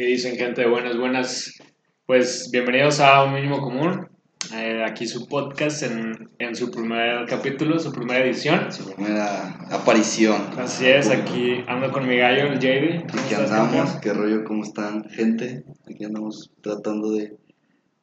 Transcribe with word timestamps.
¿Qué 0.00 0.06
dicen, 0.06 0.38
gente? 0.38 0.66
Buenas, 0.66 0.96
buenas. 0.96 1.58
Pues 2.06 2.48
bienvenidos 2.50 3.00
a 3.00 3.22
Un 3.22 3.34
Mínimo 3.34 3.60
Común. 3.60 4.08
Eh, 4.54 4.82
aquí 4.82 5.06
su 5.06 5.28
podcast 5.28 5.82
en, 5.82 6.30
en 6.38 6.56
su 6.56 6.70
primer 6.70 7.26
capítulo, 7.26 7.78
su 7.78 7.92
primera 7.92 8.24
edición. 8.24 8.72
Su 8.72 8.94
primera 8.94 9.58
aparición. 9.70 10.40
Así 10.56 10.86
es, 10.86 11.10
aquí 11.10 11.62
ando 11.68 11.92
con 11.92 12.08
mi 12.08 12.16
gallo, 12.16 12.44
el 12.46 12.58
JD. 12.58 13.10
¿Cómo 13.10 13.22
Aquí 13.22 13.34
andamos, 13.34 13.96
qué 14.00 14.14
rollo, 14.14 14.42
cómo 14.44 14.62
están, 14.64 15.04
gente. 15.10 15.64
Aquí 15.86 16.02
andamos 16.02 16.50
tratando 16.62 17.12
de, 17.12 17.36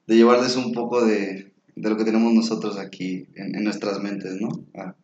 de 0.06 0.16
llevarles 0.16 0.56
un 0.56 0.74
poco 0.74 1.04
de, 1.04 1.52
de 1.78 1.90
lo 1.90 1.98
que 1.98 2.06
tenemos 2.06 2.34
nosotros 2.34 2.78
aquí 2.78 3.28
en, 3.36 3.56
en 3.56 3.64
nuestras 3.64 4.02
mentes, 4.02 4.42
¿no? 4.42 4.50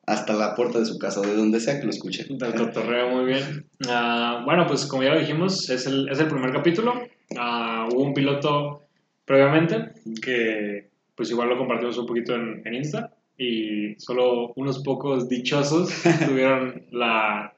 Hasta 0.05 0.33
la 0.33 0.55
puerta 0.55 0.79
de 0.79 0.85
su 0.85 0.97
casa 0.97 1.21
de 1.21 1.35
donde 1.35 1.59
sea 1.59 1.79
que 1.79 1.85
lo 1.85 1.91
escuchen. 1.91 2.37
Del 2.37 2.55
cotorreo, 2.55 3.09
muy 3.09 3.25
bien. 3.25 3.65
Ah, 3.87 4.41
bueno, 4.43 4.65
pues 4.67 4.85
como 4.85 5.03
ya 5.03 5.13
lo 5.13 5.19
dijimos, 5.19 5.69
es 5.69 5.85
el, 5.85 6.09
es 6.09 6.19
el 6.19 6.27
primer 6.27 6.51
capítulo. 6.51 6.93
Ah, 7.37 7.87
hubo 7.91 8.03
un 8.03 8.13
piloto 8.13 8.81
previamente 9.25 9.93
que 10.21 10.89
pues 11.15 11.29
igual 11.29 11.49
lo 11.49 11.57
compartimos 11.57 11.97
un 11.97 12.07
poquito 12.07 12.33
en, 12.33 12.61
en 12.65 12.73
Insta 12.73 13.13
y 13.37 13.95
solo 13.99 14.53
unos 14.55 14.83
pocos 14.83 15.29
dichosos 15.29 15.91
tuvieron 16.27 16.83
la, 16.91 17.52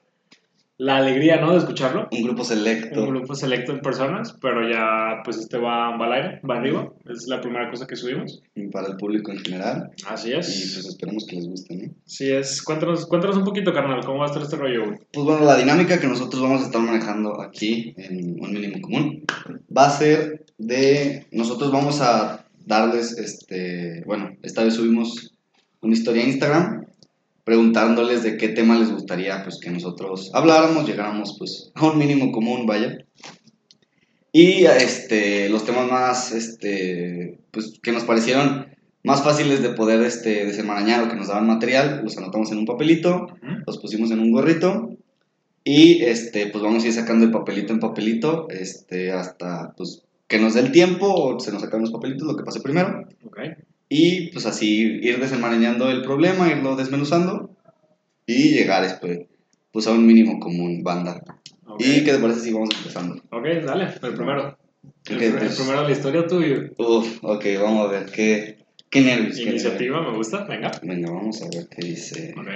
la 0.78 0.96
alegría, 0.98 1.40
¿no? 1.40 1.52
De 1.52 1.58
escucharlo. 1.58 2.08
Un 2.10 2.22
grupo 2.22 2.44
selecto. 2.44 3.02
Un 3.02 3.10
grupo 3.10 3.34
selecto 3.34 3.72
de 3.72 3.80
personas, 3.80 4.36
pero 4.40 4.68
ya 4.68 5.22
pues 5.24 5.38
este 5.38 5.56
va, 5.56 5.96
va 5.96 6.06
al 6.06 6.12
aire, 6.12 6.40
va 6.48 6.58
arriba. 6.58 6.92
Es 7.08 7.26
la 7.28 7.40
primera 7.40 7.70
cosa 7.70 7.86
que 7.86 7.96
subimos. 7.96 8.42
y 8.54 8.66
para 8.68 8.88
el 8.88 8.96
público 8.96 9.32
en 9.32 9.38
general. 9.38 9.90
Así 10.06 10.30
Y 10.30 10.32
es. 10.34 10.72
pues 10.74 10.86
esperemos 10.86 11.26
que 11.26 11.36
les 11.36 11.48
guste, 11.48 11.76
¿no? 11.76 11.92
Así 12.06 12.30
es. 12.30 12.62
Cuéntanos, 12.62 13.06
cuéntanos 13.06 13.36
un 13.36 13.44
poquito, 13.44 13.72
carnal, 13.72 14.04
cómo 14.04 14.18
va 14.18 14.24
a 14.24 14.28
estar 14.28 14.42
este 14.42 14.56
rollo, 14.56 14.84
güey. 14.86 14.98
Pues 15.12 15.24
bueno, 15.24 15.44
la 15.44 15.56
dinámica 15.56 15.98
que 15.98 16.06
nosotros 16.08 16.42
vamos 16.42 16.62
a 16.62 16.66
estar 16.66 16.80
manejando 16.82 17.40
aquí 17.40 17.94
en 17.96 18.38
un 18.40 18.52
mínimo 18.52 18.80
común 18.80 19.24
va 19.76 19.86
a 19.86 19.90
ser 19.90 20.44
de 20.58 21.26
nosotros 21.32 21.70
vamos 21.72 22.00
a 22.00 22.44
darles 22.64 23.16
este, 23.18 24.02
bueno, 24.06 24.30
esta 24.42 24.64
vez 24.64 24.74
subimos 24.74 25.32
una 25.80 25.94
historia 25.94 26.22
a 26.24 26.26
Instagram 26.26 26.85
preguntándoles 27.46 28.24
de 28.24 28.36
qué 28.36 28.48
tema 28.48 28.76
les 28.76 28.90
gustaría 28.90 29.44
pues 29.44 29.60
que 29.60 29.70
nosotros 29.70 30.32
habláramos, 30.34 30.84
llegáramos 30.84 31.36
pues 31.38 31.70
a 31.76 31.86
un 31.86 31.96
mínimo 31.96 32.32
común, 32.32 32.66
vaya. 32.66 32.98
Y 34.32 34.64
este 34.64 35.48
los 35.48 35.64
temas 35.64 35.88
más 35.88 36.32
este 36.32 37.38
pues 37.52 37.78
que 37.80 37.92
nos 37.92 38.02
parecieron 38.02 38.66
más 39.04 39.22
fáciles 39.22 39.62
de 39.62 39.68
poder 39.68 40.02
este 40.02 40.44
desenmarañar 40.44 41.04
o 41.04 41.08
que 41.08 41.14
nos 41.14 41.28
daban 41.28 41.46
material, 41.46 42.00
los 42.02 42.18
anotamos 42.18 42.50
en 42.50 42.58
un 42.58 42.66
papelito 42.66 43.28
los 43.64 43.78
pusimos 43.78 44.10
en 44.10 44.18
un 44.18 44.32
gorrito 44.32 44.90
y 45.62 46.02
este 46.02 46.48
pues 46.48 46.64
vamos 46.64 46.82
a 46.82 46.88
ir 46.88 46.94
sacando 46.94 47.26
de 47.26 47.32
papelito 47.32 47.72
en 47.72 47.78
papelito 47.78 48.48
este 48.50 49.12
hasta 49.12 49.72
pues 49.76 50.02
que 50.26 50.40
nos 50.40 50.54
dé 50.54 50.62
el 50.62 50.72
tiempo 50.72 51.06
o 51.06 51.38
se 51.38 51.52
nos 51.52 51.62
sacan 51.62 51.82
los 51.82 51.92
papelitos 51.92 52.26
lo 52.26 52.36
que 52.36 52.42
pase 52.42 52.60
primero 52.60 53.06
Ok. 53.24 53.38
Y 53.88 54.28
pues 54.32 54.46
así 54.46 54.98
ir 55.02 55.20
desenmarañando 55.20 55.90
el 55.90 56.02
problema 56.02 56.48
irlo 56.50 56.74
desmenuzando 56.76 57.50
y 58.26 58.50
llegar 58.50 58.82
después 58.82 59.20
pues 59.72 59.86
a 59.86 59.92
un 59.92 60.06
mínimo 60.06 60.40
común 60.40 60.82
banda 60.82 61.22
Ok. 61.66 61.80
y 61.80 62.04
qué 62.04 62.12
te 62.12 62.18
parece 62.18 62.40
si 62.40 62.52
vamos 62.52 62.70
empezando 62.76 63.14
Ok, 63.30 63.44
dale, 63.64 63.84
el 64.02 64.14
primero. 64.14 64.58
El, 65.08 65.16
Ok, 65.16 65.22
el 65.22 65.32
pues- 65.36 65.56
primero 65.56 65.82
de 65.82 65.86
la 65.88 65.92
historia 65.92 66.26
tuyo. 66.26 66.62
Uf, 66.78 67.18
ok 67.22 67.44
vamos 67.62 67.88
a 67.88 67.92
ver 67.92 68.06
qué 68.06 68.58
qué 68.90 69.00
nervios 69.02 69.36
qué 69.36 69.42
Iniciativa, 69.50 70.00
me 70.02 70.16
gusta, 70.16 70.44
venga. 70.44 70.70
venga 70.82 71.10
vamos 71.10 71.42
a 71.42 71.48
ver 71.48 71.66
qué 71.68 71.86
dice 71.86 72.34
Ok. 72.36 72.48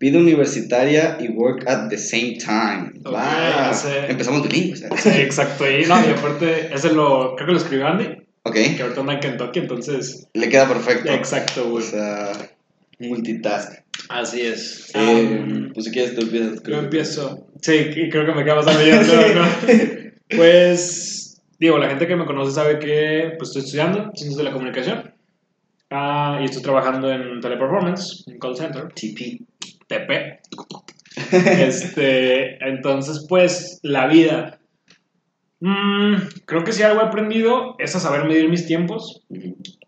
vida 0.00 0.18
universitaria 0.18 1.16
y 1.20 1.28
work 1.28 1.66
at 1.68 1.88
the 1.88 1.98
same 1.98 2.36
time 2.38 2.92
Ok, 3.04 3.12
Va, 3.14 3.70
ese- 3.72 4.06
empezamos 4.10 4.42
bilingües 4.46 4.82
¿eh? 4.82 4.88
Sí, 4.96 5.08
exacto. 5.08 5.64
Y, 5.68 5.86
no, 5.86 5.96
y 6.06 6.10
aparte, 6.10 6.72
ese 6.72 6.92
lo, 6.92 7.34
creo 7.34 7.46
que 7.46 7.52
lo 7.52 7.58
escribió 7.58 7.86
Andy, 7.88 8.17
Ok, 8.48 8.54
que 8.76 8.82
ahorita 8.82 9.00
anda 9.00 9.12
en 9.14 9.20
Kentucky, 9.20 9.58
entonces. 9.60 10.26
le 10.34 10.48
queda 10.48 10.68
perfecto. 10.68 11.12
Exacto, 11.12 11.66
O 11.66 11.70
güey. 11.70 11.84
sea, 11.84 12.32
multitask. 12.98 13.72
Así 14.08 14.40
es. 14.42 14.90
Eh, 14.94 14.98
Um, 15.42 15.72
pues 15.72 15.86
si 15.86 15.90
quieres 15.92 16.14
tú 16.14 16.22
empiezas. 16.22 16.62
yo 16.62 16.78
empiezo. 16.78 17.46
Sí, 17.60 17.74
y 17.74 18.08
creo 18.10 18.24
que 18.26 18.32
me 18.32 18.44
queda 18.44 18.54
bastante 18.54 18.84
bien. 18.84 19.00
¿no? 19.34 19.42
¿no? 19.42 19.48
Pues, 20.36 21.40
digo, 21.58 21.78
la 21.78 21.88
gente 21.88 22.06
que 22.06 22.16
me 22.16 22.24
conoce 22.26 22.52
sabe 22.52 22.78
que 22.78 23.32
pues, 23.38 23.50
estoy 23.50 23.62
estudiando 23.64 24.10
Ciencias 24.14 24.36
de 24.36 24.44
la 24.44 24.52
Comunicación. 24.52 25.14
Ah, 25.90 26.38
y 26.40 26.44
estoy 26.44 26.62
trabajando 26.62 27.10
en 27.10 27.40
Teleperformance, 27.40 28.24
en 28.28 28.38
call 28.38 28.56
center. 28.56 28.88
TP. 28.94 29.40
TP. 29.86 30.40
Este, 31.32 32.56
entonces, 32.66 33.26
pues, 33.28 33.80
la 33.82 34.06
vida. 34.06 34.57
Mm, 35.60 36.14
creo 36.46 36.62
que 36.64 36.72
si 36.72 36.82
algo 36.82 37.00
he 37.00 37.04
aprendido 37.04 37.74
es 37.78 37.94
a 37.96 38.00
saber 38.00 38.24
medir 38.24 38.48
mis 38.48 38.66
tiempos. 38.66 39.24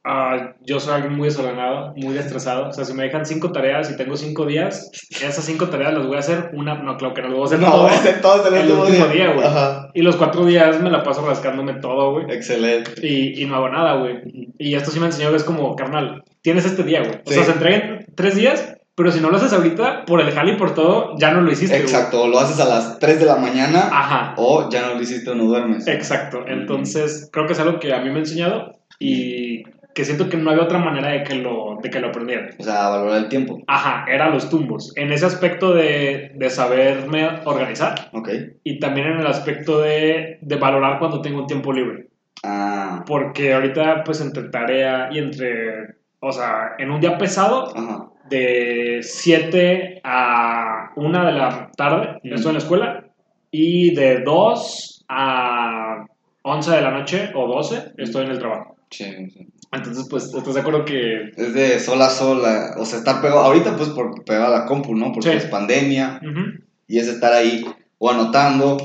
Ah, 0.03 0.55
yo 0.63 0.81
soy 0.81 0.95
alguien 0.95 1.15
muy 1.15 1.29
desordenado, 1.29 1.93
muy 1.95 2.17
estresado. 2.17 2.71
O 2.71 2.73
sea, 2.73 2.85
si 2.85 2.95
me 2.95 3.03
dejan 3.05 3.27
cinco 3.27 3.53
tareas 3.53 3.91
y 3.91 3.97
tengo 3.97 4.17
cinco 4.17 4.47
días, 4.47 4.91
esas 5.11 5.45
cinco 5.45 5.69
tareas 5.69 5.93
las 5.93 6.07
voy 6.07 6.17
a 6.17 6.21
hacer 6.21 6.51
una. 6.55 6.75
No, 6.83 6.97
claro 6.97 7.15
que 7.15 7.23
no 7.23 7.29
lo 7.29 7.35
voy 7.37 7.43
a 7.43 7.47
hacer 7.47 7.61
No, 7.61 7.71
todo. 7.71 7.89
ese 7.89 8.13
todo 8.15 8.49
el, 8.49 8.55
el 8.55 8.73
último 8.73 9.07
día, 9.09 9.33
güey. 9.33 9.47
Y 9.95 10.03
los 10.03 10.17
cuatro 10.17 10.45
días 10.47 10.81
me 10.81 10.91
la 10.91 11.03
paso 11.03 11.25
rascándome 11.27 11.75
todo, 11.75 12.13
güey. 12.13 12.25
Excelente. 12.35 12.93
Y, 13.07 13.43
y 13.43 13.45
no 13.47 13.57
hago 13.57 13.69
nada, 13.69 13.97
güey. 13.97 14.21
Y 14.59 14.75
esto 14.75 14.91
sí 14.91 14.99
me 14.99 15.07
enseñó 15.07 15.31
que 15.31 15.37
es 15.37 15.45
como, 15.45 15.77
carnal, 15.77 16.25
tienes 16.43 16.65
este 16.65 16.83
día, 16.83 17.01
güey. 17.01 17.17
O 17.17 17.29
Sí. 17.29 17.35
sea, 17.35 17.45
se 17.45 17.53
entregan 17.53 18.07
tres 18.17 18.35
días, 18.37 18.75
pero 18.95 19.11
si 19.13 19.21
no 19.21 19.31
lo 19.31 19.37
haces 19.37 19.53
ahorita, 19.53 20.05
por 20.05 20.21
el 20.21 20.31
jale 20.33 20.53
y 20.53 20.57
por 20.57 20.75
todo, 20.75 21.15
ya 21.19 21.31
no 21.31 21.41
lo 21.41 21.51
hiciste, 21.51 21.77
güey. 21.77 21.89
Exacto, 21.89 22.27
lo 22.29 22.39
haces 22.39 22.61
a 22.61 22.67
las 22.69 22.99
3 22.99 23.21
de 23.21 23.27
la 23.27 23.37
mañana 23.37 23.89
Ajá. 23.91 24.35
o 24.37 24.69
ya 24.71 24.83
no 24.87 24.95
lo 24.95 25.01
hiciste 25.01 25.31
o 25.31 25.35
no 25.35 25.45
duermes. 25.45 25.87
Exacto. 25.87 26.45
Entonces, 26.47 27.29
creo 27.33 27.47
que 27.47 27.55
es 27.55 27.61
algo 27.61 27.79
que 27.79 27.95
a 27.95 28.01
mí 28.01 28.11
me 28.11 28.17
ha 28.17 28.19
enseñado 28.19 28.77
y 28.99 29.63
que 29.95 30.05
siento 30.05 30.29
que 30.29 30.37
no 30.37 30.51
había 30.51 30.63
otra 30.65 30.79
manera 30.79 31.09
de 31.09 31.25
que 31.25 31.35
lo, 31.35 31.79
de 31.83 31.91
que 31.91 31.99
lo 31.99 32.09
aprendiera. 32.09 32.51
O 32.59 32.63
sea, 32.63 32.91
valorar 32.91 33.19
el 33.19 33.29
tiempo. 33.29 33.59
Ajá, 33.67 34.05
era 34.09 34.29
los 34.31 34.49
tumbos. 34.49 34.93
En 34.97 35.13
ese 35.13 35.27
aspecto 35.27 35.73
de, 35.73 36.33
de 36.37 36.51
saberme 36.51 37.41
organizar 37.45 38.11
Ok. 38.13 38.29
y 38.63 38.79
también 38.79 39.09
en 39.09 39.21
el 39.21 39.27
aspecto 39.27 39.81
de, 39.81 40.39
de 40.43 40.57
valorar 40.57 40.99
cuando 40.99 41.21
tengo 41.23 41.41
un 41.41 41.47
tiempo 41.47 41.73
libre. 41.73 42.09
Ah, 42.45 43.03
Porque 43.07 43.53
ahorita, 43.53 44.05
pues, 44.05 44.21
entre 44.21 44.45
tarea 44.45 45.09
y 45.11 45.19
entre. 45.19 45.97
O 46.21 46.31
sea, 46.33 46.73
en 46.79 46.91
un 46.91 47.01
día 47.01 47.19
pesado, 47.19 47.77
ajá. 47.77 48.07
De 48.31 49.01
7 49.03 50.01
a 50.05 50.91
1 50.97 51.27
de 51.27 51.33
la 51.33 51.71
tarde, 51.77 52.19
Ujú. 52.25 52.35
estoy 52.35 52.51
en 52.51 52.55
la 52.55 52.59
escuela. 52.59 53.05
Y 53.51 53.95
de 53.95 54.21
2 54.21 55.05
a 55.09 56.05
11 56.43 56.71
de 56.71 56.81
la 56.83 56.91
noche 56.93 57.31
o 57.35 57.47
12, 57.49 57.93
estoy 57.99 58.25
en 58.27 58.31
el 58.33 58.39
trabajo. 58.39 58.77
Sí, 58.91 59.05
sí. 59.33 59.47
Entonces, 59.73 60.07
pues, 60.11 60.33
¿estás 60.35 60.55
de 60.55 60.61
acuerdo 60.61 60.85
que. 60.85 61.31
Es 61.37 61.55
de 61.55 61.79
sola 61.79 62.07
a 62.07 62.11
sola. 62.11 62.75
O 62.79 62.85
sea, 62.85 62.99
estar 63.01 63.21
pegado. 63.21 63.41
Ahorita, 63.41 63.77
pues, 63.77 63.89
por 63.91 64.25
pegado 64.25 64.47
a 64.55 64.59
la 64.61 64.67
compu, 64.67 64.95
¿no? 64.97 65.13
Porque 65.13 65.31
Sí. 65.31 65.37
es 65.37 65.45
pandemia. 65.47 66.21
Ujú, 66.23 66.65
Y 66.89 66.99
es 66.99 67.07
estar 67.07 67.33
ahí 67.33 67.65
o 67.99 68.11
anotando, 68.11 68.77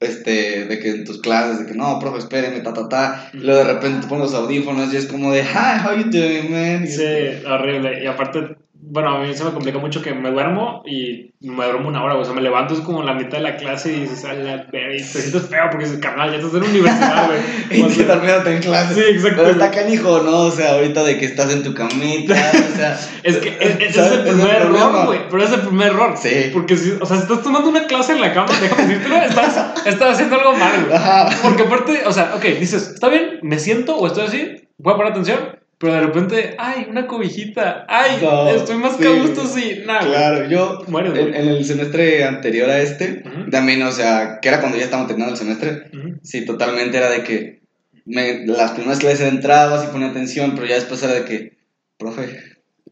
este, 0.00 0.64
de 0.64 0.78
que 0.80 0.90
en 0.90 1.04
tus 1.04 1.20
clases, 1.20 1.60
de 1.60 1.66
que 1.66 1.78
no, 1.78 1.98
profe, 2.00 2.18
espéreme, 2.18 2.60
ta, 2.62 2.72
ta, 2.72 2.88
ta. 2.88 3.30
Y 3.32 3.38
luego 3.38 3.64
de 3.64 3.72
repente 3.74 4.00
te 4.00 4.06
pones 4.08 4.32
los 4.32 4.34
audífonos 4.34 4.92
y 4.92 4.96
es 4.96 5.06
como 5.06 5.30
de, 5.32 5.42
hi, 5.42 5.86
how 5.86 5.96
you 5.96 6.10
doing, 6.10 6.50
man? 6.50 6.82
Y 6.84 6.86
Sí, 6.88 7.44
horrible. 7.46 8.02
Y 8.02 8.06
aparte, 8.06 8.56
bueno, 8.86 9.16
a 9.16 9.18
mí 9.20 9.32
se 9.34 9.44
me 9.44 9.52
complica 9.52 9.78
mucho 9.78 10.02
que 10.02 10.12
me 10.12 10.30
duermo 10.30 10.82
y 10.84 11.32
me 11.40 11.64
duermo 11.64 11.88
una 11.88 12.02
hora. 12.04 12.16
O 12.16 12.24
sea, 12.24 12.34
me 12.34 12.42
levanto 12.42 12.74
es 12.74 12.80
como 12.80 13.02
la 13.02 13.14
mitad 13.14 13.38
de 13.38 13.44
la 13.44 13.56
clase 13.56 13.92
y 13.92 14.00
dices, 14.00 14.22
la 14.24 14.34
verga", 14.70 14.94
y 14.94 14.98
te 14.98 15.02
sientes 15.04 15.48
feo 15.48 15.64
porque 15.70 15.86
dices, 15.86 16.00
carnal, 16.00 16.30
ya 16.30 16.36
estás 16.36 16.54
en 16.54 16.60
la 16.60 16.68
universidad, 16.68 17.26
güey. 17.26 17.40
Y 17.80 17.82
O 17.82 17.90
sea, 17.90 18.42
en 18.46 18.58
clase. 18.60 18.94
Sí, 18.94 19.00
exacto. 19.10 19.36
Pero 19.42 19.50
está 19.50 19.70
canijo, 19.70 20.20
¿no? 20.22 20.38
O 20.42 20.50
sea, 20.50 20.72
ahorita 20.74 21.02
de 21.02 21.18
que 21.18 21.24
estás 21.24 21.50
en 21.52 21.62
tu 21.62 21.72
camita, 21.74 22.34
o 22.34 22.76
sea... 22.76 23.00
Es 23.22 23.38
que 23.38 23.48
e- 23.48 23.76
ese 23.78 23.86
es 23.86 23.94
¿sabes? 23.94 24.12
el 24.12 24.22
primer 24.34 24.58
problema. 24.62 24.86
error, 24.86 25.06
güey. 25.06 25.20
Pero 25.30 25.42
es 25.42 25.52
el 25.52 25.60
primer 25.60 25.86
error. 25.88 26.14
Sí. 26.20 26.50
Porque, 26.52 26.76
si, 26.76 26.90
o 27.00 27.06
sea, 27.06 27.16
si 27.16 27.22
estás 27.22 27.42
tomando 27.42 27.70
una 27.70 27.86
clase 27.86 28.12
en 28.12 28.20
la 28.20 28.34
cama, 28.34 28.52
déjame 28.60 28.82
decírtelo, 28.86 29.16
estás, 29.16 29.86
estás 29.86 30.14
haciendo 30.14 30.36
algo 30.36 30.52
mal, 30.56 30.84
güey. 30.86 30.98
Porque 31.42 31.62
aparte, 31.62 32.02
o 32.06 32.12
sea, 32.12 32.34
ok, 32.36 32.44
dices, 32.60 32.90
está 32.94 33.08
bien, 33.08 33.38
me 33.42 33.58
siento 33.58 33.96
o 33.96 34.06
estoy 34.06 34.26
así, 34.26 34.68
voy 34.76 34.92
a 34.92 34.96
poner 34.96 35.12
atención, 35.12 35.38
pero 35.84 35.94
de 35.96 36.00
repente, 36.00 36.54
ay, 36.58 36.86
una 36.88 37.06
cobijita, 37.06 37.84
ay, 37.88 38.18
No, 38.22 38.48
estoy 38.48 38.76
más 38.78 38.96
sí. 38.96 39.02
que 39.02 39.08
a 39.08 39.10
gusto 39.20 39.46
sí, 39.46 39.82
güey. 39.84 39.84
Claro, 39.84 40.48
yo 40.48 40.82
güey. 40.88 41.06
en, 41.08 41.34
en 41.34 41.48
el 41.48 41.64
semestre 41.64 42.24
anterior 42.24 42.70
a 42.70 42.80
este, 42.80 43.22
también, 43.50 43.82
o 43.82 43.92
sea, 43.92 44.38
que 44.40 44.48
era 44.48 44.60
cuando 44.60 44.78
ya 44.78 44.84
estábamos 44.84 45.08
terminando 45.08 45.34
el 45.34 45.38
semestre, 45.38 45.90
sí, 46.22 46.44
totalmente 46.46 46.96
era 46.96 47.10
de 47.10 47.22
que 47.22 47.60
me, 48.06 48.46
las 48.46 48.72
primeras 48.72 48.98
clases 48.98 49.20
entraba 49.28 49.84
y 49.84 49.88
ponía 49.88 50.08
atención, 50.08 50.52
pero 50.54 50.66
ya 50.66 50.76
después 50.76 51.02
era 51.02 51.12
de 51.14 51.24
que, 51.26 51.58
profe, 51.98 52.40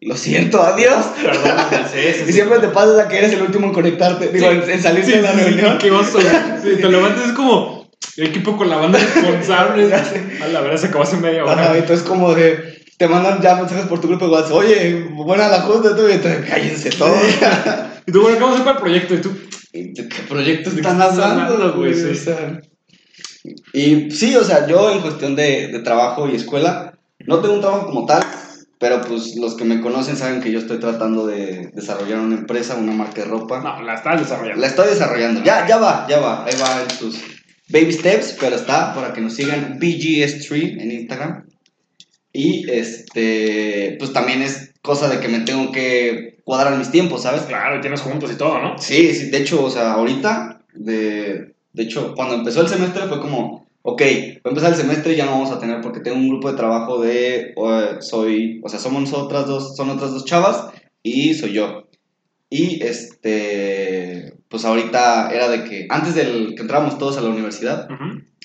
lo 0.00 0.16
siento, 0.16 0.62
adiós. 0.62 1.06
Perdón, 1.22 1.56
Y 2.28 2.32
siempre 2.32 2.58
te 2.58 2.68
pasa 2.68 3.08
que 3.08 3.18
eres 3.18 3.32
el 3.32 3.42
último 3.42 3.68
en 3.68 3.72
conectarte, 3.72 4.28
digo, 4.28 4.50
Sí. 4.50 4.56
en, 4.56 4.70
en 4.70 5.04
Sí, 5.04 5.12
de 5.12 5.22
la 5.22 5.32
sí, 5.32 5.40
reunión. 5.44 5.78
qué 5.78 5.90
oso, 5.90 6.18
güey. 6.20 6.26
Sí, 6.62 6.80
te 6.80 6.88
levantas 6.88 7.26
es 7.26 7.32
como 7.32 7.82
el 8.16 8.26
equipo 8.26 8.56
con 8.56 8.68
la 8.68 8.76
banda 8.76 8.98
responsable. 8.98 9.90
A 10.42 10.48
la 10.48 10.60
verdad 10.60 10.76
se 10.76 10.86
acabó 10.88 11.04
hace 11.04 11.16
media 11.16 11.44
hora. 11.44 11.52
Ajá, 11.52 11.78
entonces 11.78 12.06
como 12.06 12.34
de, 12.34 12.71
te 13.02 13.08
mandan 13.08 13.42
ya 13.42 13.56
mensajes 13.56 13.86
por 13.86 14.00
tu 14.00 14.06
grupo 14.06 14.26
de 14.26 14.30
WhatsApp, 14.30 14.52
oye, 14.52 15.08
buena 15.10 15.48
la 15.48 15.62
junta, 15.62 15.96
tú, 15.96 16.08
y 16.08 16.12
entonces, 16.12 16.48
cállense 16.48 16.90
todos. 16.90 17.18
Y 18.06 18.12
tú, 18.12 18.22
bueno, 18.22 18.38
¿cómo 18.38 18.56
se 18.56 18.62
para 18.62 18.76
el 18.76 18.82
proyecto? 18.82 19.14
Y 19.14 19.20
tú, 19.20 19.36
¿De 19.72 20.08
qué 20.08 20.22
proyectos 20.28 20.74
¿De 20.74 20.82
están 20.82 20.98
qué 20.98 21.02
hablando, 21.02 21.74
güey? 21.74 21.94
Sí. 21.94 22.10
O 22.10 22.14
sea, 22.14 22.60
Y 23.72 24.10
sí, 24.12 24.36
o 24.36 24.44
sea, 24.44 24.68
yo 24.68 24.92
en 24.92 25.00
cuestión 25.00 25.34
de, 25.34 25.66
de 25.66 25.80
trabajo 25.80 26.28
y 26.28 26.36
escuela, 26.36 26.96
no 27.26 27.40
tengo 27.40 27.54
un 27.54 27.60
trabajo 27.60 27.86
como 27.86 28.06
tal, 28.06 28.22
pero 28.78 29.00
pues 29.00 29.34
los 29.34 29.56
que 29.56 29.64
me 29.64 29.80
conocen 29.80 30.16
saben 30.16 30.40
que 30.40 30.52
yo 30.52 30.60
estoy 30.60 30.78
tratando 30.78 31.26
de 31.26 31.72
desarrollar 31.74 32.20
una 32.20 32.36
empresa, 32.36 32.76
una 32.76 32.92
marca 32.92 33.22
de 33.22 33.28
ropa. 33.28 33.60
No, 33.62 33.82
la 33.82 33.94
estás 33.94 34.20
desarrollando. 34.20 34.60
La 34.60 34.68
estoy 34.68 34.90
desarrollando. 34.90 35.42
Ya, 35.42 35.66
ya 35.66 35.78
va, 35.78 36.06
ya 36.08 36.20
va. 36.20 36.44
Ahí 36.44 36.54
va 36.60 36.82
en 36.82 36.90
sus 36.90 37.20
baby 37.68 37.92
steps, 37.92 38.36
pero 38.38 38.54
está 38.54 38.94
para 38.94 39.12
que 39.12 39.20
nos 39.20 39.34
sigan 39.34 39.80
BGS3 39.80 40.80
en 40.80 40.92
Instagram. 40.92 41.51
Y 42.32 42.70
este, 42.70 43.96
pues 43.98 44.12
también 44.12 44.42
es 44.42 44.72
cosa 44.80 45.08
de 45.08 45.20
que 45.20 45.28
me 45.28 45.40
tengo 45.40 45.70
que 45.70 46.38
cuadrar 46.44 46.76
mis 46.76 46.90
tiempos, 46.90 47.22
¿sabes? 47.22 47.42
Claro, 47.42 47.76
y 47.76 47.80
tienes 47.80 48.00
juntos 48.00 48.32
y 48.32 48.36
todo, 48.36 48.58
¿no? 48.60 48.78
Sí, 48.78 49.14
sí, 49.14 49.30
de 49.30 49.38
hecho, 49.38 49.64
o 49.64 49.70
sea, 49.70 49.92
ahorita, 49.92 50.62
de, 50.74 51.54
de 51.72 51.82
hecho, 51.82 52.14
cuando 52.14 52.34
empezó 52.34 52.62
el 52.62 52.68
semestre 52.68 53.06
fue 53.06 53.20
como, 53.20 53.66
ok, 53.82 54.00
va 54.00 54.06
a 54.44 54.48
empezar 54.48 54.70
el 54.70 54.76
semestre 54.76 55.12
y 55.12 55.16
ya 55.16 55.26
no 55.26 55.32
vamos 55.32 55.50
a 55.50 55.58
tener, 55.58 55.80
porque 55.80 56.00
tengo 56.00 56.16
un 56.16 56.28
grupo 56.28 56.50
de 56.50 56.56
trabajo 56.56 57.00
de, 57.00 57.52
o, 57.56 58.00
soy, 58.00 58.60
o 58.64 58.68
sea, 58.68 58.78
somos 58.78 59.12
otras 59.12 59.46
dos, 59.46 59.76
son 59.76 59.90
otras 59.90 60.12
dos 60.12 60.24
chavas 60.24 60.68
y 61.02 61.34
soy 61.34 61.52
yo. 61.52 61.86
Y 62.48 62.82
este, 62.82 64.34
pues 64.48 64.64
ahorita 64.64 65.30
era 65.32 65.48
de 65.48 65.64
que, 65.64 65.86
antes 65.88 66.14
del 66.14 66.54
que 66.54 66.62
entrábamos 66.62 66.98
todos 66.98 67.16
a 67.16 67.22
la 67.22 67.30
universidad, 67.30 67.88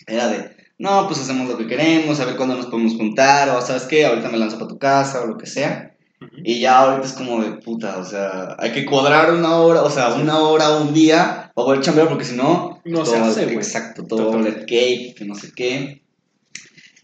era 0.08 0.30
de, 0.30 0.57
no, 0.80 1.08
pues 1.08 1.20
hacemos 1.20 1.50
lo 1.50 1.58
que 1.58 1.68
queremos, 1.68 2.20
a 2.20 2.26
ver 2.26 2.36
cuándo 2.36 2.56
nos 2.56 2.68
podemos 2.68 2.96
juntar, 2.96 3.50
o 3.50 3.62
sabes 3.62 3.84
qué, 3.84 4.06
ahorita 4.06 4.30
me 4.30 4.38
lanzo 4.38 4.58
para 4.58 4.70
tu 4.70 4.78
casa, 4.78 5.22
o 5.22 5.28
lo 5.28 5.38
que 5.38 5.48
sea. 5.48 5.96
Y 6.44 6.60
ya 6.60 6.80
ahorita 6.80 7.08
es 7.08 7.14
como 7.14 7.42
de 7.44 7.52
puta, 7.54 7.98
o 7.98 8.06
sea, 8.06 8.56
hay 8.58 8.72
que 8.72 8.86
cuadrar 8.86 9.34
una 9.34 9.58
hora, 9.58 9.84
o 9.84 9.90
sea, 9.90 10.16
una 10.16 10.40
hora 10.40 10.72
o 10.72 10.84
un 10.84 10.94
día, 10.94 11.52
o 11.56 11.66
voy 11.66 11.78
a 11.78 11.82
chambear 11.82 12.10
porque 12.10 12.26
si 12.26 12.36
no, 12.36 12.82
No 12.86 13.04
todo 13.04 13.06
se 13.06 13.18
hace, 13.18 13.44
güey. 13.46 13.58
Exacto, 13.58 14.04
todo 14.06 14.32
Total. 14.32 14.66
cake, 14.66 15.16
que 15.16 15.26
no 15.26 15.36
sé 15.36 15.52
qué. 15.56 16.02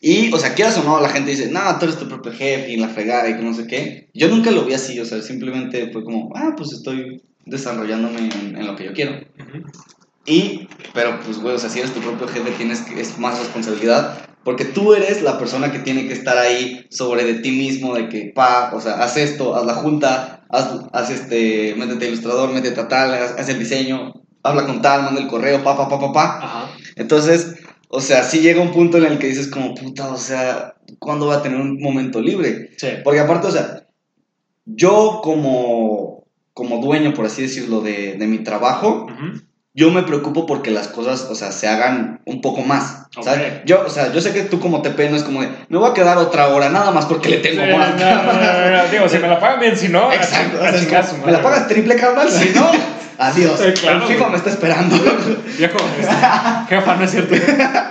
Y, 0.02 0.34
o 0.34 0.38
sea, 0.38 0.54
quieras 0.54 0.78
o 0.78 0.84
no, 0.84 1.00
la 1.00 1.10
gente 1.10 1.32
dice, 1.32 1.50
no, 1.50 1.62
tú 1.80 1.86
eres 1.86 1.98
tu 1.98 2.08
propio 2.08 2.32
jefe 2.32 2.72
y 2.72 2.78
la 2.78 2.90
fregada 2.90 3.30
y 3.30 3.38
que 3.38 3.44
no 3.44 3.54
sé 3.54 3.68
qué. 3.68 4.10
Yo 4.14 4.28
nunca 4.28 4.52
lo 4.52 4.66
vi 4.66 4.74
así, 4.74 5.00
o 5.00 5.06
sea, 5.06 5.22
simplemente 5.22 5.92
fue 5.92 6.04
como, 6.04 6.32
ah, 6.36 6.54
pues 6.58 6.74
estoy 6.74 7.22
desarrollándome 7.46 8.20
en, 8.20 8.58
en 8.58 8.68
lo 8.68 8.76
que 8.76 8.86
yo 8.86 8.94
quiero. 8.94 9.14
Ujú. 9.14 9.64
Y, 10.26 10.70
pero 10.94 11.20
pues, 11.20 11.40
güey, 11.40 11.56
o 11.56 11.60
sea, 11.60 11.70
si 11.70 11.80
eres 11.80 11.94
tu 11.94 12.00
propio 12.00 12.28
jefe, 12.28 12.52
tienes 12.52 12.82
que, 12.82 13.00
es 13.00 13.18
más 13.18 13.40
responsabilidad, 13.40 14.20
porque 14.44 14.66
tú 14.66 14.94
eres 14.94 15.22
la 15.22 15.38
persona 15.38 15.72
que 15.72 15.80
tiene 15.80 16.08
que 16.08 16.14
estar 16.14 16.38
ahí 16.38 16.86
sobre 16.90 17.26
de 17.26 17.36
ti 17.36 17.52
mismo, 17.52 17.94
de 17.94 18.10
que, 18.10 18.32
pa, 18.34 18.72
o 18.74 18.82
sea, 18.82 19.04
haz 19.04 19.18
esto, 19.18 19.56
haz 19.56 19.66
la 19.66 19.76
junta, 19.76 20.46
haz, 20.50 20.80
haz 20.94 21.10
este, 21.10 21.76
métete 21.76 22.08
ilustrador, 22.08 22.52
métete 22.52 22.80
a 22.80 22.88
tal, 22.88 23.14
haz, 23.14 23.36
haz 23.38 23.50
el 23.50 23.60
diseño, 23.60 24.14
habla 24.44 24.66
con 24.66 24.82
tal, 24.82 25.04
manda 25.04 25.22
el 25.22 25.28
correo, 25.28 25.64
pa, 25.64 25.76
pa, 25.76 25.90
pa, 25.90 26.00
pa, 26.00 26.14
pa. 26.14 26.38
Ajá. 26.42 26.70
Entonces, 26.96 27.56
o 27.90 28.00
sea, 28.00 28.24
sí 28.24 28.40
llega 28.40 28.62
un 28.62 28.72
punto 28.72 28.98
en 28.98 29.06
el 29.06 29.20
que 29.20 29.28
dices 29.28 29.48
como, 29.48 29.74
puta, 29.76 30.12
o 30.12 30.18
sea, 30.18 30.76
¿cuándo 31.00 31.26
voy 31.26 31.36
a 31.36 31.42
tener 31.42 31.60
un 31.60 31.82
momento 31.82 32.22
libre? 32.22 32.72
Sí. 32.78 32.88
Porque 33.04 33.20
aparte, 33.20 33.48
o 33.48 33.52
sea, 33.52 33.88
yo 34.66 35.20
como, 35.22 36.26
como 36.54 36.78
dueño, 36.80 37.14
por 37.14 37.26
así 37.26 37.42
decirlo, 37.42 37.82
de, 37.82 38.16
de 38.16 38.28
mi 38.28 38.40
trabajo, 38.40 39.06
Ujú. 39.06 39.42
Yo 39.76 39.90
me 39.90 40.04
preocupo 40.04 40.46
porque 40.46 40.70
las 40.70 40.88
cosas, 40.88 41.28
o 41.32 41.36
sea, 41.36 41.52
se 41.52 41.68
hagan 41.68 42.22
un 42.26 42.42
poco 42.42 42.62
más, 42.62 43.08
¿sabes? 43.24 43.62
Yo, 43.66 43.84
o 43.86 43.90
sea, 43.90 44.14
yo 44.14 44.22
sé 44.22 44.32
que 44.32 44.44
tú 44.44 44.60
como 44.60 44.84
TP 44.84 45.10
no 45.10 45.16
es 45.16 45.24
como 45.24 45.42
de, 45.42 45.50
me 45.70 45.80
voy 45.80 45.90
a 45.90 45.94
quedar 45.96 46.20
otra 46.20 46.50
hora 46.50 46.70
nada 46.70 46.92
más 46.92 47.08
porque 47.08 47.30
le 47.30 47.38
tengo 47.38 47.64
amor 47.64 47.80
no, 47.80 48.24
no, 48.24 48.72
no, 48.72 48.84
Digo, 48.92 49.10
si 49.10 49.18
me 49.18 49.28
la 49.28 49.40
pagan 49.40 49.60
bien, 49.60 49.76
si 49.76 49.90
no, 49.90 50.10
a 50.10 50.16
Exacto, 50.16 50.60
o 50.62 50.64
a 50.64 50.72
sea, 50.72 51.18
¿me 51.26 51.32
la 51.32 51.42
pagas 51.42 51.68
triple, 51.68 51.96
carnal? 51.96 52.30
Si 52.30 52.50
no, 52.50 52.70
adiós. 53.18 53.60
Sí, 53.60 53.72
claro, 53.82 54.02
el 54.02 54.14
FIFA 54.14 54.30
me 54.30 54.38
está 54.38 54.50
esperando. 54.52 54.96
Viejo, 55.58 55.78
este, 56.00 56.16
jefa, 56.70 56.96
no 56.96 57.04
es 57.04 57.12
cierto. 57.12 57.36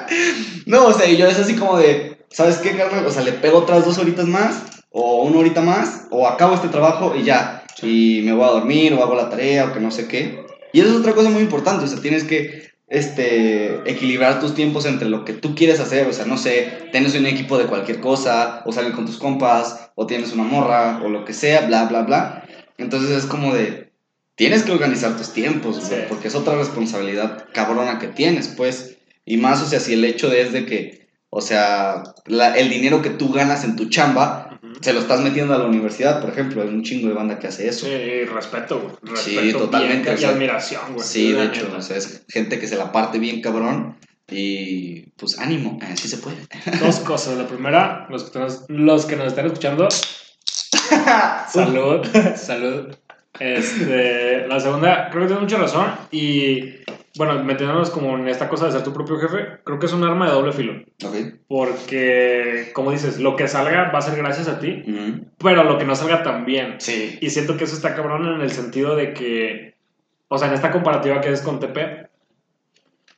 no, 0.66 0.86
o 0.86 0.92
sea, 0.92 1.08
y 1.08 1.16
yo 1.16 1.26
es 1.26 1.38
así 1.40 1.56
como 1.56 1.78
de, 1.78 2.24
¿sabes 2.30 2.58
qué, 2.58 2.76
carnal? 2.76 3.04
O 3.04 3.10
sea, 3.10 3.22
le 3.22 3.32
pego 3.32 3.58
otras 3.58 3.84
dos 3.84 3.98
horitas 3.98 4.26
más, 4.26 4.62
o 4.90 5.22
una 5.22 5.38
horita 5.38 5.62
más, 5.62 6.06
o 6.10 6.28
acabo 6.28 6.54
este 6.54 6.68
trabajo 6.68 7.14
y 7.16 7.24
ya. 7.24 7.64
Y 7.82 8.22
me 8.24 8.32
voy 8.32 8.44
a 8.44 8.52
dormir, 8.52 8.94
o 8.94 9.02
hago 9.02 9.16
la 9.16 9.28
tarea, 9.28 9.64
o 9.64 9.72
que 9.72 9.80
no 9.80 9.90
sé 9.90 10.06
qué. 10.06 10.41
Y 10.72 10.80
eso 10.80 10.90
es 10.90 10.96
otra 10.96 11.12
cosa 11.14 11.30
muy 11.30 11.42
importante, 11.42 11.84
o 11.84 11.88
sea, 11.88 12.00
tienes 12.00 12.24
que 12.24 12.70
este, 12.88 13.88
equilibrar 13.90 14.38
tus 14.40 14.54
tiempos 14.54 14.84
entre 14.86 15.08
lo 15.08 15.24
que 15.24 15.32
tú 15.32 15.54
quieres 15.54 15.80
hacer, 15.80 16.06
o 16.06 16.12
sea, 16.12 16.26
no 16.26 16.36
sé, 16.36 16.88
tienes 16.92 17.14
un 17.14 17.26
equipo 17.26 17.56
de 17.58 17.64
cualquier 17.64 18.00
cosa, 18.00 18.62
o 18.66 18.72
salir 18.72 18.92
con 18.92 19.06
tus 19.06 19.16
compas, 19.18 19.90
o 19.94 20.06
tienes 20.06 20.32
una 20.32 20.44
morra, 20.44 21.00
o 21.02 21.08
lo 21.08 21.24
que 21.24 21.32
sea, 21.32 21.62
bla, 21.66 21.84
bla, 21.86 22.02
bla. 22.02 22.46
Entonces 22.78 23.10
es 23.10 23.24
como 23.26 23.54
de, 23.54 23.92
tienes 24.34 24.62
que 24.62 24.72
organizar 24.72 25.16
tus 25.16 25.32
tiempos, 25.32 25.78
güey, 25.78 26.00
Sí. 26.02 26.06
porque 26.08 26.28
es 26.28 26.34
otra 26.34 26.56
responsabilidad 26.56 27.46
cabrona 27.52 27.98
que 27.98 28.08
tienes, 28.08 28.48
pues. 28.48 28.96
Y 29.24 29.36
más, 29.38 29.62
o 29.62 29.66
sea, 29.66 29.80
si 29.80 29.94
el 29.94 30.04
hecho 30.04 30.32
es 30.32 30.52
de 30.52 30.66
que, 30.66 31.08
o 31.30 31.40
sea, 31.40 32.02
la- 32.26 32.56
el 32.58 32.68
dinero 32.68 33.00
que 33.02 33.10
tú 33.10 33.32
ganas 33.32 33.64
en 33.64 33.76
tu 33.76 33.88
chamba. 33.88 34.51
Se 34.80 34.92
lo 34.92 35.00
estás 35.00 35.20
metiendo 35.20 35.54
a 35.54 35.58
la 35.58 35.66
universidad, 35.66 36.20
por 36.20 36.30
ejemplo, 36.30 36.62
hay 36.62 36.68
un 36.68 36.82
chingo 36.82 37.08
de 37.08 37.14
banda 37.14 37.38
que 37.38 37.48
hace 37.48 37.68
eso. 37.68 37.86
Sí, 37.86 38.24
respeto, 38.24 38.80
güey. 39.02 39.16
Sí, 39.16 39.52
totalmente, 39.52 40.14
y 40.18 40.24
admiración, 40.24 40.94
güey. 40.94 41.06
Sí, 41.06 41.32
de 41.32 41.44
hecho, 41.44 41.72
o 41.76 41.82
sea, 41.82 41.96
es 41.96 42.24
gente 42.28 42.58
que 42.58 42.68
se 42.68 42.76
la 42.76 42.92
parte 42.92 43.18
bien 43.18 43.40
cabrón 43.40 43.96
y 44.30 45.02
pues 45.16 45.38
ánimo, 45.38 45.78
así 45.82 46.08
se 46.08 46.18
puede. 46.18 46.36
Dos 46.80 47.00
cosas. 47.06 47.36
La 47.36 47.46
primera, 47.46 48.06
los 48.08 48.30
que 48.30 48.38
nos, 48.38 48.64
los 48.68 49.06
que 49.06 49.16
nos 49.16 49.28
están 49.28 49.46
escuchando, 49.46 49.88
salud, 51.52 52.06
salud. 52.36 52.94
Este, 53.38 54.46
la 54.46 54.60
segunda, 54.60 55.08
creo 55.10 55.22
que 55.22 55.28
tienes 55.28 55.42
mucha 55.42 55.58
razón. 55.58 55.86
Y 56.10 56.82
bueno, 57.16 57.42
metiéndonos 57.44 57.90
como 57.90 58.16
en 58.16 58.28
esta 58.28 58.48
cosa 58.48 58.66
de 58.66 58.72
ser 58.72 58.82
tu 58.82 58.92
propio 58.92 59.18
jefe, 59.18 59.60
creo 59.64 59.78
que 59.78 59.86
es 59.86 59.92
un 59.92 60.02
arma 60.02 60.26
de 60.26 60.32
doble 60.32 60.52
filo. 60.52 60.82
Ok. 61.04 61.14
Porque, 61.46 62.70
como 62.74 62.90
dices, 62.90 63.20
lo 63.20 63.36
que 63.36 63.48
salga 63.48 63.90
va 63.90 63.98
a 63.98 64.02
ser 64.02 64.16
gracias 64.16 64.48
a 64.48 64.58
ti, 64.58 64.82
pero 65.38 65.64
lo 65.64 65.78
que 65.78 65.84
no 65.84 65.94
salga 65.94 66.22
también. 66.22 66.76
Sí. 66.78 67.18
Y 67.20 67.30
siento 67.30 67.56
que 67.56 67.64
eso 67.64 67.76
está 67.76 67.94
cabrón 67.94 68.26
en 68.26 68.40
el 68.40 68.50
sentido 68.50 68.96
de 68.96 69.12
que, 69.12 69.74
o 70.28 70.38
sea, 70.38 70.48
en 70.48 70.54
esta 70.54 70.70
comparativa 70.70 71.20
que 71.20 71.32
es 71.32 71.42
con 71.42 71.60
TP, 71.60 72.01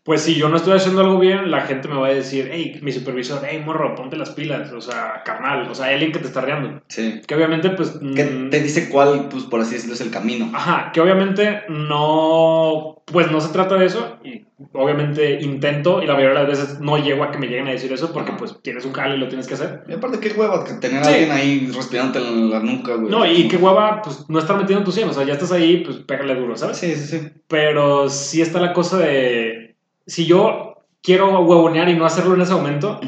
pues 0.04 0.20
si 0.20 0.34
yo 0.34 0.48
no 0.50 0.56
estoy 0.56 0.74
haciendo 0.76 1.00
algo 1.00 1.18
bien, 1.18 1.50
la 1.50 1.62
gente 1.62 1.88
me 1.88 1.96
va 1.96 2.08
a 2.08 2.14
decir, 2.14 2.50
hey, 2.52 2.78
mi 2.82 2.92
supervisor, 2.92 3.40
hey, 3.48 3.62
morro, 3.64 3.94
ponte 3.94 4.16
las 4.16 4.30
pilas, 4.30 4.70
o 4.72 4.80
sea, 4.80 5.22
carnal, 5.24 5.66
o 5.70 5.74
sea, 5.74 5.86
hay 5.86 5.94
alguien 5.94 6.12
que 6.12 6.18
te 6.18 6.26
está 6.26 6.42
riendo. 6.42 6.82
Sí. 6.88 7.22
Que 7.26 7.34
obviamente, 7.34 7.70
pues... 7.70 7.98
Que 8.14 8.24
mm, 8.24 8.50
te 8.50 8.60
dice 8.60 8.90
cuál, 8.90 9.28
pues 9.30 9.44
por 9.44 9.60
así 9.60 9.74
decirlo, 9.74 9.94
es 9.94 10.00
el 10.02 10.10
camino. 10.10 10.50
Ajá, 10.52 10.90
que 10.92 11.00
obviamente 11.00 11.62
no, 11.68 13.02
pues 13.06 13.30
no 13.30 13.40
se 13.40 13.52
trata 13.52 13.76
de 13.76 13.86
eso, 13.86 14.18
y 14.22 14.44
obviamente 14.72 15.40
intento, 15.40 16.02
y 16.02 16.06
la 16.06 16.14
mayoría 16.14 16.40
de 16.40 16.46
las 16.48 16.58
veces 16.60 16.80
no 16.80 16.98
llego 16.98 17.24
a 17.24 17.30
que 17.30 17.38
me 17.38 17.46
lleguen 17.46 17.68
a 17.68 17.72
decir 17.72 17.92
eso, 17.92 18.12
porque 18.12 18.30
Ajá. 18.30 18.38
pues 18.38 18.60
tienes 18.62 18.84
un 18.84 18.92
jale 18.92 19.16
y 19.16 19.18
lo 19.18 19.28
tienes 19.28 19.46
que 19.46 19.54
hacer. 19.54 19.84
Y 19.88 19.94
aparte, 19.94 20.18
qué 20.20 20.38
hueva 20.38 20.64
tener 20.80 21.00
a 21.00 21.04
Sí. 21.04 21.12
alguien 21.14 21.32
ahí 21.32 21.70
respirándote 21.74 22.26
en 22.26 22.50
la 22.50 22.60
nuca, 22.60 22.94
güey. 22.96 23.10
No, 23.10 23.24
y 23.24 23.48
qué 23.48 23.56
hueva, 23.56 24.02
pues 24.02 24.26
no 24.28 24.38
estar 24.38 24.56
metido 24.58 24.78
en 24.78 24.84
tu 24.84 24.92
100, 24.92 25.08
o 25.08 25.12
sea, 25.14 25.24
ya 25.24 25.32
estás 25.32 25.52
ahí, 25.52 25.78
pues 25.78 25.96
pégale 25.98 26.34
duro, 26.34 26.56
¿sabes? 26.56 26.76
Sí, 26.76 26.94
sí, 26.94 27.06
sí. 27.18 27.28
Pero 27.48 28.08
sí 28.10 28.42
está 28.42 28.60
la 28.60 28.72
cosa 28.74 28.98
de. 28.98 29.63
Si 30.06 30.26
yo 30.26 30.84
quiero 31.02 31.40
huevonear 31.40 31.88
y 31.88 31.96
no 31.96 32.06
hacerlo 32.06 32.34
en 32.34 32.40
ese 32.42 32.54
momento, 32.54 33.00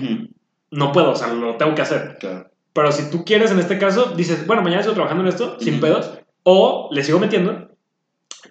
no 0.71 0.93
puedo, 0.93 1.13
o 1.13 1.17
sea, 1.17 1.29
lo 1.33 1.57
tengo 1.57 1.75
que 1.75 1.83
hacer. 1.83 2.17
Claro. 2.19 2.51
Pero 2.73 2.93
si 2.93 3.11
tú 3.11 3.25
quieres, 3.25 3.51
en 3.51 3.59
este 3.59 3.79
caso, 3.79 4.13
dices, 4.17 4.47
bueno, 4.47 4.63
mañana 4.63 4.83
sigo 4.83 4.95
trabajando 4.95 5.23
en 5.23 5.29
esto, 5.29 5.59
sin 5.59 5.81
pedos, 5.81 6.19
o 6.43 6.89
le 6.93 7.03
sigo 7.03 7.19
metiendo, 7.19 7.71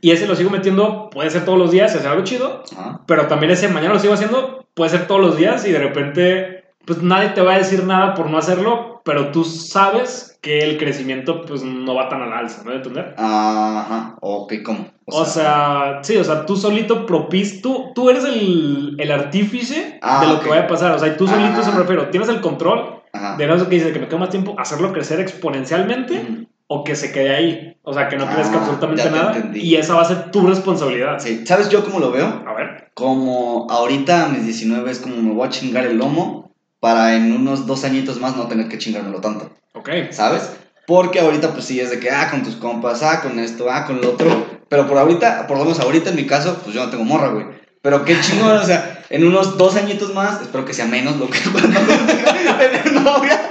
y 0.02 0.12
ese 0.12 0.28
lo 0.28 0.36
sigo 0.36 0.50
metiendo, 0.50 1.10
puede 1.10 1.30
ser 1.30 1.46
todos 1.46 1.60
los 1.60 1.72
días 1.72 1.94
y 1.94 1.98
hacer 1.98 2.10
algo 2.10 2.24
chido, 2.24 2.64
pero 3.06 3.28
también 3.28 3.52
ese 3.52 3.68
mañana 3.68 3.94
lo 3.94 4.00
sigo 4.00 4.14
haciendo, 4.14 4.68
puede 4.74 4.90
ser 4.90 5.08
todos 5.08 5.22
los 5.22 5.38
días 5.38 5.66
y 5.68 5.72
de 5.72 5.80
repente, 5.80 6.55
pues 6.86 7.02
nadie 7.02 7.30
te 7.30 7.42
va 7.42 7.54
a 7.54 7.58
decir 7.58 7.84
nada 7.86 8.14
por 8.14 8.30
no 8.30 8.38
hacerlo, 8.38 9.02
pero 9.04 9.32
tú 9.32 9.44
sabes 9.44 10.38
que 10.42 10.60
el 10.60 10.78
crecimiento, 10.78 11.42
pues 11.42 11.64
no 11.64 11.96
va 11.96 12.08
tan 12.10 12.22
al 12.22 12.34
alza, 12.34 12.64
¿no? 12.64 12.72
¿De 12.72 12.78
entender? 12.78 13.16
Ajá. 13.18 14.16
Ok, 14.22 14.54
¿cómo? 14.64 14.88
O 15.06 15.26
sea, 15.26 16.00
sí, 16.04 16.18
o 16.18 16.24
sea, 16.24 16.46
tú 16.46 16.56
solito 16.56 17.06
propis, 17.06 17.62
tú, 17.62 17.92
tú 17.94 18.10
eres 18.10 18.24
el, 18.26 18.96
el 18.98 19.12
artífice 19.12 20.00
Ah, 20.02 20.22
de 20.26 20.28
lo 20.34 20.40
que 20.40 20.50
vaya 20.50 20.64
a 20.64 20.68
pasar. 20.68 20.92
O 20.94 21.00
sea, 21.00 21.08
y 21.10 21.18
tú 21.18 21.28
solito 21.28 21.62
se 21.64 21.72
me 21.72 21.78
refiero, 21.80 22.10
tienes 22.10 22.30
el 22.30 22.42
control 22.42 23.02
Ajá. 23.14 23.38
de 23.38 23.46
eso 23.54 23.70
que 23.70 23.76
dice 23.76 23.92
que 23.94 24.00
me 24.00 24.08
queda 24.08 24.18
más 24.20 24.30
tiempo 24.30 24.56
hacerlo 24.58 24.92
crecer 24.94 25.20
exponencialmente 25.20 26.48
o 26.68 26.84
que 26.84 26.96
se 26.96 27.12
quede 27.12 27.36
ahí. 27.36 27.78
O 27.84 27.94
sea, 27.94 28.08
que 28.10 28.18
no 28.18 28.26
crezca 28.26 28.56
Ah, 28.56 28.60
absolutamente 28.60 29.10
nada. 29.12 29.36
entendí. 29.36 29.60
Y 29.62 29.76
esa 29.76 29.94
va 29.96 30.02
a 30.02 30.06
ser 30.06 30.32
tu 30.32 30.46
responsabilidad. 30.48 31.20
Sí. 31.20 31.46
¿Sabes 31.46 31.70
yo 31.70 31.84
cómo 31.84 32.00
lo 32.00 32.12
veo? 32.12 32.44
A 32.48 32.54
ver. 32.54 32.90
Como 32.96 33.68
ahorita 33.70 34.26
a 34.26 34.30
mis 34.30 34.44
19 34.46 34.90
es 34.92 35.00
como 35.00 35.16
me 35.18 35.34
voy 35.34 35.46
a 35.48 35.50
chingar 35.52 35.86
el 35.86 35.98
lomo 35.98 36.52
para 36.86 37.16
en 37.16 37.34
unos 37.34 37.66
dos 37.66 37.84
añitos 37.84 38.20
más 38.20 38.38
no 38.38 38.46
tener 38.46 38.68
que 38.68 38.78
chingármelo 38.78 39.20
tanto, 39.20 39.50
Ok. 39.74 39.90
¿sabes? 40.12 40.52
Porque 40.86 41.20
ahorita 41.20 41.52
pues 41.52 41.66
sí 41.66 41.80
es 41.80 41.90
de 41.90 42.00
que, 42.00 42.12
ah, 42.12 42.30
con 42.30 42.44
tus 42.44 42.58
compas, 42.58 43.02
ah, 43.02 43.22
con 43.24 43.40
esto, 43.40 43.72
ah, 43.72 43.88
con 43.88 44.02
lo 44.02 44.12
otro. 44.12 44.46
Pero 44.70 44.88
por 44.88 45.00
ahorita, 45.00 45.48
por 45.48 45.58
lo 45.58 45.64
menos 45.64 45.80
ahorita 45.80 46.12
en 46.12 46.16
mi 46.16 46.28
caso, 46.28 46.60
pues 46.64 46.76
yo 46.76 46.86
no 46.86 46.92
tengo 46.92 47.04
morra, 47.04 47.30
güey. 47.30 47.48
Pero 47.82 48.06
qué 48.06 48.22
chingón, 48.22 48.58
o 48.58 48.64
sea, 48.64 49.04
en 49.10 49.26
unos 49.26 49.58
dos 49.58 49.76
añitos 49.78 50.14
más, 50.14 50.44
espero 50.44 50.64
que 50.64 50.76
sea 50.76 50.86
menos 50.86 51.18
lo 51.18 51.28
que 51.28 51.40
cuando 51.52 51.80
tener 52.60 52.92
novia, 53.02 53.42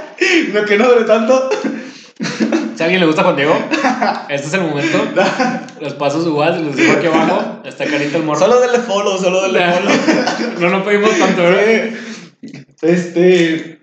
lo 0.53 0.65
que 0.65 0.79
no 0.79 0.89
dure 0.91 1.05
tanto. 1.05 1.51
Si 2.77 2.83
a 2.83 2.85
alguien 2.85 3.01
le 3.01 3.07
gusta 3.07 3.25
Juan 3.25 3.35
Diego, 3.35 3.59
este 4.29 4.47
es 4.47 4.55
el 4.55 4.61
momento. 4.61 5.09
Les 5.81 5.95
paso 5.95 6.23
su 6.23 6.37
WhatsApp, 6.37 6.67
les 6.67 6.77
dejo 6.77 6.93
aquí 6.93 7.07
abajo. 7.09 7.63
Está 7.65 7.85
carita 7.85 8.17
el 8.17 8.23
morro. 8.23 8.39
Solo 8.39 8.61
denle 8.61 8.79
follow, 8.79 9.19
solo 9.19 9.43
denle 9.43 9.61
follow. 9.73 9.93
no, 10.61 10.69
no 10.71 10.85
pedimos 10.85 11.19
tanto, 11.19 11.43
¿verdad? 11.43 11.91
Este. 12.83 13.81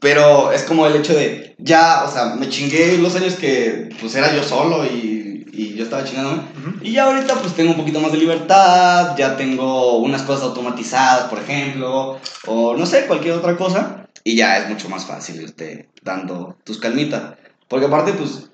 Pero 0.00 0.52
es 0.52 0.62
como 0.62 0.86
el 0.86 0.96
hecho 0.96 1.14
de. 1.14 1.54
Ya, 1.58 2.04
o 2.04 2.10
sea, 2.12 2.34
me 2.36 2.48
chingué 2.48 2.98
los 2.98 3.14
años 3.16 3.34
que 3.34 3.88
pues 4.00 4.14
era 4.14 4.34
yo 4.34 4.42
solo 4.42 4.84
y, 4.84 5.46
y 5.52 5.74
yo 5.74 5.84
estaba 5.84 6.04
chingándome. 6.04 6.42
Y 6.82 6.92
ya 6.92 7.04
ahorita 7.04 7.34
pues 7.36 7.54
tengo 7.54 7.70
un 7.70 7.78
poquito 7.78 8.00
más 8.00 8.12
de 8.12 8.18
libertad, 8.18 9.16
ya 9.16 9.36
tengo 9.36 9.98
unas 9.98 10.22
cosas 10.22 10.44
automatizadas, 10.44 11.28
por 11.30 11.38
ejemplo, 11.38 12.20
o 12.46 12.76
no 12.76 12.86
sé, 12.86 13.06
cualquier 13.06 13.34
otra 13.34 13.56
cosa. 13.56 14.06
Y 14.22 14.36
ya 14.36 14.58
es 14.58 14.68
mucho 14.68 14.88
más 14.88 15.06
fácil 15.06 15.40
irte 15.40 15.88
dando 16.02 16.56
tus 16.64 16.78
calmitas. 16.78 17.34
Porque 17.68 17.86
aparte, 17.86 18.12
pues, 18.12 18.50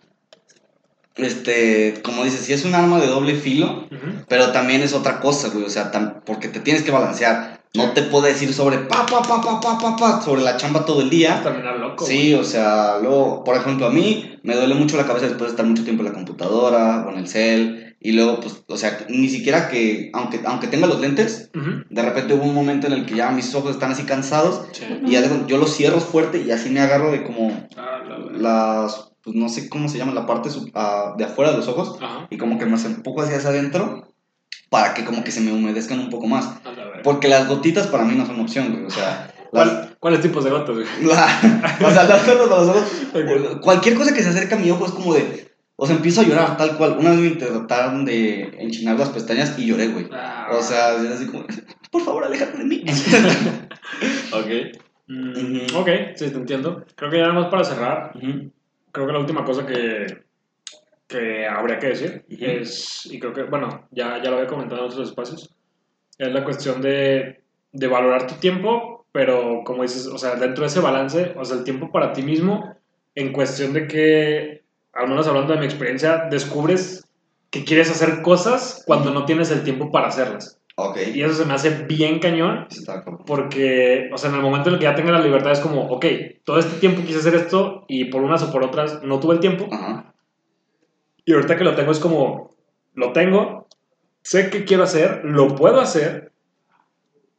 este, 1.17 2.01
como 2.03 2.25
dices, 2.25 2.41
si 2.41 2.53
es 2.53 2.65
un 2.65 2.75
arma 2.75 3.01
de 3.01 3.07
doble 3.07 3.35
filo, 3.35 3.89
Ujú. 3.91 4.25
pero 4.29 4.53
también 4.53 4.83
es 4.83 4.93
otra 4.93 5.21
cosa, 5.21 5.49
güey. 5.49 5.65
O 5.65 5.71
sea, 5.71 5.91
porque 6.25 6.49
te 6.49 6.61
tienes 6.61 6.83
que 6.83 6.91
balancear. 6.91 7.52
No 7.75 7.93
te 7.93 8.03
puedes 8.03 8.43
ir 8.43 8.53
sobre 8.53 8.79
pa, 8.81 9.07
pa, 9.07 9.23
pa, 9.23 9.41
pa, 9.41 9.59
pa, 9.59 9.79
pa, 9.79 9.97
pa, 9.97 10.21
sobre 10.21 10.43
la 10.43 10.59
chamba 10.59 10.85
todo 10.85 11.01
el 11.01 11.09
día. 11.09 11.43
Terminar 11.43 11.79
loco. 11.79 12.05
Sí, 12.05 12.35
o 12.35 12.45
sea, 12.45 12.99
luego, 13.01 13.43
por 13.45 13.57
ejemplo, 13.57 13.87
a 13.87 13.91
mí 13.91 14.39
me 14.43 14.55
duele 14.55 14.75
mucho 14.75 14.99
la 14.99 15.07
cabeza 15.07 15.25
después 15.27 15.49
de 15.49 15.53
estar 15.55 15.65
mucho 15.65 15.83
tiempo 15.83 16.03
en 16.03 16.09
la 16.11 16.15
computadora, 16.15 17.03
con 17.05 17.17
el 17.17 17.27
cel, 17.27 17.97
y 17.99 18.13
luego, 18.13 18.41
pues, 18.41 18.63
o 18.69 18.77
sea, 18.77 19.07
ni 19.09 19.31
siquiera 19.31 19.69
que, 19.71 20.11
aunque, 20.13 20.41
aunque 20.45 20.67
tenga 20.67 20.87
los 20.87 21.01
lentes, 21.01 21.51
de 21.89 22.03
repente 22.03 22.35
hubo 22.35 22.43
un 22.45 22.55
momento 22.55 22.89
en 22.89 22.93
el 22.93 23.07
que 23.07 23.15
ya 23.17 23.31
mis 23.31 23.55
ojos 23.55 23.71
están 23.71 23.93
así 23.93 24.03
cansados, 24.03 24.67
Sí. 24.73 24.85
y 25.07 25.13
ya 25.13 25.23
yo 25.47 25.57
los 25.57 25.75
cierro 25.75 26.01
fuerte 26.01 26.43
y 26.43 26.51
así 26.51 26.69
me 26.69 26.81
agarro 26.81 27.11
de 27.11 27.23
como 27.25 27.67
Ah, 27.79 28.03
la 28.39 28.83
las, 28.83 29.13
pues 29.25 29.35
no 29.35 29.49
sé 29.49 29.71
cómo 29.71 29.89
se 29.89 29.97
llama, 29.97 30.13
la 30.13 30.27
parte 30.27 30.51
sub- 30.51 30.71
ah, 30.75 31.15
de 31.17 31.25
afuera 31.25 31.53
de 31.53 31.57
los 31.57 31.69
ojos, 31.69 31.97
Ajá. 32.03 32.27
y 32.29 32.37
como 32.37 32.59
que 32.59 32.67
me 32.67 32.77
empujo 32.77 33.23
hacia 33.23 33.39
hacia 33.39 33.49
adentro 33.49 34.09
para 34.69 34.93
que 34.95 35.05
como 35.05 35.23
que 35.25 35.31
se 35.31 35.41
me 35.41 35.53
humedezcan 35.53 35.99
un 36.01 36.11
poco 36.11 36.27
más. 36.27 36.49
Porque 37.03 37.29
las 37.29 37.49
gotitas 37.49 37.87
para 37.89 38.05
mí 38.05 38.15
no 38.17 38.27
son 38.27 38.41
opción, 38.41 38.73
güey, 38.73 38.85
o 38.87 38.91
sea... 38.91 39.33
las- 39.53 39.69
¿Cuál- 39.69 39.97
¿Cuáles 40.01 40.21
tipos 40.21 40.43
de 40.45 40.51
gotas, 40.51 40.75
güey? 40.75 40.87
La- 41.03 41.87
o 41.87 41.91
sea, 41.91 42.05
las 42.05 42.27
gotas 42.27 42.41
de 42.41 42.47
los 42.47 42.69
ojos 42.69 43.61
Cualquier 43.61 43.95
cosa 43.95 44.13
que 44.15 44.23
se 44.23 44.31
acerque 44.31 44.55
a 44.55 44.59
mi 44.59 44.71
ojo 44.71 44.87
es 44.87 44.93
como 44.93 45.15
de. 45.15 45.49
O 45.77 45.87
sea, 45.87 45.97
empiezo 45.97 46.21
a 46.21 46.25
llorar 46.25 46.57
tal 46.57 46.77
cual. 46.77 46.97
Una 46.99 47.11
vez 47.11 47.21
me 47.21 47.27
intentaron 47.29 48.05
de 48.05 48.43
enchinar 48.59 48.99
las 48.99 49.09
pestañas 49.11 49.57
y 49.59 49.67
lloré, 49.67 49.89
güey. 49.89 50.09
Ah, 50.13 50.49
O 50.53 50.63
sea, 50.63 50.95
es 50.97 51.11
así 51.11 51.27
como, 51.27 51.45
por 51.91 52.03
favor, 52.03 52.25
aléjate 52.25 52.59
de 52.59 52.65
mí. 52.65 52.85
ok. 54.33 54.47
Mm. 55.09 55.77
Ok, 55.77 55.89
sí, 56.17 56.31
te 56.31 56.37
entiendo. 56.37 56.85
Creo 56.97 57.11
que 57.11 57.19
ya 57.19 57.27
nada 57.29 57.41
más 57.41 57.51
para 57.51 57.65
cerrar, 57.65 58.13
creo 58.93 59.07
que 59.07 59.13
la 59.13 59.19
última 59.19 59.45
cosa 59.45 59.67
que, 59.67 60.25
que 61.09 61.47
habría 61.47 61.79
que 61.79 61.89
decir 61.89 62.25
Ujú. 62.31 62.45
es, 62.45 63.07
y 63.11 63.19
creo 63.19 63.33
que, 63.33 63.43
bueno, 63.45 63.87
ya, 63.91 64.21
ya 64.23 64.31
lo 64.31 64.37
había 64.39 64.49
comentado 64.49 64.81
en 64.85 64.91
otros 64.91 65.09
espacios, 65.09 65.51
es 66.19 66.33
la 66.33 66.45
cuestión 66.45 66.81
de, 66.81 67.43
de 67.73 67.87
valorar 67.87 68.27
tu 68.27 68.35
tiempo, 68.35 69.07
pero 69.13 69.63
como 69.65 69.83
dices, 69.83 70.07
o 70.07 70.19
sea, 70.19 70.37
dentro 70.37 70.63
de 70.63 70.69
ese 70.69 70.81
balance, 70.81 71.35
o 71.37 71.45
sea, 71.45 71.59
el 71.59 71.65
tiempo 71.65 71.91
para 71.91 72.13
ti 72.13 72.23
mismo, 72.23 72.75
en 73.15 73.33
cuestión 73.33 73.73
de 73.73 73.87
que, 73.87 74.63
al 74.93 75.09
menos 75.09 75.27
hablando 75.27 75.53
de 75.53 75.61
mi 75.61 75.67
experiencia, 75.67 76.29
descubres 76.31 77.07
que 77.51 77.65
quieres 77.65 77.91
hacer 77.91 78.23
cosas 78.23 78.83
cuando 78.87 79.13
no 79.13 79.27
tienes 79.27 79.51
el 79.51 79.63
tiempo 79.63 79.91
para 79.91 80.09
hacerlas. 80.09 80.59
Ok. 80.77 80.99
Y 81.15 81.23
eso 81.23 81.35
se 81.35 81.45
me 81.45 81.53
hace 81.53 81.85
bien 81.85 82.19
cañón, 82.19 82.67
porque, 83.27 84.09
o 84.13 84.17
sea, 84.17 84.31
en 84.31 84.37
el 84.37 84.43
momento 84.43 84.69
en 84.69 84.75
el 84.75 84.79
que 84.79 84.85
ya 84.85 84.95
tenga 84.95 85.13
la 85.13 85.21
libertad 85.21 85.53
es 85.53 85.61
como, 85.61 85.83
ok, 85.89 86.07
todo 86.45 86.59
este 86.59 86.81
tiempo 86.81 87.03
quise 87.03 87.19
hacer 87.19 87.35
esto 87.35 87.85
y 87.89 88.07
por 88.07 88.23
unas 88.23 88.43
o 88.43 88.51
por 88.51 88.65
otras 88.65 89.03
no 89.03 89.21
tuve 89.21 89.35
el 89.35 89.41
tiempo. 89.41 89.69
Ajá. 89.71 90.15
Y 91.25 91.35
ahorita 91.35 91.57
que 91.57 91.65
lo 91.65 91.75
tengo 91.75 91.93
es 91.93 91.99
como, 91.99 92.51
lo 92.95 93.13
tengo, 93.13 93.69
sé 94.23 94.51
qué 94.51 94.65
quiero 94.65 94.85
hacer, 94.85 95.21
lo 95.25 95.55
puedo 95.55 95.81
hacer 95.81 96.33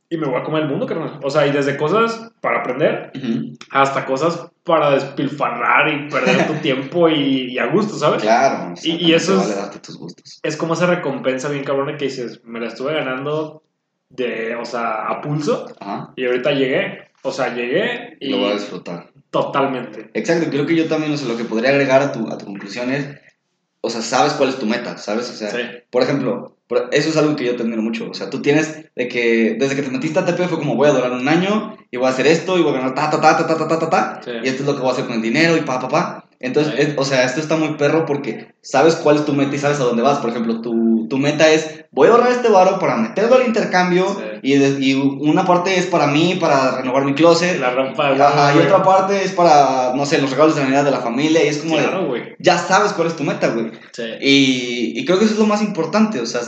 y 0.10 0.18
me 0.18 0.28
voy 0.28 0.40
a 0.40 0.44
comer 0.44 0.64
el 0.64 0.70
mundo, 0.70 0.86
carnal. 0.86 1.20
O 1.24 1.30
sea, 1.30 1.48
y 1.48 1.52
desde 1.52 1.76
cosas 1.76 2.32
para 2.40 2.60
aprender 2.60 3.12
Ujú. 3.16 3.58
hasta 3.72 4.06
cosas 4.06 4.48
para 4.64 4.92
despilfarrar 4.92 5.90
y 5.92 6.10
perder 6.10 6.48
tu 6.48 6.54
tiempo 6.62 7.10
y, 7.10 7.52
y 7.54 7.58
a 7.60 7.66
gusto, 7.68 7.96
¿sabes? 7.96 8.22
Claro. 8.22 8.74
o 8.74 8.76
sea, 8.76 8.94
Y- 8.94 9.08
y 9.10 9.14
eso 9.14 9.42
es- 9.42 9.56
darte 9.56 9.80
tus 9.80 9.98
gustos. 9.98 10.40
Es 10.44 10.56
como 10.56 10.74
esa 10.76 10.86
recompensa 10.86 11.50
bien 11.50 11.64
cabrona 11.64 11.98
que 11.98 12.06
dices, 12.06 12.42
me 12.44 12.60
la 12.60 12.68
estuve 12.68 12.94
ganando 12.94 13.64
de, 14.10 14.56
o 14.56 14.66
sea, 14.66 15.08
a 15.08 15.22
pulso 15.22 15.66
Ajá. 15.80 16.14
y 16.16 16.26
ahorita 16.26 16.52
llegué. 16.52 17.08
O 17.24 17.32
sea, 17.32 17.56
llegué 17.56 18.18
Y 18.20 18.30
lo 18.30 18.38
voy 18.38 18.52
a 18.52 18.54
disfrutar. 18.54 19.10
totalmente. 19.32 20.12
Exacto, 20.14 20.50
creo 20.52 20.66
que 20.68 20.76
yo 20.76 20.88
también, 20.88 21.14
o 21.14 21.18
sea, 21.18 21.28
lo 21.30 21.38
que 21.38 21.46
podría 21.46 21.70
agregar 21.72 22.02
a 22.04 22.12
tu, 22.12 22.28
a 22.32 22.38
tu 22.38 22.46
conclusión 22.46 22.92
es, 22.92 23.08
o 23.82 23.90
sea, 23.90 24.02
sabes 24.02 24.34
cuál 24.34 24.50
es 24.50 24.60
tu 24.60 24.66
meta, 24.68 24.98
¿sabes? 24.98 25.30
O 25.32 25.34
sea, 25.34 25.50
Sí. 25.50 25.58
por 25.90 26.04
ejemplo, 26.04 26.56
eso 26.92 27.10
es 27.10 27.18
algo 27.18 27.36
que 27.36 27.46
yo 27.46 27.56
te 27.56 27.64
admiro 27.64 27.82
mucho. 27.82 28.10
O 28.10 28.14
sea, 28.14 28.30
tú 28.30 28.42
tienes 28.42 28.86
de 28.96 29.08
que 29.08 29.56
desde 29.60 29.76
que 29.76 29.84
te 29.84 29.92
metiste 29.92 30.20
a 30.20 30.26
TPE 30.26 30.48
fue 30.48 30.60
como 30.60 30.76
voy 30.76 30.90
a 30.90 30.94
durar 30.94 31.12
un 31.12 31.28
año 31.28 31.78
y 31.92 31.98
voy 31.98 32.08
a 32.08 32.10
hacer 32.10 32.28
esto 32.28 32.58
y 32.58 32.62
voy 32.62 32.74
a 32.74 32.78
ganar 32.78 32.96
ta, 32.96 33.10
ta, 33.10 33.22
ta, 33.22 33.38
ta, 33.38 33.58
ta, 33.58 33.68
ta, 33.68 33.80
ta, 33.80 33.90
ta. 33.90 34.22
Sí. 34.24 34.32
Y 34.44 34.48
esto 34.48 34.64
es 34.64 34.68
lo 34.68 34.76
que 34.76 34.82
voy 34.82 34.90
a 34.90 34.94
hacer 34.94 35.06
con 35.06 35.16
el 35.16 35.22
dinero 35.22 35.58
y 35.58 35.62
pa, 35.62 35.80
pa, 35.80 35.88
pa. 35.88 36.30
Entonces, 36.40 36.74
sí. 36.76 36.82
es, 36.82 36.94
o 36.98 37.06
sea, 37.06 37.24
esto 37.24 37.40
está 37.40 37.56
muy 37.56 37.76
perro 37.76 38.06
porque 38.06 38.54
sabes 38.62 38.96
cuál 38.96 39.16
es 39.16 39.26
tu 39.26 39.34
meta 39.34 39.56
y 39.56 39.60
sabes 39.60 39.80
a 39.80 39.86
dónde 39.86 40.04
vas. 40.04 40.18
Por 40.18 40.30
ejemplo, 40.30 40.62
tu, 40.62 41.08
tu 41.08 41.18
meta 41.18 41.50
es 41.50 41.86
voy 41.94 42.08
a 42.08 42.12
ahorrar 42.12 42.32
este 42.32 42.50
varo 42.50 42.80
para 42.80 42.98
meterlo 42.98 43.36
al 43.36 43.48
intercambio 43.48 44.08
sí. 44.08 44.40
y, 44.42 44.58
de, 44.58 44.78
y, 44.80 44.94
una 44.96 45.46
parte 45.46 45.78
es 45.78 45.86
para 45.86 46.08
mí, 46.08 46.36
para 46.40 46.78
renovar 46.78 47.06
mi 47.06 47.14
closet. 47.14 47.60
La 47.60 47.70
rampa. 47.70 48.14
Y, 48.14 48.20
ajá, 48.20 48.56
y 48.56 48.60
otra 48.60 48.84
parte 48.84 49.24
es 49.24 49.32
para, 49.32 49.94
no 49.96 50.06
sé, 50.06 50.20
los 50.20 50.32
regalos 50.32 50.56
de 50.56 50.64
Navidad 50.64 50.84
de 50.84 50.92
la 50.92 51.02
familia 51.02 51.46
y 51.46 51.48
es 51.48 51.60
como... 51.60 51.78
De, 51.78 52.36
ya 52.40 52.58
sabes 52.58 52.94
cuál 52.94 53.08
es 53.08 53.16
tu 53.16 53.24
meta, 53.24 53.50
güey. 53.50 53.72
Y, 54.20 55.00
y 55.00 55.06
creo 55.06 55.20
que 55.20 55.26
eso 55.26 55.36
es 55.36 55.40
lo 55.40 55.46
más 55.46 55.62
importante, 55.62 56.20
o 56.20 56.26
sea, 56.26 56.42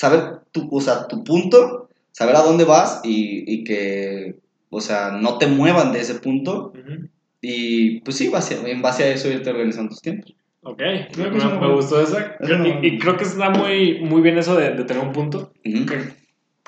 saber 0.00 0.40
tu, 0.52 0.66
o 0.70 0.80
sea, 0.80 1.06
tu 1.06 1.22
punto, 1.24 1.88
saber 2.12 2.34
a 2.36 2.42
dónde 2.42 2.64
vas 2.64 3.00
y, 3.04 3.44
y 3.46 3.64
que, 3.64 4.36
o 4.70 4.80
sea, 4.80 5.10
no 5.10 5.36
te 5.38 5.46
muevan 5.46 5.92
de 5.92 6.00
ese 6.00 6.14
punto 6.14 6.72
Ujú. 6.74 7.08
y 7.42 8.00
pues 8.00 8.16
sí, 8.16 8.28
base- 8.30 8.70
en 8.70 8.80
base 8.82 9.04
a 9.04 9.08
eso 9.12 9.28
irte 9.28 9.50
organizando 9.50 9.90
tus 9.90 10.00
tiempos. 10.00 10.34
Ok, 10.62 10.78
Creo 11.12 11.30
que 11.30 11.38
me, 11.38 11.58
me 11.60 11.72
gustó 11.74 12.00
esa. 12.00 12.36
es 12.40 12.50
una 12.50 12.68
Y, 12.68 12.86
y 12.86 12.98
creo 12.98 13.16
que 13.16 13.24
está 13.24 13.50
muy, 13.50 14.00
muy 14.00 14.20
bien 14.22 14.38
eso 14.38 14.56
de, 14.56 14.70
de 14.74 14.84
tener 14.84 15.02
un 15.02 15.12
punto. 15.12 15.52
Ujú. 15.64 15.86
Que 15.86 15.98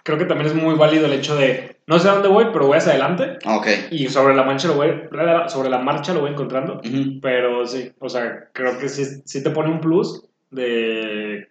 creo 0.03 0.19
que 0.19 0.25
también 0.27 0.49
es 0.49 0.55
muy 0.55 0.75
válido 0.75 1.07
el 1.07 1.13
hecho 1.15 1.35
de 1.37 1.77
no 1.87 1.99
sé 1.99 2.09
a 2.09 2.13
dónde 2.13 2.29
voy, 2.29 2.47
pero 2.53 2.67
voy 2.69 2.77
hacia 2.79 2.93
adelante. 2.93 3.39
Ah, 3.45 3.57
ok. 3.57 3.67
Y 3.91 4.09
sobre 4.09 4.35
la, 4.35 4.45
mancha 4.45 4.69
lo 4.69 4.75
voy, 4.75 4.89
sobre 5.49 5.69
la 5.71 5.79
marcha 5.79 6.13
lo 6.15 6.21
voy 6.21 6.31
encontrando. 6.31 6.75
Ujú. 6.85 7.21
Pero 7.21 7.67
sí, 7.67 7.91
o 7.99 8.09
sea, 8.09 8.49
creo 8.53 8.79
que 8.79 8.89
sí, 8.89 9.05
sí 9.25 9.43
te 9.43 9.51
pone 9.51 9.71
un 9.71 9.81
plus 9.81 10.23
de... 10.51 11.49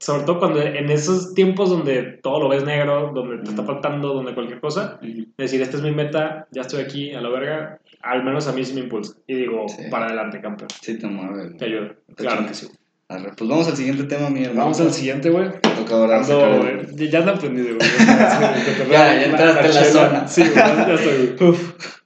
Sobre 0.00 0.22
todo 0.24 0.38
cuando 0.38 0.62
en 0.62 0.90
esos 0.90 1.34
tiempos 1.34 1.70
donde 1.70 2.02
todo 2.22 2.40
lo 2.40 2.48
ves 2.48 2.64
negro, 2.64 3.10
donde 3.14 3.42
te 3.42 3.50
está 3.50 3.64
faltando, 3.64 4.14
donde 4.14 4.32
cualquier 4.32 4.60
cosa, 4.60 5.00
decir, 5.36 5.60
esta 5.60 5.76
es 5.76 5.82
mi 5.82 5.90
meta, 5.90 6.46
ya 6.52 6.60
estoy 6.62 6.82
aquí, 6.82 7.12
a 7.12 7.20
la 7.20 7.28
verga, 7.30 7.80
al 8.02 8.22
menos 8.24 8.46
a 8.46 8.52
mí 8.52 8.64
sí 8.64 8.74
me 8.74 8.80
impulsa. 8.82 9.14
Y 9.26 9.34
digo, 9.34 9.66
Sí. 9.68 9.82
para 9.90 10.06
adelante, 10.06 10.40
campeón. 10.40 10.68
Sí, 10.80 10.98
te 10.98 11.06
mueve. 11.08 11.50
Te 11.56 11.64
ayuda. 11.64 11.94
Está 12.08 12.22
Claro 12.22 12.46
que 12.46 12.54
sí. 12.54 12.68
Arre, 13.08 13.32
Pues 13.36 13.48
vamos 13.50 13.66
al 13.66 13.76
siguiente 13.76 14.04
tema, 14.04 14.28
mi 14.30 14.40
hermano. 14.42 14.60
Vamos 14.60 14.80
al 14.80 14.92
siguiente, 14.92 15.30
güey. 15.30 15.48
Toca 15.62 15.94
ahora 15.94 16.20
el- 16.20 17.10
ya 17.10 17.18
ando 17.20 17.32
aprendido, 17.32 17.76
güey. 17.76 17.78
Te- 18.76 18.84
te- 18.84 18.90
Ya, 18.90 19.14
ya 19.14 19.24
entraste 19.24 19.66
en 19.66 19.74
la 19.74 19.84
zona. 19.84 20.28
Sí, 20.28 20.42
güey, 20.42 20.54
ya 20.54 20.94
estoy, 20.94 21.36
güey. 21.38 21.54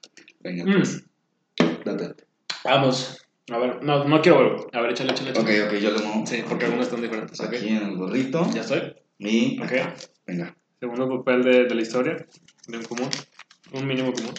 Venga, 0.40 0.64
Mm. 0.64 0.72
pues, 0.78 1.04
date. 1.84 2.25
Vamos. 2.64 3.18
A 3.50 3.58
ver, 3.58 3.82
no, 3.82 4.04
no 4.04 4.20
quiero 4.22 4.38
verlo. 4.38 4.66
A 4.72 4.80
ver, 4.80 4.92
échale, 4.92 5.12
échale, 5.12 5.30
Ok, 5.32 5.49
échale. 5.49 5.62
ok, 5.68 5.72
yo 5.82 5.90
lo 5.90 5.99
muevo. 6.00 6.26
Sí, 6.26 6.44
porque 6.49 6.64
algunos 6.66 6.87
están 6.87 7.02
diferentes. 7.02 7.40
Ok. 7.40 7.46
Aquí 7.54 7.68
en 7.68 7.76
el 7.88 7.96
gorrito. 7.96 8.49
Ya 8.54 8.61
estoy. 8.61 8.94
Y 9.18 9.58
Ok. 9.61 9.64
acá. 9.72 9.94
Venga. 10.26 10.56
Segundo 10.80 11.08
papel 11.18 11.42
de, 11.42 11.64
de 11.64 11.75
la 11.75 11.82
historia. 11.82 12.26
De 12.68 12.76
un 12.78 12.84
común. 12.84 13.08
Un 13.72 13.87
mínimo 13.87 14.12
común. 14.12 14.32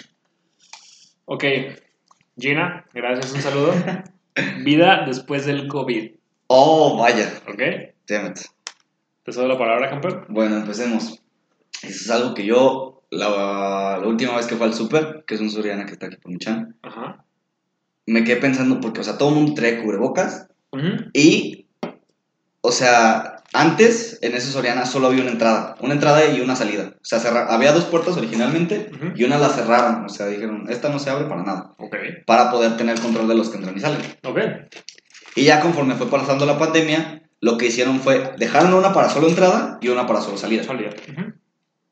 Ok. 1.25 1.43
Gina, 2.37 2.85
gracias, 2.93 3.33
un 3.33 3.41
saludo. 3.41 3.73
Vida 4.63 5.03
después 5.05 5.45
del 5.45 5.67
COVID. 5.67 6.11
Oh, 6.47 6.97
vaya. 6.97 7.31
Ok. 7.47 7.61
Damn 8.07 8.27
it. 8.31 8.39
Te 9.23 9.31
cedo 9.31 9.47
la 9.47 9.57
palabra, 9.57 9.89
campeón. 9.89 10.25
Bueno, 10.29 10.57
empecemos. 10.57 11.21
Eso 11.81 11.87
es 12.05 12.09
algo 12.09 12.33
que 12.33 12.45
yo, 12.45 13.03
la, 13.09 13.97
la 14.01 14.07
última 14.07 14.35
vez 14.35 14.47
que 14.47 14.55
fue 14.55 14.65
al 14.67 14.73
súper, 14.73 15.23
que 15.27 15.35
es 15.35 15.41
un 15.41 15.49
suriana 15.51 15.85
que 15.85 15.93
está 15.93 16.07
aquí 16.07 16.17
por 16.17 16.31
mi 16.31 16.37
chan, 16.37 16.77
Ajá. 16.81 17.25
Me 18.05 18.23
quedé 18.23 18.37
pensando, 18.37 18.79
porque, 18.81 19.01
o 19.01 19.03
sea, 19.03 19.17
todo 19.17 19.29
el 19.29 19.35
mundo 19.35 19.53
trae 19.53 19.81
cubrebocas 19.81 20.47
y, 21.13 21.67
o 22.61 22.71
sea, 22.71 23.43
antes 23.53 24.17
en 24.21 24.33
ese 24.33 24.51
Soriana 24.51 24.85
solo 24.87 25.07
había 25.07 25.21
una 25.21 25.31
entrada, 25.31 25.75
una 25.79 25.93
entrada 25.93 26.25
y 26.25 26.41
una 26.41 26.55
salida. 26.55 26.95
O 26.95 27.05
sea, 27.05 27.19
había 27.49 27.71
dos 27.71 27.85
puertas 27.85 28.17
originalmente 28.17 28.89
y 29.15 29.23
una 29.23 29.37
la 29.37 29.49
cerraron. 29.49 30.03
O 30.05 30.09
sea, 30.09 30.25
dijeron, 30.25 30.65
esta 30.69 30.89
no 30.89 30.97
se 30.97 31.11
abre 31.11 31.25
para 31.25 31.43
nada, 31.43 31.71
Ok. 31.77 31.95
para 32.25 32.49
poder 32.49 32.75
tener 32.77 32.99
control 32.99 33.27
de 33.27 33.35
los 33.35 33.49
que 33.49 33.57
entran 33.57 33.77
y 33.77 33.79
salen. 33.79 34.01
Ok. 34.23 34.39
Y 35.35 35.43
ya 35.43 35.59
conforme 35.59 35.95
fue 35.95 36.09
pasando 36.09 36.45
la 36.47 36.57
pandemia, 36.57 37.21
lo 37.41 37.57
que 37.57 37.67
hicieron 37.67 37.99
fue 37.99 38.33
dejaron 38.37 38.73
una 38.73 38.93
para 38.93 39.09
solo 39.09 39.27
entrada 39.27 39.77
y 39.81 39.89
una 39.89 40.07
para 40.07 40.21
solo 40.21 40.37
salida. 40.37 40.63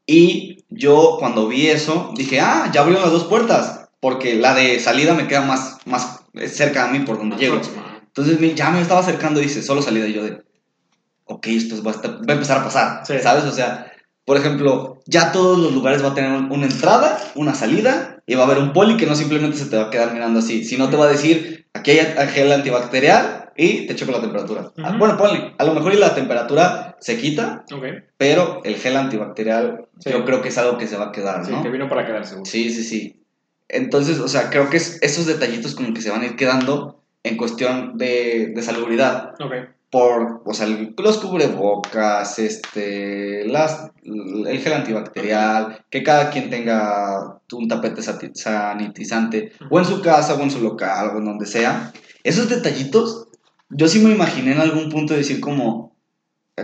Y 0.07 0.65
yo 0.69 1.17
cuando 1.19 1.47
vi 1.47 1.67
eso 1.67 2.11
dije, 2.15 2.39
ah, 2.39 2.71
ya 2.73 2.81
abrieron 2.81 3.03
las 3.03 3.11
dos 3.11 3.25
puertas, 3.25 3.80
porque 4.01 4.35
la 4.35 4.53
de 4.53 4.79
salida 4.81 5.13
me 5.13 5.27
queda 5.27 5.41
más, 5.41 5.77
más 5.85 6.19
cerca 6.47 6.85
a 6.85 6.91
mí 6.91 6.99
por 6.99 7.17
donde 7.17 7.37
llego. 7.37 7.61
Entonces 8.07 8.55
ya 8.55 8.69
me 8.71 8.81
estaba 8.81 8.99
acercando 8.99 9.39
y 9.39 9.43
dice, 9.43 9.61
solo 9.63 9.81
salida. 9.81 10.07
Y 10.07 10.13
yo 10.13 10.23
de, 10.23 10.41
ok, 11.25 11.47
esto 11.47 11.81
va 11.81 11.91
a, 11.91 11.93
estar- 11.93 12.19
va 12.27 12.33
a 12.33 12.35
empezar 12.35 12.57
a 12.59 12.63
pasar, 12.65 13.05
Sí. 13.05 13.13
¿sabes? 13.21 13.45
O 13.45 13.51
sea, 13.51 13.89
por 14.25 14.35
ejemplo, 14.37 14.99
ya 15.05 15.31
todos 15.31 15.57
los 15.59 15.73
lugares 15.73 16.03
va 16.03 16.09
a 16.09 16.13
tener 16.13 16.31
un- 16.31 16.51
una 16.51 16.65
entrada, 16.65 17.17
una 17.35 17.53
salida, 17.53 18.21
y 18.25 18.35
va 18.35 18.43
a 18.43 18.45
haber 18.47 18.57
un 18.59 18.73
poli 18.73 18.97
que 18.97 19.05
no 19.05 19.15
simplemente 19.15 19.57
se 19.57 19.65
te 19.67 19.77
va 19.77 19.83
a 19.83 19.89
quedar 19.89 20.13
mirando 20.13 20.39
así, 20.39 20.63
sino 20.63 20.89
te 20.89 20.97
va 20.97 21.05
a 21.05 21.09
decir, 21.11 21.67
aquí 21.73 21.91
hay 21.91 22.27
gel 22.29 22.51
antibacterial 22.51 23.51
y 23.55 23.85
te 23.87 23.95
checo 23.95 24.11
la 24.11 24.21
temperatura. 24.21 24.71
Ah, 24.83 24.89
Ujú. 24.89 24.97
bueno, 24.99 25.17
ponle, 25.17 25.53
a 25.57 25.63
lo 25.63 25.73
mejor 25.73 25.93
y 25.93 25.97
la 25.97 26.15
temperatura 26.15 26.97
se 26.99 27.17
quita, 27.19 27.65
Ok. 27.73 27.83
pero 28.17 28.61
el 28.63 28.75
gel 28.75 28.95
antibacterial 28.97 29.87
Sí. 29.99 30.11
yo 30.11 30.23
creo 30.25 30.41
que 30.41 30.49
es 30.49 30.57
algo 30.57 30.77
que 30.77 30.87
se 30.87 30.97
va 30.97 31.05
a 31.07 31.11
quedar, 31.11 31.45
Sí, 31.45 31.51
¿no? 31.51 31.61
que 31.63 31.69
vino 31.69 31.87
para 31.89 32.05
quedarse. 32.05 32.35
Sí, 32.45 32.71
sí, 32.71 32.83
sí. 32.83 33.20
Entonces, 33.71 34.19
o 34.19 34.27
sea, 34.27 34.49
creo 34.49 34.69
que 34.69 34.77
es- 34.77 34.99
esos 35.01 35.25
detallitos 35.25 35.75
como 35.75 35.93
que 35.93 36.01
se 36.01 36.09
van 36.11 36.21
a 36.21 36.25
ir 36.25 36.35
quedando 36.35 37.03
en 37.23 37.37
cuestión 37.37 37.97
de, 37.97 38.51
de 38.55 38.61
salubridad. 38.61 39.33
Ok. 39.39 39.53
Por, 39.91 40.41
o 40.45 40.53
sea, 40.53 40.67
el- 40.67 40.93
los 40.97 41.17
cubrebocas, 41.17 42.39
este, 42.39 43.45
las, 43.47 43.91
el 44.03 44.59
gel 44.61 44.73
antibacterial, 44.73 45.83
que 45.89 46.01
cada 46.01 46.29
quien 46.29 46.49
tenga 46.49 47.41
un 47.51 47.67
tapete 47.67 48.01
sanitizante, 48.01 49.51
o 49.69 49.79
en 49.79 49.85
su 49.85 50.01
casa, 50.01 50.35
o 50.35 50.41
en 50.41 50.51
su 50.51 50.61
local, 50.61 51.11
o 51.13 51.17
en 51.19 51.25
donde 51.25 51.45
sea. 51.45 51.91
Esos 52.23 52.49
detallitos, 52.49 53.27
yo 53.69 53.87
sí 53.87 53.99
me 53.99 54.11
imaginé 54.13 54.53
en 54.53 54.59
algún 54.61 54.89
punto 54.89 55.13
decir 55.13 55.39
como, 55.41 55.90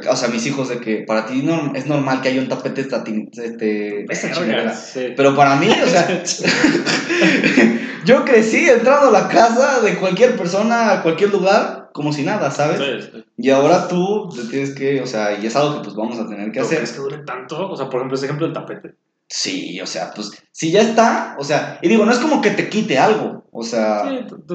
o 0.10 0.16
sea, 0.16 0.30
mis 0.30 0.46
hijos, 0.46 0.70
de 0.70 0.80
que 0.80 1.04
para 1.08 1.25
ti 1.25 1.48
es 1.75 1.88
normal 1.88 2.22
que 2.22 2.30
haya 2.30 2.42
un 2.42 2.48
tapete 2.50 2.82
este, 2.82 4.04
esta 4.12 4.27
Verga, 4.27 4.42
chingadera. 4.42 4.74
sí. 4.74 5.13
Pero 5.16 5.36
para 5.36 5.56
mí, 5.56 5.70
o 5.70 5.88
sea, 5.88 6.24
yo 8.06 8.25
crecí 8.25 8.68
entrando 8.70 9.10
a 9.10 9.12
la 9.12 9.27
casa 9.27 9.82
de 9.82 9.98
cualquier 9.98 10.36
persona, 10.38 10.92
a 10.92 11.04
cualquier 11.04 11.32
lugar, 11.32 11.89
como 11.94 12.13
si 12.13 12.24
nada, 12.24 12.51
¿sabes? 12.51 12.80
Sí, 12.80 13.10
sí. 13.12 13.25
Y 13.38 13.50
ahora 13.50 13.88
tú 13.88 14.30
te 14.30 14.44
tienes 14.44 14.75
que, 14.75 15.01
o 15.01 15.08
sea, 15.08 15.38
y 15.38 15.46
es 15.46 15.56
algo 15.56 15.75
que 15.77 15.84
pues 15.86 15.96
vamos 15.96 16.20
a 16.20 16.27
tener 16.27 16.46
que 16.48 16.54
¿Pero 16.54 16.66
hacer. 16.66 16.77
crees 16.77 16.92
que 16.94 17.00
dure 17.00 17.18
tanto? 17.20 17.70
O 17.70 17.75
sea, 17.75 17.89
por 17.89 18.00
ejemplo, 18.00 18.16
ese 18.16 18.25
ejemplo 18.25 18.46
del 18.46 18.54
tapete. 18.54 18.96
Sí, 19.30 19.82
o 19.82 19.86
sea, 19.86 20.12
pues 20.16 20.32
si 20.51 20.72
ya 20.72 20.82
está, 20.82 21.36
o 21.38 21.44
sea, 21.44 21.80
y 21.82 21.89
digo, 21.89 22.06
no 22.06 22.12
es 22.13 22.20
como 22.20 22.42
que 22.42 22.51
te 22.51 22.70
quite 22.70 22.98
algo, 22.98 23.46
o 23.51 23.62
sea, 23.62 24.04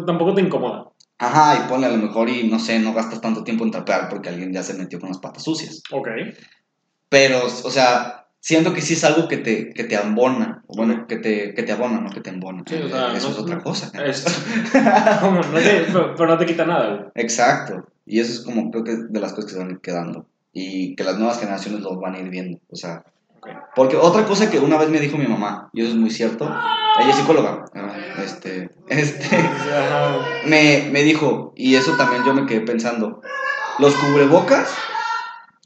tampoco 0.07 0.35
te 0.35 0.41
incomoda. 0.41 0.92
Ajá, 1.23 1.65
y 1.65 1.69
ponle 1.69 1.87
a 1.87 1.91
lo 1.91 1.99
mejor 1.99 2.29
y 2.29 2.49
no 2.49 2.59
sé, 2.59 2.79
no 2.79 2.93
gastas 2.93 3.21
tanto 3.21 3.45
tiempo 3.45 3.65
en 3.65 3.71
trapear 3.71 4.09
porque 4.09 4.29
alguien 4.29 4.53
ya 4.53 4.63
se 4.63 4.75
metió 4.75 4.99
con 5.01 5.09
las 5.09 5.19
patas 5.19 5.45
sucias. 5.45 5.83
Ok. 5.93 6.09
Pero, 7.09 7.45
o 7.45 7.71
sea, 7.71 8.27
siento 8.41 8.73
que 8.73 8.81
sí 8.81 8.95
es 8.95 9.05
algo 9.05 9.29
que 9.29 9.37
te, 9.39 9.71
que 9.71 9.85
te 9.85 9.97
ambona, 9.97 10.65
o 10.67 10.77
bueno, 10.77 11.07
que 11.07 11.17
te, 11.19 11.55
que 11.55 11.63
te 11.63 11.73
abona, 11.73 12.01
no 12.01 12.11
que 12.11 12.21
te 12.21 12.31
embona. 12.31 12.63
Sí, 12.67 12.77
o 12.77 12.89
sea, 12.89 13.15
Eso 13.15 13.29
no- 13.29 13.35
es 13.35 13.41
otra 13.41 13.61
cosa. 13.63 13.91
Es- 14.05 14.25
no 15.23 15.59
te- 15.59 15.85
pero, 15.93 16.15
pero 16.17 16.27
no 16.29 16.39
te 16.39 16.47
quita 16.47 16.65
nada, 16.67 16.89
güey. 16.97 17.11
Exacto. 17.15 17.87
Y 18.07 18.19
eso 18.21 18.33
es 18.33 18.41
como 18.41 18.71
creo 18.71 18.83
que 18.85 18.97
de 19.09 19.21
las 19.21 19.33
cosas 19.33 19.47
que 19.53 19.57
se 19.59 19.65
van 19.65 19.79
quedando. 19.79 20.27
Y 20.53 20.95
que 20.97 21.05
las 21.05 21.17
nuevas 21.19 21.39
generaciones 21.41 21.81
lo 21.81 21.99
van 22.01 22.15
a 22.15 22.19
ir 22.19 22.29
viendo. 22.29 22.59
O 22.71 22.77
sea, 22.77 23.05
Ok. 23.39 23.49
porque 23.75 23.97
otra 23.97 24.25
cosa 24.25 24.51
que 24.51 24.59
una 24.59 24.77
vez 24.79 24.89
me 24.91 25.01
dijo 25.01 25.17
mi 25.19 25.27
mamá, 25.27 25.71
y 25.73 25.81
eso 25.83 25.91
es 25.91 25.97
muy 25.97 26.11
cierto, 26.11 26.59
ella 26.99 27.11
es 27.11 27.17
psicóloga, 27.17 27.65
este, 28.19 28.71
este, 28.89 29.51
me, 30.47 30.89
me 30.91 31.03
dijo, 31.03 31.53
y 31.57 31.75
eso 31.77 31.93
también 31.97 32.25
yo 32.25 32.35
me 32.35 32.47
quedé 32.47 32.61
pensando, 32.61 33.23
los 33.79 33.95
cubrebocas, 33.95 34.75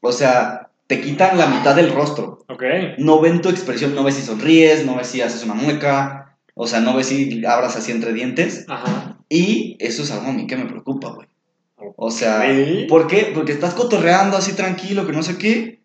o 0.03 0.13
sea, 0.13 0.69
te 0.87 1.01
quitan 1.01 1.37
la 1.39 1.47
mitad 1.47 1.75
del 1.75 1.93
rostro. 1.93 2.45
Ok. 2.49 2.63
No 2.99 3.21
ven 3.21 3.41
tu 3.41 3.49
expresión, 3.49 3.95
no 3.95 4.05
ves 4.05 4.15
si 4.15 4.23
sonríes, 4.23 4.87
no 4.87 4.97
ves 4.97 5.09
si 5.09 5.21
haces 5.21 5.43
una 5.45 5.55
mueca, 5.55 6.37
o 6.55 6.67
sea, 6.67 6.81
no 6.81 6.95
ves 6.97 7.07
si 7.09 7.45
abras 7.45 7.77
así 7.77 7.91
entre 7.93 8.13
dientes. 8.13 8.65
Ajá. 8.69 9.19
Y 9.29 9.77
eso 9.81 10.03
es 10.03 10.11
algo 10.13 10.29
a 10.29 10.33
mí 10.33 10.47
que 10.47 10.57
me 10.57 10.67
preocupa, 10.67 11.11
güey. 11.11 11.27
O 11.97 12.11
sea, 12.11 12.43
Sí. 12.47 12.87
¿por 12.89 13.07
qué? 13.07 13.33
Porque 13.35 13.53
estás 13.53 13.75
cotorreando 13.75 14.37
así 14.37 14.53
tranquilo, 14.53 15.07
que 15.07 15.13
no 15.13 15.23
sé 15.23 15.37
qué, 15.39 15.81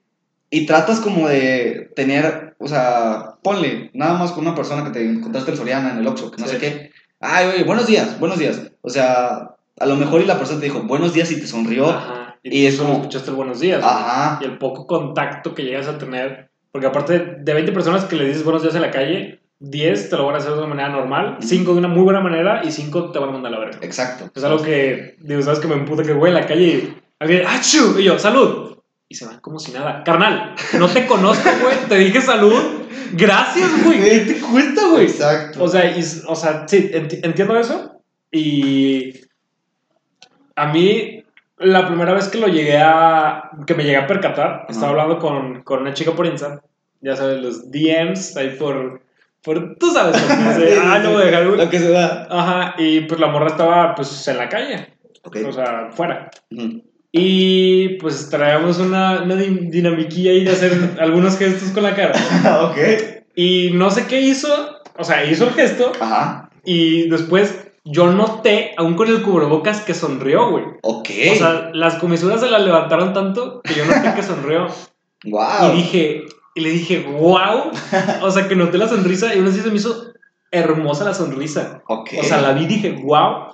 y 0.52 0.66
tratas 0.68 1.00
como 1.00 1.28
de 1.28 1.90
tener, 1.96 2.56
o 2.60 2.68
sea, 2.68 3.36
ponle, 3.42 3.90
nada 3.94 4.14
más 4.20 4.32
con 4.34 4.46
una 4.46 4.54
persona 4.54 4.84
que 4.84 4.92
te 4.92 5.04
encontraste 5.10 5.50
en 5.52 5.58
Soriana, 5.58 5.92
en 5.94 5.98
el 6.00 6.08
Oxxo, 6.08 6.30
que 6.30 6.42
no 6.42 6.48
Sí. 6.48 6.54
sé 6.54 6.60
qué. 6.60 6.92
Ay, 7.20 7.48
oye, 7.48 7.64
buenos 7.64 7.88
días, 7.88 8.20
buenos 8.20 8.38
días. 8.38 8.62
O 8.82 8.90
sea, 8.90 9.56
a 9.80 9.86
lo 9.86 9.96
mejor 9.96 10.22
y 10.22 10.26
la 10.26 10.38
persona 10.38 10.60
te 10.60 10.66
dijo 10.66 10.82
buenos 10.84 11.14
días 11.14 11.32
y 11.32 11.40
te 11.40 11.48
sonrió. 11.48 11.90
Ajá. 11.90 12.18
y 12.44 12.62
Y, 12.62 12.66
es 12.66 12.78
como- 12.78 12.94
escuchaste 12.94 13.30
el 13.30 13.36
buenos 13.36 13.60
días. 13.60 13.82
güey. 13.82 13.94
Ajá. 13.94 14.40
Y 14.42 14.46
el 14.46 14.58
poco 14.58 14.88
contacto 14.88 15.54
que 15.54 15.62
llegas 15.64 15.88
a 15.88 16.00
tener. 16.00 16.50
Porque 16.72 16.88
aparte 16.88 17.20
de 17.40 17.54
20 17.54 17.72
personas 17.72 18.06
que 18.06 18.16
le 18.16 18.26
dices 18.26 18.44
buenos 18.44 18.64
días 18.64 18.74
en 18.74 18.82
la 18.82 18.90
calle, 18.90 19.40
10 19.60 20.10
te 20.10 20.16
lo 20.18 20.26
van 20.26 20.34
a 20.34 20.38
hacer 20.40 20.52
de 20.54 20.58
una 20.58 20.66
manera 20.68 20.90
normal, 20.90 21.38
5 21.42 21.74
de 21.74 21.78
una 21.78 21.88
muy 21.88 22.02
buena 22.02 22.20
manera 22.20 22.62
y 22.64 22.72
5 22.72 23.12
te 23.12 23.20
van 23.20 23.30
a 23.30 23.34
mandar 23.34 23.54
a 23.54 23.58
la 23.60 23.66
verga. 23.66 23.78
Exacto. 23.84 24.32
Es 24.34 24.44
algo 24.44 24.64
que, 24.64 25.18
digo, 25.20 25.40
sabes 25.44 25.60
que 25.60 25.68
me 25.68 25.76
emputa 25.76 26.02
que 26.02 26.14
voy 26.14 26.30
en 26.30 26.34
la 26.34 26.48
calle 26.48 26.96
alguien, 27.20 27.44
¡achú! 27.46 28.00
Y 28.00 28.06
yo, 28.06 28.18
¡salud! 28.18 28.78
Y 29.12 29.14
se 29.14 29.26
van 29.26 29.42
como 29.42 29.60
si 29.60 29.74
nada. 29.74 30.06
Carnal, 30.06 30.56
no 30.80 30.88
te 30.88 31.06
conozco, 31.06 31.50
güey. 31.62 31.76
Te 31.90 31.98
dije 31.98 32.22
salud. 32.22 32.54
Gracias, 33.12 33.84
güey. 33.84 34.02
¿Qué 34.02 34.20
te 34.22 34.40
cuesta, 34.40 34.88
güey? 34.88 35.04
Exacto. 35.08 35.62
O 35.66 35.68
sea, 35.68 35.86
y- 35.98 36.02
o 36.28 36.34
sea, 36.34 36.64
sí, 36.66 36.90
enti- 36.94 37.20
entiendo 37.22 37.60
eso. 37.60 38.02
Y 38.32 39.20
a 40.56 40.68
mí, 40.72 41.26
la 41.58 41.88
primera 41.88 42.14
vez 42.14 42.30
que 42.30 42.38
lo 42.38 42.48
llegué 42.48 42.78
a. 42.78 43.50
que 43.68 43.74
me 43.76 43.84
llegué 43.84 43.98
a 43.98 44.08
percatar, 44.08 44.66
estaba 44.70 44.92
hablando 44.92 45.20
con, 45.20 45.62
con 45.64 45.82
una 45.82 45.94
chica 45.94 46.14
por 46.14 46.26
Insta. 46.26 46.62
Ya 47.02 47.18
sabes, 47.18 47.42
los 47.42 47.70
DMs 47.70 48.38
ahí 48.38 48.52
por. 48.58 49.02
por 49.44 49.76
tú 49.76 49.92
sabes, 49.92 50.16
ah, 50.30 51.00
no 51.04 51.10
sí. 51.10 51.14
voy 51.16 51.22
a 51.24 51.26
dejar, 51.26 51.48
güey". 51.50 51.58
Lo 51.58 51.70
que 51.70 51.80
se 51.80 51.90
da. 51.92 52.28
Ajá, 52.32 52.76
y 52.78 53.02
pues 53.02 53.20
la 53.20 53.28
morra 53.28 53.48
estaba 53.48 53.94
pues 53.94 54.26
en 54.30 54.38
la 54.38 54.48
calle, 54.48 54.94
Ok. 55.24 55.38
o 55.46 55.52
sea, 55.52 55.90
fuera. 55.92 56.32
Ujú. 56.50 56.82
Y 57.12 57.90
pues 58.00 58.30
traíamos 58.30 58.78
una, 58.80 59.22
una 59.24 59.36
din- 59.36 59.70
dinamiquilla 59.70 60.32
ahí 60.32 60.44
de 60.46 60.52
hacer 60.52 60.98
algunos 61.00 61.38
gestos 61.38 61.70
con 61.72 61.84
la 61.84 61.96
cara. 61.96 62.14
ok. 62.70 62.78
Y 63.36 63.72
no 63.74 63.90
sé 63.92 64.06
qué 64.08 64.22
hizo, 64.22 64.48
o 64.98 65.04
sea, 65.04 65.26
hizo 65.26 65.46
el 65.48 65.54
gesto 65.54 65.92
Ajá. 66.00 66.50
y 66.66 67.10
después 67.10 67.58
yo 67.84 68.12
noté, 68.12 68.72
aún 68.78 68.94
con 68.96 69.08
el 69.08 69.22
cubrebocas, 69.24 69.82
que 69.82 69.94
sonrió, 69.94 70.52
güey. 70.52 70.66
Ok. 70.84 71.10
O 71.32 71.36
sea, 71.36 71.72
las 71.74 71.96
comisuras 71.96 72.40
se 72.42 72.50
las 72.50 72.62
levantaron 72.62 73.14
tanto 73.14 73.62
que 73.64 73.74
yo 73.74 73.86
noté 73.86 74.14
que 74.16 74.24
sonrió. 74.24 74.68
wow. 75.26 75.74
Y 75.74 75.78
dije, 75.78 76.24
y 76.56 76.62
le 76.62 76.70
dije, 76.70 77.00
wow. 77.20 77.72
O 78.22 78.32
sea, 78.32 78.48
que 78.48 78.56
noté 78.56 78.78
la 78.78 78.88
sonrisa 78.88 79.34
y 79.34 79.40
aún 79.40 79.48
así 79.48 79.60
se 79.62 79.70
me 79.70 79.78
hizo 79.78 80.12
hermosa 80.52 81.06
la 81.06 81.14
sonrisa. 81.14 81.82
Ok. 81.88 82.10
O 82.20 82.24
sea, 82.24 82.42
la 82.42 82.52
vi 82.54 82.64
y 82.64 82.68
dije, 82.68 82.92
wow. 83.04 83.48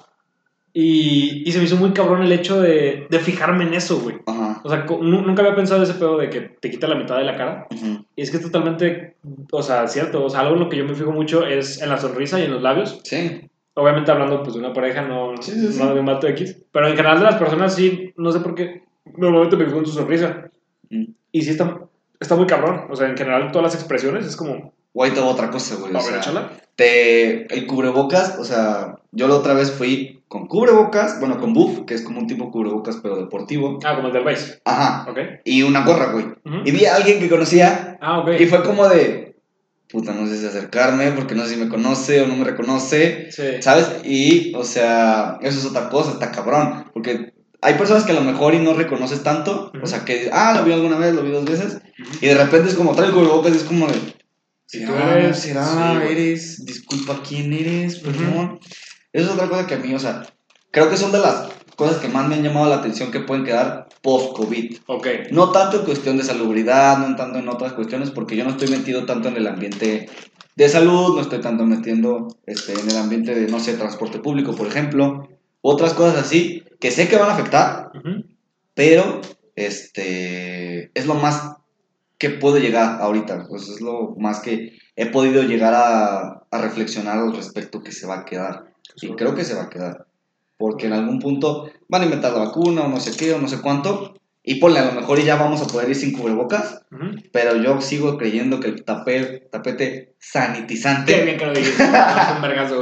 Y, 0.79 1.41
y 1.43 1.51
se 1.51 1.57
me 1.57 1.63
hizo 1.63 1.75
muy 1.77 1.89
cabrón 1.91 2.21
el 2.21 2.31
hecho 2.31 2.61
de, 2.61 3.07
de 3.09 3.19
fijarme 3.19 3.63
en 3.63 3.73
eso, 3.73 3.99
güey. 3.99 4.17
Ajá. 4.27 4.61
O 4.63 4.69
sea, 4.69 4.85
nunca 5.01 5.41
había 5.41 5.55
pensado 5.55 5.81
ese 5.81 5.95
pedo 5.95 6.19
de 6.19 6.29
que 6.29 6.41
te 6.41 6.69
quita 6.69 6.87
la 6.87 6.93
mitad 6.93 7.17
de 7.17 7.23
la 7.23 7.35
cara. 7.35 7.65
Ujú. 7.71 8.05
Y 8.15 8.21
es 8.21 8.29
que 8.29 8.37
es 8.37 8.43
totalmente, 8.43 9.15
o 9.51 9.63
sea, 9.63 9.87
cierto. 9.87 10.23
O 10.23 10.29
sea, 10.29 10.41
algo 10.41 10.53
en 10.53 10.59
lo 10.59 10.69
que 10.69 10.77
yo 10.77 10.85
me 10.85 10.93
fijo 10.93 11.11
mucho 11.11 11.47
es 11.47 11.81
en 11.81 11.89
la 11.89 11.97
sonrisa 11.97 12.39
y 12.39 12.43
en 12.43 12.51
los 12.51 12.61
labios. 12.61 13.01
Sí. 13.05 13.49
Obviamente 13.73 14.11
hablando 14.11 14.43
pues 14.43 14.53
de 14.53 14.59
una 14.59 14.71
pareja, 14.71 15.01
no, 15.01 15.33
Sí, 15.41 15.49
sí, 15.49 15.73
sí. 15.73 15.79
no 15.79 15.95
de 15.95 15.99
un 15.99 16.05
vato 16.05 16.27
X. 16.27 16.57
Pero 16.71 16.87
en 16.87 16.95
general 16.95 17.17
de 17.17 17.25
las 17.25 17.37
personas 17.37 17.73
sí, 17.73 18.13
no 18.15 18.31
sé 18.31 18.41
por 18.41 18.53
qué, 18.53 18.83
normalmente 19.17 19.55
me 19.55 19.65
fijo 19.65 19.79
en 19.79 19.85
su 19.87 19.93
sonrisa. 19.93 20.51
Mm. 20.91 21.05
Y 21.31 21.41
sí 21.41 21.49
está, 21.49 21.79
está 22.19 22.35
muy 22.35 22.45
cabrón. 22.45 22.83
O 22.91 22.95
sea, 22.95 23.09
en 23.09 23.17
general 23.17 23.51
todas 23.51 23.73
las 23.73 23.73
expresiones 23.73 24.27
es 24.27 24.35
como, 24.35 24.73
ahí 25.01 25.09
te 25.09 25.21
otra 25.21 25.49
cosa, 25.49 25.75
güey. 25.77 25.95
O 25.95 26.01
sea, 26.01 26.51
te, 26.75 27.51
el 27.51 27.65
cubrebocas, 27.65 28.37
o 28.37 28.43
sea, 28.43 28.99
yo 29.11 29.27
la 29.27 29.33
otra 29.33 29.55
vez 29.55 29.71
fui 29.71 30.16
con 30.27 30.47
cubrebocas, 30.47 31.19
bueno, 31.19 31.39
con 31.39 31.53
buff, 31.53 31.85
que 31.85 31.93
es 31.93 32.01
como 32.01 32.19
un 32.19 32.27
tipo 32.27 32.51
cubrebocas, 32.51 32.97
pero 33.01 33.15
deportivo. 33.17 33.79
Ah, 33.85 33.95
como 33.95 34.07
el 34.07 34.13
del 34.13 34.23
base. 34.25 34.59
Ajá. 34.65 35.09
Ok. 35.09 35.17
Y 35.45 35.63
una 35.63 35.85
gorra, 35.85 36.11
güey. 36.11 36.25
Ujú. 36.25 36.57
Y 36.65 36.71
vi 36.71 36.85
a 36.85 36.95
alguien 36.95 37.19
que 37.19 37.29
conocía 37.29 37.97
Ah, 38.01 38.19
ok. 38.19 38.31
y 38.39 38.45
fue 38.45 38.61
como 38.63 38.87
de, 38.89 39.37
puta, 39.89 40.11
no 40.13 40.27
sé 40.27 40.37
si 40.37 40.45
acercarme 40.45 41.11
porque 41.13 41.33
no 41.35 41.43
sé 41.43 41.51
si 41.53 41.55
me 41.63 41.69
conoce 41.69 42.21
o 42.21 42.27
no 42.27 42.35
me 42.35 42.43
reconoce. 42.43 43.31
Sí. 43.31 43.61
¿Sabes? 43.61 43.87
Y, 44.03 44.53
o 44.55 44.63
sea, 44.65 45.37
eso 45.41 45.59
es 45.59 45.65
otra 45.65 45.87
cosa, 45.89 46.11
está 46.11 46.31
cabrón. 46.31 46.85
Porque 46.93 47.33
hay 47.61 47.73
personas 47.75 48.03
que 48.03 48.11
a 48.11 48.15
lo 48.15 48.21
mejor 48.21 48.53
y 48.53 48.59
no 48.59 48.73
reconoces 48.73 49.23
tanto. 49.23 49.71
O 49.81 49.87
sea, 49.87 50.03
que, 50.03 50.29
ah, 50.33 50.53
lo 50.57 50.65
vi 50.65 50.73
alguna 50.73 50.97
vez, 50.97 51.13
lo 51.15 51.23
vi 51.23 51.31
dos 51.31 51.45
veces. 51.45 51.79
Y 52.21 52.27
de 52.27 52.35
repente 52.35 52.67
es 52.69 52.75
como, 52.75 52.93
trae 52.95 53.07
el 53.07 53.13
cubrebocas 53.13 53.53
y 53.53 53.57
es 53.57 53.63
como 53.63 53.87
de, 53.87 53.93
¿será? 54.65 55.33
¿Será? 55.33 55.65
sí. 56.01 56.11
¿Eres? 56.11 56.65
Disculpa, 56.65 57.21
¿quién 57.27 57.53
eres? 57.53 57.99
Perdón. 57.99 58.59
Eso 59.17 59.29
es 59.29 59.33
otra 59.33 59.49
cosa 59.49 59.65
que 59.65 59.73
a 59.73 59.79
mí, 59.79 59.95
o 59.95 59.99
sea, 59.99 60.21
creo 60.69 60.91
que 60.91 60.95
son 60.95 61.11
de 61.11 61.17
las 61.17 61.49
cosas 61.75 61.97
que 61.97 62.07
más 62.07 62.27
me 62.27 62.35
han 62.35 62.43
llamado 62.43 62.69
la 62.69 62.75
atención 62.75 63.09
que 63.09 63.21
pueden 63.21 63.45
quedar 63.45 63.87
post-COVID. 64.03 64.77
Ok. 64.85 65.07
No 65.31 65.51
tanto 65.51 65.79
en 65.79 65.85
cuestión 65.85 66.17
de 66.17 66.23
salubridad, 66.23 66.99
no 66.99 67.15
tanto 67.15 67.39
en 67.39 67.49
otras 67.49 67.73
cuestiones, 67.73 68.11
porque 68.11 68.35
yo 68.35 68.43
no 68.43 68.51
estoy 68.51 68.67
metido 68.67 69.07
tanto 69.07 69.29
en 69.29 69.37
el 69.37 69.47
ambiente 69.47 70.07
de 70.55 70.69
salud, 70.69 71.15
no 71.15 71.21
estoy 71.21 71.41
tanto 71.41 71.65
metiendo 71.65 72.27
este, 72.45 72.73
en 72.73 72.91
el 72.91 72.97
ambiente 72.97 73.33
de, 73.33 73.47
no 73.47 73.59
sé, 73.59 73.73
transporte 73.73 74.19
público, 74.19 74.55
por 74.55 74.67
ejemplo, 74.67 75.27
otras 75.61 75.95
cosas 75.95 76.17
así, 76.17 76.63
que 76.79 76.91
sé 76.91 77.07
que 77.07 77.15
van 77.15 77.31
a 77.31 77.33
afectar, 77.33 77.89
Ujú. 77.95 78.23
pero 78.75 79.21
este, 79.55 80.91
es 80.93 81.07
lo 81.07 81.15
más 81.15 81.55
que 82.19 82.29
puedo 82.29 82.59
llegar 82.59 83.01
ahorita, 83.01 83.47
pues 83.49 83.67
es 83.67 83.81
lo 83.81 84.15
más 84.19 84.41
que 84.41 84.77
he 84.95 85.07
podido 85.07 85.41
llegar 85.41 85.73
a, 85.73 86.43
a 86.51 86.61
reflexionar 86.61 87.17
al 87.17 87.35
respecto 87.35 87.81
que 87.81 87.91
se 87.91 88.05
va 88.05 88.19
a 88.19 88.25
quedar, 88.25 88.76
y 89.01 89.09
creo 89.15 89.35
que 89.35 89.43
se 89.45 89.55
va 89.55 89.63
a 89.63 89.69
quedar. 89.69 90.05
porque 90.57 90.87
en 90.87 90.93
algún 90.93 91.19
punto 91.19 91.69
van 91.87 92.01
a 92.01 92.05
inventar 92.05 92.33
la 92.33 92.39
vacuna 92.45 92.81
o 92.81 92.87
no 92.87 92.99
sé 92.99 93.15
qué 93.15 93.31
o 93.33 93.39
no 93.39 93.47
sé 93.47 93.61
cuánto. 93.61 94.15
Y 94.43 94.55
ponle, 94.55 94.79
a 94.79 94.85
lo 94.85 94.93
mejor 94.93 95.19
y 95.19 95.23
ya 95.25 95.35
vamos 95.35 95.61
a 95.61 95.67
poder 95.67 95.89
ir 95.89 95.95
sin 95.95 96.17
cubrebocas, 96.17 96.81
Ujú. 96.89 97.15
pero 97.33 97.57
yo 97.57 97.79
sigo 97.81 98.17
creyendo 98.17 98.59
que 98.59 98.69
el 98.69 98.83
tapete, 98.85 99.49
tapete 99.51 100.15
sanitizante 100.19 101.13
Qué 101.13 101.25
bien 101.25 101.37
que 101.37 101.45
lo 101.45 101.53
dijiste. 101.53 101.83
Un 102.35 102.41
vergazo, 102.41 102.81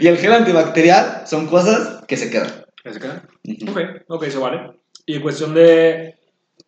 y 0.00 0.06
el 0.06 0.16
gel 0.18 0.32
antibacterial 0.32 1.26
son 1.26 1.46
cosas 1.48 2.04
que 2.06 2.16
se 2.16 2.30
quedan. 2.30 2.64
¿Se 2.90 2.98
queda? 3.00 3.22
Ujú. 3.44 3.70
Ok, 3.72 3.78
ok, 4.08 4.24
se 4.26 4.38
vale. 4.38 4.70
Y 5.04 5.16
en 5.16 5.22
cuestión 5.22 5.52
de, 5.52 6.16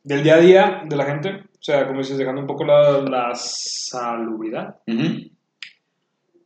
del 0.03 0.23
día 0.23 0.35
a 0.35 0.41
día 0.41 0.83
de 0.87 0.97
la 0.97 1.05
gente, 1.07 1.29
o 1.31 1.63
sea, 1.63 1.87
como 1.87 2.01
dices, 2.01 2.19
dejando 2.19 2.41
un 2.41 2.47
poco 2.49 2.65
la, 2.65 3.01
la 3.03 3.31
salubridad. 3.35 4.77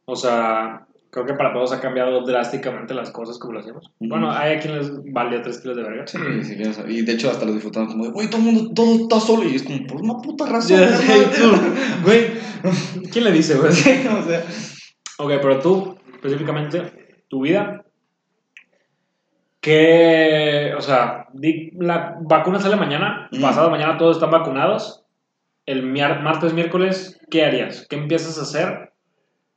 O 0.04 0.16
sea, 0.16 0.86
creo 1.14 1.26
que 1.26 1.34
para 1.34 1.52
todos 1.52 1.72
ha 1.72 1.80
cambiado 1.80 2.22
drásticamente 2.24 2.92
las 2.92 3.12
cosas 3.12 3.38
como 3.38 3.52
lo 3.52 3.60
hacemos. 3.60 3.86
Ujú. 4.00 4.08
Bueno, 4.10 4.32
hay 4.32 4.56
a 4.56 4.58
quien 4.58 4.76
les 4.76 4.90
vale 5.12 5.38
3 5.38 5.60
kilos 5.60 5.76
de 5.76 5.84
verga. 5.84 6.06
Sí, 6.08 6.18
sí, 6.42 6.56
y 6.88 7.02
de 7.02 7.12
hecho 7.12 7.30
hasta 7.30 7.44
lo 7.44 7.52
disfrutaron 7.52 7.88
como 7.88 8.04
de, 8.06 8.10
güey, 8.10 8.28
todo 8.28 8.38
el 8.40 8.46
mundo, 8.46 8.72
todo 8.74 8.94
está 8.96 9.20
solo. 9.20 9.44
Y 9.48 9.54
es 9.54 9.62
como, 9.62 9.86
por 9.86 10.02
una 10.02 10.14
puta 10.14 10.44
razón. 10.46 10.80
Ya 10.80 10.88
sé, 10.96 11.06
carnal". 11.06 11.30
tú, 11.30 12.04
güey, 12.04 12.26
¿quién 13.12 13.24
le 13.24 13.30
dice, 13.30 13.54
güey? 13.54 13.72
Sí, 13.72 13.90
o 14.08 14.22
sea, 14.28 14.44
Ok, 15.18 15.30
pero 15.40 15.60
tú, 15.60 15.96
específicamente, 16.14 17.22
tu 17.28 17.42
vida, 17.42 17.84
¿qué, 19.60 20.72
o 20.76 20.80
sea, 20.80 21.28
la 21.78 22.16
vacuna 22.22 22.58
sale 22.58 22.74
mañana, 22.74 23.28
Mm. 23.30 23.40
pasado 23.40 23.70
mañana 23.70 23.96
todos 23.96 24.16
están 24.16 24.32
vacunados, 24.32 25.04
el 25.66 25.84
martes, 25.86 26.52
miércoles, 26.52 27.20
¿qué 27.30 27.44
harías? 27.44 27.86
¿Qué 27.88 27.94
empiezas 27.96 28.36
a 28.38 28.42
hacer 28.42 28.92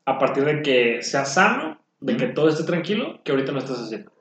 a 0.07 0.17
partir 0.17 0.45
de 0.45 0.61
que 0.61 1.01
seas 1.03 1.33
sano, 1.33 1.79
de 1.99 2.15
que 2.15 2.27
todo 2.27 2.47
esté 2.47 2.63
tranquilo, 2.63 3.19
que 3.25 3.31
ahorita 3.33 3.51
no 3.51 3.59
estás 3.59 3.81
haciendo? 3.81 4.11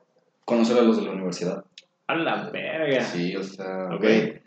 conocer 0.43 0.77
a 0.77 0.81
los 0.81 0.97
de 0.97 1.03
la 1.03 1.11
universidad. 1.11 1.65
A 2.07 2.15
la 2.15 2.49
verga. 2.49 3.01
Sí, 3.01 3.35
o 3.35 3.43
sea, 3.43 3.89
Ok. 3.93 3.99
güey, 4.01 4.41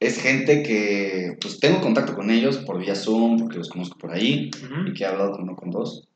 es 0.00 0.20
gente 0.20 0.62
que, 0.64 1.36
pues 1.40 1.60
tengo 1.60 1.80
contacto 1.80 2.14
con 2.14 2.28
ellos 2.30 2.58
por 2.58 2.78
vía 2.78 2.94
Zoom, 2.96 3.38
porque 3.38 3.58
los 3.58 3.68
conozco 3.68 3.98
por 3.98 4.12
ahí, 4.12 4.50
y 4.86 4.92
que 4.94 5.04
he 5.04 5.06
hablado 5.06 5.32
con 5.32 5.42
uno 5.42 5.54
con 5.56 5.70
dos, 5.70 6.08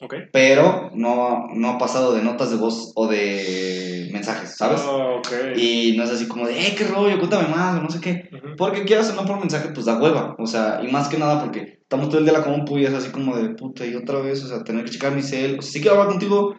Ok. 0.00 0.14
pero 0.32 0.90
no, 0.94 1.48
no 1.54 1.68
ha 1.68 1.78
pasado 1.78 2.14
de 2.14 2.22
notas 2.22 2.50
de 2.50 2.56
voz 2.56 2.92
o 2.96 3.06
de 3.06 4.08
mensajes, 4.12 4.56
¿sabes? 4.56 4.80
Oh, 4.86 5.18
ok. 5.18 5.56
Y 5.56 5.94
no 5.96 6.04
es 6.04 6.10
así 6.10 6.26
como 6.26 6.46
de, 6.46 6.58
eh, 6.58 6.74
qué 6.76 6.84
rollo, 6.84 7.18
cuéntame 7.18 7.48
más, 7.48 7.78
o 7.78 7.82
no 7.82 7.90
sé 7.90 8.00
qué. 8.00 8.28
Porque 8.56 8.84
quieras 8.84 9.10
o 9.10 9.14
no 9.14 9.24
por 9.24 9.38
mensaje, 9.38 9.68
pues 9.68 9.86
da 9.86 10.00
hueva. 10.00 10.34
O 10.38 10.46
sea, 10.46 10.80
y 10.82 10.90
más 10.90 11.08
que 11.08 11.18
nada 11.18 11.40
porque 11.40 11.78
estamos 11.82 12.08
todo 12.08 12.18
el 12.18 12.24
día 12.24 12.32
la 12.32 12.44
compu 12.44 12.78
y 12.78 12.84
es 12.84 12.94
así 12.94 13.10
como 13.10 13.36
de 13.36 13.50
puta 13.50 13.86
y 13.86 13.94
otra 13.94 14.20
vez, 14.20 14.42
o 14.44 14.48
sea, 14.48 14.64
tener 14.64 14.84
que 14.84 14.92
checar 14.92 15.14
mi 15.14 15.22
cel. 15.22 15.58
O 15.58 15.62
sea, 15.62 15.72
sí 15.72 15.80
quiero 15.80 15.96
hablar 15.96 16.12
contigo, 16.12 16.56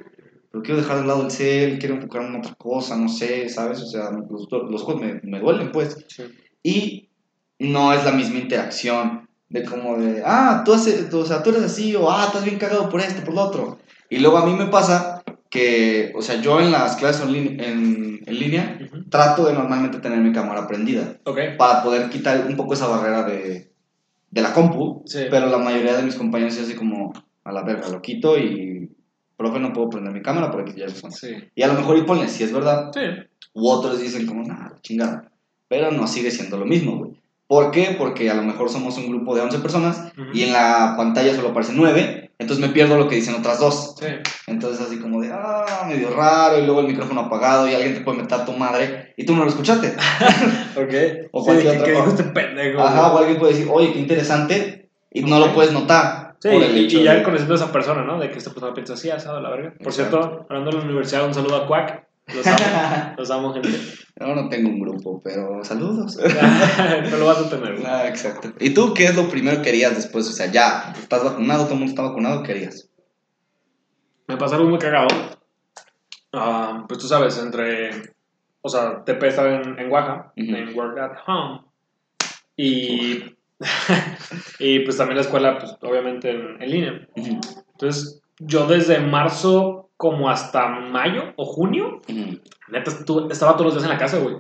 pero 0.52 0.64
quiero 0.64 0.80
dejar 0.80 1.02
de 1.02 1.08
lado 1.08 1.24
el 1.24 1.32
cel, 1.32 1.80
quiero 1.80 1.96
enfocarme 1.96 2.30
en 2.30 2.36
otra 2.38 2.56
cosa, 2.56 2.96
no 2.98 3.10
sé, 3.10 3.50
¿sabes? 3.50 3.82
O 3.82 3.88
sea, 3.88 4.12
los, 4.12 4.48
los 4.52 4.82
ojos 4.84 5.02
me, 5.02 5.20
me 5.24 5.40
duelen, 5.40 5.72
pues. 5.72 5.98
Sí. 6.08 6.24
Y 6.64 7.10
no 7.60 7.94
es 7.94 8.04
la 8.06 8.12
misma 8.12 8.40
interacción 8.40 9.23
de 9.54 9.64
como 9.66 9.98
de, 9.98 10.24
ah, 10.26 10.64
tú, 10.66 10.74
haces, 10.74 11.10
tú- 11.12 11.20
o 11.20 11.26
sea, 11.26 11.44
tú 11.44 11.52
eres 11.52 11.62
así, 11.64 11.96
o 11.96 12.12
ah, 12.12 12.26
estás 12.26 12.44
bien 12.44 12.58
cagado 12.58 12.90
por 12.90 13.00
esto, 13.00 13.24
por 13.24 13.36
lo 13.36 13.42
otro. 13.44 13.78
Y 14.10 14.18
luego 14.18 14.40
a 14.40 14.46
mí 14.48 14.54
me 14.56 14.66
pasa 14.66 15.24
que, 15.52 16.12
o 16.16 16.24
sea, 16.24 16.42
yo 16.42 16.60
en 16.60 16.72
las 16.72 16.96
clases 16.96 17.24
online- 17.24 17.64
en, 17.64 18.22
en 18.26 18.40
línea 18.40 18.80
Ujú. 18.84 19.04
trato 19.10 19.46
de 19.46 19.54
normalmente 19.54 20.00
tener 20.00 20.18
mi 20.20 20.32
cámara 20.34 20.68
prendida 20.68 21.18
Ok. 21.26 21.38
para 21.58 21.84
poder 21.84 22.10
quitar 22.10 22.46
un 22.50 22.56
poco 22.56 22.74
esa 22.74 22.88
barrera 22.88 23.24
de, 23.24 23.70
de 24.32 24.42
la 24.42 24.54
compu, 24.54 25.04
Sí. 25.06 25.26
pero 25.30 25.46
la 25.48 25.60
mayoría 25.60 25.96
de 25.96 26.02
mis 26.04 26.16
compañeros 26.16 26.56
es 26.58 26.64
así 26.64 26.74
como, 26.74 27.14
a 27.44 27.52
la 27.52 27.62
verga, 27.62 27.90
lo 27.90 28.02
quito 28.02 28.40
y, 28.40 28.90
profe, 29.38 29.60
no 29.60 29.72
puedo 29.72 29.92
prender 29.92 30.14
mi 30.14 30.24
cámara 30.24 30.50
para 30.50 30.66
que 30.66 30.74
ya 30.74 30.90
se 30.90 31.12
Sí. 31.12 31.36
Y 31.54 31.62
a 31.62 31.68
lo 31.68 31.74
mejor 31.76 31.96
y 32.00 32.02
ponle, 32.04 32.28
si 32.28 32.44
es 32.44 32.52
verdad, 32.52 32.90
Sí. 32.92 33.02
u 33.54 33.70
otros 33.70 34.00
dicen 34.02 34.26
como, 34.26 34.42
nada, 34.42 34.78
chingada, 34.82 35.30
pero 35.68 35.92
no 35.92 36.08
sigue 36.08 36.32
siendo 36.32 36.58
lo 36.58 36.66
mismo, 36.66 36.98
güey. 36.98 37.12
¿Por 37.54 37.70
qué? 37.70 37.96
Porque 38.00 38.32
a 38.32 38.34
lo 38.34 38.42
mejor 38.42 38.68
somos 38.68 38.98
un 38.98 39.10
grupo 39.10 39.36
de 39.36 39.42
11 39.42 39.60
personas 39.60 40.12
y 40.34 40.42
en 40.42 40.54
la 40.54 40.96
pantalla 40.98 41.36
solo 41.36 41.50
aparecen 41.50 41.76
9, 41.78 42.32
entonces 42.40 42.66
me 42.66 42.74
pierdo 42.74 42.98
lo 42.98 43.08
que 43.08 43.16
dicen 43.18 43.36
otras 43.36 43.60
dos. 43.60 43.94
Sí. 44.00 44.08
Entonces 44.48 44.84
así 44.84 44.98
como 45.00 45.22
de, 45.22 45.30
ah, 45.32 45.86
medio 45.88 46.10
raro, 46.16 46.58
y 46.58 46.66
luego 46.66 46.80
el 46.80 46.88
micrófono 46.88 47.22
apagado 47.22 47.68
y 47.68 47.76
alguien 47.76 47.94
te 47.94 48.02
puede 48.02 48.18
meter 48.24 48.40
a 48.40 48.46
tu 48.46 48.54
madre 48.54 49.14
y 49.18 49.24
tú 49.24 49.36
no 49.36 49.44
lo 49.44 49.50
escuchaste. 49.50 49.94
Ok. 50.76 51.30
O 51.32 51.42
sí, 51.42 51.46
cualquier 51.46 51.62
que, 51.74 51.78
otra 51.78 51.86
que 51.86 51.92
dijo 51.92 52.04
cosa. 52.06 52.16
este 52.24 52.24
pendejo. 52.34 52.80
Ajá, 52.82 53.14
o 53.14 53.18
alguien 53.20 53.38
puede 53.38 53.54
decir, 53.54 53.68
oye, 53.72 53.94
qué 53.94 54.00
interesante, 54.00 54.90
y 55.12 55.22
no 55.22 55.38
lo 55.40 55.54
puedes 55.54 55.72
notar. 55.72 56.36
Sí, 56.40 56.50
por 56.50 56.64
el 56.64 56.76
y, 56.76 56.86
hecho 56.86 57.00
y 57.00 57.04
ya 57.04 57.14
de- 57.14 57.24
conociendo 57.24 57.54
a 57.54 57.58
esa 57.58 57.72
persona, 57.72 58.04
¿no? 58.04 58.20
De 58.20 58.32
que 58.32 58.40
esta 58.40 58.50
persona 58.50 58.74
piensa 58.74 58.94
así, 58.94 59.12
asado, 59.12 59.40
la 59.40 59.52
verga. 59.52 59.74
Por 59.78 59.88
Exacto. 59.94 60.18
cierto, 60.20 60.46
hablando 60.50 60.72
de 60.72 60.78
la 60.80 60.84
universidad, 60.86 61.26
un 61.28 61.34
saludo 61.36 61.58
a 61.58 61.68
Quack. 61.68 62.08
Los 62.28 62.48
amo, 62.48 63.14
los 63.18 63.32
amo, 63.32 63.54
gente. 63.54 63.70
Yo 64.20 64.36
no 64.36 64.48
tengo 64.48 64.70
un 64.70 64.80
grupo, 64.80 65.22
pero 65.24 65.64
saludos. 65.64 66.18
Pero 67.04 67.18
lo 67.18 67.26
vas 67.26 67.40
a 67.40 67.50
tener, 67.50 67.86
ah, 67.86 68.08
exacto. 68.08 68.54
¿Y 68.60 68.74
tú 68.74 68.94
qué 68.94 69.06
es 69.06 69.16
lo 69.16 69.28
primero 69.28 69.62
que 69.62 69.70
harías 69.70 69.96
después? 69.96 70.30
O 70.30 70.32
sea, 70.32 70.52
ya, 70.52 70.94
estás 70.98 71.24
vacunado, 71.24 71.64
todo 71.64 71.74
el 71.74 71.80
mundo 71.80 71.92
está 71.92 72.04
vacunado, 72.04 72.44
¿qué 72.44 72.52
harías? 72.52 72.90
Me 74.28 74.38
pasa 74.38 74.56
algo 74.56 74.70
muy 74.70 74.80
cagado. 74.80 75.08
Ah, 76.32 76.86
pues 76.88 77.00
tú 77.00 77.08
sabes, 77.08 77.38
entre. 77.38 78.14
O 78.62 78.70
sea, 78.70 79.04
TP 79.04 79.24
estaba 79.28 79.56
en, 79.56 79.78
en 79.78 79.92
Oaxaca, 79.92 80.32
en 80.36 80.78
Work 80.78 80.98
at 81.00 81.18
Home. 81.28 81.62
Y. 82.56 83.36
y 84.60 84.80
pues 84.80 84.98
también 84.98 85.18
la 85.18 85.24
escuela, 85.24 85.58
pues 85.58 85.76
obviamente 85.82 86.32
en, 86.32 86.62
en 86.62 86.72
línea. 86.72 87.08
Entonces, 87.16 88.22
yo 88.40 88.68
desde 88.68 89.00
marzo 89.00 89.83
como 89.98 90.30
hasta 90.30 90.68
mayo 90.68 91.34
o 91.38 91.46
junio, 91.46 92.02
ujú. 92.10 92.40
neta, 92.70 92.92
estaba 93.32 93.54
todos 93.54 93.66
los 93.66 93.74
días 93.76 93.84
en 93.84 93.90
la 93.90 93.98
casa, 93.98 94.20
güey. 94.20 94.36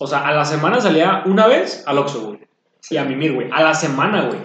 O 0.00 0.06
sea, 0.06 0.26
a 0.26 0.32
la 0.32 0.44
semana 0.44 0.80
salía 0.80 1.22
una 1.26 1.46
vez 1.46 1.82
al 1.86 1.98
Oxxo, 1.98 2.26
güey. 2.28 2.40
Y 2.88 2.96
a 2.96 3.04
mimir, 3.04 3.34
güey. 3.34 3.48
A 3.52 3.62
la 3.62 3.74
semana, 3.74 4.26
güey. 4.26 4.38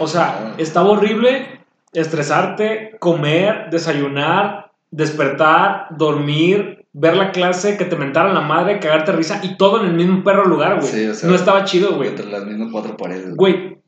O 0.00 0.06
sea, 0.06 0.54
estaba 0.58 0.90
horrible 0.90 1.60
estresarte, 1.92 2.96
comer, 2.98 3.68
desayunar, 3.70 4.72
despertar, 4.90 5.88
dormir, 5.90 6.86
ver 6.92 7.16
la 7.16 7.30
clase, 7.30 7.76
que 7.76 7.84
te 7.84 7.96
mentaran 7.96 8.34
la 8.34 8.40
madre, 8.40 8.80
cagarte 8.80 9.12
risa 9.12 9.40
y 9.42 9.56
todo 9.56 9.80
en 9.80 9.86
el 9.86 9.94
mismo 9.94 10.24
perro 10.24 10.44
lugar, 10.46 10.80
güey. 10.80 10.90
Sí, 10.90 11.06
o 11.06 11.14
sea, 11.14 11.28
no 11.28 11.34
estaba 11.34 11.64
chido, 11.64 11.96
güey. 11.96 12.08
Entre 12.08 12.26
las 12.26 12.44
mismas 12.44 12.70
cuatro 12.72 12.96
paredes. 12.96 13.34
Güey, 13.36 13.78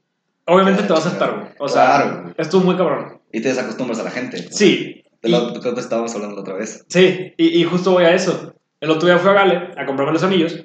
obviamente 0.46 0.82
te 0.82 0.92
vas 0.92 1.06
a 1.06 1.10
estar, 1.10 1.34
güey. 1.34 1.48
O 1.58 1.68
sea, 1.68 1.84
Claro, 1.84 2.34
estuvo 2.36 2.62
muy 2.62 2.76
cabrón. 2.76 3.20
Y 3.32 3.40
te 3.40 3.48
desacostumbras 3.48 4.00
a 4.00 4.04
la 4.04 4.10
gente. 4.10 4.38
Sí. 4.50 5.04
De 5.22 5.28
lo 5.28 5.52
que 5.60 5.80
estábamos 5.80 6.14
hablando 6.14 6.36
la 6.36 6.42
otra 6.42 6.54
vez. 6.54 6.84
Sí, 6.88 7.34
y, 7.36 7.60
y 7.60 7.64
justo 7.64 7.92
voy 7.92 8.04
a 8.04 8.14
eso. 8.14 8.54
El 8.80 8.90
otro 8.90 9.06
día 9.06 9.18
fui 9.18 9.30
a 9.30 9.34
Gale 9.34 9.68
a 9.76 9.84
comprarme 9.86 10.12
los 10.14 10.22
anillos. 10.22 10.64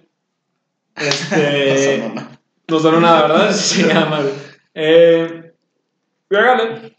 Este. 0.95 1.97
No, 2.07 2.09
no, 2.09 2.21
no. 2.21 2.27
no 2.69 2.79
sonó 2.79 2.99
nada, 2.99 3.21
¿verdad? 3.27 3.51
Sí, 3.53 3.83
nada 3.83 4.05
más. 4.05 4.25
Eh, 4.73 5.51
fui 6.27 6.37
a 6.37 6.41
Gale. 6.41 6.95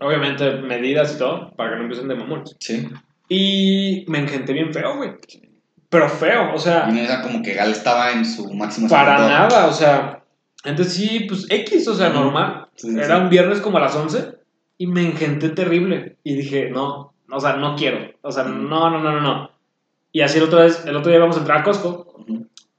Obviamente, 0.00 0.50
medidas 0.62 1.14
y 1.14 1.18
todo, 1.18 1.54
para 1.56 1.70
que 1.70 1.76
no 1.76 1.82
empiecen 1.82 2.08
de 2.08 2.14
mamones. 2.14 2.56
Sí. 2.58 2.88
Y 3.28 4.04
me 4.08 4.18
engenté 4.20 4.54
bien 4.54 4.72
feo, 4.72 4.96
güey. 4.96 5.12
Pero 5.90 6.08
feo, 6.08 6.54
o 6.54 6.58
sea, 6.58 6.86
Y 6.88 6.92
no 6.92 7.00
era 7.00 7.20
como 7.20 7.42
que 7.42 7.52
Gal 7.52 7.70
estaba 7.72 8.10
en 8.12 8.24
su 8.24 8.50
máximo 8.54 8.88
para 8.88 9.16
esplendor. 9.16 9.38
nada, 9.50 9.66
o 9.66 9.72
sea. 9.72 10.24
Antes 10.64 10.92
sí, 10.94 11.26
pues 11.28 11.46
X, 11.50 11.86
o 11.88 11.94
sea, 11.94 12.08
normal. 12.08 12.68
Sí, 12.76 12.90
sí, 12.90 12.98
Era 12.98 13.16
sí. 13.16 13.22
un 13.22 13.28
viernes 13.28 13.60
como 13.60 13.76
a 13.78 13.82
las 13.82 13.94
11 13.94 14.39
y 14.80 14.86
me 14.86 15.02
engenté 15.02 15.50
terrible. 15.50 16.16
Y 16.24 16.34
dije, 16.36 16.70
no, 16.70 17.12
o 17.30 17.38
sea, 17.38 17.56
no 17.56 17.76
quiero. 17.76 17.98
O 18.22 18.32
sea, 18.32 18.44
no, 18.44 18.88
no, 18.88 18.98
no, 18.98 19.12
no, 19.12 19.20
no. 19.20 19.50
Y 20.10 20.22
así 20.22 20.38
el 20.38 20.44
otro, 20.44 20.60
vez, 20.60 20.86
el 20.86 20.96
otro 20.96 21.10
día 21.10 21.18
íbamos 21.18 21.36
a 21.36 21.40
entrar 21.40 21.58
a 21.58 21.62
Costco 21.62 22.24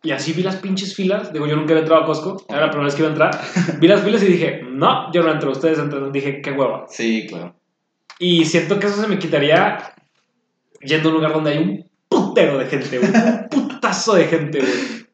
y 0.02 0.10
así 0.10 0.34
vi 0.34 0.42
las 0.42 0.56
pinches 0.56 0.96
filas. 0.96 1.32
Digo, 1.32 1.46
yo 1.46 1.56
nunca 1.56 1.74
había 1.74 1.84
entrado 1.84 2.02
a 2.02 2.06
Costco, 2.08 2.44
era 2.50 2.62
la 2.62 2.72
primera 2.72 2.86
vez 2.86 2.96
que 2.96 3.02
iba 3.04 3.10
a 3.10 3.12
entrar. 3.12 3.40
Vi 3.80 3.88
las 3.88 4.02
filas 4.02 4.24
y 4.24 4.26
dije, 4.26 4.64
no, 4.68 5.14
yo 5.14 5.22
no 5.22 5.32
entro, 5.32 5.52
ustedes 5.52 5.78
entran. 5.78 6.12
Dije, 6.12 6.42
qué 6.42 6.52
hueva. 6.52 6.88
Sí, 6.90 7.28
claro. 7.30 7.54
Y 8.18 8.46
siento 8.46 8.80
que 8.80 8.88
eso 8.88 9.00
se 9.00 9.08
me 9.08 9.20
quitaría 9.20 9.94
yendo 10.82 11.10
a 11.10 11.12
un 11.12 11.18
lugar 11.18 11.34
donde 11.34 11.52
hay 11.52 11.58
un 11.60 11.90
putero 12.10 12.58
de 12.58 12.66
gente, 12.66 12.98
güey. 12.98 13.12
Un 13.12 13.48
putazo 13.48 14.16
de 14.16 14.26
gente, 14.26 14.60
güey. 14.60 15.06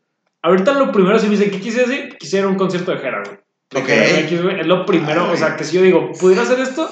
Ahorita 0.42 0.72
lo 0.72 0.94
primero, 0.94 1.20
si 1.20 1.26
me 1.26 1.36
dicen, 1.36 1.52
¿qué 1.52 1.60
quise 1.60 1.86
decir? 1.86 2.18
Quisiera 2.18 2.48
un 2.48 2.56
concierto 2.56 2.92
de 2.92 3.00
Jera, 3.00 3.24
güey. 3.26 3.38
De 3.72 3.80
Ok. 3.82 3.86
Jera 3.86 4.22
MX, 4.22 4.44
güey. 4.44 4.60
Es 4.62 4.68
lo 4.68 4.86
primero, 4.86 5.26
Ay. 5.28 5.34
o 5.34 5.38
sea, 5.38 5.56
que 5.56 5.64
si 5.64 5.76
yo 5.78 5.82
digo, 5.84 6.12
¿pudiera 6.20 6.44
hacer 6.44 6.60
esto? 6.60 6.90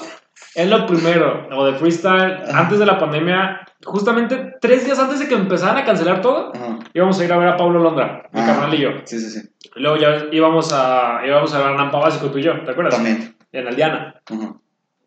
Es 0.54 0.68
lo 0.68 0.86
primero. 0.86 1.48
O 1.52 1.66
de 1.66 1.74
freestyle, 1.78 2.38
Ajá. 2.48 2.60
antes 2.60 2.78
de 2.78 2.86
la 2.86 2.98
pandemia, 2.98 3.60
justamente 3.84 4.54
tres 4.60 4.84
días 4.84 4.98
antes 4.98 5.18
de 5.20 5.28
que 5.28 5.34
empezaran 5.34 5.76
a 5.76 5.84
cancelar 5.84 6.20
todo, 6.20 6.52
Ajá. 6.54 6.78
íbamos 6.94 7.18
a 7.20 7.24
ir 7.24 7.32
a 7.32 7.38
ver 7.38 7.48
a 7.48 7.56
Pablo 7.56 7.78
Londra, 7.80 8.28
mi 8.32 8.40
Ah. 8.40 8.46
carnal 8.46 8.74
y 8.74 8.78
yo. 8.80 8.90
Sí, 9.04 9.18
sí, 9.18 9.30
sí. 9.30 9.48
Luego 9.76 9.96
ya 9.98 10.26
íbamos 10.32 10.72
a, 10.72 11.20
íbamos 11.26 11.52
a 11.54 11.58
ver 11.58 11.66
a 11.68 11.74
Nampa 11.76 11.98
Básico, 11.98 12.30
tú 12.30 12.38
y 12.38 12.42
yo, 12.42 12.62
¿te 12.64 12.70
acuerdas? 12.70 12.94
También. 12.94 13.36
En 13.52 13.66
Aldiana. 13.68 14.20
Ajá. 14.30 14.54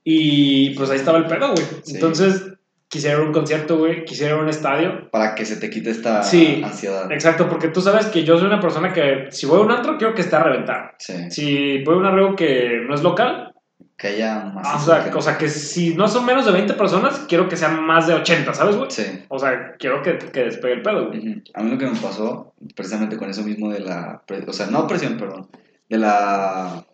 Y 0.04 0.72
pues 0.76 0.90
ahí 0.90 0.98
estaba 0.98 1.18
el 1.20 1.26
pedo, 1.26 1.52
güey. 1.52 1.66
Sí. 1.84 1.96
Entonces, 1.96 2.54
quisiera 2.90 3.22
un 3.22 3.32
concierto, 3.32 3.78
güey. 3.78 4.04
Quisiera 4.04 4.36
un 4.38 4.50
estadio. 4.50 5.10
Para 5.12 5.36
que 5.36 5.46
se 5.46 5.56
te 5.58 5.70
quite 5.70 5.92
esta 5.92 6.24
Sí. 6.24 6.62
ansiedad. 6.64 7.10
Exacto, 7.12 7.48
porque 7.48 7.70
tú 7.70 7.82
sabes 7.82 8.08
que 8.08 8.24
yo 8.24 8.38
soy 8.38 8.48
una 8.48 8.60
persona 8.60 8.92
que 8.92 9.28
si 9.30 9.46
voy 9.46 9.60
a 9.60 9.64
un 9.64 9.72
antro, 9.72 9.98
quiero 9.98 10.14
que 10.14 10.22
esté 10.22 10.36
a 10.36 10.44
reventar. 10.44 10.96
Sí. 11.00 11.32
Si 11.32 11.84
voy 11.84 11.96
a 11.96 11.98
un 12.00 12.06
arreo 12.06 12.36
que 12.36 12.82
no 12.88 12.94
es 12.94 13.02
local, 13.04 13.54
que 13.96 14.08
haya 14.08 14.46
más. 14.46 14.66
Ah, 14.66 14.76
o, 14.78 14.80
sea, 14.80 15.12
o 15.14 15.22
sea, 15.22 15.38
que 15.38 15.50
si 15.50 15.94
no 15.94 16.08
son 16.08 16.26
menos 16.26 16.46
de 16.46 16.54
20 16.54 16.74
personas, 16.74 17.26
quiero 17.28 17.50
que 17.50 17.58
sean 17.58 17.86
más 17.86 18.08
de 18.08 18.14
80, 18.14 18.54
¿sabes, 18.54 18.78
güey? 18.78 18.90
Sí. 18.90 19.04
O 19.28 19.38
sea, 19.38 19.74
quiero 19.78 20.02
que, 20.02 20.18
que 20.18 20.46
despegue 20.46 20.76
el 20.76 20.82
pedo, 20.82 21.08
güey. 21.08 21.44
A 21.54 21.62
mí 21.62 21.70
lo 21.72 21.78
que 21.78 21.86
me 21.86 22.00
pasó, 22.00 22.54
precisamente 22.76 23.18
con 23.18 23.30
eso 23.30 23.44
mismo 23.44 23.70
de 23.72 23.82
la. 23.82 24.24
O 24.48 24.54
sea, 24.54 24.68
no 24.68 24.88
presión, 24.88 25.18
perdón. 25.18 25.50
De 25.90 25.98
la. 25.98 26.86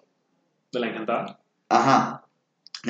De 0.71 0.79
la 0.79 0.87
encantada. 0.87 1.39
Ajá. 1.69 2.23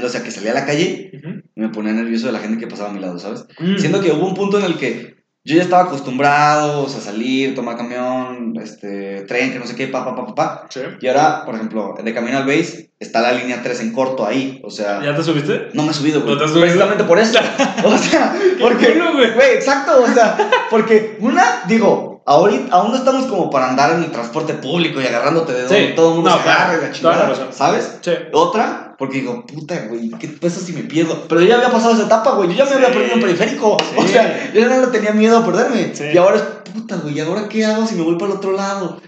O 0.01 0.07
sea, 0.09 0.23
que 0.23 0.31
salía 0.31 0.51
a 0.51 0.55
la 0.55 0.65
calle 0.65 1.11
Ujú. 1.13 1.41
Y 1.55 1.61
me 1.61 1.69
ponía 1.69 1.93
nervioso 1.93 2.27
de 2.27 2.33
la 2.33 2.39
gente 2.39 2.57
que 2.57 2.67
pasaba 2.67 2.89
a 2.89 2.93
mi 2.93 2.99
lado, 2.99 3.17
¿sabes? 3.19 3.45
Mm. 3.59 3.77
Siendo 3.77 4.01
que 4.01 4.11
hubo 4.11 4.25
un 4.27 4.33
punto 4.35 4.59
en 4.59 4.65
el 4.65 4.77
que 4.77 5.15
yo 5.47 5.55
ya 5.55 5.61
estaba 5.61 5.83
acostumbrado, 5.83 6.83
o 6.83 6.89
sea, 6.89 6.99
salir, 7.01 7.53
tomar 7.53 7.77
camión, 7.77 8.53
este, 8.61 9.21
tren, 9.27 9.53
que 9.53 9.59
no 9.59 9.67
sé 9.67 9.75
qué, 9.75 9.87
pa, 9.87 10.03
pa, 10.03 10.15
pa, 10.15 10.25
pa, 10.25 10.33
pa. 10.35 10.65
Sí. 10.69 10.79
Y 10.99 11.07
ahora, 11.07 11.45
por 11.45 11.53
ejemplo, 11.53 11.93
de 12.03 12.13
camino 12.15 12.37
al 12.39 12.47
base, 12.47 12.89
está 12.99 13.21
la 13.21 13.31
línea 13.31 13.61
3 13.61 13.79
en 13.81 13.93
corto 13.93 14.25
ahí, 14.25 14.59
o 14.63 14.71
sea, 14.71 15.03
¿Ya 15.03 15.15
te 15.15 15.21
subiste? 15.23 15.67
no 15.73 15.83
me 15.83 15.91
he 15.91 15.93
subido, 15.93 16.21
güey. 16.21 16.33
¿No 16.33 16.39
te 16.39 16.45
has 16.45 16.49
subido? 16.49 16.65
Precisamente 16.65 17.03
por 17.03 17.19
eso. 17.19 17.39
O 17.85 17.95
sea, 17.97 18.35
porque, 18.59 18.93
güey. 18.99 19.33
güey, 19.33 19.51
exacto, 19.53 20.01
o 20.03 20.07
sea, 20.07 20.35
porque 20.71 21.17
una, 21.19 21.61
digo, 21.67 22.23
ahorita 22.25 22.73
aún 22.75 22.89
no 22.91 22.97
estamos 22.97 23.27
como 23.27 23.51
para 23.51 23.69
andar 23.69 23.91
en 23.93 24.03
el 24.05 24.11
transporte 24.11 24.55
público 24.55 24.99
y 24.99 25.05
agarrándote 25.05 25.53
de 25.53 25.61
donde 25.61 25.87
Sí. 25.89 25.93
todo 25.95 26.09
el 26.09 26.15
mundo 26.15 26.31
No, 26.31 26.37
se 26.37 26.41
agarra 26.49 26.65
claro, 26.79 26.81
la 26.81 26.91
chingada. 26.91 27.51
¿sabes? 27.51 27.99
Sí. 28.01 28.11
Otra, 28.33 28.84
porque 28.97 29.19
digo, 29.21 29.45
puta, 29.45 29.87
güey, 29.87 30.09
¿qué 30.19 30.27
pasa 30.27 30.59
si 30.59 30.71
me 30.73 30.83
pierdo? 30.83 31.27
Pero 31.27 31.41
yo 31.41 31.47
ya 31.47 31.55
había 31.55 31.71
pasado 31.71 31.93
esa 31.93 32.05
etapa, 32.05 32.35
güey, 32.35 32.49
yo 32.49 32.55
ya 32.55 32.63
me 32.65 32.69
Sí. 32.71 32.75
había 32.77 32.91
perdido 32.91 33.13
en 33.15 33.21
periférico. 33.21 33.77
Sí. 33.79 33.95
O 33.97 34.07
sea, 34.07 34.53
yo 34.53 34.61
ya 34.61 34.67
no 34.69 34.81
le 34.85 34.87
tenía 34.87 35.11
miedo 35.11 35.37
a 35.37 35.45
perderme. 35.45 35.93
Sí. 35.93 36.05
Y 36.13 36.17
ahora 36.17 36.37
es, 36.37 36.43
puta, 36.71 36.95
güey, 36.97 37.17
¿y 37.17 37.19
ahora 37.19 37.49
qué 37.49 37.65
hago 37.65 37.85
si 37.85 37.95
me 37.95 38.03
voy 38.03 38.15
para 38.17 38.31
el 38.31 38.37
otro 38.37 38.53
lado? 38.53 39.01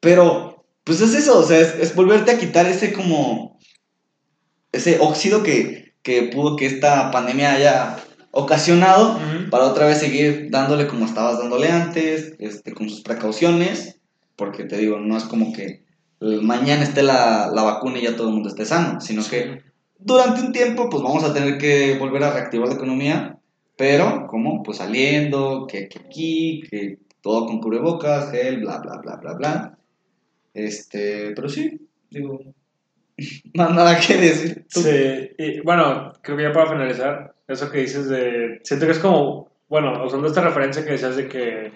Pero, 0.00 0.64
pues 0.84 1.00
es 1.00 1.14
eso, 1.14 1.38
o 1.38 1.42
sea, 1.42 1.58
es, 1.58 1.74
es 1.80 1.94
volverte 1.94 2.30
a 2.30 2.38
quitar 2.38 2.66
ese 2.66 2.92
como, 2.92 3.58
ese 4.72 4.98
óxido 5.00 5.42
que, 5.42 5.94
que 6.02 6.24
pudo 6.24 6.56
que 6.56 6.66
esta 6.66 7.10
pandemia 7.10 7.52
haya 7.52 7.96
ocasionado 8.32 9.18
para 9.50 9.64
otra 9.64 9.86
vez 9.86 9.98
seguir 9.98 10.48
dándole 10.50 10.88
como 10.88 11.06
estabas 11.06 11.38
dándole 11.38 11.68
antes, 11.70 12.34
este, 12.40 12.72
con 12.74 12.90
sus 12.90 13.00
precauciones, 13.02 14.00
porque 14.36 14.64
te 14.64 14.76
digo, 14.76 14.98
no 14.98 15.16
es 15.16 15.22
como 15.24 15.52
que 15.52 15.84
mañana 16.20 16.82
esté 16.82 17.02
la, 17.02 17.50
la 17.54 17.62
vacuna 17.62 17.98
y 17.98 18.02
ya 18.02 18.16
todo 18.16 18.28
el 18.28 18.34
mundo 18.34 18.48
esté 18.48 18.64
sano, 18.64 19.00
sino 19.00 19.22
que 19.28 19.62
durante 19.98 20.40
un 20.40 20.52
tiempo 20.52 20.88
pues 20.90 21.02
vamos 21.02 21.24
a 21.24 21.32
tener 21.34 21.58
que 21.58 21.96
volver 21.98 22.22
a 22.24 22.32
reactivar 22.32 22.68
la 22.68 22.74
economía, 22.74 23.38
pero 23.76 24.26
como 24.26 24.62
pues 24.62 24.78
saliendo, 24.78 25.66
que, 25.66 25.88
que 25.88 25.98
aquí, 25.98 26.62
que 26.70 26.98
todo 27.20 27.46
con 27.46 27.60
cubrebocas, 27.60 28.30
gel, 28.30 28.60
bla, 28.60 28.78
bla, 28.78 28.98
bla, 28.98 29.16
bla, 29.16 29.32
bla. 29.34 29.78
Este, 30.52 31.32
pero 31.34 31.48
sí, 31.48 31.88
digo, 32.10 32.40
no 33.54 33.70
nada 33.70 33.98
que 33.98 34.14
decir. 34.16 34.66
Tú- 34.72 34.80
Sí, 34.80 35.30
y 35.38 35.60
bueno, 35.60 36.12
creo 36.22 36.36
que 36.36 36.42
ya 36.44 36.52
para 36.52 36.70
finalizar, 36.70 37.34
eso 37.48 37.70
que 37.70 37.78
dices 37.80 38.08
de. 38.08 38.60
Siento 38.62 38.86
que 38.86 38.92
es 38.92 38.98
como. 38.98 39.48
Bueno, 39.68 40.04
usando 40.04 40.26
esta 40.28 40.42
referencia 40.42 40.84
que 40.84 40.92
decías 40.92 41.16
de 41.16 41.28
que. 41.28 41.72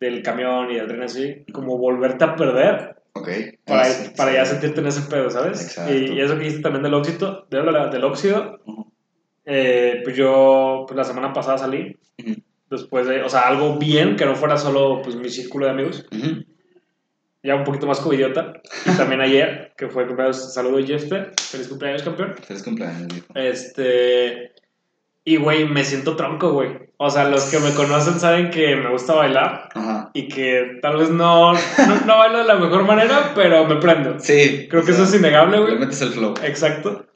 Del 0.00 0.22
camión 0.22 0.70
y 0.70 0.76
del 0.76 0.86
tren 0.88 1.02
así, 1.02 1.44
como 1.52 1.78
volverte 1.78 2.24
a 2.24 2.36
perder 2.36 2.96
Ok. 3.14 3.28
para, 3.64 3.84
sí, 3.86 4.12
para 4.16 4.30
sí. 4.30 4.36
ya 4.36 4.44
sentirte 4.44 4.80
en 4.80 4.86
ese 4.88 5.08
pedo, 5.10 5.30
¿sabes? 5.30 5.62
Exacto. 5.64 5.94
Y, 5.94 6.12
y 6.12 6.20
eso 6.20 6.34
que 6.34 6.40
dijiste 6.40 6.62
también 6.62 6.82
del 6.82 6.94
óxido, 6.94 7.46
del 7.50 8.04
óxido, 8.04 8.60
Ujú. 8.66 8.92
eh, 9.46 10.00
pues 10.04 10.16
yo 10.16 10.84
pues 10.86 10.96
la 10.96 11.04
semana 11.04 11.32
pasada 11.32 11.56
salí, 11.58 11.96
Ujú. 12.18 12.34
después 12.70 13.06
de. 13.06 13.22
O 13.22 13.28
sea, 13.28 13.42
algo 13.48 13.78
bien, 13.78 14.16
que 14.16 14.26
no 14.26 14.34
fuera 14.34 14.56
solo 14.58 15.00
pues 15.02 15.16
mi 15.16 15.30
círculo 15.30 15.64
de 15.66 15.72
amigos, 15.72 16.06
Ujú. 16.12 16.44
ya 17.42 17.54
un 17.54 17.64
poquito 17.64 17.86
más 17.86 18.00
covidiota. 18.00 18.52
Y 18.84 18.96
también 18.98 19.22
ayer, 19.22 19.72
que 19.78 19.88
fue 19.88 20.06
cumpleaños, 20.06 20.52
saludo 20.52 20.84
Jeffter, 20.84 21.32
feliz 21.40 21.68
cumpleaños, 21.68 22.02
campeón. 22.02 22.34
Feliz 22.42 22.62
cumpleaños, 22.62 23.06
viejo. 23.08 23.26
Este. 23.34 24.52
Y, 25.28 25.36
güey, 25.38 25.68
me 25.68 25.82
siento 25.84 26.14
tronco, 26.14 26.52
güey. 26.52 26.70
O 26.98 27.10
sea, 27.10 27.28
los 27.28 27.46
que 27.50 27.58
me 27.58 27.74
conocen 27.74 28.20
saben 28.20 28.48
que 28.50 28.76
me 28.76 28.90
gusta 28.90 29.12
bailar 29.14 29.68
Ajá. 29.74 30.10
y 30.14 30.28
que 30.28 30.78
tal 30.80 30.96
vez 30.98 31.10
no, 31.10 31.52
no, 31.52 31.60
no 32.06 32.16
bailo 32.18 32.38
de 32.38 32.44
la 32.44 32.54
mejor 32.54 32.84
manera, 32.84 33.32
pero 33.34 33.66
me 33.66 33.74
prendo. 33.76 34.20
Sí. 34.20 34.68
Creo 34.70 34.84
que 34.84 34.92
eso 34.92 35.02
es 35.02 35.12
innegable, 35.14 35.56
Le 35.58 35.62
güey. 35.64 35.78
metes 35.80 36.00
el 36.00 36.10
flow. 36.10 36.34
Exacto. 36.44 37.06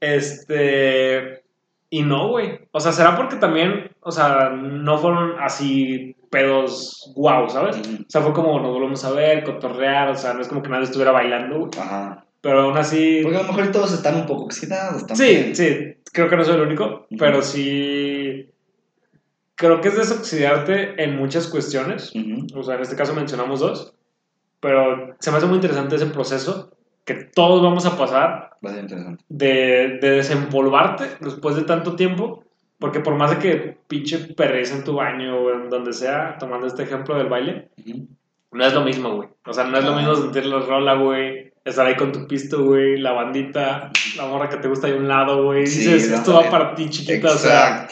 Este. 0.00 1.42
Y 1.90 2.02
no, 2.02 2.28
güey. 2.28 2.58
O 2.72 2.80
sea, 2.80 2.90
será 2.92 3.16
porque 3.16 3.36
también, 3.36 3.90
o 4.00 4.10
sea, 4.10 4.50
no 4.50 4.98
fueron 4.98 5.34
así 5.40 6.16
pedos 6.30 7.12
guau, 7.14 7.48
¿sabes? 7.50 7.76
O 7.78 8.04
sea, 8.08 8.20
fue 8.20 8.32
como 8.32 8.58
nos 8.60 8.72
volvemos 8.72 9.04
a 9.04 9.12
ver, 9.12 9.44
cotorrear, 9.44 10.08
o 10.08 10.16
sea, 10.16 10.34
no 10.34 10.40
es 10.40 10.48
como 10.48 10.62
que 10.62 10.68
nadie 10.68 10.84
estuviera 10.84 11.12
bailando, 11.12 11.58
güey. 11.58 11.70
Ajá. 11.80 12.24
Pero 12.42 12.62
aún 12.62 12.76
así. 12.76 13.20
Porque 13.22 13.38
a 13.38 13.42
lo 13.42 13.48
mejor 13.52 13.70
todos 13.72 13.92
están 13.92 14.16
un 14.16 14.26
poco 14.26 14.44
oxidados 14.44 15.02
Sí, 15.02 15.06
también. 15.06 15.54
sí, 15.56 15.94
creo 16.12 16.28
que 16.28 16.36
no 16.36 16.44
soy 16.44 16.54
el 16.56 16.62
único, 16.62 16.84
Ujú. 17.10 17.16
pero 17.18 17.42
sí 17.42 18.48
creo 19.54 19.80
que 19.82 19.88
es 19.88 19.96
desoxidarte 19.96 21.02
en 21.02 21.16
muchas 21.16 21.46
cuestiones. 21.48 22.12
Ujú. 22.14 22.46
O 22.58 22.62
sea, 22.62 22.76
en 22.76 22.80
este 22.82 22.96
caso 22.96 23.14
mencionamos 23.14 23.60
dos, 23.60 23.94
pero 24.60 25.14
se 25.18 25.30
me 25.30 25.36
hace 25.36 25.46
muy 25.46 25.56
interesante 25.56 25.96
ese 25.96 26.06
proceso 26.06 26.72
que 27.04 27.14
todos 27.14 27.62
vamos 27.62 27.84
a 27.86 27.96
pasar 27.98 28.50
Va 28.64 28.70
a 28.70 28.74
ser 28.74 28.82
interesante. 28.84 29.24
de, 29.28 29.98
de 30.00 30.10
desempolvarte 30.10 31.04
después 31.20 31.56
de 31.56 31.62
tanto 31.64 31.94
tiempo, 31.96 32.44
porque 32.78 33.00
por 33.00 33.16
más 33.16 33.30
de 33.32 33.38
que 33.38 33.76
pinche 33.86 34.18
perres 34.34 34.70
en 34.72 34.84
tu 34.84 34.94
baño 34.94 35.36
o 35.40 35.52
en 35.52 35.68
donde 35.68 35.92
sea, 35.92 36.36
tomando 36.38 36.66
este 36.66 36.84
ejemplo 36.84 37.16
del 37.18 37.28
baile, 37.28 37.68
Ujú. 37.86 38.06
no 38.52 38.64
es 38.64 38.72
lo 38.72 38.80
mismo, 38.82 39.14
güey. 39.14 39.28
O 39.44 39.52
sea, 39.52 39.64
no 39.64 39.76
es 39.76 39.84
lo 39.84 39.92
Ah. 39.92 39.96
mismo 39.96 40.14
sentir 40.14 40.46
la 40.46 40.60
rola, 40.60 40.94
güey. 40.94 41.49
Estar 41.64 41.86
ahí 41.86 41.94
con 41.94 42.10
tu 42.10 42.26
pisto, 42.26 42.64
güey. 42.64 42.98
La 42.98 43.12
bandita, 43.12 43.90
la 44.16 44.26
morra 44.26 44.48
que 44.48 44.56
te 44.56 44.68
gusta 44.68 44.86
ahí 44.86 44.94
a 44.94 44.96
un 44.96 45.08
lado, 45.08 45.44
güey. 45.44 45.66
Sí, 45.66 45.80
Dices, 45.80 46.10
esto 46.10 46.34
va 46.34 46.48
para 46.48 46.74
ti, 46.74 46.88
chiquita. 46.88 47.32
O 47.32 47.36
sea, 47.36 47.86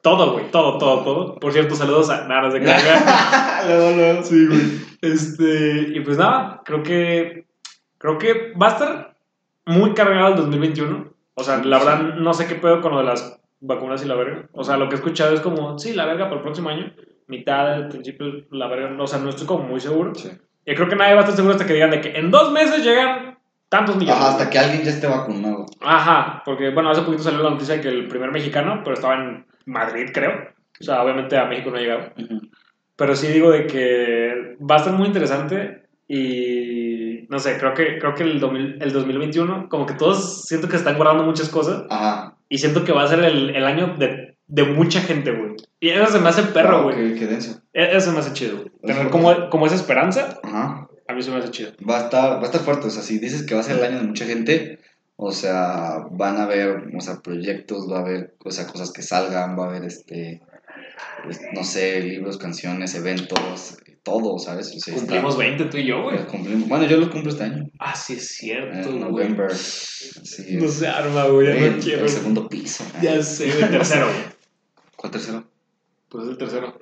todo, 0.00 0.32
güey. 0.34 0.50
Todo, 0.50 0.78
todo, 0.78 1.02
todo. 1.02 1.34
Por 1.36 1.52
cierto, 1.52 1.74
saludos 1.74 2.10
a 2.10 2.28
Naras 2.28 2.52
de 2.52 2.62
Carga. 2.62 3.62
luego, 3.66 3.96
luego. 3.96 4.22
sí, 4.22 4.46
güey. 4.46 4.60
Este, 5.02 5.92
y 5.94 6.00
pues 6.00 6.16
nada, 6.16 6.62
creo 6.64 6.82
que. 6.82 7.46
Creo 7.98 8.16
que 8.16 8.52
va 8.52 8.68
a 8.68 8.70
estar 8.70 9.16
muy 9.66 9.92
cargado 9.94 10.28
el 10.28 10.36
2021. 10.36 11.12
O 11.34 11.42
sea, 11.42 11.58
la 11.64 11.78
verdad, 11.78 12.14
no 12.14 12.32
sé 12.32 12.46
qué 12.46 12.54
pedo 12.54 12.80
con 12.80 12.92
lo 12.92 12.98
de 12.98 13.04
las 13.04 13.40
vacunas 13.60 14.04
y 14.04 14.08
la 14.08 14.14
verga. 14.14 14.48
O 14.52 14.62
sea, 14.62 14.76
lo 14.76 14.88
que 14.88 14.94
he 14.94 14.98
escuchado 14.98 15.34
es 15.34 15.40
como, 15.40 15.76
sí, 15.78 15.92
la 15.92 16.06
verga 16.06 16.26
para 16.26 16.36
el 16.36 16.42
próximo 16.42 16.68
año. 16.68 16.92
Mitad 17.26 17.72
del 17.72 17.88
principio, 17.88 18.26
la 18.52 18.68
verga. 18.68 19.02
O 19.02 19.06
sea, 19.08 19.18
no 19.18 19.30
estoy 19.30 19.46
como 19.48 19.64
muy 19.64 19.80
seguro. 19.80 20.14
Sí. 20.14 20.30
Y 20.68 20.74
creo 20.74 20.86
que 20.86 20.96
nadie 20.96 21.14
va 21.14 21.20
a 21.20 21.22
estar 21.22 21.34
seguro 21.34 21.54
hasta 21.54 21.66
que 21.66 21.72
digan 21.72 21.90
de 21.90 22.02
que 22.02 22.10
en 22.10 22.30
dos 22.30 22.52
meses 22.52 22.84
llegan 22.84 23.38
tantos 23.70 23.96
millones. 23.96 24.20
Ajá, 24.20 24.32
hasta 24.32 24.50
que 24.50 24.58
alguien 24.58 24.82
ya 24.82 24.90
esté 24.90 25.06
vacunado. 25.06 25.64
Ajá, 25.80 26.42
porque 26.44 26.68
bueno, 26.68 26.90
hace 26.90 27.00
poquito 27.00 27.22
salió 27.22 27.42
la 27.42 27.48
noticia 27.48 27.76
de 27.76 27.80
que 27.80 27.88
el 27.88 28.06
primer 28.06 28.30
mexicano, 28.30 28.82
pero 28.84 28.92
estaba 28.92 29.14
en 29.14 29.46
Madrid, 29.64 30.10
creo. 30.12 30.32
O 30.78 30.84
sea, 30.84 31.02
obviamente 31.02 31.38
a 31.38 31.46
México 31.46 31.70
no 31.70 31.78
ha 31.78 31.80
llegado. 31.80 32.12
Ujú. 32.18 32.50
Pero 32.96 33.16
sí 33.16 33.28
digo 33.28 33.50
de 33.50 33.66
que 33.66 34.56
va 34.60 34.74
a 34.74 34.78
estar 34.78 34.92
muy 34.92 35.06
interesante 35.06 35.84
y 36.06 37.26
no 37.30 37.38
sé, 37.38 37.56
creo 37.58 37.72
que, 37.72 37.98
creo 37.98 38.14
que 38.14 38.24
el, 38.24 38.38
2000 38.38 38.82
el 38.82 38.92
2021, 38.92 39.70
como 39.70 39.86
que 39.86 39.94
todos 39.94 40.44
siento 40.44 40.68
que 40.68 40.76
están 40.76 40.98
guardando 40.98 41.24
muchas 41.24 41.48
cosas 41.48 41.86
Ajá. 41.88 42.36
y 42.50 42.58
siento 42.58 42.84
que 42.84 42.92
va 42.92 43.04
a 43.04 43.08
ser 43.08 43.24
el, 43.24 43.56
el 43.56 43.64
año 43.64 43.94
de, 43.96 44.27
de 44.48 44.64
mucha 44.64 45.00
gente, 45.00 45.30
güey. 45.32 45.52
Y 45.80 45.90
eso 45.90 46.06
se 46.12 46.18
me 46.18 46.28
hace 46.28 46.42
perro, 46.42 46.78
Ah, 46.78 46.82
güey. 46.82 46.96
Qué, 47.14 47.20
qué 47.20 47.26
denso. 47.26 47.60
E- 47.72 47.96
Eso 47.96 48.06
se 48.08 48.12
me 48.12 48.18
hace 48.20 48.32
chido, 48.32 48.56
güey. 48.56 48.70
Tener 48.84 49.08
como, 49.10 49.48
como 49.50 49.66
esa 49.66 49.76
esperanza, 49.76 50.40
Ajá. 50.42 50.88
a 51.06 51.12
mí 51.14 51.22
se 51.22 51.30
me 51.30 51.36
hace 51.36 51.50
chido. 51.50 51.72
Va 51.88 51.98
a 52.00 52.04
estar, 52.04 52.38
va 52.38 52.42
a 52.42 52.44
estar 52.46 52.60
fuerte. 52.62 52.88
O 52.88 52.90
sea, 52.90 53.02
si 53.02 53.18
dices 53.18 53.44
que 53.44 53.54
va 53.54 53.60
a 53.60 53.64
ser 53.64 53.76
el 53.78 53.84
año 53.84 53.98
de 54.00 54.06
mucha 54.06 54.24
gente, 54.26 54.78
o 55.16 55.30
sea, 55.32 55.98
van 56.10 56.36
a 56.38 56.44
haber, 56.44 56.84
o 56.96 57.00
sea, 57.00 57.20
proyectos, 57.20 57.90
va 57.90 57.98
a 57.98 58.00
haber, 58.00 58.34
o 58.44 58.50
sea, 58.50 58.66
cosas 58.66 58.90
que 58.92 59.02
salgan, 59.02 59.58
va 59.58 59.64
a 59.66 59.68
haber, 59.68 59.84
este, 59.84 60.40
pues, 61.24 61.40
no 61.54 61.62
sé, 61.64 62.00
libros, 62.00 62.38
canciones, 62.38 62.94
eventos, 62.94 63.76
todo, 64.04 64.38
¿sabes? 64.38 64.68
O 64.74 64.80
sea, 64.80 64.94
está- 64.94 65.06
Cumplimos 65.06 65.36
20 65.36 65.64
tú 65.66 65.76
y 65.76 65.86
yo, 65.86 66.02
güey. 66.02 66.24
Cumplimos. 66.26 66.68
Bueno, 66.68 66.86
yo 66.86 66.96
los 66.96 67.08
cumplo 67.10 67.30
este 67.30 67.44
año. 67.44 67.68
Ah, 67.78 67.94
sí 67.94 68.14
es 68.14 68.28
cierto, 68.28 68.88
En 68.90 68.98
güey. 69.10 69.28
November. 69.28 69.46
Así 69.50 70.56
No 70.56 70.68
se 70.68 70.86
arma, 70.88 71.24
güey, 71.26 71.48
el, 71.48 71.60
no 71.60 71.66
el 71.66 71.78
quiero. 71.82 72.08
segundo 72.08 72.48
piso. 72.48 72.84
Ya 73.02 73.22
sé, 73.22 73.48
el 73.50 73.70
tercero, 73.70 74.06
güey. 74.06 74.37
¿Cuál 74.98 75.12
tercero? 75.12 75.44
Pues 76.08 76.24
es 76.24 76.30
el 76.30 76.38
tercero. 76.38 76.76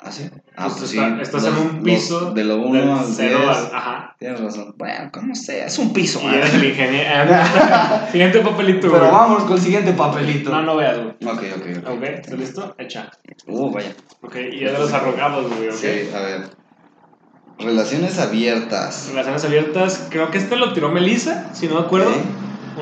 ¿Ah, 0.00 0.10
sí? 0.12 0.28
Ah, 0.56 0.64
Pues 0.66 0.74
pues 0.80 0.90
está- 0.92 1.14
sí. 1.16 1.22
estás 1.22 1.42
los- 1.44 1.52
en 1.56 1.58
un 1.66 1.74
los- 1.76 1.84
piso 1.84 2.32
de 2.32 2.44
lo 2.44 2.56
Del 2.56 2.64
1 2.66 2.92
al 2.98 3.06
10. 3.06 3.16
cero 3.16 3.38
al- 3.48 3.70
Ajá. 3.74 4.16
Tienes 4.18 4.40
razón. 4.40 4.74
Bueno, 4.76 5.10
como 5.12 5.34
sea, 5.34 5.66
es 5.66 5.78
un 5.78 5.92
piso. 5.92 6.20
Y 6.22 6.26
¿eh? 6.26 6.38
eres 6.38 6.52
el 6.54 6.64
ingeniero. 6.64 7.32
Siguiente 8.12 8.40
papelito, 8.40 8.88
Pero 8.88 8.98
güey. 8.98 9.10
vámonos 9.12 9.44
con 9.44 9.52
el 9.54 9.60
siguiente 9.62 9.92
papelito. 9.92 10.50
No, 10.50 10.62
no 10.62 10.76
veas, 10.76 10.98
güey. 10.98 11.08
Ok, 11.10 11.42
ok, 11.56 11.78
ok. 11.86 11.88
Ok, 11.96 12.02
¿estás 12.02 12.38
listo? 12.38 12.74
Echa. 12.78 13.10
Uh, 13.46 13.70
vaya. 13.70 13.94
Ok, 14.20 14.34
y 14.52 14.64
es 14.64 14.72
de 14.72 14.78
los 14.78 14.92
arrogados, 14.92 15.48
güey, 15.54 15.68
ok. 15.68 15.74
Sí, 15.74 16.10
a 16.14 16.20
ver. 16.20 16.50
Relaciones 17.58 18.18
abiertas. 18.18 19.06
Relaciones 19.10 19.44
abiertas. 19.44 20.08
Creo 20.10 20.30
que 20.30 20.38
este 20.38 20.56
lo 20.56 20.72
tiró 20.72 20.90
Melissa, 20.90 21.54
si 21.54 21.68
no 21.68 21.74
me 21.76 21.80
acuerdo. 21.86 22.10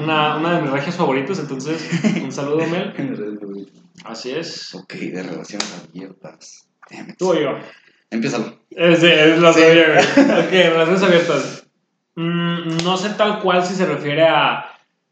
Una, 0.03 0.37
una 0.39 0.57
de 0.57 0.63
mis 0.63 0.71
regias 0.73 0.97
favoritos, 0.97 1.39
entonces, 1.39 1.89
un 2.25 2.33
saludo, 2.33 2.67
Mel. 2.67 2.95
Ok, 4.05 4.11
Así 4.11 4.31
es. 4.33 4.77
de 4.89 5.23
relaciones 5.23 5.87
abiertas. 5.89 6.69
Tú 7.19 7.31
o 7.31 7.35
yo. 7.35 7.51
Empiézalo. 8.11 8.59
Es, 8.71 9.03
es 9.03 9.39
lo 9.39 9.53
Sí. 9.53 9.61
güey. 9.61 10.27
Ok, 10.45 10.51
relaciones 10.51 11.03
abiertas. 11.03 11.67
Mm, 12.15 12.85
no 12.85 12.97
sé 12.97 13.11
tal 13.17 13.41
cual 13.41 13.65
si 13.65 13.75
se 13.75 13.87
refiere 13.87 14.25
a, 14.25 14.67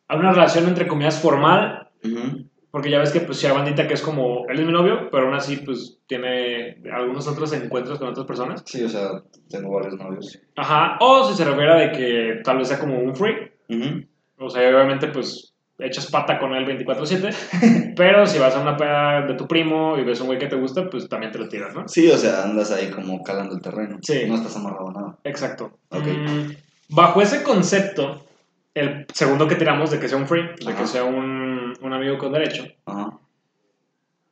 hay 0.09 0.18
una 0.18 0.33
relación 0.33 0.68
entre 0.68 0.87
comillas 0.87 1.18
formal, 1.18 1.88
Ujú. 2.05 2.44
porque 2.70 2.90
ya 2.90 2.98
ves 2.98 3.11
que 3.11 3.20
pues 3.20 3.38
si 3.38 3.46
hay 3.46 3.53
bandita 3.55 3.88
que 3.88 3.94
es 3.94 4.03
como, 4.03 4.46
él 4.48 4.61
es 4.61 4.66
mi 4.66 4.72
novio, 4.72 5.09
pero 5.11 5.24
aún 5.26 5.35
así 5.35 5.57
pues 5.57 5.98
tiene 6.07 6.83
algunos 6.92 7.26
otros 7.26 7.53
encuentros 7.55 7.98
con 7.98 8.09
otras 8.09 8.26
personas. 8.26 8.62
Sí, 8.66 8.83
o 8.83 8.88
sea, 8.88 9.09
tengo 9.48 9.70
varios 9.74 9.94
novios. 9.94 10.38
Ajá, 10.57 10.98
o 11.00 11.26
si 11.26 11.35
se 11.37 11.44
refiere 11.46 11.72
a 11.72 11.76
de 11.76 11.92
que 11.92 12.40
tal 12.44 12.59
vez 12.59 12.68
sea 12.68 12.79
como 12.79 12.98
un 12.98 13.16
free, 13.16 13.50
Ujú. 13.70 14.05
o 14.40 14.50
sea, 14.50 14.68
obviamente 14.68 15.07
pues 15.09 15.49
echas 15.82 16.10
pata 16.10 16.38
con 16.38 16.54
él 16.54 16.66
24/7, 16.66 17.94
pero 17.96 18.26
si 18.26 18.38
vas 18.38 18.54
a 18.54 18.60
una 18.60 18.76
peda 18.76 19.22
de 19.22 19.34
tu 19.34 19.46
primo 19.46 19.98
y 19.98 20.04
ves 20.04 20.20
un 20.20 20.26
güey 20.26 20.38
que 20.38 20.46
te 20.46 20.56
gusta, 20.56 20.88
pues 20.88 21.08
también 21.08 21.32
te 21.32 21.38
lo 21.38 21.48
tiras, 21.48 21.74
¿no? 21.74 21.88
Sí, 21.88 22.10
o 22.10 22.16
sea, 22.16 22.42
andas 22.42 22.70
ahí 22.70 22.90
como 22.90 23.22
calando 23.22 23.54
el 23.54 23.60
terreno. 23.60 23.98
Sí. 24.02 24.24
No 24.28 24.36
estás 24.36 24.56
amarrado 24.56 24.88
a 24.88 24.92
nada. 24.92 25.18
Exacto. 25.24 25.78
Ok. 25.90 26.06
Mm, 26.06 26.52
bajo 26.90 27.22
ese 27.22 27.42
concepto, 27.42 28.26
el 28.74 29.06
segundo 29.12 29.48
que 29.48 29.56
tiramos 29.56 29.90
de 29.90 29.98
que 29.98 30.08
sea 30.08 30.18
un 30.18 30.26
free, 30.26 30.48
de 30.64 30.72
Ajá. 30.72 30.80
que 30.80 30.86
sea 30.86 31.04
un, 31.04 31.74
un 31.80 31.92
amigo 31.92 32.18
con 32.18 32.32
derecho, 32.32 32.66
Ajá. 32.86 33.18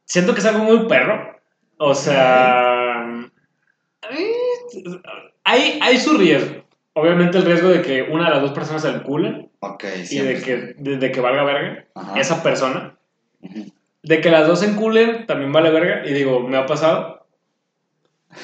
siento 0.05 0.35
que 0.35 0.41
es 0.41 0.47
algo 0.47 0.65
muy 0.65 0.87
perro. 0.87 1.37
O 1.81 1.95
sea, 1.95 3.05
hay, 5.45 5.79
hay 5.81 5.99
su 5.99 6.17
riesgo. 6.17 6.65
Obviamente 6.95 7.39
el 7.39 7.45
riesgo 7.45 7.69
de 7.69 7.83
que 7.83 8.03
una 8.03 8.25
de 8.25 8.31
las 8.31 8.43
dos 8.43 8.53
personas 8.53 8.83
se 8.83 8.89
enculen 8.89 9.48
Ok, 9.61 9.85
y 10.11 10.19
de 10.21 10.41
que, 10.41 10.75
de, 10.79 10.97
de 10.99 11.13
que 11.13 11.21
valga 11.21 11.43
verga 11.45 11.85
Ajá. 11.95 12.21
esa 12.21 12.43
persona. 12.43 12.97
De 14.03 14.21
que 14.21 14.31
las 14.31 14.47
dos 14.47 14.61
se 14.61 14.67
enculen 14.67 15.27
también 15.27 15.53
vale 15.53 15.71
verga. 15.71 16.07
Y 16.07 16.13
digo, 16.15 16.41
me 16.41 16.57
ha 16.57 16.67
pasado. 16.67 17.27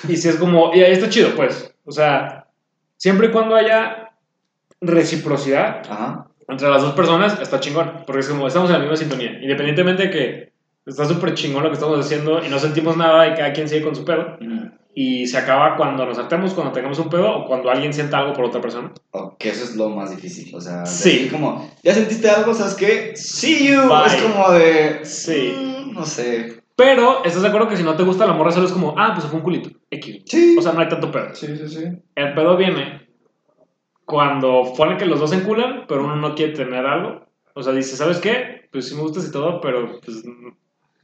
Y 0.09 0.17
si 0.17 0.29
es 0.29 0.37
como, 0.37 0.75
y 0.75 0.83
ahí 0.83 0.93
está 0.93 1.09
chido, 1.09 1.31
pues. 1.37 1.73
O 1.85 1.93
sea, 1.93 2.47
siempre 2.97 3.29
y 3.29 3.31
cuando 3.31 3.55
haya 3.55 4.11
reciprocidad 4.81 5.83
Ajá. 5.89 6.27
entre 6.49 6.69
las 6.69 6.83
dos 6.83 6.95
personas, 6.95 7.41
está 7.41 7.61
chingón. 7.61 8.03
Porque 8.07 8.21
es 8.21 8.29
como, 8.29 8.47
estamos 8.49 8.69
en 8.71 8.75
la 8.75 8.81
misma 8.81 8.97
sintonía. 8.97 9.39
Independientemente 9.41 10.05
de 10.05 10.11
que 10.11 10.53
está 10.85 11.05
súper 11.05 11.35
chingón 11.35 11.63
lo 11.63 11.71
que 11.71 11.75
estamos 11.75 12.05
haciendo 12.05 12.45
y 12.45 12.49
no 12.49 12.59
sentimos 12.59 12.97
nada 12.97 13.29
y 13.29 13.35
cada 13.35 13.53
quien 13.53 13.69
sigue 13.69 13.83
con 13.83 13.95
su. 13.95 14.03
Ujú. 14.03 14.71
Y 14.97 15.27
se 15.27 15.37
acaba 15.39 15.77
cuando 15.77 16.07
nos 16.07 16.19
hartemos, 16.19 16.55
cuando 16.55 16.73
tengamos 16.73 16.99
un 17.01 17.09
pedo 17.09 17.29
o 17.39 17.47
cuando 17.47 17.69
alguien 17.71 17.93
sienta 17.93 18.19
algo 18.19 18.33
por 18.33 18.45
otra 18.45 18.61
persona. 18.61 18.93
Ok, 19.11 19.45
eso 19.47 19.65
es 19.65 19.75
lo 19.77 19.89
más 19.91 20.11
difícil. 20.15 20.55
O 20.55 20.61
sea, 20.61 20.87
Sí. 20.87 21.29
como, 21.31 21.69
¿ya 21.83 21.93
sentiste 21.93 22.31
algo? 22.31 22.55
¿Sabes 22.55 22.75
qué? 22.75 23.17
See 23.17 23.67
you. 23.67 23.83
Bye. 23.89 24.07
Es 24.07 24.23
como 24.23 24.51
de. 24.53 25.05
Sí. 25.05 25.53
mm, 25.59 25.95
no 25.95 26.05
sé. 26.07 26.63
Pero, 26.77 27.25
¿estás 27.25 27.43
de 27.43 27.49
acuerdo 27.49 27.69
que 27.69 27.77
si 27.77 27.83
no 27.83 27.97
te 27.97 28.03
gusta 28.05 28.27
la 28.27 28.33
morra, 28.35 28.51
solo 28.53 28.67
es 28.67 28.73
como, 28.73 28.95
ah, 28.99 29.13
pues 29.15 29.27
fue 29.27 29.37
un 29.39 29.45
culito? 29.45 29.71
X. 29.91 30.23
Sí. 30.27 30.57
O 30.59 30.63
sea, 30.63 30.73
no 30.73 30.81
hay 30.81 30.89
tanto 30.89 31.11
pedo. 31.11 31.35
sí, 31.35 31.57
sí, 31.57 31.69
sí. 31.69 31.85
El 32.15 32.35
pedo 32.35 32.57
viene 32.57 33.09
cuando 34.05 34.73
pone 34.77 34.97
que 34.97 35.07
los 35.07 35.19
dos 35.21 35.31
se 35.31 35.37
enculan, 35.37 35.87
pero 35.89 36.05
uno 36.05 36.17
no 36.17 36.35
quiere 36.35 36.53
tener 36.53 36.85
algo. 36.87 37.25
O 37.55 37.63
sea, 37.63 37.73
dice, 37.73 37.97
¿sabes 37.97 38.19
qué? 38.19 38.69
Pues 38.73 38.89
sí 38.89 38.95
me 38.95 39.03
gustas 39.03 39.27
y 39.29 39.33
todo, 39.33 39.61
pero 39.61 40.01
pues... 40.05 40.23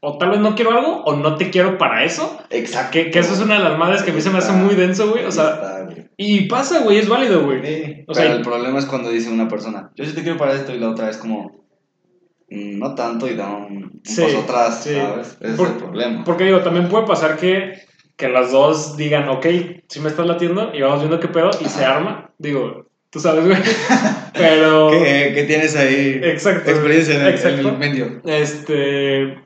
O 0.02 0.16
tal 0.16 0.30
vez 0.30 0.40
no 0.40 0.54
quiero 0.54 0.70
algo, 0.72 1.02
o 1.04 1.14
no 1.16 1.36
te 1.36 1.50
quiero 1.50 1.76
para 1.76 2.04
eso. 2.04 2.38
Exacto. 2.48 2.92
Que, 2.92 3.10
que 3.10 3.18
eso 3.18 3.34
es 3.34 3.40
una 3.40 3.58
de 3.58 3.64
las 3.64 3.78
madres 3.78 4.02
que 4.02 4.10
a 4.12 4.14
mí 4.14 4.20
se 4.22 4.30
me 4.30 4.38
hace 4.38 4.52
muy 4.52 4.74
denso, 4.74 5.10
güey. 5.10 5.24
O 5.26 5.30
sea, 5.30 5.50
Está, 5.50 5.82
güey. 5.84 6.08
y 6.16 6.46
pasa, 6.48 6.80
güey, 6.80 6.98
es 6.98 7.08
válido, 7.08 7.44
güey. 7.44 7.60
Sí, 7.64 8.04
O 8.08 8.12
pero 8.12 8.26
sea, 8.28 8.32
el 8.36 8.42
problema 8.42 8.78
es 8.78 8.86
cuando 8.86 9.10
dice 9.10 9.30
una 9.30 9.46
persona, 9.48 9.90
yo 9.96 10.04
sí 10.06 10.14
te 10.14 10.22
quiero 10.22 10.38
para 10.38 10.54
esto, 10.54 10.74
y 10.74 10.78
la 10.78 10.88
otra 10.90 11.10
es 11.10 11.18
como, 11.18 11.66
"Mm, 12.48 12.78
no 12.78 12.94
tanto, 12.94 13.28
y 13.28 13.36
da 13.36 13.48
un, 13.54 14.00
Sí, 14.02 14.22
paso 14.22 14.38
atrás, 14.38 14.82
sí. 14.84 14.94
¿sabes? 14.94 15.36
Ese 15.40 15.54
Por- 15.56 15.66
es 15.66 15.72
el 15.74 15.78
problema. 15.78 16.24
Porque 16.24 16.44
digo, 16.44 16.60
también 16.60 16.88
puede 16.88 17.06
pasar 17.06 17.36
que, 17.36 17.74
que 18.16 18.28
las 18.30 18.52
dos 18.52 18.96
digan, 18.96 19.28
ok, 19.28 19.46
si 19.88 20.00
me 20.00 20.08
estás 20.08 20.26
latiendo 20.26 20.70
y 20.74 20.80
vamos 20.80 21.00
viendo 21.00 21.20
qué 21.20 21.28
pedo 21.28 21.50
y 21.60 21.66
se 21.66 21.84
arma. 21.84 22.30
Digo, 22.38 22.86
tú 23.10 23.20
sabes, 23.20 23.44
güey. 23.46 23.58
Pero. 24.32 24.90
¿Qué, 24.92 25.32
qué 25.34 25.44
tienes 25.46 25.76
ahí? 25.76 26.20
Exacto. 26.22 26.70
Experiencia 26.70 27.16
en 27.16 27.20
el, 27.20 27.26
en 27.28 27.34
Exacto. 27.34 27.68
el 27.68 27.76
medio. 27.78 28.20
Este. 28.24 29.38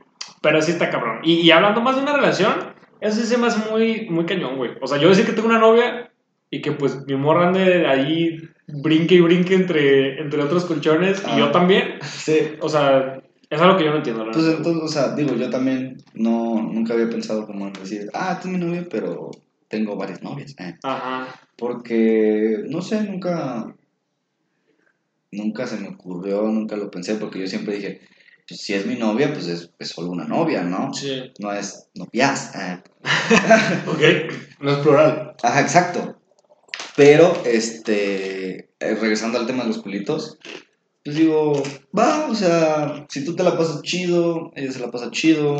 Pero 0.45 0.63
sí 0.63 0.71
está 0.71 0.91
cabrón. 0.91 1.19
Y, 1.25 1.41
y 1.41 1.51
hablando 1.51 1.81
más 1.81 1.97
de 1.97 2.03
una 2.03 2.15
relación, 2.15 2.53
eso 3.01 3.21
sí 3.21 3.27
se 3.27 3.37
me 3.39 3.49
hace 3.49 3.69
muy, 3.71 4.09
muy 4.11 4.25
cañón, 4.27 4.57
güey. 4.57 4.71
O 4.81 4.87
sea, 4.87 4.99
yo 4.99 5.09
decir 5.09 5.27
que 5.27 5.33
tengo 5.33 5.49
una 5.49 5.59
novia 5.59 6.13
y 6.51 6.61
que 6.63 6.71
pues 6.73 7.05
mi 7.07 7.17
morra 7.17 7.49
ande 7.49 7.87
ahí 7.87 8.39
brinque 8.69 9.17
y 9.17 9.21
brinque 9.21 9.55
entre, 9.55 10.21
entre 10.21 10.41
otros 10.43 10.65
colchones 10.67 11.21
y 11.27 11.31
Ah. 11.31 11.39
yo 11.39 11.51
también. 11.51 11.95
Sí. 12.03 12.53
O 12.61 12.69
sea, 12.69 13.21
es 13.51 13.61
algo 13.61 13.77
que 13.77 13.85
yo 13.85 13.91
no 13.91 13.97
entiendo, 13.97 14.25
Pues 14.33 14.37
neta. 14.45 14.57
entonces, 14.59 14.83
o 14.83 14.89
sea, 14.89 15.15
digo, 15.17 15.35
yo 15.35 15.51
también 15.51 15.97
no, 16.15 16.63
nunca 16.63 16.95
había 16.95 17.09
pensado 17.11 17.47
como 17.47 17.67
en 17.67 17.73
decir, 17.73 18.09
ah, 18.15 18.39
tú 18.41 18.49
mi 18.49 18.59
novia, 18.59 18.87
pero 18.91 19.31
tengo 19.69 19.97
varias 19.97 20.23
novias. 20.23 20.55
eh. 20.61 20.77
Ajá. 20.83 21.29
Porque, 21.57 22.65
no 22.69 22.81
sé, 22.83 23.03
nunca, 23.05 23.75
nunca 25.33 25.67
se 25.67 25.79
me 25.79 25.89
ocurrió, 25.89 26.43
nunca 26.45 26.77
lo 26.77 26.91
pensé, 26.91 27.15
porque 27.17 27.41
yo 27.41 27.47
siempre 27.47 27.77
dije, 27.77 28.01
pues, 28.47 28.61
si 28.61 28.75
es 28.75 28.87
mi 28.87 28.97
novia, 28.97 29.33
pues 29.33 29.47
es, 29.47 29.71
es 29.79 29.89
solo 29.89 30.11
una 30.11 30.25
novia, 30.25 30.63
¿no? 30.63 30.93
Sí. 30.93 31.33
No 31.39 31.53
es 31.53 31.89
novias. 31.95 32.53
eh. 32.55 32.83
Ok. 33.87 34.01
No 34.61 34.73
es 34.73 34.79
plural. 34.79 35.35
Ajá, 35.43 35.61
exacto. 35.61 36.17
Pero, 36.97 37.43
este, 37.45 38.71
eh, 38.79 38.95
regresando 39.01 39.39
al 39.39 39.47
tema 39.47 39.63
de 39.63 39.69
los 39.69 39.79
culitos, 39.79 40.39
pues 41.05 41.17
digo, 41.17 41.63
va, 41.97 42.27
o 42.31 42.35
sea, 42.35 43.05
si 43.11 43.25
tú 43.25 43.37
te 43.37 43.43
la 43.43 43.59
pasas 43.59 43.83
chido, 43.83 44.53
ella 44.55 44.73
se 44.73 44.79
la 44.79 44.91
pasa 44.91 45.11
chido, 45.11 45.57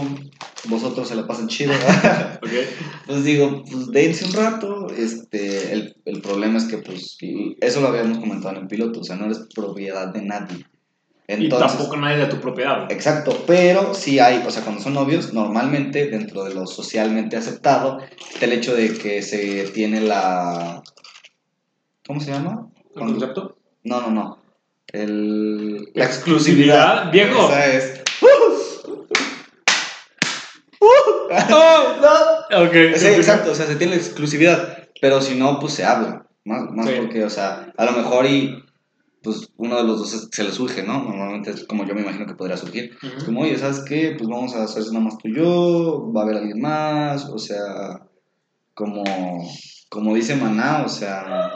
vosotros 0.69 1.07
se 1.09 1.15
la 1.15 1.27
pasan 1.27 1.49
chido, 1.49 1.73
Ok. 2.43 2.51
pues 3.07 3.25
digo, 3.25 3.63
pues 3.71 3.89
dense 3.89 4.25
un 4.25 4.33
rato, 4.33 4.87
este, 4.97 5.73
el, 5.73 5.97
el 6.07 6.23
problema 6.23 6.57
es 6.57 6.65
que, 6.65 6.79
pues, 6.79 7.19
eso 7.61 7.81
lo 7.83 7.89
habíamos 7.89 8.19
comentado 8.19 8.55
en 8.57 8.63
el 8.63 8.69
piloto, 8.69 9.01
o 9.01 9.05
sea, 9.05 9.17
no 9.17 9.27
eres 9.27 9.47
propiedad 9.55 10.15
de 10.15 10.23
nadie. 10.23 10.65
Y 11.27 11.49
tampoco 11.49 11.97
nadie 11.97 12.19
de 12.19 12.27
tu 12.27 12.41
propiedad. 12.41 12.91
Exacto, 12.93 13.45
pero 13.47 13.95
sí 13.95 14.19
hay, 14.19 14.43
o 14.47 14.51
sea, 14.51 14.63
cuando 14.63 14.83
son 14.83 14.95
novios, 14.95 15.33
normalmente 15.33 16.11
dentro 16.11 16.45
de 16.45 16.55
lo 16.55 16.67
socialmente 16.67 17.37
aceptado, 17.37 17.99
está 18.33 18.45
el 18.45 18.53
hecho 18.53 18.77
de 18.77 18.93
que 18.95 19.23
se 19.23 19.65
tiene 19.73 20.03
la... 20.03 20.83
¿Cómo 22.07 22.21
se 22.21 22.31
llama? 22.31 22.69
¿El 22.95 23.03
concepto? 23.03 23.57
No, 23.85 24.03
no, 24.03 24.11
no. 24.11 24.39
El... 24.93 25.91
La 25.95 26.05
exclusividad, 26.05 27.11
viejo. 27.11 27.49
Esa 27.49 27.67
es. 27.67 28.03
¡Oh! 30.81 31.29
no. 32.51 32.65
Ok. 32.65 32.73
Sí, 32.97 33.07
exacto, 33.07 33.53
o 33.53 33.55
sea, 33.55 33.67
se 33.67 33.77
tiene 33.77 33.97
la 33.97 34.03
exclusividad, 34.03 34.89
pero 35.01 35.23
si 35.23 35.37
no, 35.37 35.59
pues 35.59 35.73
se 35.73 35.85
habla. 35.85 36.27
Más, 36.45 36.71
más 36.71 36.87
Sí. 36.87 36.97
porque, 37.01 37.25
o 37.25 37.31
sea, 37.31 37.73
a 37.75 37.85
lo 37.87 37.93
mejor 37.93 38.27
y 38.27 38.64
pues 39.25 39.49
uno 39.57 39.77
de 39.79 39.85
los 39.85 39.99
dos 39.99 40.29
se- 40.31 40.45
le 40.45 40.53
surge, 40.53 40.83
¿no? 40.85 41.03
Normalmente 41.03 41.51
es 41.51 41.65
como 41.65 41.85
yo 41.87 41.95
me 41.95 42.03
imagino 42.03 42.27
que 42.27 42.35
podría 42.35 42.57
surgir. 42.59 42.97
Es 43.17 43.25
como, 43.25 43.41
oye, 43.41 43.57
¿sabes 43.59 43.83
qué? 43.89 44.15
Pues 44.17 44.29
vamos 44.29 44.55
a 44.55 44.63
hacer 44.65 44.83
nada 44.93 45.01
más 45.07 45.19
tú 45.19 45.29
y 45.29 45.35
yo, 45.37 46.13
va 46.15 46.21
a 46.21 46.25
haber 46.25 46.37
alguien 46.37 46.61
más, 46.61 47.25
o 47.31 47.39
sea, 47.39 47.65
como, 48.75 49.03
como 49.89 50.15
dice 50.15 50.37
Maná, 50.37 50.83
o 50.85 50.89
sea, 50.89 51.51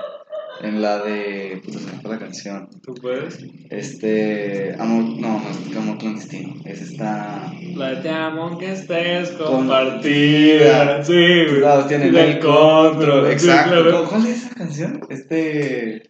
en 0.62 0.81
la 0.83 0.98
de, 1.02 1.61
puta, 1.64 1.78
se 1.78 1.87
me 1.87 2.00
fue 2.00 2.11
la 2.11 2.18
canción, 2.18 2.68
¿Tú 2.83 2.94
puedes? 2.94 3.38
este, 3.70 4.74
amor, 4.78 5.04
no, 5.20 5.38
no 5.40 5.50
es 5.50 5.76
amor 5.76 5.98
clandestino, 5.98 6.54
es 6.64 6.81
esta, 6.83 7.52
La 7.76 7.90
de 7.90 7.96
te 8.02 8.09
amo 8.11 8.44
aunque 8.44 8.72
estés 8.72 9.31
Compartida. 9.33 9.50
compartida. 9.57 11.04
Sí, 11.04 11.12
güey. 11.12 11.88
Tienen 11.88 12.12
Del 12.12 12.28
el 12.31 12.38
control, 12.40 13.26
sí, 13.26 13.33
exacto, 13.33 13.70
claro. 13.83 14.04
¿cuál 14.09 14.26
es 14.26 14.44
esa 14.44 14.54
canción? 14.54 15.00
Este, 15.09 16.08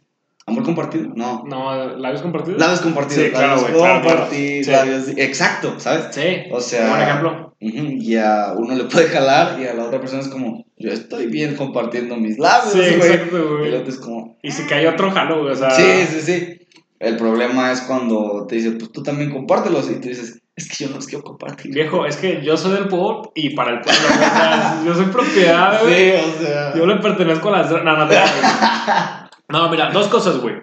amor 0.49 0.65
compartido, 0.65 1.09
no. 1.15 1.45
No, 1.47 1.97
¿labios 1.97 2.23
compartidos? 2.23 2.61
Labios 2.61 2.81
compartidos, 2.81 3.25
Sí, 3.25 3.31
claro, 3.31 3.47
labios 3.49 3.63
güey, 3.71 3.75
claro, 3.83 4.01
claro. 4.03 4.17
compartidos, 4.19 4.67
Sí. 4.67 4.71
labios- 4.73 5.09
exacto, 5.17 5.75
¿sabes? 5.79 6.07
Sí. 6.11 6.23
O 6.51 6.61
sea, 6.61 6.89
Buen 6.91 7.03
ejemplo. 7.03 7.55
Y 7.61 8.17
a 8.17 8.53
uno 8.57 8.75
le 8.75 8.85
puede 8.85 9.09
jalar 9.09 9.61
y 9.61 9.67
a 9.67 9.75
la 9.75 9.85
otra 9.85 10.01
persona 10.01 10.23
es 10.23 10.29
como, 10.29 10.65
yo 10.77 10.93
estoy 10.93 11.27
bien 11.27 11.57
compartiendo 11.57 12.17
mis 12.17 12.39
labios, 12.39 12.73
Sí, 12.73 12.79
güey. 12.79 12.93
exacto, 13.13 13.37
Y 13.37 13.41
el 13.41 13.59
güey. 13.59 13.75
otro 13.77 13.89
es 13.93 13.99
como, 13.99 14.39
Y 14.43 14.51
si 14.51 14.63
cae 14.65 14.87
otro 14.89 15.11
jalo, 15.11 15.41
güey. 15.43 15.53
O 15.53 15.57
sea. 15.57 15.71
sí, 15.71 15.85
sí, 16.09 16.21
sí. 16.21 16.55
El 17.01 17.17
problema 17.17 17.71
es 17.73 17.81
cuando 17.83 18.45
te 18.49 18.57
dice, 18.57 18.73
pues 18.73 18.91
tú 18.91 19.03
también 19.05 19.31
compártelos. 19.31 19.89
Y 19.91 20.01
tú 20.01 20.09
dices, 20.09 20.41
es 20.57 20.69
que 20.69 20.85
yo 20.85 20.91
no 20.91 20.97
los 20.97 21.07
quiero 21.07 21.23
compartir. 21.23 21.73
Viejo, 21.73 22.05
es 22.07 22.17
que 22.17 22.43
yo 22.45 22.57
soy 22.57 22.73
del 22.75 22.89
pueblo 22.89 23.31
y 23.37 23.51
para 23.55 23.71
el 23.75 23.81
pueblo. 23.83 24.03
güey. 24.09 24.19
O 24.29 24.31
sea, 24.33 24.83
yo 24.85 24.95
soy 24.95 25.05
propiedad, 25.07 25.81
güey. 25.83 25.95
Sí, 25.95 26.25
o 26.41 26.45
sea. 26.45 26.75
Yo 26.75 26.87
le 26.87 26.97
pertenezco 26.97 27.49
a 27.51 27.59
las. 27.63 27.71
No, 27.71 27.83
no, 27.97 28.09
te 28.09 28.17
No, 29.49 29.69
mira, 29.69 29.91
dos 29.91 30.09
cosas, 30.09 30.39
güey. 30.39 30.57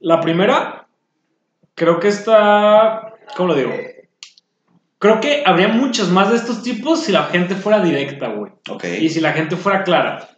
La 0.00 0.20
primera, 0.20 0.86
creo 1.74 1.98
que 1.98 2.08
está. 2.08 3.14
¿Cómo 3.36 3.50
lo 3.50 3.54
digo? 3.54 3.72
Creo 4.98 5.20
que 5.20 5.42
habría 5.46 5.68
muchos 5.68 6.10
más 6.10 6.30
de 6.30 6.36
estos 6.36 6.62
tipos 6.62 7.00
si 7.02 7.12
la 7.12 7.24
gente 7.24 7.54
fuera 7.54 7.80
directa, 7.80 8.28
güey. 8.28 8.52
Ok. 8.68 8.84
Y 9.00 9.08
si 9.08 9.20
la 9.20 9.32
gente 9.32 9.56
fuera 9.56 9.84
clara. 9.84 10.28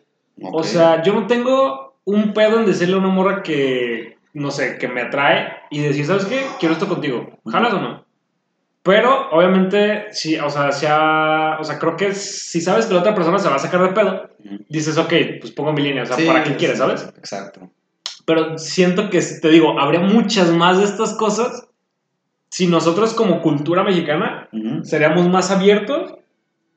ok. 0.43 0.55
O 0.55 0.63
sea, 0.63 1.03
yo 1.03 1.15
no 1.15 1.27
tengo 1.27 1.99
un 2.05 2.33
pedo 2.33 2.61
en 2.61 2.67
decirle 2.67 2.95
a 2.95 2.99
una 2.99 3.09
morra 3.09 3.43
que, 3.43 4.19
no 4.35 4.51
sé, 4.51 4.79
que 4.79 4.89
me 4.89 5.03
atrae 5.03 5.49
y 5.71 5.81
decir, 5.81 6.07
¿sabes 6.07 6.27
qué? 6.27 6.47
Quiero 6.59 6.75
esto 6.75 6.89
contigo. 6.89 7.39
¿Jalas 7.47 7.75
o 7.75 7.81
no? 7.81 8.05
Pero, 8.83 9.31
obviamente, 9.31 10.07
sí, 10.13 10.39
o 10.39 10.49
sea, 10.49 10.73
sea, 10.73 11.59
o 11.61 11.65
sea, 11.65 11.79
creo 11.79 11.97
que 11.97 12.15
si 12.15 12.63
sabes 12.63 12.87
que 12.87 12.95
la 12.95 13.01
otra 13.01 13.15
persona 13.15 13.39
se 13.39 13.49
va 13.49 13.57
a 13.57 13.59
sacar 13.59 13.83
de 13.83 13.89
pedo, 13.91 14.31
dices, 14.69 14.97
ok, 14.97 15.13
pues 15.41 15.53
pongo 15.53 15.73
mi 15.73 15.83
línea, 15.83 16.03
o 16.03 16.07
sea, 16.07 16.17
Sí, 16.17 16.27
¿para 16.27 16.43
qué 16.43 16.57
quieres, 16.57 16.79
sí, 16.79 16.83
sabes? 16.83 17.03
Exacto. 17.19 17.71
Pero 18.25 18.59
siento 18.59 19.11
que, 19.11 19.21
te 19.21 19.49
digo, 19.49 19.79
habría 19.81 20.01
muchas 20.01 20.51
más 20.51 20.79
de 20.79 20.85
estas 20.85 21.15
cosas 21.15 21.67
si 22.49 22.67
nosotros 22.67 23.15
como 23.15 23.41
cultura 23.43 23.85
mexicana 23.85 24.49
Ujú. 24.53 24.85
seríamos 24.85 25.29
más 25.29 25.51
abiertos 25.51 26.15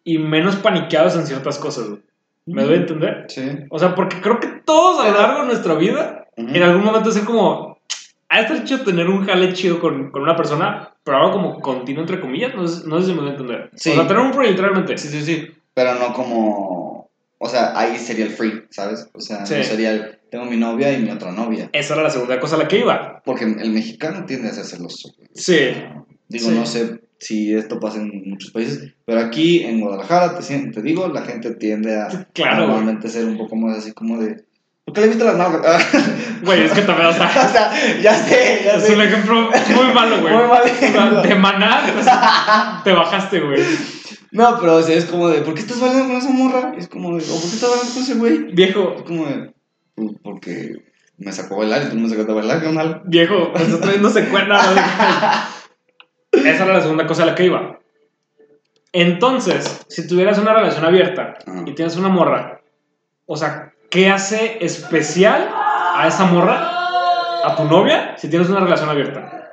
y 0.03 0.17
menos 0.19 0.55
paniqueados 0.57 1.15
en 1.15 1.25
ciertas 1.25 1.57
cosas. 1.57 1.87
güey. 1.89 2.01
¿Me 2.45 2.63
doy 2.63 2.73
a 2.73 2.77
entender? 2.77 3.25
Sí. 3.29 3.41
O 3.69 3.79
sea, 3.79 3.95
porque 3.95 4.19
creo 4.21 4.39
que 4.39 4.47
todos 4.65 5.03
a 5.03 5.09
lo 5.09 5.17
largo 5.17 5.39
de 5.41 5.45
nuestra 5.47 5.73
vida, 5.75 6.27
Ujú. 6.37 6.49
en 6.53 6.63
algún 6.63 6.83
momento 6.83 7.09
es 7.09 7.17
como, 7.19 7.79
ha 8.29 8.37
de 8.37 8.43
estar 8.43 8.63
chido 8.65 8.81
tener 8.81 9.07
un 9.09 9.25
jale 9.25 9.53
chido 9.53 9.79
con, 9.79 10.11
con 10.11 10.21
una 10.23 10.35
persona, 10.35 10.91
pero 11.03 11.17
algo 11.17 11.31
como 11.31 11.59
continuo, 11.61 12.01
entre 12.01 12.19
comillas, 12.19 12.53
no 12.55 12.67
sé, 12.67 12.87
no 12.87 12.99
sé 12.99 13.07
si 13.07 13.13
me 13.13 13.19
voy 13.21 13.29
a 13.29 13.31
entender. 13.31 13.69
Sí. 13.75 13.91
O 13.91 13.95
sea, 13.95 14.07
tener 14.07 14.21
un 14.23 14.31
proyecto 14.31 14.61
realmente. 14.61 14.97
Sí, 14.97 15.07
sí, 15.07 15.21
sí. 15.23 15.47
Pero 15.73 15.95
no 15.95 16.13
como. 16.13 17.09
O 17.39 17.49
sea, 17.49 17.77
ahí 17.77 17.97
sería 17.97 18.25
el 18.25 18.31
free, 18.31 18.63
¿sabes? 18.69 19.09
O 19.13 19.19
sea, 19.19 19.45
Sí. 19.45 19.55
no 19.57 19.63
sería 19.63 19.91
el. 19.91 20.19
Tengo 20.33 20.45
mi 20.45 20.57
novia 20.57 20.91
y 20.91 20.99
mi 20.99 21.11
otra 21.11 21.31
novia. 21.31 21.69
Esa 21.73 21.93
era 21.93 22.01
la 22.01 22.09
segunda 22.09 22.39
cosa 22.39 22.55
a 22.55 22.57
la 22.57 22.67
que 22.67 22.79
iba. 22.79 23.21
Porque 23.23 23.43
el 23.43 23.69
mexicano 23.69 24.25
tiende 24.25 24.49
a 24.49 24.53
ser 24.53 24.65
celoso. 24.65 25.09
güey. 25.15 25.29
Sí. 25.35 25.59
Digo, 26.27 26.49
Sí. 26.49 26.55
no 26.55 26.65
sé 26.65 27.01
si 27.19 27.53
esto 27.53 27.79
pasa 27.79 27.99
en 27.99 28.09
muchos 28.25 28.49
países, 28.49 28.95
pero 29.05 29.19
aquí 29.19 29.61
en 29.63 29.79
Guadalajara, 29.79 30.39
te, 30.39 30.71
te 30.71 30.81
digo, 30.81 31.07
la 31.09 31.21
gente 31.21 31.51
tiende 31.53 32.01
a 32.01 32.07
Claro, 32.33 32.55
güey. 32.63 32.67
normalmente 32.69 33.09
ser 33.09 33.25
un 33.25 33.37
poco 33.37 33.55
más 33.57 33.77
así 33.77 33.91
como 33.91 34.17
de. 34.17 34.43
¿Por 34.83 34.95
qué 34.95 35.01
le 35.01 35.07
viste 35.09 35.23
las 35.23 35.37
nalgas? 35.37 35.85
Güey, 36.43 36.63
es 36.63 36.71
que 36.71 36.81
también, 36.81 37.05
o 37.07 37.09
o 37.11 37.13
sea, 37.13 37.29
sea, 37.29 37.71
ya 38.01 38.15
sé, 38.15 38.61
ya 38.65 38.73
es 38.77 38.83
sé. 38.85 38.95
un 38.95 39.01
ejemplo 39.03 39.35
muy 39.75 39.93
malo, 39.93 40.19
güey. 40.19 40.33
Muy 40.33 40.47
mal 40.47 40.61
O 40.63 40.67
sea, 40.67 40.73
ejemplo. 40.89 41.21
de 41.21 41.35
maná, 41.35 41.83
pues, 41.93 42.05
te 42.83 42.91
bajaste, 42.91 43.39
güey. 43.39 43.61
No, 44.31 44.57
pero 44.59 44.77
o 44.77 44.81
sea, 44.81 44.95
es 44.97 45.05
como 45.05 45.29
de, 45.29 45.41
¿por 45.41 45.53
qué 45.53 45.59
estás 45.61 45.79
bailando 45.79 46.07
con 46.07 46.15
esa 46.17 46.31
morra? 46.31 46.73
Es 46.75 46.87
como 46.87 47.15
de, 47.15 47.23
¿o 47.23 47.27
por 47.39 47.41
qué 47.41 47.55
estás 47.55 47.69
bailando 47.69 47.93
con 47.93 48.01
ese 48.03 48.13
güey? 48.15 48.53
Viejo, 48.55 48.95
Es 48.97 49.03
como 49.03 49.25
de, 49.27 49.33
"Pues, 49.35 49.51
porque 50.23 50.83
me 51.17 51.31
sacó 51.31 51.55
a 51.55 51.57
bailar 51.59 51.83
y 51.83 51.89
tú 51.89 51.95
no 51.95 52.01
me 52.03 52.09
sacaste 52.09 52.31
a 52.31 52.35
bailar, 52.35 52.61
carnal. 52.61 53.01
viejo, 53.05 53.51
me 53.53 53.61
estás 53.61 53.81
trayendo 53.81 54.09
secuela. 54.09 54.61
¿no? 56.31 56.39
Esa 56.45 56.63
era 56.65 56.73
la 56.73 56.81
segunda 56.81 57.05
cosa 57.07 57.23
a 57.23 57.27
la 57.27 57.35
que 57.35 57.45
iba. 57.45 57.79
Entonces, 58.91 59.85
si 59.87 60.07
tuvieras 60.07 60.37
una 60.37 60.53
relación 60.53 60.85
abierta 60.85 61.35
Ajá. 61.45 61.63
y 61.65 61.73
tienes 61.73 61.95
una 61.95 62.09
morra, 62.09 62.61
o 63.25 63.35
sea, 63.37 63.73
¿qué 63.89 64.09
hace 64.09 64.63
especial 64.63 65.49
a 65.95 66.07
esa 66.07 66.25
morra, 66.25 66.69
a 67.45 67.55
tu 67.55 67.63
novia, 67.65 68.15
si 68.17 68.29
tienes 68.29 68.49
una 68.49 68.59
relación 68.59 68.89
abierta? 68.89 69.49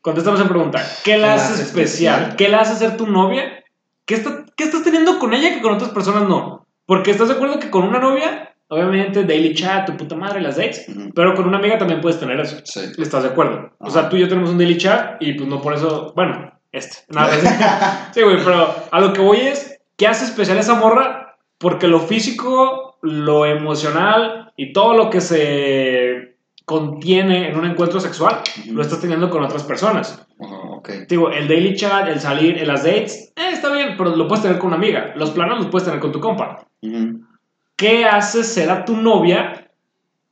Contéstame 0.00 0.36
esa 0.38 0.48
pregunta. 0.48 0.82
¿Qué 1.02 1.16
la 1.16 1.34
hace 1.34 1.62
especial? 1.62 2.36
¿Qué 2.36 2.48
la 2.48 2.60
hace 2.60 2.76
ser 2.76 2.96
tu 2.96 3.06
novia? 3.06 3.64
¿Qué, 4.04 4.14
está- 4.14 4.44
¿Qué 4.56 4.64
estás 4.64 4.82
teniendo 4.82 5.18
con 5.18 5.32
ella 5.32 5.54
que 5.54 5.62
con 5.62 5.72
otras 5.74 5.90
personas 5.90 6.28
no? 6.28 6.66
Porque 6.86 7.10
estás 7.10 7.28
de 7.28 7.34
acuerdo 7.34 7.58
que 7.58 7.70
con 7.70 7.84
una 7.84 7.98
novia, 7.98 8.53
obviamente, 8.68 9.24
daily 9.24 9.54
chat, 9.54 9.86
tu 9.86 9.96
puta 9.96 10.16
madre, 10.16 10.40
las 10.40 10.56
dates, 10.56 10.86
Ujú. 10.88 11.10
pero 11.14 11.34
con 11.34 11.46
una 11.46 11.58
amiga 11.58 11.78
también 11.78 12.00
puedes 12.00 12.18
tener 12.18 12.38
eso. 12.40 12.56
Sí. 12.64 12.80
¿Estás 12.98 13.22
de 13.22 13.28
acuerdo? 13.30 13.70
O 13.78 13.90
sea, 13.90 14.08
tú 14.08 14.16
y 14.16 14.20
yo 14.20 14.28
tenemos 14.28 14.50
un 14.50 14.58
daily 14.58 14.76
chat 14.76 15.16
y 15.20 15.34
pues 15.34 15.48
no 15.48 15.60
por 15.60 15.74
eso, 15.74 16.12
bueno, 16.16 16.52
este, 16.72 16.98
nada 17.12 17.28
más. 17.28 18.10
Sí, 18.14 18.22
güey, 18.22 18.38
pero 18.44 18.74
a 18.90 19.00
lo 19.00 19.12
que 19.12 19.20
voy 19.20 19.38
es, 19.38 19.78
¿qué 19.96 20.06
hace 20.06 20.24
especial 20.24 20.58
esa 20.58 20.74
morra? 20.74 21.36
Porque 21.58 21.86
lo 21.88 22.00
físico, 22.00 22.98
lo 23.02 23.46
emocional 23.46 24.52
y 24.56 24.72
todo 24.72 24.94
lo 24.94 25.10
que 25.10 25.20
se 25.20 26.34
contiene 26.64 27.48
en 27.50 27.58
un 27.58 27.66
encuentro 27.66 28.00
sexual, 28.00 28.40
Ujú. 28.62 28.74
lo 28.74 28.82
estás 28.82 29.00
teniendo 29.00 29.28
con 29.30 29.44
otras 29.44 29.62
personas. 29.64 30.26
Ajá, 30.40 30.56
ok. 30.70 30.88
Digo, 31.08 31.30
el 31.30 31.46
daily 31.46 31.74
chat, 31.76 32.08
el 32.08 32.18
salir, 32.20 32.58
el 32.58 32.66
las 32.68 32.84
dates, 32.84 33.32
eh, 33.36 33.50
está 33.52 33.72
bien, 33.72 33.94
pero 33.98 34.16
lo 34.16 34.26
puedes 34.26 34.42
tener 34.42 34.58
con 34.58 34.68
una 34.68 34.76
amiga. 34.76 35.12
Los 35.14 35.30
planos 35.30 35.58
los 35.58 35.66
puedes 35.68 35.84
tener 35.86 36.00
con 36.00 36.10
tu 36.12 36.20
compa. 36.20 36.66
¿Qué 37.76 38.04
hace 38.04 38.44
ser 38.44 38.70
a 38.70 38.84
tu 38.84 38.96
novia? 38.96 39.70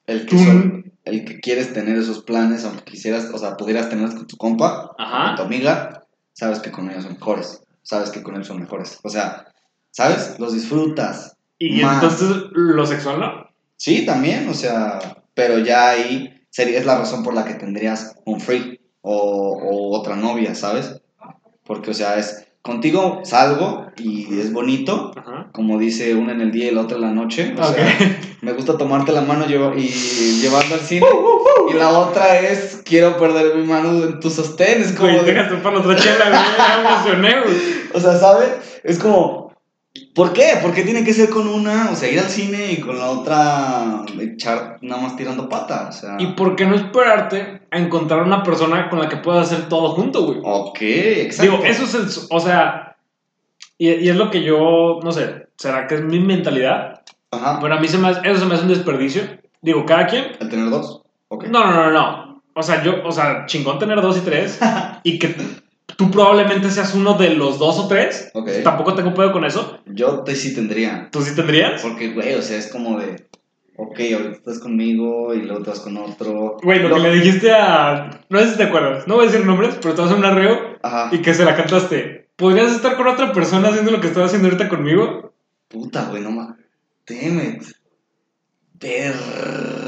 El 0.07 0.27
que, 0.27 0.39
son- 0.39 0.93
el 1.05 1.25
que 1.25 1.41
quieres 1.41 1.73
tener 1.73 1.97
esos 1.99 2.23
planes, 2.25 2.65
aunque 2.65 2.85
quisieras, 2.85 3.31
o 3.33 3.39
sea, 3.39 3.57
pudieras 3.57 3.89
tenerlos 3.89 4.15
con 4.15 4.27
tu 4.27 4.37
compa, 4.37 4.89
con 4.89 4.97
tu 4.97 5.03
Ajá. 5.03 5.43
amiga, 5.43 6.03
sabes 6.33 6.61
que 6.61 6.71
con 6.71 6.91
ellos 6.91 7.05
son 7.05 7.15
mejores. 7.15 7.63
Sabes 7.83 8.11
que 8.11 8.23
con 8.23 8.37
él 8.37 8.45
son 8.45 8.61
mejores. 8.61 9.01
O 9.03 9.09
sea, 9.09 9.47
¿sabes? 9.91 10.37
Los 10.39 10.55
disfrutas. 10.55 11.37
Y 11.59 11.83
Más. 11.83 11.95
entonces 12.03 12.29
lo 12.53 12.87
sexual 12.87 13.21
no. 13.21 13.49
Sí, 13.77 14.07
también, 14.07 14.49
o 14.49 14.55
sea, 14.55 14.99
pero 15.35 15.59
ya 15.59 15.91
ahí 15.91 16.33
sería, 16.51 16.79
es 16.79 16.87
la 16.87 16.99
razón 16.99 17.25
por 17.25 17.35
la 17.35 17.45
que 17.45 17.55
tendrías 17.55 18.15
un 18.25 18.41
free 18.41 18.81
o, 19.01 19.17
o 19.17 19.99
otra 19.99 20.15
novia, 20.15 20.55
¿sabes? 20.55 21.01
Porque, 21.65 21.91
o 21.91 21.95
sea, 21.95 22.17
es 22.19 22.47
contigo 22.63 23.21
salgo 23.25 23.87
y 23.97 24.39
es 24.39 24.53
bonito, 24.53 25.11
Ajá. 25.17 25.32
Como 25.53 25.79
dice 25.79 26.15
una 26.15 26.33
en 26.33 26.41
el 26.41 26.51
día 26.51 26.69
y 26.71 26.75
la 26.75 26.81
otra 26.83 26.97
en 26.97 27.03
la 27.03 27.11
noche. 27.13 27.55
O 27.57 27.61
Ok. 27.63 27.75
sea, 27.77 28.19
me 28.41 28.53
gusta 28.53 28.77
tomarte 28.79 29.13
la 29.13 29.21
mano 29.21 29.45
y 29.47 29.89
llevando 30.41 30.75
al 30.75 30.81
cine. 30.81 31.07
Y 31.71 31.75
la 31.75 31.91
otra 31.91 32.39
es 32.41 32.81
quiero 32.85 33.17
perder 33.19 33.55
mi 33.57 33.67
mano 33.67 33.91
en 34.03 34.19
tus 34.21 34.33
sostenes. 34.35 34.93
Como 34.93 35.11
Güey, 35.13 35.25
de- 35.25 35.57
para 35.63 35.79
otra 35.79 35.95
chela, 35.97 36.29
güey. 36.29 36.83
Me 36.83 36.91
emocioné, 36.91 37.41
güey. 37.45 37.57
o 37.95 38.01
sea, 38.01 38.19
¿sabes? 38.19 38.49
Es 38.83 38.99
como, 38.99 39.53
¿por 40.15 40.33
qué? 40.33 40.55
¿Por 40.63 40.73
qué 40.73 40.83
tiene 40.83 41.05
que 41.05 41.13
ser 41.13 41.29
con 41.29 41.47
una? 41.47 41.91
O 41.93 41.97
sea, 41.97 42.11
ir 42.11 42.19
al 42.19 42.29
cine 42.29 42.73
y 42.73 42.81
con 42.81 42.99
la 42.99 43.11
otra 43.11 44.05
echar 44.21 44.79
nada 44.81 45.03
más 45.03 45.17
tirando 45.17 45.49
pata. 45.49 45.89
O 45.91 45.93
sea. 45.93 46.17
¿Y 46.19 46.29
por 46.29 46.57
qué 46.57 46.65
no 46.67 46.75
esperarte 46.75 47.61
a 47.71 47.79
encontrar 47.79 48.23
una 48.23 48.43
persona 48.43 48.89
con 48.91 48.99
la 48.99 49.09
que 49.09 49.19
puedas 49.19 49.53
hacer 49.53 49.69
todo 49.69 49.91
junto, 49.91 50.25
güey? 50.25 50.39
Ok, 50.43 50.79
exacto. 50.81 51.53
Digo, 51.53 51.65
eso 51.65 51.85
es 51.85 51.95
el. 51.95 52.07
O 52.31 52.41
sea. 52.41 52.92
Y, 53.83 53.89
y 53.95 54.09
es 54.11 54.15
lo 54.15 54.31
que 54.31 54.45
yo. 54.45 55.01
No 55.03 55.11
sé. 55.11 55.49
¿Será 55.57 55.89
que 55.89 55.97
es 55.97 56.03
mi 56.03 56.21
mentalidad? 56.21 57.03
Ajá. 57.33 57.59
Pero 57.61 57.75
a 57.75 57.81
mí 57.81 57.89
se 57.89 57.99
me 57.99 58.13
eso 58.13 58.37
se 58.39 58.47
me 58.47 58.55
hace 58.55 58.63
un 58.63 58.69
desperdicio. 58.69 59.23
Digo, 59.61 59.85
cada 59.85 60.07
quien. 60.07 60.27
¿El 60.39 60.49
tener 60.49 60.71
dos? 60.71 61.03
Ok. 61.27 61.47
No, 61.49 61.67
no, 61.67 61.73
no, 61.73 61.91
no. 61.91 62.43
O 62.55 62.63
sea, 62.63 62.85
yo. 62.85 63.03
O 63.05 63.11
sea, 63.11 63.45
chingón 63.47 63.81
tener 63.81 64.01
dos 64.01 64.17
y 64.19 64.21
tres. 64.21 64.61
y 65.03 65.19
que 65.19 65.35
tú 65.97 66.13
probablemente 66.13 66.71
seas 66.71 66.95
uno 66.95 67.15
de 67.15 67.31
los 67.31 67.59
dos 67.59 67.77
o 67.81 67.89
tres. 67.89 68.31
Ok. 68.35 68.51
Tampoco 68.63 68.95
tengo 68.95 69.15
pedo 69.15 69.33
con 69.33 69.45
eso. 69.45 69.81
Yo 69.87 70.21
te 70.21 70.37
sí 70.37 70.55
tendría. 70.55 71.09
¿Tú 71.11 71.21
sí 71.21 71.35
tendrías? 71.35 71.83
Porque, 71.83 72.13
güey, 72.13 72.35
o 72.35 72.43
sea, 72.43 72.59
es 72.59 72.71
como 72.71 73.01
de. 73.01 73.27
Ok, 73.79 73.99
ahorita 73.99 74.31
estás 74.31 74.61
conmigo 74.61 75.35
y 75.35 75.43
luego 75.43 75.65
te 75.65 75.71
vas 75.71 75.81
con 75.81 75.97
otro. 75.97 76.57
Güey, 76.63 76.79
lo, 76.79 76.95
que 76.95 77.01
le 77.01 77.15
dijiste 77.17 77.51
a. 77.51 78.11
No 78.29 78.39
sé 78.39 78.51
si 78.51 78.57
te 78.59 78.63
acuerdas. 78.63 79.09
No 79.09 79.17
voy 79.17 79.25
a 79.25 79.29
decir 79.29 79.45
nombres, 79.45 79.77
pero 79.81 79.91
estabas 79.91 80.13
en 80.13 80.19
un 80.19 80.25
arreo 80.25 80.79
Ajá. 80.85 81.09
y 81.11 81.19
que 81.19 81.35
se 81.35 81.45
la 81.45 81.57
cantaste. 81.57 82.22
¿Podrías 82.37 82.73
estar 82.73 82.97
con 82.97 83.09
otra 83.09 83.33
persona 83.33 83.69
haciendo 83.69 83.91
lo 83.91 84.01
que 84.01 84.09
estás 84.09 84.27
haciendo 84.27 84.49
ahorita 84.49 84.69
conmigo? 84.69 85.33
Puta, 85.69 86.07
güey, 86.11 86.23
no 86.23 86.31
más. 86.31 86.57
Damn 87.07 87.41
it. 87.41 87.63
Per... 88.79 89.15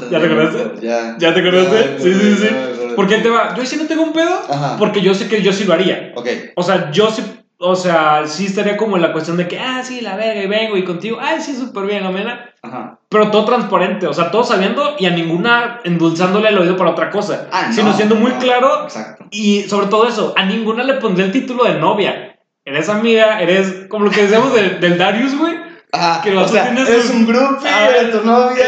¿Ya 0.09 0.19
te 0.19 0.25
acordaste? 0.25 0.85
Ya. 0.85 1.17
¿Ya 1.17 1.33
te 1.33 1.39
acordaste? 1.41 1.97
Ya, 1.97 1.99
Sí, 1.99 2.13
sí, 2.13 2.35
sí. 2.35 2.47
Porque 2.95 3.17
te 3.17 3.29
va. 3.29 3.55
Yo 3.55 3.65
sí 3.65 3.77
no 3.77 3.85
tengo 3.85 4.03
un 4.03 4.13
pedo. 4.13 4.41
Ajá. 4.49 4.77
Porque 4.77 5.01
yo 5.01 5.13
sé 5.13 5.27
que 5.27 5.41
yo 5.41 5.51
sí 5.51 5.65
lo 5.65 5.73
haría. 5.73 6.13
Ok. 6.15 6.27
O 6.55 6.63
sea, 6.63 6.91
yo 6.91 7.09
sí. 7.11 7.23
O 7.57 7.75
sea, 7.75 8.27
sí 8.27 8.47
estaría 8.47 8.75
como 8.75 8.97
en 8.97 9.01
la 9.01 9.13
cuestión 9.13 9.37
de 9.37 9.47
que, 9.47 9.57
ah, 9.57 9.81
sí, 9.81 10.01
la 10.01 10.17
verga, 10.17 10.43
y 10.43 10.47
vengo 10.47 10.75
y 10.75 10.83
contigo, 10.83 11.19
ay, 11.21 11.41
sí, 11.41 11.55
súper 11.55 11.85
bien, 11.85 12.03
amena. 12.03 12.53
Ajá. 12.61 12.99
Pero 13.07 13.31
todo 13.31 13.45
transparente, 13.45 14.07
o 14.07 14.13
sea, 14.13 14.29
todo 14.29 14.43
sabiendo 14.43 14.95
y 14.99 15.05
a 15.05 15.11
ninguna 15.11 15.79
endulzándole 15.85 16.49
el 16.49 16.57
oído 16.57 16.75
para 16.75 16.91
otra 16.91 17.09
cosa. 17.09 17.47
Ah, 17.53 17.67
no, 17.69 17.73
sino 17.73 17.93
siendo 17.93 18.15
muy 18.15 18.31
no, 18.31 18.39
claro 18.39 18.83
Exacto. 18.83 19.25
y 19.31 19.61
sobre 19.63 19.87
todo 19.87 20.05
eso, 20.05 20.33
a 20.35 20.45
ninguna 20.45 20.83
le 20.83 20.95
pondría 20.95 21.25
el 21.27 21.31
título 21.31 21.63
de 21.63 21.75
novia. 21.79 22.34
Eres 22.65 22.89
amiga, 22.89 23.39
eres 23.41 23.85
como 23.89 24.05
lo 24.05 24.11
que 24.11 24.23
decíamos 24.23 24.53
del, 24.53 24.79
del 24.79 24.97
Darius, 24.97 25.37
güey. 25.37 25.55
Ajá. 25.91 26.21
Que 26.21 26.35
o 26.35 26.47
sea, 26.47 26.75
su- 26.75 27.13
un 27.13 27.25
grupo, 27.27 27.59
Ah, 27.63 27.87
eres 27.89 28.11
tu 28.11 28.25
novia. 28.25 28.65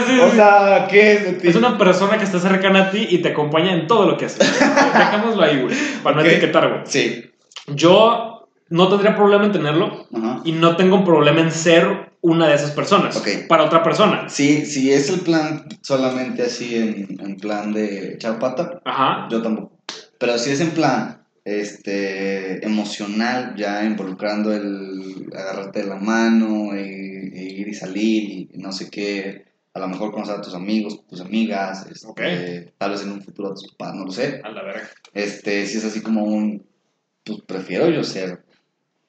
así. 0.00 0.20
O 0.20 0.30
sea, 0.30 0.86
¿qué 0.88 1.12
es 1.14 1.42
de? 1.42 1.48
Es 1.48 1.56
una 1.56 1.76
persona 1.78 2.18
que 2.18 2.24
está 2.24 2.38
cercana 2.38 2.84
a 2.84 2.90
ti 2.90 3.06
y 3.10 3.18
te 3.18 3.30
acompaña 3.30 3.72
en 3.72 3.86
todo 3.86 4.06
lo 4.06 4.16
que 4.16 4.26
haces. 4.26 4.38
Dejémoslo 4.60 5.42
ahí, 5.42 5.60
güey, 5.62 5.74
para 6.02 6.16
Ok. 6.18 6.22
no 6.24 6.30
etiquetar, 6.30 6.68
güey. 6.68 6.80
Sí. 6.84 7.30
Yo 7.68 8.48
no 8.68 8.88
tendría 8.88 9.16
problema 9.16 9.44
en 9.46 9.52
tenerlo 9.52 10.06
Ajá. 10.14 10.40
y 10.44 10.52
no 10.52 10.76
tengo 10.76 10.96
un 10.96 11.04
problema 11.04 11.40
en 11.40 11.50
ser 11.50 12.12
una 12.20 12.46
de 12.48 12.54
esas 12.54 12.70
personas 12.70 13.16
Ok. 13.16 13.48
para 13.48 13.64
otra 13.64 13.82
persona. 13.82 14.28
Sí, 14.28 14.64
si 14.66 14.92
es 14.92 15.08
el 15.10 15.20
plan 15.20 15.66
solamente 15.80 16.42
así 16.44 16.76
en, 16.76 17.18
en 17.20 17.36
plan 17.38 17.72
de 17.72 18.14
echar 18.14 18.38
pata, 18.38 18.80
Ajá. 18.84 19.26
yo 19.30 19.42
tampoco. 19.42 19.72
Pero 20.18 20.38
si 20.38 20.50
es 20.52 20.60
en 20.60 20.70
plan 20.70 21.21
este 21.44 22.64
emocional, 22.64 23.54
ya 23.56 23.84
involucrando 23.84 24.52
el 24.52 25.28
agarrarte 25.34 25.82
de 25.82 25.88
la 25.88 25.96
mano 25.96 26.76
y, 26.76 27.30
y 27.34 27.60
ir 27.60 27.68
y 27.68 27.74
salir 27.74 28.48
y 28.52 28.58
no 28.58 28.72
sé 28.72 28.88
qué, 28.90 29.44
a 29.74 29.80
lo 29.80 29.88
mejor 29.88 30.12
conocer 30.12 30.36
a 30.36 30.40
tus 30.42 30.54
amigos, 30.54 31.04
tus 31.08 31.20
amigas, 31.20 31.86
este, 31.90 32.72
tal 32.78 32.90
vez 32.92 33.02
en 33.02 33.12
un 33.12 33.22
futuro 33.22 33.48
a 33.48 33.54
tus 33.54 33.72
papás, 33.74 33.94
no 33.94 34.04
lo 34.04 34.12
sé. 34.12 34.40
A 34.44 34.50
la 34.50 34.62
verga. 34.62 34.88
Este, 35.14 35.66
si 35.66 35.78
es 35.78 35.84
así 35.84 36.00
como 36.02 36.24
un, 36.24 36.64
pues 37.24 37.40
prefiero 37.46 37.88
yo 37.90 38.04
ser 38.04 38.42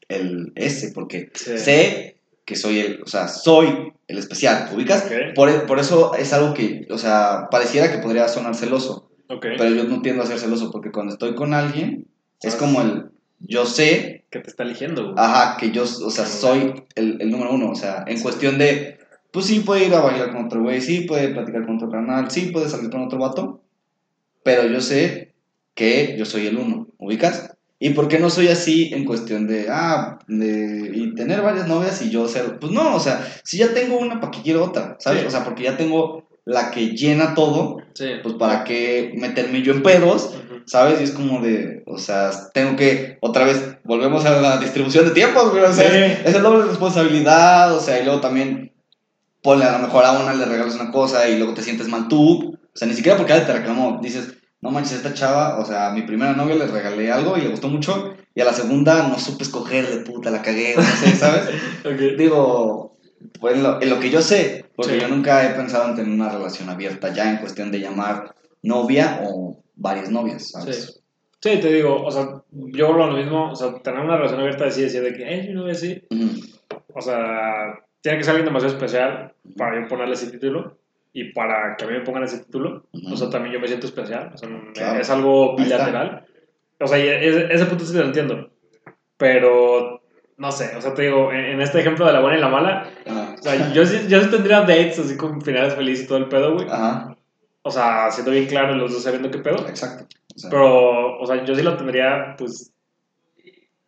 el 0.07 0.51
ese, 0.55 0.91
porque 0.91 1.29
Sí. 1.33 1.57
sé 1.57 2.17
que 2.45 2.55
soy 2.55 2.79
el, 2.79 3.01
o 3.03 3.07
sea, 3.07 3.27
soy 3.27 3.93
el 4.07 4.17
especial, 4.17 4.67
¿te 4.69 4.75
ubicas? 4.75 5.05
Ok. 5.05 5.11
Por, 5.35 5.49
e, 5.49 5.59
por 5.61 5.79
eso 5.79 6.13
es 6.15 6.33
algo 6.33 6.53
que, 6.53 6.87
o 6.89 6.97
sea, 6.97 7.47
pareciera 7.49 7.91
que 7.91 7.99
podría 7.99 8.27
sonar 8.27 8.55
celoso, 8.55 9.09
pero 9.27 9.69
yo 9.69 9.83
no 9.85 10.01
tiendo 10.01 10.23
a 10.23 10.27
ser 10.27 10.39
celoso, 10.39 10.71
porque 10.71 10.91
cuando 10.91 11.13
estoy 11.13 11.35
con 11.35 11.53
alguien, 11.53 12.07
es 12.43 12.55
como 12.55 12.81
el, 12.81 13.05
yo 13.39 13.65
sé, 13.65 14.25
que 14.29 14.39
te 14.39 14.49
está 14.49 14.63
eligiendo, 14.63 15.03
güey. 15.03 15.15
ajá, 15.17 15.57
que 15.57 15.71
yo, 15.71 15.83
o 15.83 16.09
sea, 16.09 16.25
soy 16.25 16.73
el, 16.95 17.21
el 17.21 17.31
número 17.31 17.53
uno, 17.53 17.71
o 17.71 17.75
sea, 17.75 18.03
en 18.07 18.21
cuestión 18.21 18.57
de, 18.57 18.99
pues 19.31 19.45
sí 19.45 19.61
puede 19.61 19.85
ir 19.85 19.93
a 19.95 20.01
bailar 20.01 20.31
con 20.31 20.45
otro 20.45 20.61
güey, 20.61 20.81
sí 20.81 21.01
puede 21.01 21.29
platicar 21.29 21.65
con 21.65 21.77
otro 21.77 21.89
canal, 21.89 22.29
sí 22.29 22.51
puede 22.51 22.69
salir 22.69 22.89
con 22.89 23.01
otro 23.03 23.19
vato, 23.19 23.61
pero 24.43 24.67
yo 24.67 24.81
sé 24.81 25.33
que 25.73 26.15
yo 26.17 26.25
soy 26.25 26.47
el 26.47 26.57
uno, 26.57 26.87
¿ubicas? 26.97 27.55
¿Y 27.79 27.89
por 27.89 28.07
qué 28.07 28.19
no 28.19 28.29
soy 28.29 28.47
así 28.47 28.93
en 28.93 29.03
cuestión 29.03 29.47
de, 29.47 29.67
ah, 29.69 30.19
de, 30.27 30.91
y 30.93 31.15
tener 31.15 31.41
varias 31.41 31.67
novias 31.67 32.01
y 32.01 32.09
yo 32.09 32.27
ser, 32.27 32.59
pues 32.59 32.71
no, 32.71 32.95
o 32.95 32.99
sea, 32.99 33.27
si 33.43 33.57
ya 33.57 33.73
tengo 33.73 33.97
una, 33.97 34.21
¿para 34.21 34.31
qué 34.31 34.41
quiero 34.41 34.63
otra? 34.63 34.95
¿Sabes? 34.99 35.21
Sí. 35.21 35.27
O 35.27 35.29
sea, 35.31 35.43
porque 35.43 35.63
ya 35.63 35.75
tengo 35.75 36.25
la 36.45 36.71
que 36.71 36.89
llena 36.95 37.33
todo, 37.35 37.77
Sí. 37.93 38.05
pues 38.21 38.35
para 38.35 38.63
qué 38.63 39.11
meterme 39.15 39.61
yo 39.61 39.73
en 39.73 39.83
pedos. 39.83 40.33
¿sabes? 40.65 41.01
Y 41.01 41.03
es 41.03 41.11
como 41.11 41.41
de, 41.41 41.83
o 41.85 41.97
sea, 41.97 42.31
tengo 42.53 42.77
que, 42.77 43.17
otra 43.19 43.43
vez, 43.43 43.75
volvemos 43.83 44.23
a 44.23 44.39
la 44.39 44.57
distribución 44.59 45.03
de 45.03 45.11
tiempos, 45.11 45.51
güey, 45.51 45.61
o 45.61 45.73
sea, 45.73 45.91
Sí. 45.91 45.97
es, 45.97 46.19
es 46.29 46.35
el 46.35 46.41
doble 46.41 46.59
de 46.63 46.69
responsabilidad, 46.69 47.75
o 47.75 47.81
sea, 47.81 47.99
y 47.99 48.05
luego 48.05 48.21
también, 48.21 48.71
ponle, 49.41 49.65
a 49.65 49.73
lo 49.73 49.79
mejor 49.79 50.05
a 50.05 50.13
una 50.13 50.33
le 50.33 50.45
regalas 50.45 50.75
una 50.75 50.89
cosa 50.89 51.27
y 51.27 51.37
luego 51.37 51.53
te 51.53 51.61
sientes 51.63 51.89
mal 51.89 52.07
tú, 52.07 52.53
o 52.53 52.57
sea, 52.73 52.87
ni 52.87 52.93
siquiera 52.93 53.17
porque 53.17 53.33
alguien 53.33 53.47
te 53.51 53.57
reclamó, 53.59 53.99
dices, 54.01 54.35
no 54.61 54.71
manches, 54.71 54.93
esta 54.93 55.13
chava, 55.13 55.59
o 55.59 55.65
sea, 55.65 55.87
a 55.87 55.93
mi 55.93 56.03
primera 56.03 56.31
novia 56.31 56.55
le 56.55 56.67
regalé 56.67 57.11
algo 57.11 57.37
y 57.37 57.41
le 57.41 57.49
gustó 57.49 57.67
mucho, 57.67 58.13
y 58.33 58.39
a 58.39 58.45
la 58.45 58.53
segunda 58.53 59.05
no 59.09 59.19
supe 59.19 59.43
escogerle, 59.43 59.97
puta, 59.97 60.31
la 60.31 60.41
cagué, 60.41 60.75
no 60.77 60.81
sé, 60.83 61.13
¿sabes? 61.17 61.43
Digo, 62.17 62.92
pues 63.39 63.55
en 63.55 63.63
lo, 63.63 63.81
en 63.81 63.89
lo 63.89 63.99
que 63.99 64.09
yo 64.09 64.21
sé, 64.21 64.65
porque 64.75 64.93
Sí. 64.93 64.99
yo 64.99 65.07
nunca 65.07 65.45
he 65.45 65.53
pensado 65.55 65.89
en 65.89 65.95
tener 65.95 66.11
una 66.11 66.29
relación 66.29 66.69
abierta 66.69 67.13
ya 67.13 67.29
en 67.31 67.37
cuestión 67.37 67.71
de 67.71 67.79
llamar 67.79 68.33
novia 68.61 69.21
o 69.23 69.57
varias 69.75 70.09
novias, 70.09 70.51
¿sabes? 70.51 70.85
Sí. 70.85 70.99
Sí, 71.41 71.59
te 71.59 71.73
digo, 71.73 72.01
o 72.03 72.09
sea, 72.09 72.41
yo 72.51 72.87
hablo 72.87 73.07
lo 73.07 73.17
mismo, 73.17 73.51
o 73.51 73.55
sea, 73.55 73.73
tener 73.81 73.99
una 73.99 74.15
relación 74.15 74.39
abierta 74.39 74.65
así, 74.65 74.81
decir 74.81 75.01
de 75.03 75.13
que, 75.13 75.23
eh, 75.23 75.47
mi 75.49 75.53
novia 75.53 75.73
sí, 75.73 76.01
Ujú. 76.09 76.39
o 76.93 77.01
sea, 77.01 77.79
tiene 77.99 78.17
que 78.17 78.23
ser 78.23 78.31
alguien 78.31 78.45
demasiado 78.45 78.73
especial 78.75 79.33
para 79.57 79.81
yo 79.81 79.87
ponerle 79.89 80.13
ese 80.13 80.31
título 80.31 80.77
y 81.11 81.33
para 81.33 81.75
que 81.75 81.83
a 81.83 81.87
mí 81.89 81.93
me 81.95 82.01
pongan 82.05 82.23
ese 82.23 82.45
título, 82.45 82.85
Ujú. 82.93 83.13
o 83.13 83.17
sea, 83.17 83.29
también 83.29 83.53
yo 83.53 83.59
me 83.59 83.67
siento 83.67 83.87
especial, 83.87 84.31
o 84.33 84.37
sea, 84.37 84.49
Claro. 84.73 84.99
es 85.01 85.09
algo 85.09 85.57
bilateral, 85.57 86.25
o 86.79 86.87
sea, 86.87 86.97
ese, 86.97 87.53
ese 87.53 87.65
punto 87.65 87.83
sí 87.85 87.97
lo 87.97 88.05
entiendo, 88.05 88.49
pero, 89.17 90.01
no 90.43 90.51
sé, 90.51 90.75
o 90.77 90.81
sea, 90.81 90.93
te 90.93 91.03
digo, 91.03 91.31
en, 91.31 91.61
este 91.61 91.79
ejemplo 91.79 92.05
de 92.05 92.11
la 92.13 92.19
buena 92.19 92.37
y 92.37 92.41
la 92.41 92.49
mala, 92.49 92.89
o 93.39 93.41
sea, 93.41 93.71
yo 93.71 93.85
sí, 93.85 94.05
yo 94.09 94.21
sí 94.21 94.29
tendría 94.29 94.59
dates 94.61 94.99
así 94.99 95.15
con 95.15 95.41
finales 95.41 95.73
felices 95.73 96.03
y 96.03 96.07
todo 96.07 96.17
el 96.17 96.27
pedo, 96.27 96.53
güey, 96.53 96.67
Ajá, 96.69 97.15
o 97.61 97.71
sea, 97.71 98.11
siendo 98.11 98.31
bien 98.31 98.45
claro 98.45 98.75
los 98.75 98.91
dos 98.91 99.03
sabiendo 99.03 99.31
qué 99.31 99.37
pedo, 99.39 99.65
exacto. 99.69 100.05
O 100.35 100.39
sea, 100.39 100.49
Pero, 100.49 101.17
o 101.19 101.25
sea, 101.25 101.45
yo 101.45 101.55
sí 101.55 101.61
lo 101.61 101.77
tendría, 101.77 102.35
pues. 102.37 102.71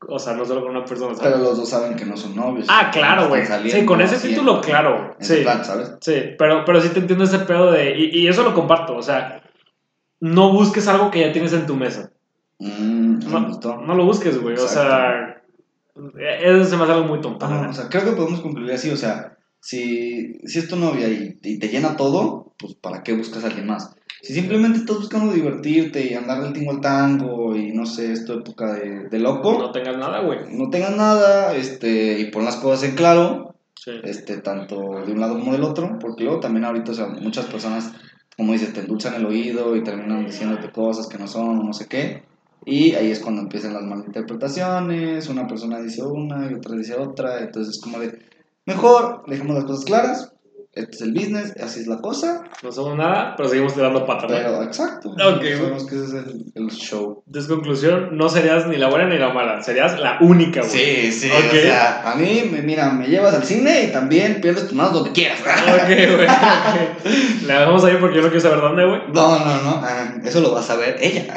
O 0.08 0.20
sea, 0.20 0.34
no 0.34 0.46
solo 0.46 0.62
con 0.62 0.70
una 0.76 0.86
persona. 0.86 1.16
¿sabes? 1.16 1.32
pero 1.34 1.44
los 1.44 1.58
dos 1.58 1.68
saben 1.68 1.96
que 1.96 2.06
no 2.06 2.16
son 2.16 2.36
novios. 2.36 2.68
ah, 2.70 2.90
claro, 2.94 3.28
güey. 3.28 3.44
Sí, 3.70 3.84
con 3.86 4.00
ese 4.00 4.26
título, 4.26 4.62
claro. 4.62 5.16
en 5.20 5.26
Sí, 5.26 5.38
plan, 5.42 5.66
¿sabes? 5.66 5.96
sí. 6.02 6.36
Pero, 6.38 6.64
pero 6.64 6.80
sí 6.80 6.90
te 6.90 7.00
entiendo 7.00 7.26
ese 7.26 7.40
pedo 7.40 7.72
de. 7.72 7.98
Y, 7.98 8.20
y 8.20 8.28
eso 8.28 8.44
lo 8.44 8.54
comparto. 8.54 8.96
O 8.96 9.02
sea, 9.02 9.42
no 10.20 10.52
busques 10.54 10.88
algo 10.88 11.10
que 11.10 11.22
ya 11.22 11.32
tienes 11.34 11.52
en 11.54 11.66
tu 11.66 11.76
mesa. 11.76 12.12
Mm, 12.60 13.18
me 13.26 13.32
No, 13.32 13.48
gustó. 13.48 13.78
no 13.78 13.96
lo 13.96 14.06
busques, 14.06 14.40
güey. 14.40 14.56
O 14.56 14.68
sea, 14.68 15.35
eso 15.96 16.66
se 16.70 16.78
me 16.78 16.84
hace 16.84 16.92
algo 16.94 17.08
muy 17.08 17.22
tonto. 17.22 17.46
o 17.46 17.74
sea, 17.74 17.90
creo 17.90 18.06
que 18.06 18.12
podemos 18.12 18.42
concluir 18.42 18.72
así, 18.74 18.90
o 18.90 18.98
sea, 18.98 19.38
si, 19.60 20.40
si 20.46 20.60
es 20.60 20.68
tu 20.68 20.76
novia 20.76 21.08
y, 21.10 21.40
y 21.42 21.60
te 21.60 21.70
llena 21.70 21.96
todo, 21.96 22.54
pues 22.60 22.76
¿para 22.76 23.04
qué 23.04 23.14
buscas 23.14 23.44
a 23.44 23.48
alguien 23.48 23.68
más? 23.68 23.96
Si 24.22 24.34
simplemente 24.34 24.80
estás 24.80 24.98
buscando 24.98 25.34
divertirte 25.34 26.04
y 26.10 26.14
andar 26.16 26.42
del 26.42 26.54
tingo 26.54 26.72
al 26.72 26.82
tango 26.82 27.56
y 27.56 27.72
no 27.74 27.86
sé, 27.86 28.12
es 28.12 28.26
tu 28.26 28.34
época 28.34 28.74
de, 28.74 29.08
de 29.10 29.20
loco, 29.20 29.58
No 29.60 29.72
tengas 29.72 29.98
nada, 29.98 30.22
güey. 30.22 30.40
no 30.52 30.70
tengas 30.70 30.96
nada 30.96 31.56
este, 31.56 32.20
y 32.20 32.32
pon 32.32 32.44
las 32.46 32.56
cosas 32.58 32.90
en 32.90 32.96
claro, 32.96 33.52
Sí. 33.78 33.92
este, 34.04 34.38
tanto 34.38 35.04
de 35.06 35.12
un 35.12 35.20
lado 35.20 35.38
como 35.38 35.52
del 35.52 35.64
otro, 35.64 36.00
porque 36.00 36.24
luego 36.24 36.40
también 36.40 36.66
ahorita, 36.66 36.92
o 36.92 36.96
sea, 36.96 37.06
muchas 37.08 37.46
personas, 37.46 37.92
como 38.36 38.54
dices, 38.54 38.74
te 38.74 38.80
endulzan 38.80 39.14
el 39.14 39.26
oído 39.28 39.76
y 39.76 39.84
terminan 39.84 40.26
diciéndote 40.26 40.72
cosas 40.72 41.08
que 41.08 41.20
no 41.20 41.28
son 41.28 41.60
o 41.60 41.64
no 41.64 41.74
sé 41.74 41.88
qué, 41.88 42.24
y 42.66 42.96
ahí 42.96 43.12
es 43.12 43.20
cuando 43.20 43.42
empiezan 43.42 43.74
las 43.74 43.84
malinterpretaciones, 43.84 45.28
una 45.30 45.48
persona 45.48 45.80
dice 45.82 46.04
una 46.04 46.50
y 46.50 46.54
otra 46.56 46.76
dice 46.76 46.96
otra, 46.96 47.40
entonces 47.40 47.76
es 47.76 47.82
como 47.82 48.00
de, 48.00 48.20
mejor 48.66 49.24
dejemos 49.28 49.56
las 49.56 49.66
cosas 49.66 49.86
claras, 49.86 50.32
este 50.74 50.94
es 50.94 51.02
el 51.04 51.14
business, 51.14 51.54
así 51.64 51.80
es 51.80 51.88
la 51.88 52.00
cosa, 52.02 52.44
No 52.62 52.70
somos 52.70 52.98
nada, 52.98 53.34
pero 53.38 53.48
seguimos 53.48 53.74
tirando 53.74 54.06
patas. 54.06 54.26
pero 54.30 54.62
exacto, 54.62 55.12
Ok, 55.12 55.42
sabemos 55.58 55.86
que 55.86 55.96
ese 55.96 56.04
es 56.06 56.14
el, 56.14 56.52
el 56.54 56.68
show. 56.70 57.24
Desconclusión: 57.28 58.18
no 58.18 58.28
serías 58.28 58.68
ni 58.68 58.76
la 58.76 58.90
buena 58.90 59.08
ni 59.08 59.18
la 59.18 59.34
mala. 59.34 59.64
Serías 59.64 59.98
la 60.02 60.18
única, 60.20 60.60
güey. 60.60 60.72
Sí, 60.72 61.12
sí, 61.14 61.30
Ok. 61.32 61.46
o 61.48 61.56
sea, 61.62 62.12
a 62.12 62.16
mí, 62.16 62.50
me- 62.52 62.62
mira, 62.62 62.92
me 62.92 63.08
llevas 63.08 63.34
al 63.36 63.46
cine 63.46 63.86
y 63.86 63.92
también 63.94 64.42
pierdes 64.42 64.66
tus 64.66 64.74
manos 64.74 64.92
donde 64.96 65.12
quieras. 65.14 65.40
Ok, 65.40 65.88
güey. 65.88 66.26
ok. 66.26 67.44
La 67.48 67.60
dejamos 67.60 67.86
ahí 67.86 67.96
porque 68.02 68.18
yo 68.18 68.22
no 68.24 68.28
quiero 68.28 68.42
saber 68.42 68.60
dónde, 68.60 68.86
güey. 68.86 69.00
No, 69.14 69.40
no, 69.40 69.62
no. 69.64 69.82
ah, 69.82 70.16
eso 70.26 70.42
lo 70.42 70.52
va 70.52 70.60
a 70.60 70.64
saber 70.64 70.98
ella. 71.00 71.34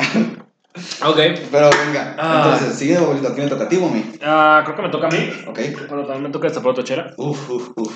Ok. 1.04 1.18
Pero 1.50 1.70
venga. 1.70 2.14
Ah. 2.18 2.42
Entonces, 2.44 2.78
sigue 2.78 2.96
favorito. 2.96 3.28
¿A 3.28 3.34
quién 3.34 3.46
le 3.46 3.50
toca 3.50 3.64
a 3.64 3.68
ti 3.68 3.76
o 3.76 3.86
a 3.86 3.90
mí? 3.90 4.12
Ah, 4.22 4.62
creo 4.64 4.76
que 4.76 4.82
me 4.82 4.88
toca 4.88 5.06
a 5.06 5.10
mí. 5.10 5.30
Ok. 5.46 5.60
Bueno, 5.88 6.04
también 6.04 6.22
me 6.24 6.30
toca 6.30 6.46
destapar 6.46 6.72
otra 6.72 6.84
chela. 6.84 7.12
Uf, 7.16 7.50
uf, 7.50 7.68
uf. 7.76 7.92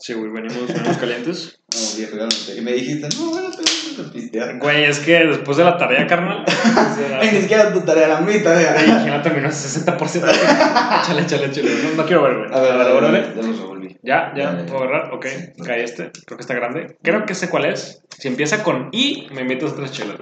Sí, 0.00 0.12
güey, 0.12 0.30
venimos, 0.30 0.66
venimos 0.66 0.96
calientes. 0.96 1.60
No, 1.72 1.96
viejo, 1.96 2.16
ya 2.16 2.24
no 2.24 2.30
sé. 2.30 2.56
Y 2.58 2.60
me 2.62 2.72
dijiste, 2.72 3.08
no, 3.16 3.30
bueno, 3.30 3.48
pero 3.50 3.62
no 3.96 4.04
te 4.04 4.12
pistear. 4.12 4.58
Güey, 4.58 4.84
es 4.84 4.98
que 4.98 5.24
después 5.24 5.56
de 5.56 5.64
la 5.64 5.76
tarea, 5.76 6.06
carnal. 6.06 6.44
Ay, 7.20 7.30
ni 7.32 7.40
siquiera 7.40 7.72
tu 7.72 7.80
tarea, 7.82 8.08
la 8.08 8.20
mi 8.20 8.38
tarea. 8.40 8.74
Güey, 8.74 9.06
ya 9.06 9.22
terminó 9.22 9.48
60%. 9.48 9.96
Chale, 11.06 11.26
chale, 11.26 11.50
chale. 11.50 11.70
No, 11.82 11.90
no 11.96 12.06
quiero 12.06 12.22
ver, 12.22 12.36
güey. 12.38 12.52
A 12.52 12.60
ver, 12.60 12.72
a 12.72 12.76
ver, 12.76 12.86
órale. 12.88 13.20
ya 13.36 13.42
los 13.42 13.58
revolví. 13.58 13.96
Ya, 14.02 14.32
Ya, 14.36 14.64
puedo 14.66 14.84
agarrar. 14.84 15.14
Ok, 15.14 15.26
cae 15.64 15.84
este. 15.84 16.10
Creo 16.26 16.36
que 16.36 16.42
está 16.42 16.54
grande. 16.54 16.98
Creo 17.02 17.24
que 17.24 17.34
sé 17.34 17.48
cuál 17.48 17.66
es. 17.66 18.02
Si 18.18 18.28
empieza 18.28 18.62
con 18.62 18.88
I, 18.92 19.28
me 19.32 19.42
invitas 19.42 19.74
tres 19.76 19.92
chelas. 19.92 20.16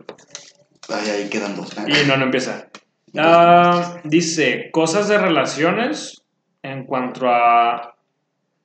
Ay, 0.88 1.10
ahí 1.10 1.30
quedan 1.30 1.56
dos. 1.56 1.70
Y 1.86 2.06
no, 2.08 2.16
no 2.16 2.24
empieza. 2.24 2.68
Ah, 3.16 3.96
dice, 4.04 4.70
cosas 4.72 5.08
de 5.08 5.18
relaciones 5.18 6.22
en 6.62 6.84
cuanto 6.86 7.28
a 7.28 7.94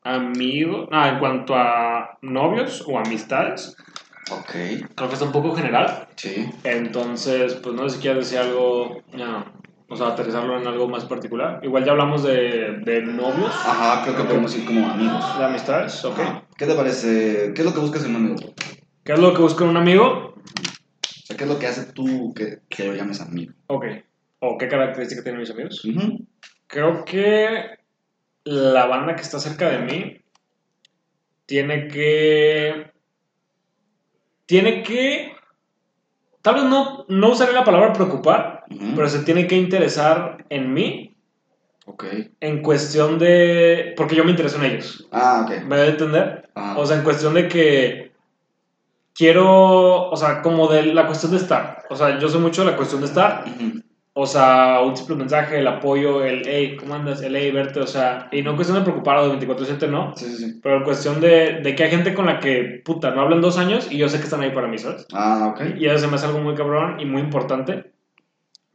amigos, 0.03 0.87
ah, 0.91 1.09
en 1.09 1.19
cuanto 1.19 1.55
a 1.55 2.17
novios 2.21 2.83
o 2.87 2.97
amistades. 2.97 3.75
Ok, 4.31 4.51
Creo 4.95 5.07
que 5.07 5.13
está 5.13 5.25
un 5.25 5.31
poco 5.31 5.55
general. 5.55 6.07
sí. 6.15 6.49
Entonces, 6.63 7.55
pues 7.55 7.75
no 7.75 7.87
sé 7.87 7.95
si 7.95 8.01
quieres 8.01 8.25
decir 8.29 8.39
algo, 8.39 9.01
no, 9.13 9.45
o 9.89 9.95
sea, 9.95 10.07
aterrizarlo 10.07 10.59
en 10.59 10.67
algo 10.67 10.87
más 10.89 11.05
particular. 11.05 11.59
Igual 11.63 11.85
ya 11.85 11.91
hablamos 11.91 12.23
de, 12.23 12.79
de 12.83 13.01
novios, 13.03 13.53
Ajá, 13.65 14.03
creo 14.03 14.17
que 14.17 14.23
podemos 14.23 14.53
ir 14.57 14.65
como 14.65 14.85
amigos. 14.89 15.37
de 15.39 15.45
amistades, 15.45 16.03
ok. 16.03 16.19
Ajá. 16.19 16.43
¿Qué 16.57 16.65
te 16.65 16.73
parece? 16.73 17.53
¿Qué 17.53 17.61
es 17.61 17.65
lo 17.65 17.73
que 17.73 17.79
buscas 17.79 18.03
en 18.03 18.15
un 18.15 18.25
amigo? 18.27 18.53
¿Qué 19.05 19.13
es 19.13 19.19
lo 19.19 19.33
que 19.33 19.41
busco 19.41 19.63
en 19.63 19.69
un 19.69 19.77
amigo? 19.77 20.26
¿Qué 21.37 21.43
es 21.43 21.49
lo 21.49 21.59
que 21.59 21.67
hace 21.67 21.91
tú 21.93 22.33
que, 22.33 22.59
que 22.69 22.85
lo 22.87 22.95
llames 22.95 23.21
amigo? 23.21 23.53
Ok. 23.67 23.85
¿O 24.39 24.57
qué 24.57 24.67
características 24.67 25.23
tienen 25.23 25.41
mis 25.41 25.51
amigos? 25.51 25.81
Creo 26.67 27.05
que 27.05 27.77
la 28.43 28.85
banda 28.85 29.15
que 29.15 29.21
está 29.21 29.39
cerca 29.39 29.69
de 29.69 29.79
mí 29.79 30.21
tiene 31.45 31.87
que. 31.87 32.91
Tiene 34.45 34.83
que. 34.83 35.33
Tal 36.41 36.55
vez 36.55 36.63
no, 36.65 37.05
no 37.09 37.31
usaré 37.31 37.53
la 37.53 37.63
palabra 37.63 37.93
preocupar, 37.93 38.65
pero 38.95 39.09
se 39.09 39.19
tiene 39.19 39.47
que 39.47 39.55
interesar 39.55 40.45
en 40.49 40.73
mí 40.73 41.17
Ok. 41.85 42.05
en 42.39 42.61
cuestión 42.61 43.17
de. 43.17 43.93
Porque 43.97 44.15
yo 44.15 44.23
me 44.23 44.31
intereso 44.31 44.57
en 44.57 44.71
ellos. 44.71 45.07
Ah, 45.11 45.45
ok. 45.45 45.63
¿Me 45.63 45.77
voy 45.77 45.85
a 45.85 45.89
entender? 45.89 46.49
Ah. 46.55 46.75
O 46.77 46.85
sea, 46.85 46.97
en 46.97 47.03
cuestión 47.03 47.33
de 47.33 47.47
que. 47.47 48.06
Quiero. 49.17 50.09
O 50.09 50.15
sea, 50.15 50.41
como 50.41 50.67
de 50.67 50.93
la 50.93 51.07
cuestión 51.07 51.31
de 51.31 51.37
estar. 51.37 51.83
O 51.89 51.95
sea, 51.95 52.19
yo 52.19 52.29
soy 52.29 52.39
mucho 52.41 52.63
de 52.63 52.71
la 52.71 52.77
cuestión 52.77 53.01
de 53.01 53.07
estar. 53.07 53.45
O 54.19 54.25
sea, 54.25 54.81
un 54.83 54.97
simple 54.97 55.15
mensaje, 55.15 55.59
el 55.59 55.67
apoyo, 55.67 56.23
el 56.23 56.41
hey, 56.43 56.75
¿cómo 56.79 56.95
andas? 56.95 57.21
El 57.21 57.35
hey, 57.35 57.51
verte, 57.51 57.79
o 57.79 57.85
sea, 57.85 58.27
y 58.31 58.41
no 58.41 58.55
cuestión 58.55 58.79
de 58.79 58.83
preocupar 58.83 59.21
de 59.21 59.47
24-7, 59.47 59.87
no, 59.87 60.15
Sí, 60.15 60.25
sí, 60.25 60.37
sí. 60.37 60.59
pero 60.63 60.83
cuestión 60.83 61.21
de, 61.21 61.59
de 61.61 61.75
que 61.75 61.83
hay 61.83 61.91
gente 61.91 62.15
con 62.15 62.25
la 62.25 62.39
que, 62.39 62.81
puta, 62.83 63.11
no 63.11 63.21
hablo 63.21 63.35
en 63.35 63.41
dos 63.43 63.59
años 63.59 63.91
y 63.91 63.97
yo 63.99 64.09
sé 64.09 64.17
que 64.17 64.23
están 64.23 64.41
ahí 64.41 64.49
para 64.49 64.67
mí, 64.67 64.79
¿sabes? 64.79 65.05
Ah, 65.13 65.51
ok. 65.53 65.77
Y 65.77 65.85
eso 65.85 65.99
se 65.99 66.07
me 66.07 66.15
hace 66.15 66.25
algo 66.25 66.39
muy 66.39 66.55
cabrón 66.55 66.99
y 66.99 67.05
muy 67.05 67.21
importante. 67.21 67.91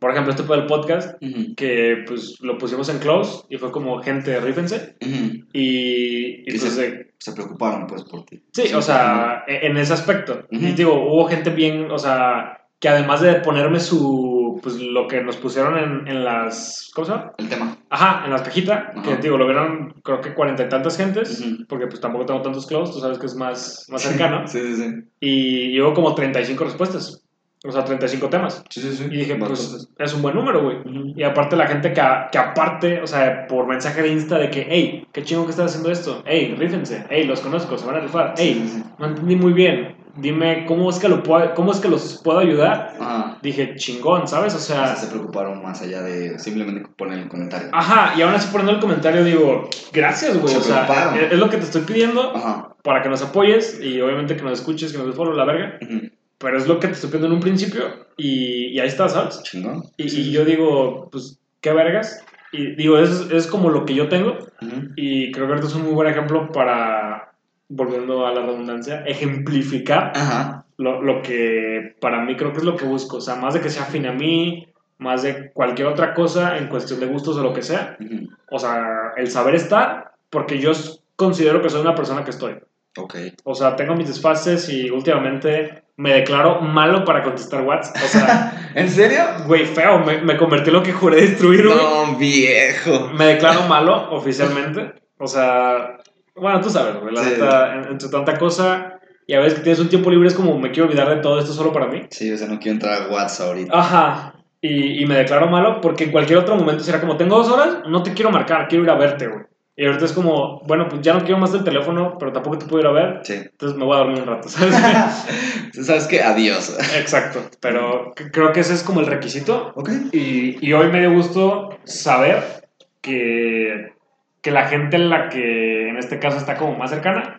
Por 0.02 0.10
ejemplo, 0.10 0.32
este 0.32 0.42
fue 0.42 0.56
el 0.56 0.66
podcast 0.66 1.14
Ujú. 1.22 1.54
que, 1.56 2.02
pues, 2.06 2.36
lo 2.40 2.58
pusimos 2.58 2.88
en 2.88 2.98
close 2.98 3.44
y 3.48 3.56
fue 3.56 3.70
como, 3.70 4.02
gente, 4.02 4.38
rífense. 4.40 4.96
Ujú. 5.00 5.44
Y, 5.52 5.60
y, 5.62 6.44
Y 6.46 6.58
pues, 6.58 6.72
se- 6.74 7.12
Se 7.18 7.32
preocuparon, 7.32 7.86
pues, 7.86 8.02
por 8.02 8.24
ti. 8.24 8.42
Sí, 8.52 8.74
o 8.74 8.82
sea, 8.82 9.44
e- 9.46 9.64
en 9.68 9.76
ese 9.76 9.92
aspecto. 9.92 10.44
Ujú. 10.50 10.66
Y 10.66 10.72
digo, 10.72 10.92
hubo 10.94 11.24
gente 11.26 11.50
bien, 11.50 11.88
o 11.92 11.96
sea, 11.98 12.58
que 12.80 12.88
además 12.88 13.20
de 13.20 13.34
ponerme 13.36 13.78
su, 13.78 14.58
pues 14.60 14.74
lo 14.80 15.06
que 15.06 15.22
nos 15.22 15.36
pusieron 15.36 15.78
en, 15.78 16.08
en 16.08 16.24
las, 16.24 16.90
¿cómo 16.92 17.04
se 17.04 17.12
llama? 17.12 17.32
El 17.38 17.48
tema. 17.48 17.76
Ajá, 17.90 18.24
en 18.24 18.32
las 18.32 18.42
cajitas, 18.42 18.86
que 19.04 19.16
digo, 19.18 19.36
lo 19.38 19.46
vieron 19.46 19.94
creo 20.02 20.20
que 20.20 20.34
cuarenta 20.34 20.64
y 20.64 20.68
tantas 20.68 20.96
gentes, 20.96 21.44
porque 21.68 21.86
pues 21.86 22.00
tampoco 22.00 22.26
tengo 22.26 22.42
tantos 22.42 22.66
close, 22.66 22.92
tú 22.92 22.98
sabes 22.98 23.18
que 23.20 23.26
es 23.26 23.36
más, 23.36 23.86
más 23.88 24.02
cercano. 24.02 24.48
Sí, 24.48 24.58
sí, 24.60 24.74
sí. 24.74 24.90
Y 25.20 25.80
hubo 25.80 25.94
como 25.94 26.12
35 26.16 26.64
respuestas, 26.64 27.21
o 27.64 27.70
sea, 27.72 27.84
35 27.84 28.28
temas. 28.28 28.64
Sí, 28.70 28.80
sí, 28.80 28.92
sí. 28.96 29.04
Y 29.10 29.16
dije, 29.18 29.36
pues 29.36 29.88
es 29.98 30.14
un 30.14 30.22
buen 30.22 30.34
número, 30.34 30.62
güey. 30.62 30.78
Y 31.16 31.22
aparte 31.22 31.56
la 31.56 31.66
gente 31.66 31.92
que, 31.92 32.00
a- 32.00 32.28
que 32.30 32.38
aparte, 32.38 33.00
o 33.02 33.06
sea, 33.06 33.46
por 33.46 33.66
mensaje 33.66 34.02
de 34.02 34.08
Insta 34.08 34.38
de 34.38 34.50
que, 34.50 34.66
hey, 34.68 35.06
qué 35.12 35.22
chingo 35.22 35.44
que 35.44 35.50
estás 35.50 35.66
haciendo 35.70 35.90
esto, 35.90 36.22
hey, 36.26 36.54
rífense, 36.58 37.04
hey, 37.10 37.24
los 37.24 37.40
conozco, 37.40 37.78
se 37.78 37.86
van 37.86 37.96
a 37.96 38.00
rifar, 38.00 38.34
hey, 38.36 38.62
sí, 38.66 38.72
sí. 38.78 38.84
no 38.98 39.06
entendí 39.06 39.36
muy 39.36 39.52
bien, 39.52 39.96
dime 40.16 40.64
cómo 40.66 40.90
es 40.90 40.98
que, 40.98 41.08
lo 41.08 41.22
puedo, 41.22 41.54
cómo 41.54 41.72
es 41.72 41.78
que 41.78 41.88
los 41.88 42.20
puedo 42.24 42.38
ayudar, 42.40 42.94
Ajá. 43.00 43.38
dije, 43.42 43.76
chingón, 43.76 44.26
¿sabes? 44.28 44.54
O 44.54 44.56
O 44.56 44.60
sea, 44.60 44.86
sea, 44.88 44.96
se 44.96 45.06
preocuparon 45.06 45.62
más 45.62 45.80
allá 45.82 46.02
de 46.02 46.38
simplemente 46.38 46.88
poner 46.96 47.18
el 47.20 47.28
comentario. 47.28 47.68
ajá, 47.72 48.12
y 48.18 48.22
aún 48.22 48.34
así 48.34 48.48
poniendo 48.50 48.72
el 48.72 48.80
comentario 48.80 49.22
digo, 49.24 49.68
gracias, 49.92 50.36
güey, 50.38 50.52
Se 50.52 50.58
o 50.58 50.62
sea, 50.62 51.14
es, 51.16 51.32
es 51.32 51.38
lo 51.38 51.48
que 51.48 51.56
te 51.58 51.62
estoy 51.64 51.82
pidiendo 51.82 52.34
Ajá. 52.36 52.74
para 52.82 53.02
que 53.02 53.08
nos 53.08 53.22
apoyes 53.22 53.80
y 53.80 54.00
obviamente 54.00 54.36
que 54.36 54.42
nos 54.42 54.58
escuches, 54.58 54.90
que 54.92 54.98
nos 54.98 55.06
des 55.06 55.16
follow, 55.16 55.32
la 55.34 55.44
verga, 55.44 55.78
Ujú. 55.80 56.10
Pero 56.42 56.58
es 56.58 56.66
lo 56.68 56.78
que 56.80 56.88
te 56.88 56.92
estoy 56.94 57.08
pidiendo 57.08 57.28
en 57.28 57.34
un 57.34 57.40
principio 57.40 58.06
y, 58.16 58.66
y 58.66 58.80
ahí 58.80 58.88
está, 58.88 59.08
¿sabes? 59.08 59.42
Chingón. 59.44 59.84
Y, 59.96 60.08
Sí, 60.10 60.20
y 60.20 60.24
sí. 60.24 60.32
yo 60.32 60.44
digo, 60.44 61.08
pues, 61.10 61.38
qué 61.62 61.72
vergas, 61.72 62.22
y 62.52 62.74
digo, 62.74 62.98
es, 62.98 63.28
es 63.30 63.46
como 63.46 63.70
lo 63.70 63.86
que 63.86 63.94
yo 63.94 64.08
tengo 64.08 64.32
Ujú. 64.60 64.88
y 64.96 65.32
creo 65.32 65.46
que 65.46 65.52
ahorita 65.52 65.68
es 65.68 65.74
un 65.76 65.84
muy 65.84 65.94
buen 65.94 66.08
ejemplo 66.08 66.50
para, 66.52 67.32
volviendo 67.68 68.26
a 68.26 68.32
la 68.34 68.42
redundancia, 68.44 69.04
ejemplificar 69.06 70.12
Ajá. 70.14 70.64
lo, 70.76 71.00
lo 71.00 71.22
que 71.22 71.96
para 72.00 72.22
mí 72.24 72.36
creo 72.36 72.52
que 72.52 72.58
es 72.58 72.64
lo 72.64 72.76
que 72.76 72.84
busco. 72.84 73.16
O 73.18 73.20
sea, 73.22 73.36
más 73.36 73.54
de 73.54 73.60
que 73.60 73.70
sea 73.70 73.84
afín 73.84 74.06
a 74.06 74.12
mí, 74.12 74.66
más 74.98 75.22
de 75.22 75.50
cualquier 75.52 75.88
otra 75.88 76.12
cosa 76.14 76.58
en 76.58 76.66
cuestión 76.68 77.00
de 77.00 77.06
gustos 77.06 77.36
o 77.38 77.42
lo 77.42 77.52
que 77.54 77.62
sea. 77.62 77.96
Ujú. 78.00 78.28
O 78.50 78.58
sea, 78.58 79.12
el 79.16 79.30
saber 79.30 79.54
estar, 79.54 80.12
porque 80.28 80.58
yo 80.58 80.72
considero 81.16 81.62
que 81.62 81.70
soy 81.70 81.80
una 81.80 81.94
persona 81.94 82.22
que 82.24 82.30
estoy. 82.30 82.56
Ok. 82.98 83.14
O 83.44 83.54
sea, 83.54 83.74
tengo 83.76 83.94
mis 83.94 84.08
desfases 84.08 84.68
y 84.68 84.90
últimamente 84.90 85.81
me 85.96 86.12
declaro 86.14 86.60
malo 86.60 87.04
para 87.04 87.22
contestar 87.22 87.62
WhatsApp. 87.62 87.96
O 88.02 88.08
sea, 88.08 88.70
¿En 88.74 88.88
serio? 88.88 89.20
güey, 89.46 89.66
feo, 89.66 89.98
me, 90.00 90.20
me 90.22 90.36
convertí 90.36 90.70
en 90.70 90.74
lo 90.76 90.82
que 90.82 90.92
juré 90.92 91.20
destruir, 91.20 91.66
güey. 91.66 91.76
No, 91.78 92.16
viejo. 92.16 93.10
Me 93.14 93.26
declaro 93.26 93.62
malo 93.68 94.10
oficialmente. 94.10 94.94
O 95.18 95.26
sea, 95.26 95.98
bueno, 96.34 96.60
tú 96.60 96.70
sabes, 96.70 97.00
güey, 97.00 97.14
la 97.14 97.22
Sí. 97.22 97.30
neta, 97.30 97.74
en- 97.74 97.84
entre 97.92 98.08
tanta 98.08 98.38
cosa 98.38 98.98
y 99.26 99.34
a 99.34 99.40
veces 99.40 99.54
que 99.58 99.64
tienes 99.64 99.80
un 99.80 99.88
tiempo 99.88 100.10
libre 100.10 100.28
es 100.28 100.34
como 100.34 100.58
me 100.58 100.70
quiero 100.70 100.88
olvidar 100.88 101.08
de 101.08 101.16
todo 101.16 101.38
esto 101.38 101.52
solo 101.52 101.72
para 101.72 101.86
mí. 101.86 102.06
Sí, 102.10 102.32
o 102.32 102.36
sea, 102.36 102.48
no 102.48 102.58
quiero 102.58 102.72
entrar 102.76 103.02
a 103.02 103.08
WhatsApp 103.08 103.48
ahorita. 103.48 103.78
Ajá. 103.78 104.34
Y, 104.60 105.02
y 105.02 105.06
me 105.06 105.16
declaro 105.16 105.48
malo 105.48 105.80
porque 105.80 106.04
en 106.04 106.10
cualquier 106.12 106.38
otro 106.38 106.56
momento 106.56 106.82
será 106.84 107.00
como, 107.00 107.16
tengo 107.16 107.36
dos 107.36 107.48
horas, 107.50 107.78
no 107.88 108.02
te 108.02 108.12
quiero 108.14 108.30
marcar, 108.30 108.66
quiero 108.68 108.84
ir 108.84 108.90
a 108.90 108.94
verte, 108.94 109.26
güey. 109.26 109.42
Y 109.82 109.84
ahorita 109.84 110.04
es 110.04 110.12
como, 110.12 110.60
bueno, 110.60 110.86
pues 110.88 111.02
ya 111.02 111.12
no 111.12 111.24
quiero 111.24 111.38
más 111.38 111.50
del 111.52 111.64
teléfono, 111.64 112.16
pero 112.16 112.30
tampoco 112.32 112.56
te 112.56 112.66
puedo 112.66 112.82
ir 112.82 112.86
a 112.86 112.92
ver, 112.92 113.20
Sí. 113.24 113.32
entonces 113.32 113.76
me 113.76 113.84
voy 113.84 113.96
a 113.96 113.98
dormir 114.04 114.20
un 114.20 114.28
rato, 114.28 114.48
¿sabes? 114.48 114.76
¿Sabes 115.82 116.06
qué? 116.06 116.22
Adiós. 116.22 116.76
Exacto, 116.96 117.40
pero 117.58 118.12
creo 118.14 118.52
que 118.52 118.60
ese 118.60 118.74
es 118.74 118.84
como 118.84 119.00
el 119.00 119.06
requisito. 119.06 119.72
Ok. 119.74 119.90
Y, 120.12 120.64
y 120.64 120.72
hoy 120.72 120.86
me 120.92 121.00
dio 121.00 121.10
gusto 121.12 121.70
saber 121.82 122.68
que, 123.00 123.92
que 124.40 124.52
la 124.52 124.66
gente 124.68 124.94
en 124.98 125.10
la 125.10 125.28
que 125.28 125.88
en 125.88 125.96
este 125.96 126.20
caso 126.20 126.36
está 126.38 126.56
como 126.56 126.76
más 126.78 126.90
cercana, 126.90 127.36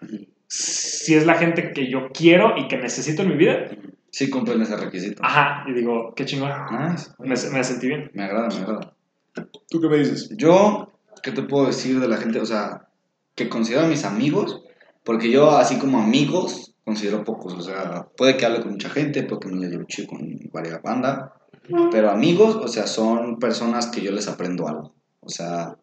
si 0.48 1.16
es 1.16 1.26
la 1.26 1.36
gente 1.36 1.72
que 1.72 1.90
yo 1.90 2.10
quiero 2.14 2.58
y 2.58 2.68
que 2.68 2.76
necesito 2.76 3.22
en 3.22 3.30
mi 3.30 3.36
vida. 3.36 3.68
Sí 4.12 4.30
cumplen 4.30 4.62
ese 4.62 4.76
requisito. 4.76 5.24
Ajá, 5.24 5.64
y 5.66 5.72
digo, 5.72 6.14
qué 6.14 6.26
chingón. 6.26 6.52
Nice. 6.72 7.10
Me, 7.20 7.30
me 7.30 7.64
sentí 7.64 7.88
bien. 7.88 8.12
Me 8.14 8.26
agrada, 8.26 8.50
me 8.50 8.56
agrada. 8.64 8.94
¿Tú 9.70 9.80
qué 9.80 9.88
me 9.88 9.98
dices? 9.98 10.30
Yo, 10.38 10.90
¿qué 11.24 11.32
te 11.32 11.42
puedo 11.42 11.66
decir 11.66 12.00
de 12.00 12.08
la 12.08 12.18
gente? 12.18 12.40
O 12.40 12.46
sea, 12.46 12.88
que 13.34 13.50
considero 13.50 13.86
a 13.86 13.88
mis 13.88 14.06
amigos, 14.06 14.62
porque 15.04 15.32
yo, 15.32 15.52
así 15.52 15.80
como 15.80 16.00
amigos, 16.00 16.76
considero 16.86 17.24
pocos. 17.24 17.54
O 17.54 17.62
sea, 17.62 18.08
puede 18.16 18.38
que 18.38 18.46
hable 18.46 18.62
con 18.62 18.72
mucha 18.72 18.90
gente, 18.90 19.24
puede 19.24 19.40
que 19.40 19.48
me 19.48 19.68
lleve 19.68 19.86
chido 19.88 20.10
con 20.10 20.20
varias 20.52 20.82
bandas, 20.84 21.32
pero 21.92 22.12
amigos, 22.12 22.56
o 22.56 22.68
sea, 22.68 22.86
son 22.86 23.40
personas 23.40 23.88
que 23.88 24.02
yo 24.02 24.12
les 24.12 24.28
aprendo 24.28 24.68
algo. 24.68 24.94
O 25.22 25.30
sea, 25.30 25.78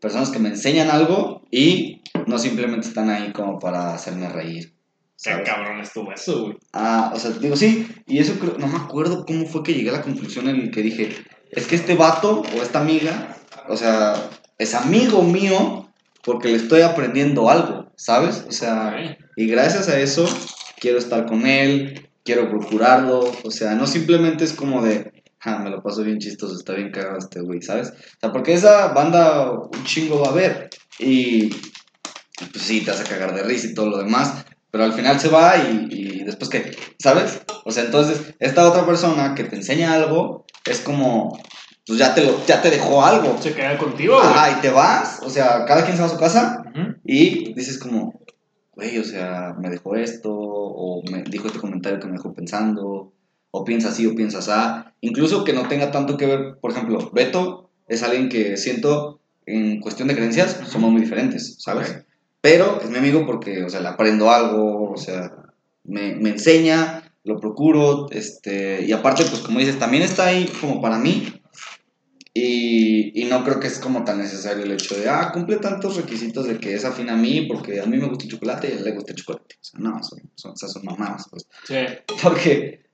personas 0.00 0.30
que 0.30 0.38
me 0.38 0.48
enseñan 0.48 0.90
algo 0.90 1.42
y 1.50 2.02
no 2.26 2.38
simplemente 2.38 2.86
están 2.86 3.10
ahí 3.10 3.32
como 3.32 3.58
para 3.58 3.94
hacerme 3.94 4.28
reír. 4.28 4.72
Qué 5.20 5.30
¿sabes? 5.30 5.48
cabrón 5.48 5.80
estuvo 5.80 6.12
eso, 6.12 6.42
güey. 6.44 6.58
Ah, 6.72 7.10
o 7.12 7.18
sea, 7.18 7.32
digo, 7.32 7.56
sí, 7.56 7.88
y 8.06 8.20
eso 8.20 8.38
creo, 8.38 8.56
no 8.56 8.68
me 8.68 8.76
acuerdo 8.76 9.26
cómo 9.26 9.46
fue 9.46 9.64
que 9.64 9.74
llegué 9.74 9.90
a 9.90 9.94
la 9.94 10.02
conclusión 10.02 10.48
en 10.48 10.60
el 10.60 10.70
que 10.70 10.82
dije, 10.82 11.08
es 11.50 11.66
que 11.66 11.74
este 11.74 11.96
vato 11.96 12.42
o 12.42 12.62
esta 12.62 12.80
amiga, 12.80 13.36
o 13.68 13.76
sea, 13.76 14.14
es 14.58 14.74
amigo 14.74 15.22
mío 15.22 15.92
porque 16.22 16.48
le 16.48 16.56
estoy 16.56 16.82
aprendiendo 16.82 17.48
algo, 17.48 17.90
¿sabes? 17.96 18.44
O 18.48 18.52
sea, 18.52 19.16
y 19.36 19.46
gracias 19.46 19.88
a 19.88 19.98
eso 19.98 20.26
quiero 20.78 20.98
estar 20.98 21.26
con 21.26 21.46
él, 21.46 22.08
quiero 22.24 22.50
procurarlo, 22.50 23.20
o 23.42 23.50
sea, 23.50 23.74
no 23.74 23.86
simplemente 23.86 24.44
es 24.44 24.52
como 24.52 24.82
de, 24.82 25.22
ah, 25.40 25.58
me 25.58 25.70
lo 25.70 25.82
paso 25.82 26.02
bien 26.02 26.18
chistoso, 26.18 26.54
está 26.54 26.74
bien 26.74 26.90
cagado 26.90 27.18
este 27.18 27.40
güey, 27.40 27.62
¿sabes? 27.62 27.90
O 27.90 28.20
sea, 28.20 28.32
porque 28.32 28.52
esa 28.52 28.88
banda 28.88 29.50
un 29.52 29.84
chingo 29.84 30.20
va 30.20 30.28
a 30.28 30.32
haber 30.32 30.70
y 30.98 31.48
pues 32.52 32.64
sí, 32.64 32.82
te 32.82 32.90
vas 32.90 33.00
a 33.00 33.04
cagar 33.04 33.34
de 33.34 33.42
risa 33.42 33.68
y 33.68 33.74
todo 33.74 33.86
lo 33.86 33.98
demás, 33.98 34.44
pero 34.70 34.84
al 34.84 34.92
final 34.92 35.18
se 35.18 35.28
va 35.28 35.56
y, 35.56 35.88
y 35.90 36.24
después 36.24 36.50
qué, 36.50 36.76
¿sabes? 36.98 37.40
O 37.64 37.70
sea, 37.70 37.84
entonces 37.84 38.34
esta 38.38 38.68
otra 38.68 38.84
persona 38.84 39.34
que 39.34 39.44
te 39.44 39.56
enseña 39.56 39.94
algo 39.94 40.44
es 40.66 40.80
como, 40.80 41.40
pues 41.88 41.98
ya 41.98 42.14
te, 42.14 42.22
lo, 42.22 42.44
ya 42.44 42.60
te 42.60 42.70
dejó 42.70 43.02
algo. 43.02 43.38
Se 43.40 43.54
queda 43.54 43.78
contigo, 43.78 44.14
güey. 44.16 44.26
Ajá, 44.26 44.58
y 44.58 44.60
te 44.60 44.70
vas, 44.70 45.20
o 45.24 45.30
sea, 45.30 45.64
cada 45.64 45.84
quien 45.84 45.96
se 45.96 46.02
va 46.02 46.08
a 46.08 46.10
su 46.10 46.18
casa 46.18 46.62
Ujú. 46.68 46.96
y 47.02 47.54
dices 47.54 47.78
como, 47.78 48.20
güey, 48.74 48.98
o 48.98 49.04
sea, 49.04 49.56
me 49.58 49.70
dejó 49.70 49.96
esto, 49.96 50.30
o 50.30 51.02
me 51.10 51.22
dijo 51.22 51.46
este 51.46 51.58
comentario 51.58 51.98
que 51.98 52.06
me 52.06 52.12
dejó 52.12 52.34
pensando, 52.34 53.14
o 53.50 53.64
piensa 53.64 53.88
así 53.88 54.06
o 54.06 54.14
piensa 54.14 54.38
así. 54.38 54.50
Incluso 55.00 55.44
que 55.44 55.54
no 55.54 55.66
tenga 55.66 55.90
tanto 55.90 56.18
que 56.18 56.26
ver, 56.26 56.58
por 56.60 56.72
ejemplo, 56.72 57.10
Beto 57.12 57.70
es 57.88 58.02
alguien 58.02 58.28
que 58.28 58.58
siento 58.58 59.20
en 59.46 59.80
cuestión 59.80 60.08
de 60.08 60.14
creencias 60.14 60.58
Ujú. 60.60 60.70
somos 60.70 60.90
muy 60.92 61.00
diferentes, 61.00 61.56
¿sabes? 61.58 61.90
Ok. 61.90 62.04
Pero 62.42 62.80
es 62.82 62.90
mi 62.90 62.98
amigo 62.98 63.24
porque, 63.24 63.64
o 63.64 63.70
sea, 63.70 63.80
le 63.80 63.88
aprendo 63.88 64.30
algo, 64.30 64.92
o 64.92 64.96
sea, 64.98 65.32
me, 65.84 66.14
me 66.16 66.28
enseña, 66.30 67.02
lo 67.24 67.40
procuro, 67.40 68.08
este, 68.10 68.84
y 68.84 68.92
aparte, 68.92 69.24
pues 69.24 69.40
como 69.42 69.58
dices, 69.58 69.78
también 69.78 70.02
está 70.02 70.26
ahí 70.26 70.48
como 70.60 70.80
para 70.80 70.98
mí, 70.98 71.37
y, 72.38 73.22
y 73.22 73.24
no 73.26 73.44
creo 73.44 73.58
que 73.60 73.66
es 73.66 73.78
como 73.78 74.04
tan 74.04 74.18
necesario 74.18 74.64
el 74.64 74.72
hecho 74.72 74.94
de, 74.96 75.08
ah, 75.08 75.30
cumple 75.32 75.56
tantos 75.56 75.96
requisitos 75.96 76.46
de 76.46 76.58
que 76.58 76.74
es 76.74 76.84
afín 76.84 77.10
a 77.10 77.16
mí 77.16 77.42
porque 77.46 77.80
a 77.80 77.86
mí 77.86 77.96
me 77.96 78.06
gusta 78.06 78.24
el 78.24 78.30
chocolate 78.30 78.68
y 78.68 78.72
a 78.72 78.76
él 78.76 78.84
le 78.84 78.92
gusta 78.92 79.12
el 79.12 79.18
chocolate. 79.18 79.56
O 79.60 79.64
sea, 79.64 79.80
no, 79.80 80.02
son, 80.02 80.20
son, 80.34 80.52
esas 80.54 80.72
son 80.72 80.84
mamadas, 80.84 81.26
pues. 81.30 81.46
Sí, 81.66 81.74
Porque 82.22 82.86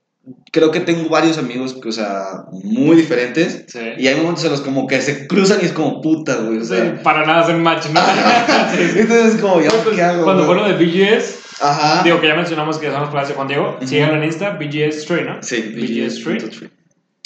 creo 0.51 0.71
que 0.71 0.79
tengo 0.79 1.07
varios 1.09 1.37
amigos 1.37 1.75
que, 1.81 1.89
o 1.89 1.91
sea, 1.91 2.45
muy 2.63 2.95
diferentes 2.95 3.65
sí. 3.67 3.79
y 3.97 4.07
hay 4.07 4.15
momentos 4.15 4.43
en 4.45 4.51
los 4.51 4.61
como 4.61 4.87
que 4.87 4.99
se 5.01 5.27
cruzan 5.27 5.59
y 5.61 5.65
es 5.65 5.71
como 5.73 6.01
puta, 6.01 6.37
güey. 6.37 6.57
O 6.57 6.61
Sí, 6.61 6.69
sea, 6.69 7.01
para 7.03 7.25
nada 7.25 7.41
hacer 7.41 7.57
match, 7.57 7.85
¿no? 7.93 7.99
Sí. 8.75 8.99
entonces 8.99 9.35
es 9.35 9.41
como, 9.41 9.61
¿ya 9.61 9.69
qué 9.93 10.01
hago? 10.01 10.23
Cuando 10.23 10.45
fue 10.45 10.55
güey? 10.59 10.71
lo 10.71 10.77
de 10.77 10.83
BGS, 10.85 11.39
Ajá. 11.61 12.03
digo 12.03 12.19
que 12.19 12.27
ya 12.27 12.35
mencionamos 12.35 12.77
que 12.79 12.91
somos 12.91 13.09
clase 13.09 13.33
Juan 13.33 13.47
Diego, 13.47 13.75
Ujú. 13.77 13.87
síganlo 13.87 14.17
en 14.17 14.23
Insta, 14.23 14.51
BGS 14.57 14.97
Street, 14.97 15.25
¿no? 15.25 15.43
Sí, 15.43 15.61
BGS. 15.61 16.17
Street. 16.17 16.43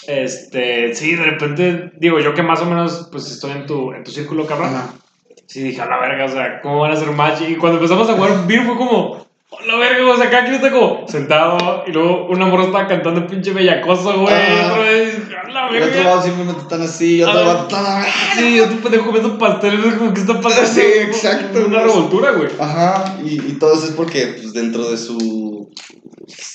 Este, 0.07 0.95
sí, 0.95 1.15
de 1.15 1.23
repente, 1.23 1.91
digo, 1.97 2.19
yo 2.19 2.33
que 2.33 2.41
más 2.43 2.61
o 2.61 2.65
menos, 2.65 3.07
pues 3.11 3.29
estoy 3.31 3.51
en 3.51 3.65
tu, 3.65 3.91
en 3.93 4.03
tu 4.03 4.11
círculo, 4.11 4.45
cabrón. 4.45 4.69
Ajá. 4.75 4.93
Sí, 5.47 5.63
dije, 5.63 5.81
a 5.81 5.85
la 5.87 5.99
verga, 5.99 6.25
o 6.25 6.29
sea, 6.29 6.61
¿cómo 6.61 6.79
van 6.79 6.91
a 6.91 6.93
hacer 6.93 7.09
match? 7.11 7.41
Y 7.47 7.55
cuando 7.55 7.77
empezamos 7.79 8.07
a 8.09 8.13
jugar 8.13 8.45
Beer 8.47 8.63
fue 8.65 8.77
como, 8.77 9.15
a 9.51 9.65
la 9.65 9.75
verga, 9.77 10.11
o 10.11 10.15
sea, 10.15 10.27
acá 10.27 10.43
aquí 10.43 10.51
está 10.53 10.71
como 10.71 11.07
sentado 11.07 11.83
y 11.87 11.91
luego 11.91 12.27
una 12.27 12.45
morra 12.45 12.65
estaba 12.65 12.87
cantando 12.87 13.25
pinche 13.25 13.51
bellacoso, 13.51 14.21
güey. 14.21 14.33
Y 14.35 14.59
otra 14.65 14.77
vez, 14.79 15.15
a 15.45 15.49
la 15.49 15.61
Y 15.73 15.77
otro 15.77 15.85
verga. 15.87 16.03
lado 16.03 16.21
simplemente 16.21 16.61
están 16.61 16.81
así, 16.83 17.15
y 17.17 17.23
otro 17.23 17.39
Ah. 17.39 17.43
lado 17.43 17.67
están 17.67 18.03
Sí, 18.37 18.59
otro 18.59 18.77
pendejo 18.77 19.05
comiendo 19.07 19.37
pasteles, 19.39 19.85
es 19.85 19.93
como, 19.95 20.13
¿qué 20.13 20.21
está 20.21 20.39
pasando? 20.39 20.69
Sí, 20.69 20.81
exacto, 20.81 21.65
Una 21.65 21.79
revoltura, 21.81 22.31
güey. 22.31 22.49
Ajá, 22.59 23.17
y, 23.23 23.35
y 23.39 23.53
todo 23.59 23.73
eso 23.73 23.85
es 23.85 23.91
porque 23.93 24.27
pues, 24.39 24.53
dentro 24.53 24.89
de 24.91 24.97
su. 24.97 25.71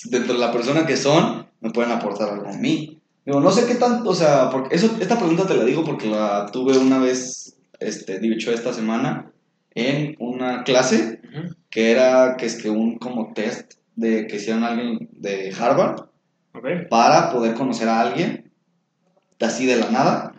dentro 0.05 0.35
de 0.35 0.41
la 0.41 0.53
persona 0.53 0.87
que 0.87 0.97
son, 0.97 1.47
me 1.61 1.71
pueden 1.71 1.91
aportar 1.91 2.29
algo 2.31 2.49
a 2.49 2.53
mí. 2.53 2.97
Digo, 3.25 3.41
no 3.41 3.51
sé 3.51 3.67
qué 3.67 3.77
tanto, 3.77 4.11
o 4.11 4.15
sea, 4.15 4.51
porque 4.51 4.75
eso, 4.75 4.97
esta 5.01 5.19
pregunta 5.19 5.47
te 5.47 5.57
la 5.57 5.65
digo 5.65 5.85
porque 5.85 6.09
la 6.09 6.47
tuve 6.53 6.77
una 6.77 6.99
vez, 6.99 7.57
este, 7.81 8.19
dicho 8.19 8.53
esta 8.53 8.73
semana, 8.73 9.33
en 9.75 10.15
una 10.19 10.63
clase 10.65 11.21
que 11.71 11.91
era 11.91 12.37
que 12.37 12.47
es 12.47 12.61
que 12.61 12.71
un 12.71 12.99
como 12.99 13.33
test 13.33 13.75
de 13.97 14.27
que 14.27 14.37
hicieron 14.37 14.63
alguien 14.63 15.09
de 15.13 15.53
Harvard 15.59 16.09
para 16.89 17.33
poder 17.33 17.55
conocer 17.55 17.89
a 17.89 18.01
alguien 18.01 18.53
así 19.41 19.67
de 19.67 19.77
la 19.77 19.91
nada 19.91 20.35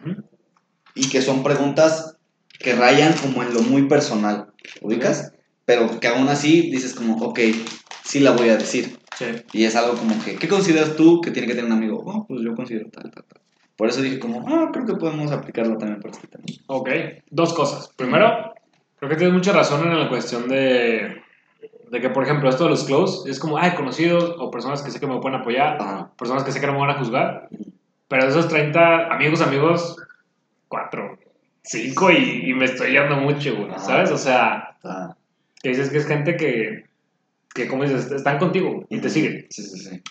y 0.94 1.10
que 1.10 1.22
son 1.22 1.44
preguntas 1.44 2.18
que 2.60 2.74
rayan 2.74 3.14
como 3.14 3.44
en 3.44 3.54
lo 3.54 3.62
muy 3.62 3.88
personal, 3.88 4.48
¿ubicas? 4.82 5.34
Pero 5.66 6.00
que 6.00 6.08
aún 6.08 6.28
así 6.30 6.70
dices 6.72 6.94
como, 6.94 7.18
ok, 7.18 7.40
sí 8.04 8.20
la 8.20 8.32
voy 8.32 8.50
a 8.50 8.58
decir. 8.58 8.95
Sí. 9.18 9.26
Y 9.53 9.63
es 9.66 9.76
algo 9.76 9.95
como 9.95 10.13
que, 10.24 10.36
¿qué 10.36 10.47
consideras 10.47 10.95
tú 10.95 11.22
que 11.22 11.32
tiene 11.32 11.47
que 11.47 11.55
tener 11.55 11.72
un 11.72 11.78
amigo? 11.78 12.03
Oh, 12.05 12.26
pues 12.28 12.41
yo 12.41 12.53
considero 12.55 12.89
tal, 12.89 13.09
tal, 13.11 13.24
tal. 13.24 13.41
Por 13.78 13.89
eso 13.89 14.01
dije 14.01 14.20
como, 14.20 14.45
ah, 14.47 14.70
creo 14.72 14.86
que 14.86 14.95
podemos 14.95 15.32
aplicarlo 15.32 15.78
también 15.78 16.01
para 16.01 16.13
este 16.13 16.28
tema. 16.28 16.43
Ok, 16.68 16.89
dos 17.30 17.53
cosas. 17.53 17.89
Primero, 17.95 18.53
creo 18.99 19.09
que 19.09 19.16
tienes 19.18 19.34
mucha 19.34 19.51
razón 19.53 19.86
en 19.89 19.99
la 19.99 20.07
cuestión 20.09 20.47
de, 20.47 21.22
de 21.91 22.01
que, 22.01 22.09
por 22.09 22.24
ejemplo, 22.24 22.49
esto 22.49 22.66
de 22.66 22.70
los 22.72 22.84
close 22.86 23.30
es 23.30 23.39
como, 23.39 23.57
ay, 23.57 23.72
conocidos 23.76 24.36
o 24.39 24.49
personas 24.51 24.82
que 24.82 24.91
sé 24.91 24.99
que 24.99 25.07
me 25.07 25.20
pueden 25.20 25.39
apoyar, 25.41 25.78
Ajá. 25.82 26.11
personas 26.18 26.43
que 26.43 26.51
sé 26.51 26.59
que 26.61 26.68
no 26.68 26.74
me 26.74 26.80
van 26.80 26.91
a 26.91 26.99
juzgar. 26.99 27.49
Pero 28.07 28.24
de 28.24 28.30
esos 28.30 28.47
30 28.47 29.13
amigos, 29.13 29.41
amigos, 29.41 29.97
cuatro, 30.68 31.18
cinco 31.63 32.11
y, 32.11 32.49
y 32.49 32.53
me 32.53 32.66
estoy 32.66 32.91
yendo 32.91 33.16
mucho, 33.18 33.55
güey, 33.55 33.70
Ajá. 33.72 33.80
¿sabes? 33.80 34.11
O 34.11 34.18
sea, 34.18 34.76
Está- 34.76 35.18
que 35.61 35.70
dices 35.70 35.89
que 35.89 35.97
es 35.97 36.07
gente 36.07 36.38
que, 36.38 36.86
que 37.56 37.70
como 37.70 37.84
dices, 37.84 38.12
están 38.12 38.38
contigo 38.38 38.86
y 38.89 38.99
te 38.99 39.10
siguen. 39.10 39.47
Sí, 39.49 39.64
sí, 39.64 39.80
sí. 39.80 40.01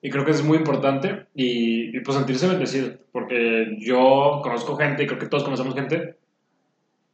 Y 0.00 0.08
creo 0.08 0.24
que 0.24 0.30
eso 0.30 0.40
es 0.40 0.46
muy 0.46 0.56
importante 0.56 1.26
y, 1.34 1.96
y, 1.96 2.00
pues 2.00 2.16
sentirse 2.16 2.46
bendecido, 2.46 2.92
porque 3.10 3.76
yo 3.80 4.40
conozco 4.42 4.76
gente, 4.76 5.02
y 5.02 5.06
creo 5.06 5.18
que 5.18 5.26
todos 5.26 5.42
conocemos 5.42 5.74
gente, 5.74 6.14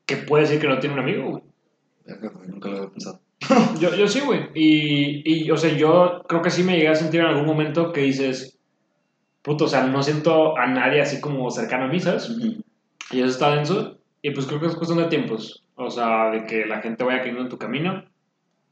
que 0.04 0.16
puede 0.16 0.44
decir 0.44 0.60
que 0.60 0.68
no 0.68 0.78
tiene 0.78 0.94
un 0.94 1.00
amigo, 1.00 1.30
güey. 1.30 1.42
Nunca 2.48 2.68
lo 2.68 2.76
había 2.76 2.90
pensado. 2.90 3.20
Yo, 3.80 3.92
yo 3.96 4.06
sí, 4.06 4.20
güey. 4.20 4.50
Y, 4.54 5.22
y, 5.24 5.50
o 5.50 5.56
sea, 5.56 5.76
yo 5.76 6.22
creo 6.28 6.42
que 6.42 6.50
sí 6.50 6.62
me 6.62 6.76
llegué 6.76 6.88
a 6.88 6.94
sentir 6.94 7.20
en 7.20 7.26
algún 7.26 7.44
momento 7.44 7.92
que 7.92 8.02
dices, 8.02 8.56
puto, 9.42 9.64
o 9.64 9.68
sea, 9.68 9.84
no 9.84 10.00
siento 10.00 10.56
a 10.56 10.68
nadie 10.68 11.00
así 11.00 11.20
como 11.20 11.50
cercano 11.50 11.86
a 11.86 11.88
mí, 11.88 11.98
¿sabes? 11.98 12.30
Y 13.10 13.18
eso 13.18 13.26
está 13.26 13.56
denso. 13.56 13.98
Y 14.20 14.30
pues 14.30 14.46
creo 14.46 14.60
que 14.60 14.66
es 14.66 14.76
cuestión 14.76 15.00
de 15.00 15.08
tiempos. 15.08 15.64
O 15.74 15.90
sea, 15.90 16.30
de 16.30 16.46
que 16.46 16.66
la 16.66 16.80
gente 16.82 17.02
vaya 17.02 17.18
cayendo 17.18 17.42
en 17.42 17.48
tu 17.48 17.58
camino 17.58 18.04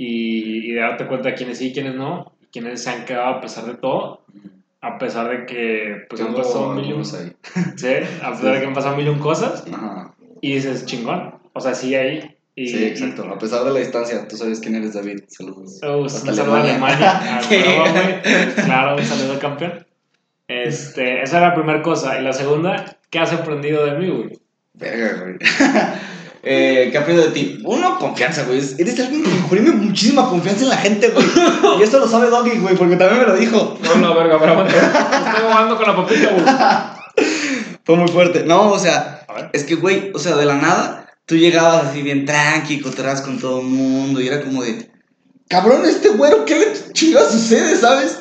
y, 0.03 0.71
y 0.71 0.73
de 0.73 0.81
darte 0.81 1.07
cuenta 1.07 1.29
de 1.29 1.35
quiénes 1.35 1.59
sí 1.59 1.69
y 1.69 1.73
quiénes 1.75 1.95
no. 1.95 2.33
Y 2.41 2.47
quiénes 2.47 2.83
se 2.83 2.89
han 2.89 3.05
quedado 3.05 3.35
a 3.35 3.41
pesar 3.43 3.67
de 3.67 3.75
todo. 3.75 4.25
A 4.81 4.97
pesar 4.97 5.29
de 5.29 5.45
que 5.45 6.07
pues 6.09 6.23
han 6.23 6.35
pasado 6.35 6.73
mil 6.73 6.95
un, 6.95 7.05
sí, 7.05 7.19
a 8.23 8.31
pesar 8.31 8.55
de 8.55 8.61
que 8.61 8.67
han 8.67 8.73
pasado 8.73 8.97
mil 8.97 9.11
un 9.11 9.19
cosas. 9.19 9.63
Ajá. 9.71 10.15
Y 10.41 10.55
dices, 10.55 10.87
chingón. 10.87 11.35
O 11.53 11.61
sea, 11.61 11.75
sí 11.75 11.95
ahí. 11.95 12.35
Y, 12.57 12.69
Sí, 12.69 12.83
exacto. 12.83 13.25
A 13.25 13.39
pesar 13.39 13.63
de 13.63 13.73
la 13.73 13.79
distancia, 13.79 14.27
tú 14.27 14.39
sabes 14.39 14.61
quién 14.61 14.75
eres, 14.75 14.95
David. 14.95 15.21
Saludos. 15.29 15.79
Uh, 15.83 15.99
un 15.99 16.07
Hasta 16.07 16.33
saludo 16.33 16.57
a 16.57 16.61
Alemania. 16.63 17.39
Alemania. 17.39 18.23
Ah, 18.25 18.53
güey. 18.55 18.65
Claro, 18.65 18.97
un 18.97 19.05
saludo 19.05 19.39
campeón. 19.39 19.87
Este, 20.49 21.21
esa 21.21 21.39
era 21.39 21.49
la 21.49 21.55
primera 21.55 21.83
cosa. 21.83 22.19
Y 22.19 22.25
la 22.25 22.33
segunda, 22.33 22.97
¿qué 23.11 23.19
has 23.19 23.35
aprendido 23.35 23.85
de 23.85 23.99
mí, 23.99 24.09
güey? 24.09 24.39
Verga, 24.73 25.25
güey. 25.25 25.37
eh, 26.43 26.89
¿Qué 26.91 26.99
aprendido 26.99 27.29
de 27.29 27.35
ti? 27.35 27.61
Uno, 27.65 27.99
confianza, 27.99 28.45
güey. 28.45 28.59
Eres 28.79 28.99
alguien 28.99 29.23
que 29.23 29.29
me 29.29 29.37
imprime 29.37 29.73
muchísima 29.73 30.29
confianza 30.29 30.65
en 30.65 30.71
la 30.71 30.77
gente, 30.79 31.09
güey. 31.09 31.27
Y 31.79 31.83
esto 31.83 31.99
lo 31.99 32.09
sabe 32.09 32.31
Doggy, 32.31 32.59
güey, 32.59 32.77
porque 32.77 32.97
también 32.97 33.21
me 33.21 33.27
lo 33.27 33.37
dijo. 33.37 33.79
No, 33.83 34.09
la 34.09 34.15
verga, 34.15 34.39
pero. 34.39 34.67
Estoy 34.67 35.43
jugando 35.47 35.77
con 35.77 35.87
la 35.87 35.97
papita, 35.97 36.31
güey. 36.31 36.45
Fue 37.85 37.97
muy 37.97 38.09
fuerte. 38.09 38.45
No, 38.45 38.71
o 38.71 38.79
sea, 38.79 39.27
es 39.53 39.65
que, 39.65 39.75
güey, 39.75 40.13
o 40.15 40.19
sea, 40.19 40.37
de 40.37 40.47
la 40.47 40.57
nada, 40.57 41.07
tú 41.27 41.37
llegabas 41.37 41.87
así 41.87 42.03
bien 42.03 42.25
tranqui, 42.25 42.81
cotorras 42.81 43.21
con 43.21 43.39
todo 43.39 43.61
el 43.61 43.67
mundo, 43.67 44.21
y 44.21 44.29
era 44.29 44.43
como 44.43 44.63
de, 44.63 44.91
cabrón, 45.49 45.85
este 45.85 46.11
güero, 46.11 46.45
¿qué 46.45 46.59
le 46.59 46.93
chingados 46.93 47.33
sucede, 47.33 47.77
sabes? 47.77 48.19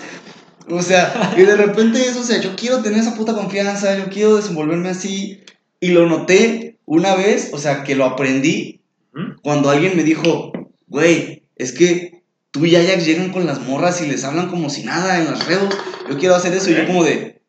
O 0.70 0.82
sea, 0.82 1.34
y 1.38 1.41
de 1.41 1.55
repente 1.55 2.01
eso, 2.01 2.20
o 2.20 2.24
sea, 2.24 2.39
yo 2.39 2.55
quiero 2.55 2.82
tener 2.82 2.99
esa 2.99 3.15
puta 3.15 3.34
confianza, 3.34 3.97
yo 3.97 4.05
quiero 4.09 4.36
desenvolverme 4.36 4.89
así, 4.89 5.43
y 5.80 5.89
lo 5.89 6.05
noté 6.05 6.78
una 6.89 7.13
vez, 7.13 7.51
o 7.53 7.59
sea, 7.59 7.83
que 7.83 7.93
lo 7.93 8.03
aprendí 8.03 8.81
¿Mm? 9.13 9.41
cuando 9.43 9.69
alguien 9.69 9.95
me 9.95 10.03
dijo, 10.03 10.51
güey, 10.87 11.43
es 11.55 11.71
que 11.71 12.23
tú 12.49 12.65
y 12.65 12.75
Ajax 12.75 13.05
llegan 13.05 13.31
con 13.31 13.45
las 13.45 13.61
morras 13.61 14.01
y 14.01 14.07
les 14.07 14.23
hablan 14.23 14.49
como 14.49 14.71
si 14.71 14.83
nada 14.83 15.19
en 15.19 15.25
las 15.25 15.45
redes, 15.45 15.69
yo 16.09 16.17
quiero 16.17 16.33
hacer 16.33 16.51
eso, 16.51 16.71
y 16.71 16.73
yo 16.73 16.87
como 16.87 17.03
de, 17.03 17.43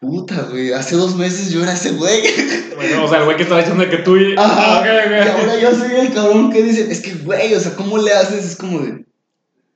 puta, 0.00 0.48
güey, 0.50 0.72
hace 0.72 0.96
dos 0.96 1.14
meses 1.14 1.52
yo 1.52 1.62
era 1.62 1.74
ese 1.74 1.92
güey. 1.92 2.22
Bueno, 2.74 3.04
o 3.04 3.08
sea, 3.08 3.18
el 3.18 3.24
güey 3.26 3.36
que 3.36 3.44
estaba 3.44 3.60
diciendo 3.60 3.88
que 3.88 3.98
tú 3.98 4.16
y. 4.16 4.34
Ajá. 4.36 4.48
Ah, 4.48 4.80
ok, 4.80 4.86
ok. 5.06 5.12
Y 5.12 5.28
ahora 5.28 5.60
yo 5.60 5.72
soy 5.72 5.94
el 5.94 6.12
cabrón 6.12 6.50
que 6.50 6.60
dice, 6.60 6.90
es 6.90 7.00
que, 7.00 7.12
güey, 7.12 7.54
o 7.54 7.60
sea, 7.60 7.76
¿cómo 7.76 7.98
le 7.98 8.12
haces? 8.12 8.44
Es 8.44 8.56
como 8.56 8.80
de, 8.80 9.04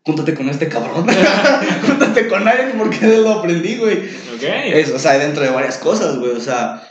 júntate 0.05 0.35
con 0.35 0.49
este 0.49 0.69
cabrón. 0.69 1.07
júntate 1.87 2.27
con 2.27 2.49
alguien 2.49 2.77
porque 2.77 3.07
de 3.07 3.19
lo 3.19 3.35
aprendí, 3.35 3.77
güey. 3.77 3.99
Ok. 4.35 4.43
Es, 4.43 4.91
o 4.91 4.99
sea, 4.99 5.17
dentro 5.17 5.45
de 5.45 5.51
varias 5.51 5.79
cosas, 5.79 6.19
güey, 6.19 6.33
o 6.33 6.41
sea, 6.41 6.91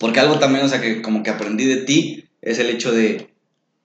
porque 0.00 0.18
algo 0.18 0.40
también, 0.40 0.64
o 0.64 0.68
sea, 0.68 0.80
que 0.80 1.00
como 1.02 1.22
que 1.22 1.30
aprendí 1.30 1.64
de 1.66 1.76
ti 1.84 2.24
es 2.42 2.58
el 2.58 2.68
hecho 2.70 2.90
de, 2.90 3.30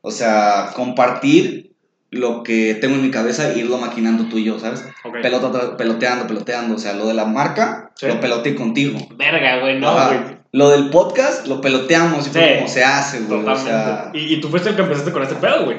o 0.02 0.10
sea, 0.10 0.72
compartir 0.76 1.74
lo 2.10 2.42
que 2.44 2.76
tengo 2.76 2.96
en 2.96 3.02
mi 3.04 3.12
cabeza 3.12 3.52
e 3.52 3.60
irlo 3.60 3.78
maquinando 3.78 4.26
tú 4.30 4.38
y 4.38 4.46
yo, 4.46 4.58
¿sabes? 4.58 4.84
Pelota, 5.22 5.76
peloteando, 5.78 6.26
peloteando, 6.28 6.76
o 6.76 6.80
sea, 6.80 6.94
lo 6.94 7.06
de 7.08 7.14
la 7.14 7.26
marca, 7.26 7.92
Sí. 7.96 8.08
lo 8.08 8.20
peloteé 8.20 8.56
contigo. 8.56 8.98
Verga, 9.18 9.60
güey, 9.60 9.80
no, 9.80 9.90
Ajá. 9.90 10.08
güey. 10.18 10.38
Lo 10.54 10.70
del 10.70 10.90
podcast 10.90 11.46
lo 11.48 11.60
peloteamos 11.60 12.28
y 12.28 12.30
fue 12.30 12.42
Sí. 12.48 12.54
como 12.56 12.68
se 12.70 12.84
hace, 12.86 13.18
güey. 13.20 13.42
Totalmente. 13.42 13.70
O 13.70 13.74
sea, 13.74 14.12
y, 14.14 14.34
y 14.36 14.40
tú 14.42 14.48
fuiste 14.50 14.70
el 14.70 14.76
que 14.78 14.82
empezaste 14.84 15.12
con 15.12 15.22
este 15.24 15.36
pedo, 15.36 15.66
güey. 15.66 15.78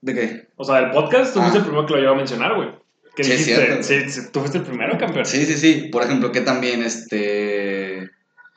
¿de 0.00 0.14
qué? 0.14 0.48
O 0.56 0.64
sea, 0.64 0.76
del 0.76 0.90
podcast, 0.90 1.32
tú 1.34 1.40
Ah. 1.40 1.42
fuiste 1.44 1.58
el 1.58 1.64
primero 1.64 1.86
que 1.86 1.94
lo 1.94 2.00
llevo 2.00 2.12
a 2.12 2.16
mencionar, 2.16 2.54
güey. 2.56 2.68
Que 3.16 3.24
Sí, 3.24 3.32
es 3.32 3.38
dijiste, 3.46 3.82
cierto. 3.82 4.10
sí, 4.12 4.28
tú 4.32 4.40
fuiste 4.40 4.58
el 4.58 4.64
primero, 4.64 4.98
campeón. 4.98 5.24
Sí, 5.26 5.44
sí, 5.46 5.54
sí. 5.56 5.88
Por 5.92 6.02
ejemplo, 6.02 6.32
que 6.32 6.40
también 6.40 6.82
este. 6.82 8.10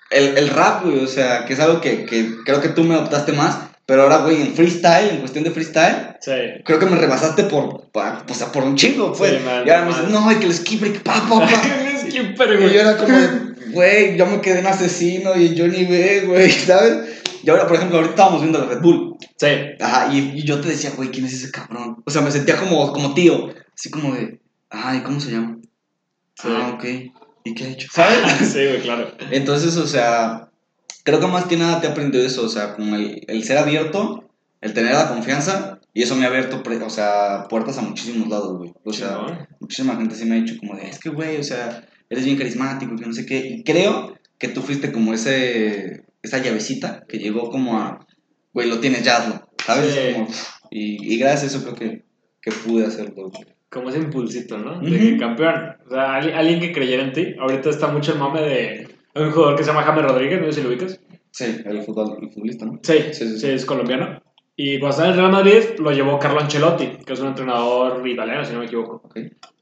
El, 0.10 0.38
el 0.38 0.50
rap, 0.50 0.84
güey, 0.86 1.04
o 1.04 1.08
sea, 1.08 1.46
que 1.46 1.54
es 1.54 1.60
algo 1.60 1.82
que, 1.82 2.06
que 2.06 2.36
creo 2.46 2.62
que 2.62 2.70
tú 2.70 2.84
me 2.84 2.96
adoptaste 2.96 3.34
más. 3.34 3.60
Pero 3.86 4.04
ahora, 4.04 4.18
güey, 4.18 4.42
en 4.42 4.54
freestyle, 4.54 5.10
en 5.12 5.20
cuestión 5.20 5.46
de 5.46 5.52
freestyle, 5.52 6.18
Sí. 6.20 6.32
creo 6.66 6.78
que 6.78 6.86
me 6.88 6.98
rebasaste 6.98 7.44
por, 7.46 7.64
o 7.94 8.34
sea, 8.34 8.52
por 8.52 8.64
un 8.64 8.76
chingo, 8.76 9.14
pues. 9.14 9.32
Sí, 9.32 9.38
man, 9.46 9.64
y 9.66 9.70
ahora 9.70 9.86
me 9.86 9.92
man. 9.92 10.00
dices, 10.02 10.14
no, 10.14 10.28
hay 10.30 10.36
que 10.38 10.46
el 10.48 10.54
skip 10.54 10.82
break, 10.82 11.04
pa, 11.04 11.14
pa, 11.30 11.40
pa. 11.40 11.50
Es 11.96 12.14
que, 12.14 12.24
pero, 12.38 12.54
y 12.54 12.58
güey. 12.58 12.74
yo 12.74 12.82
era 12.82 12.98
como, 12.98 13.18
güey, 13.72 14.18
yo 14.18 14.26
me 14.26 14.42
quedé 14.42 14.60
en 14.60 14.68
asesino 14.68 15.36
y 15.38 15.58
Johnny 15.58 15.86
B, 15.86 16.24
güey, 16.26 16.52
¿sabes? 16.68 17.22
Y 17.44 17.50
ahora, 17.50 17.66
por 17.66 17.78
ejemplo, 17.78 17.98
ahorita 17.98 18.12
estábamos 18.14 18.42
viendo 18.42 18.60
la 18.60 18.66
Red 18.66 18.82
Bull. 18.82 19.16
Sí. 19.38 19.48
Ajá, 19.80 20.10
y, 20.14 20.18
y 20.36 20.44
yo 20.44 20.60
te 20.60 20.68
decía, 20.70 20.92
güey, 20.96 21.10
¿quién 21.10 21.26
es 21.26 21.34
ese 21.34 21.52
cabrón? 21.52 22.02
O 22.06 22.12
sea, 22.12 22.22
me 22.22 22.32
sentía 22.32 22.58
como, 22.58 22.92
como 22.92 23.14
tío, 23.14 23.50
así 23.74 23.90
como 23.90 24.14
de, 24.16 24.40
ay, 24.70 25.02
¿cómo 25.02 25.20
se 25.22 25.32
llama? 25.32 25.58
Sí. 26.36 26.48
Ah, 26.52 26.72
ok. 26.76 26.84
¿Y 27.48 27.54
qué 27.54 27.64
ha 27.64 27.70
hecho? 27.70 27.88
¿Sabes? 27.92 28.20
sí, 28.52 28.66
güey, 28.66 28.82
claro. 28.82 29.12
Entonces, 29.32 29.78
o 29.78 29.88
sea, 29.88 30.50
creo 31.04 31.20
que 31.20 31.28
más 31.28 31.46
que 31.46 31.56
nada 31.56 31.80
te 31.80 31.88
he 31.88 31.90
aprendido 31.90 32.26
eso, 32.26 32.44
o 32.44 32.50
sea, 32.50 32.76
como 32.76 32.96
el, 32.96 33.24
el 33.28 33.44
ser 33.44 33.58
abierto, 33.58 34.30
el 34.62 34.74
tener 34.74 34.94
la 34.94 35.08
confianza, 35.08 35.80
y 35.94 36.04
eso 36.04 36.16
me 36.16 36.26
ha 36.26 36.28
abierto, 36.28 36.62
o 36.86 36.90
sea, 36.90 37.46
puertas 37.50 37.78
a 37.78 37.82
muchísimos 37.82 38.28
lados, 38.28 38.58
güey. 38.58 38.74
O 38.84 38.94
sea, 38.94 39.18
Chingón. 39.26 39.48
muchísima 39.60 39.96
gente 39.96 40.16
sí 40.16 40.26
me 40.26 40.36
ha 40.36 40.42
dicho 40.42 40.58
como 40.60 40.76
de, 40.76 40.90
es 40.90 41.00
que, 41.00 41.10
güey, 41.10 41.38
o 41.38 41.44
sea, 41.44 41.88
eres 42.10 42.26
bien 42.26 42.38
carismático, 42.38 42.96
que 42.96 43.06
no 43.06 43.14
sé 43.14 43.26
qué, 43.26 43.38
y 43.40 43.64
creo 43.64 44.18
que 44.38 44.50
tú 44.50 44.62
fuiste 44.62 44.92
como 44.92 45.14
ese, 45.14 46.04
esa 46.22 46.40
llavecita 46.40 47.06
que 47.08 47.18
llegó 47.18 47.50
como 47.50 47.80
a, 47.80 48.06
güey, 48.54 48.68
lo 48.70 48.80
tienes, 48.80 49.04
ya 49.04 49.18
hazlo, 49.18 49.50
¿sabes? 49.66 49.94
Sí. 49.94 50.14
Como, 50.14 50.28
y, 50.70 51.14
y 51.14 51.18
gracias 51.18 51.44
a 51.44 51.58
eso 51.58 51.64
creo 51.64 51.76
que, 51.76 52.04
que 52.42 52.52
pude 52.52 52.86
hacerlo. 52.86 53.30
güey. 53.30 53.57
Como 53.70 53.90
ese 53.90 54.00
impulsito, 54.00 54.58
¿no? 54.58 54.80
De 54.80 54.88
Ujú. 54.90 54.98
que 54.98 55.18
campeón. 55.18 55.76
O 55.86 55.90
sea, 55.90 56.16
alguien, 56.16 56.60
que 56.60 56.72
creyera 56.72 57.04
en 57.04 57.12
ti. 57.14 57.36
Ahorita 57.40 57.70
está 57.70 57.88
mucho 57.88 58.14
el 58.14 58.20
mame 58.20 58.42
de 58.42 58.88
un 59.16 59.32
jugador 59.32 59.56
que 59.58 59.64
se 59.64 59.70
llama 59.72 59.84
James 59.84 60.04
Rodríguez, 60.06 60.40
no 60.40 60.46
sé 60.48 60.54
si 60.54 60.62
lo 60.64 60.70
ubicas. 60.70 61.00
Sí, 61.32 61.62
el, 61.66 61.82
fútbol, 61.84 62.18
el 62.22 62.30
futbolista, 62.32 62.66
¿no? 62.66 62.80
Sí, 62.82 62.94
Sí, 62.98 63.14
sí, 63.14 63.28
sí, 63.30 63.40
sí. 63.40 63.50
es 63.50 63.66
colombiano. 63.66 64.22
Y 64.56 64.80
cuando 64.80 64.92
estaba 64.92 65.10
en 65.10 65.14
el 65.14 65.20
Real 65.20 65.32
Madrid, 65.32 65.64
lo 65.80 65.92
llevó 65.92 66.18
Carlo 66.18 66.40
Ancelotti, 66.40 66.98
que 67.06 67.14
es 67.14 67.20
un 67.20 67.28
entrenador 67.28 68.08
italiano, 68.08 68.44
si 68.44 68.54
no 68.54 68.60
me 68.60 68.66
equivoco. 68.66 69.02
Ok. 69.06 69.20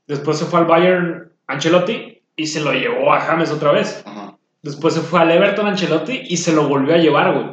Después 0.08 0.38
se 0.38 0.46
fue 0.46 0.60
al 0.60 0.66
Bayern 0.66 1.32
Ancelotti 1.48 2.22
y 2.38 2.46
se 2.48 2.62
lo 2.62 2.72
llevó 2.74 3.12
a 3.14 3.20
James 3.20 3.52
otra 3.52 3.72
vez. 3.72 4.04
Ajá. 4.06 4.38
Después 4.62 4.94
se 4.94 5.02
fue 5.02 5.20
al 5.20 5.32
Everton 5.32 5.68
Ancelotti 5.68 6.22
y 6.30 6.38
se 6.38 6.54
lo 6.54 6.68
volvió 6.70 6.94
a 6.96 6.98
llevar, 6.98 7.34
güey. 7.34 7.46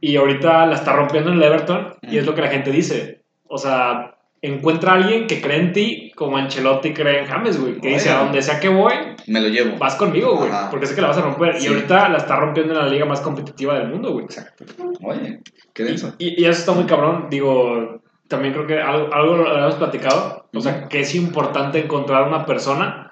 Y 0.00 0.16
ahorita 0.16 0.64
la 0.66 0.74
está 0.76 0.94
rompiendo 0.94 1.30
en 1.30 1.36
el 1.36 1.42
Everton 1.42 1.94
y 2.02 2.18
es 2.18 2.24
lo 2.26 2.34
que 2.34 2.40
la 2.40 2.48
gente 2.48 2.70
dice. 2.70 3.22
O 3.48 3.58
sea, 3.58 4.16
encuentra 4.42 4.92
a 4.92 4.94
alguien 4.96 5.26
que 5.28 5.40
cree 5.40 5.58
en 5.60 5.72
ti 5.72 6.12
como 6.16 6.36
Ancelotti 6.36 6.92
cree 6.92 7.20
en 7.20 7.26
James, 7.26 7.60
güey. 7.60 7.80
Que 7.80 7.90
dice, 7.90 8.10
a 8.10 8.18
donde 8.24 8.42
sea 8.42 8.58
que 8.60 8.68
voy, 8.68 8.92
Me 9.28 9.40
lo 9.40 9.48
llevo. 9.48 9.78
vas 9.78 9.94
conmigo, 9.94 10.36
güey. 10.36 10.50
Ajá. 10.50 10.68
Porque 10.70 10.86
sé 10.86 10.94
que 10.94 11.00
la 11.00 11.08
vas 11.08 11.18
a 11.18 11.22
romper. 11.22 11.58
Sí. 11.60 11.66
Y 11.66 11.72
ahorita 11.72 12.08
la 12.08 12.18
está 12.18 12.36
rompiendo 12.36 12.74
en 12.74 12.80
la 12.80 12.88
liga 12.88 13.04
más 13.06 13.20
competitiva 13.20 13.78
del 13.78 13.88
mundo, 13.88 14.12
güey. 14.12 14.24
Exacto. 14.24 14.64
Oye, 15.04 15.40
qué 15.72 15.84
denso. 15.84 16.14
Y, 16.18 16.40
y 16.42 16.44
eso 16.44 16.58
está 16.60 16.72
muy 16.72 16.84
cabrón. 16.84 17.28
Digo, 17.30 18.02
también 18.28 18.52
creo 18.52 18.66
que 18.66 18.80
algo, 18.80 19.12
algo 19.14 19.36
lo 19.36 19.48
habíamos 19.48 19.76
platicado. 19.76 20.46
O 20.52 20.60
sea, 20.60 20.88
que 20.88 21.00
es 21.00 21.14
importante 21.14 21.78
encontrar 21.78 22.26
una 22.28 22.44
persona 22.44 23.08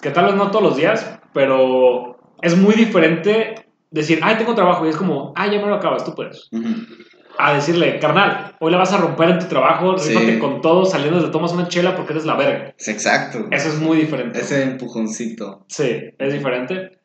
que 0.00 0.10
tal 0.10 0.26
vez 0.26 0.34
no 0.36 0.50
todos 0.50 0.62
los 0.64 0.76
días, 0.76 1.18
pero 1.32 2.18
es 2.40 2.56
muy 2.56 2.74
diferente 2.74 3.66
decir, 3.90 4.20
ay, 4.22 4.36
tengo 4.36 4.54
trabajo. 4.54 4.86
Y 4.86 4.90
es 4.90 4.96
como, 4.96 5.32
ay, 5.34 5.50
ya 5.52 5.60
me 5.60 5.66
lo 5.66 5.74
acabas, 5.74 6.04
tú 6.04 6.14
puedes. 6.14 6.48
Ujú. 6.52 6.68
A 7.38 7.52
decirle, 7.54 7.98
carnal, 7.98 8.56
hoy 8.60 8.72
la 8.72 8.78
vas 8.78 8.92
a 8.92 8.96
romper 8.98 9.28
en 9.30 9.38
tu 9.38 9.46
trabajo, 9.46 9.98
Sí. 9.98 10.38
con 10.38 10.60
todo, 10.62 10.84
saliendo 10.86 11.20
de 11.20 11.30
tomas 11.30 11.52
una 11.52 11.68
chela 11.68 11.94
porque 11.94 12.12
eres 12.14 12.24
la 12.24 12.34
verga. 12.34 12.74
Es 12.78 12.88
exacto. 12.88 13.46
Eso 13.50 13.68
es 13.68 13.78
muy 13.78 13.98
diferente. 13.98 14.40
Ese 14.40 14.62
empujoncito. 14.62 15.64
Sí, 15.68 16.00
es 16.18 16.32
diferente. 16.32 16.98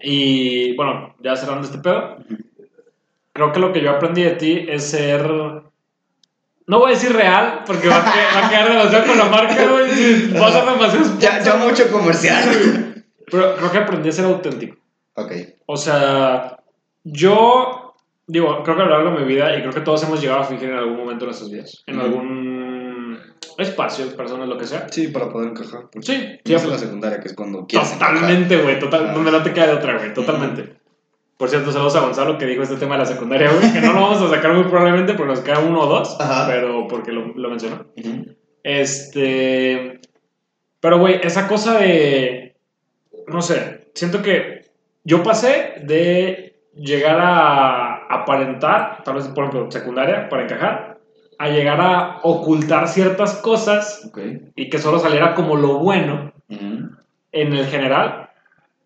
Y 0.00 0.76
bueno, 0.76 1.14
ya 1.22 1.34
cerrando 1.34 1.66
este 1.66 1.78
pedo, 1.78 2.18
creo 3.32 3.52
que 3.52 3.58
lo 3.60 3.72
que 3.72 3.80
yo 3.82 3.90
aprendí 3.90 4.22
de 4.22 4.32
ti 4.32 4.66
es 4.68 4.84
ser. 4.84 5.22
No 6.66 6.78
voy 6.78 6.92
a 6.92 6.94
decir 6.94 7.12
real, 7.12 7.62
porque 7.66 7.88
va 7.88 7.96
a, 7.96 8.04
que- 8.12 8.38
va 8.40 8.46
a 8.46 8.50
quedar 8.50 8.68
demasiado 8.70 9.06
con 9.06 9.18
la 9.18 9.24
marca, 9.26 9.66
güey. 9.66 10.32
Va 10.32 10.46
a 10.46 10.52
ser 10.52 10.64
demasiado. 10.64 11.18
Ya, 11.18 11.40
ya 11.42 11.56
mucho 11.56 11.90
comercial. 11.90 13.04
Pero 13.30 13.56
creo 13.56 13.72
que 13.72 13.78
aprendí 13.78 14.08
a 14.08 14.12
ser 14.12 14.24
auténtico. 14.26 14.76
ok. 15.14 15.32
O 15.66 15.76
sea, 15.76 16.58
yo. 17.02 17.83
Digo, 18.26 18.62
creo 18.62 18.76
que 18.76 18.82
a 18.82 18.86
lo 18.86 18.90
largo 18.90 19.10
de 19.10 19.24
mi 19.24 19.34
vida, 19.34 19.56
y 19.56 19.60
creo 19.60 19.72
que 19.72 19.80
todos 19.80 20.02
hemos 20.04 20.20
llegado 20.20 20.40
a 20.40 20.44
fingir 20.44 20.70
en 20.70 20.76
algún 20.76 20.96
momento 20.96 21.24
de 21.24 21.26
nuestras 21.26 21.50
vidas, 21.50 21.82
en 21.86 22.00
algún 22.00 23.18
espacio, 23.58 24.16
personas, 24.16 24.48
lo 24.48 24.56
que 24.56 24.66
sea. 24.66 24.86
Sí, 24.90 25.08
para 25.08 25.28
poder 25.28 25.50
encajar. 25.50 25.88
Sí, 26.00 26.00
sí, 26.02 26.38
sí, 26.44 26.54
es 26.54 26.66
la 26.66 26.78
secundaria, 26.78 27.20
que 27.20 27.28
es 27.28 27.34
cuando 27.34 27.66
quieres 27.66 27.92
Totalmente, 27.92 28.56
güey, 28.56 28.78
total, 28.78 29.12
donde 29.12 29.30
no 29.30 29.42
te 29.42 29.52
queda 29.52 29.66
de 29.68 29.72
otra, 29.74 29.98
güey, 29.98 30.14
totalmente. 30.14 30.76
Por 31.36 31.48
cierto, 31.48 31.72
saludos 31.72 31.96
a 31.96 32.00
Gonzalo 32.00 32.38
que 32.38 32.46
dijo 32.46 32.62
este 32.62 32.76
tema 32.76 32.94
de 32.94 33.00
la 33.00 33.06
secundaria, 33.06 33.50
güey, 33.52 33.72
que 33.72 33.80
no 33.80 33.92
lo 33.92 34.00
vamos 34.00 34.22
a 34.22 34.30
sacar 34.30 34.54
muy 34.54 34.64
probablemente 34.64 35.14
porque 35.14 35.32
nos 35.32 35.40
queda 35.40 35.58
uno 35.58 35.80
o 35.80 35.86
dos, 35.86 36.16
Ajá. 36.20 36.46
pero 36.46 36.86
porque 36.88 37.12
lo, 37.12 37.26
lo 37.34 37.50
mencionó. 37.50 37.86
Este. 38.62 40.00
Pero, 40.80 40.98
güey, 40.98 41.20
esa 41.22 41.48
cosa 41.48 41.78
de. 41.78 42.56
No 43.26 43.42
sé, 43.42 43.88
siento 43.94 44.22
que 44.22 44.70
yo 45.02 45.22
pasé 45.22 45.82
de 45.82 46.54
llegar 46.74 47.18
a 47.20 47.93
aparentar, 48.10 49.02
tal 49.04 49.14
vez 49.16 49.26
por 49.28 49.44
ejemplo 49.44 49.70
secundaria, 49.70 50.28
para 50.28 50.44
encajar, 50.44 50.98
a 51.38 51.48
llegar 51.48 51.80
a 51.80 52.18
ocultar 52.22 52.88
ciertas 52.88 53.34
cosas 53.36 54.04
Ok. 54.08 54.18
y 54.54 54.70
que 54.70 54.78
solo 54.78 54.98
saliera 54.98 55.34
como 55.34 55.56
lo 55.56 55.78
bueno 55.78 56.32
Ujú. 56.48 56.90
en 57.32 57.52
el 57.52 57.66
general, 57.66 58.30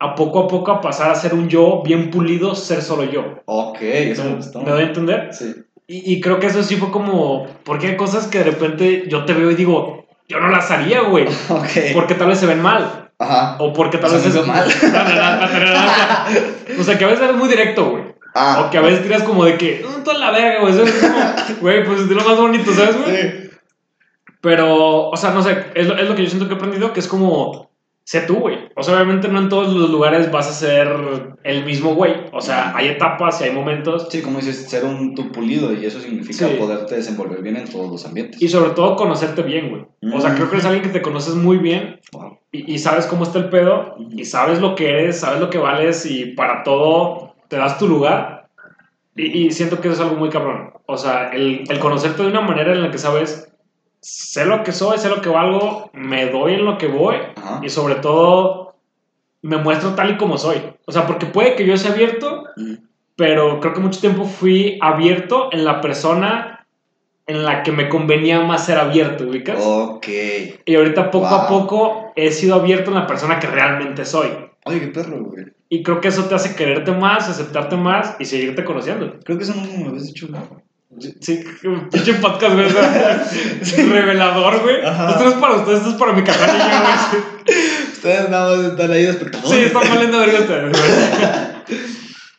a 0.01 0.15
poco 0.15 0.45
a 0.45 0.49
poco 0.49 0.73
a 0.73 0.81
pasar 0.81 1.11
a 1.11 1.15
ser 1.15 1.35
un 1.35 1.49
yo 1.49 1.83
bien 1.85 2.11
pulido, 2.11 2.55
ser 2.55 2.83
solo 2.83 3.05
yo. 3.05 3.41
Ok, 3.47 3.79
eso 3.83 4.25
me 4.25 4.37
gustó. 4.37 4.61
¿Me 4.63 4.71
doy 4.71 4.85
a 4.85 4.87
entender? 4.87 5.35
Sí. 5.35 5.55
Y, 5.87 6.13
y 6.15 6.21
creo 6.21 6.39
que 6.39 6.47
eso 6.47 6.63
sí 6.63 6.77
fue 6.77 6.91
como, 6.91 7.47
porque 7.65 7.89
hay 7.89 7.97
cosas 7.97 8.27
que 8.29 8.39
de 8.39 8.45
repente 8.45 9.05
yo 9.09 9.25
te 9.25 9.33
veo 9.35 9.51
y 9.51 9.55
digo, 9.55 10.07
yo 10.29 10.41
no 10.41 10.49
las 10.49 10.71
haría, 10.71 11.03
güey, 11.03 11.27
Ok. 11.49 11.69
porque 11.95 12.15
tal 12.15 12.29
vez 12.29 12.39
se 12.39 12.47
ven 12.47 12.63
mal, 12.63 13.11
Ajá. 13.19 13.57
o 13.59 13.73
porque 13.73 13.99
tal 13.99 14.11
O 14.11 14.19
sea, 14.19 14.25
vez 14.25 14.35
me 14.35 14.41
es 14.41 14.47
mal. 14.47 14.69
O 16.79 16.83
sea, 16.85 16.97
que 16.99 17.05
a 17.05 17.09
veces 17.09 17.25
eres 17.25 17.37
muy 17.37 17.49
directo, 17.49 17.91
güey. 17.91 18.05
Ah. 18.41 18.65
O 18.67 18.71
que 18.71 18.79
a 18.79 18.83
veces 18.83 19.03
tiras 19.03 19.23
como 19.25 19.45
de 19.45 19.57
que, 19.59 19.81
no, 19.83 20.03
toda 20.05 20.19
la 20.19 20.31
verga, 20.31 20.61
güey. 20.61 20.73
Eso 20.73 20.85
es 20.85 20.93
como, 20.93 21.15
güey, 21.61 21.85
pues 21.85 22.01
es 22.01 22.09
de 22.09 22.15
lo 22.15 22.23
más 22.25 22.37
bonito, 22.39 22.73
¿sabes, 22.73 22.97
güey? 23.03 23.17
Sí. 23.17 23.29
Pero, 24.41 25.09
o 25.11 25.17
sea, 25.17 25.31
no 25.33 25.43
sé, 25.43 25.57
es 25.75 25.87
lo, 25.89 25.97
es 25.97 26.09
lo 26.09 26.15
que 26.15 26.23
yo 26.23 26.29
siento 26.29 26.47
que 26.47 26.55
he 26.55 26.57
aprendido, 26.57 26.93
que 26.93 27.01
es 27.01 27.09
como, 27.09 27.71
sé 28.05 28.21
tú, 28.21 28.37
güey. 28.37 28.57
O 28.77 28.83
sea, 28.85 28.95
obviamente 28.95 29.27
no 29.29 29.41
en 29.41 29.49
todos 29.49 29.75
los 29.75 29.91
lugares 29.91 30.31
vas 30.31 30.49
a 30.49 30.53
ser 30.53 30.89
el 31.43 31.65
mismo 31.65 31.95
güey. 31.97 32.15
O 32.33 32.41
sea, 32.41 32.73
hay 32.77 32.87
etapas 32.89 33.41
y 33.41 33.45
hay 33.45 33.51
momentos. 33.51 34.07
Sí, 34.11 34.23
como 34.23 34.39
dices, 34.39 34.71
ser 34.71 34.85
un 34.85 35.15
tu 35.17 35.33
pulido 35.33 35.73
y 35.75 35.85
eso 35.85 36.01
significa 36.01 36.47
Sí. 36.47 36.55
poderte 36.57 36.95
desenvolver 36.95 37.43
bien 37.43 37.57
en 37.57 37.69
todos 37.69 37.91
los 37.91 38.07
ambientes. 38.07 38.41
Y 38.41 38.49
sobre 38.49 38.71
todo 38.71 38.95
conocerte 38.95 39.43
bien, 39.43 39.71
güey. 39.71 40.15
O 40.15 40.21
sea, 40.21 40.31
Mm. 40.31 40.35
creo 40.37 40.49
que 40.51 40.55
eres 40.57 40.67
alguien 40.67 40.85
que 40.85 40.91
te 40.91 41.03
conoces 41.03 41.35
muy 41.35 41.59
bien 41.59 42.01
Wow. 42.13 42.39
y, 42.53 42.75
y 42.75 42.79
sabes 42.79 43.07
cómo 43.07 43.25
está 43.25 43.39
el 43.41 43.49
pedo 43.51 43.97
y 44.13 44.25
sabes 44.25 44.61
lo 44.61 44.77
que 44.77 44.89
eres, 44.89 45.19
sabes 45.19 45.41
lo 45.41 45.51
que 45.51 45.59
vales 45.59 46.07
y 46.07 46.27
para 46.27 46.63
todo 46.63 47.28
te 47.49 47.57
das 47.57 47.79
tu 47.79 47.89
lugar. 47.89 48.49
Y, 49.17 49.47
y 49.47 49.51
siento 49.51 49.81
que 49.81 49.89
eso 49.89 49.95
es 49.97 50.01
algo 50.09 50.17
muy 50.19 50.29
cabrón. 50.31 50.73
O 50.87 50.97
sea, 50.97 51.31
el, 51.31 51.65
el 51.69 51.79
conocerte 51.81 52.23
de 52.23 52.29
una 52.29 52.41
manera 52.41 52.73
en 52.73 52.83
la 52.83 52.91
que 52.91 52.99
sabes, 52.99 53.53
sé 54.01 54.45
lo 54.47 54.63
que 54.63 54.73
soy, 54.73 54.99
sé 54.99 55.09
lo 55.09 55.21
que 55.21 55.29
valgo, 55.29 55.91
me 55.93 56.27
doy 56.27 56.55
en 56.55 56.65
lo 56.65 56.79
que 56.79 56.87
voy 56.87 57.17
Ajá. 57.37 57.61
y 57.63 57.69
sobre 57.69 57.97
todo 57.97 58.77
me 59.43 59.57
muestro 59.57 59.95
tal 59.95 60.11
y 60.13 60.17
como 60.17 60.39
soy. 60.39 60.59
O 60.87 60.93
sea, 60.93 61.07
porque 61.07 61.27
puede 61.27 61.57
que 61.57 61.67
yo 61.67 61.77
sea 61.77 61.93
abierto, 61.93 62.45
Mm. 62.57 62.75
pero 63.17 63.61
creo 63.61 63.73
que 63.75 63.81
mucho 63.81 64.01
tiempo 64.01 64.25
fui 64.25 64.79
abierto 64.81 65.49
en 65.53 65.65
la 65.65 65.81
persona 65.81 66.67
en 67.27 67.45
la 67.45 67.63
que 67.63 67.73
me 67.73 67.89
convenía 67.89 68.41
más 68.41 68.65
ser 68.65 68.79
abierto, 68.79 69.25
¿ubicas? 69.25 69.61
Ok. 69.63 70.07
Y 70.65 70.75
ahorita 70.77 71.11
poco 71.11 71.27
a 71.27 71.49
Wow. 71.49 71.61
poco 71.61 72.13
he 72.17 72.31
sido 72.31 72.55
abierto 72.55 72.91
en 72.91 72.97
la 72.97 73.07
persona 73.07 73.39
que 73.39 73.47
realmente 73.49 74.05
soy. 74.05 74.29
Oye, 74.65 74.81
qué 74.81 74.87
perro, 74.89 75.25
güey. 75.25 75.45
Y 75.71 75.83
creo 75.83 76.01
que 76.01 76.09
eso 76.09 76.25
te 76.25 76.35
hace 76.35 76.57
quererte 76.57 76.93
más, 76.93 77.29
aceptarte 77.29 77.77
más 77.77 78.17
y 78.19 78.25
seguirte 78.25 78.65
conociendo. 78.65 79.19
Creo 79.25 79.37
que 79.37 79.45
eso 79.45 79.55
no 79.55 79.63
me 79.63 79.85
lo 79.85 79.91
habías 79.91 80.07
dicho, 80.07 80.29
güey. 80.29 80.43
Sí, 81.21 81.45
pinche 81.93 82.15
podcast, 82.15 82.55
güey. 82.55 82.71
sea, 82.71 83.25
Revelador, 83.77 84.63
güey. 84.63 84.77
Esto 84.77 85.25
no 85.25 85.29
es 85.29 85.35
para 85.35 85.55
ustedes, 85.57 85.79
esto 85.79 85.91
es 85.91 85.97
para 85.97 86.13
mi 86.15 86.23
canal 86.23 86.57
y 86.57 86.59
yo, 86.59 86.81
güey. 86.81 87.59
Ustedes 87.93 88.31
nada 88.31 88.57
más 88.57 88.67
están 88.67 88.91
ahí 88.93 89.03
de 89.03 89.11
espectadores. 89.11 89.51
Sí, 89.51 89.65
están 89.67 89.83
valiendo 89.89 90.19
verga 90.19 90.41
ustedes, 90.41 90.71
güey. 90.71 91.79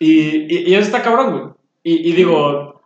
Y, 0.02 0.12
y, 0.48 0.70
y 0.70 0.76
eso 0.76 0.86
está 0.86 1.02
cabrón, 1.02 1.32
güey. 1.32 1.54
Y, 1.84 2.10
y 2.10 2.14
digo, 2.14 2.82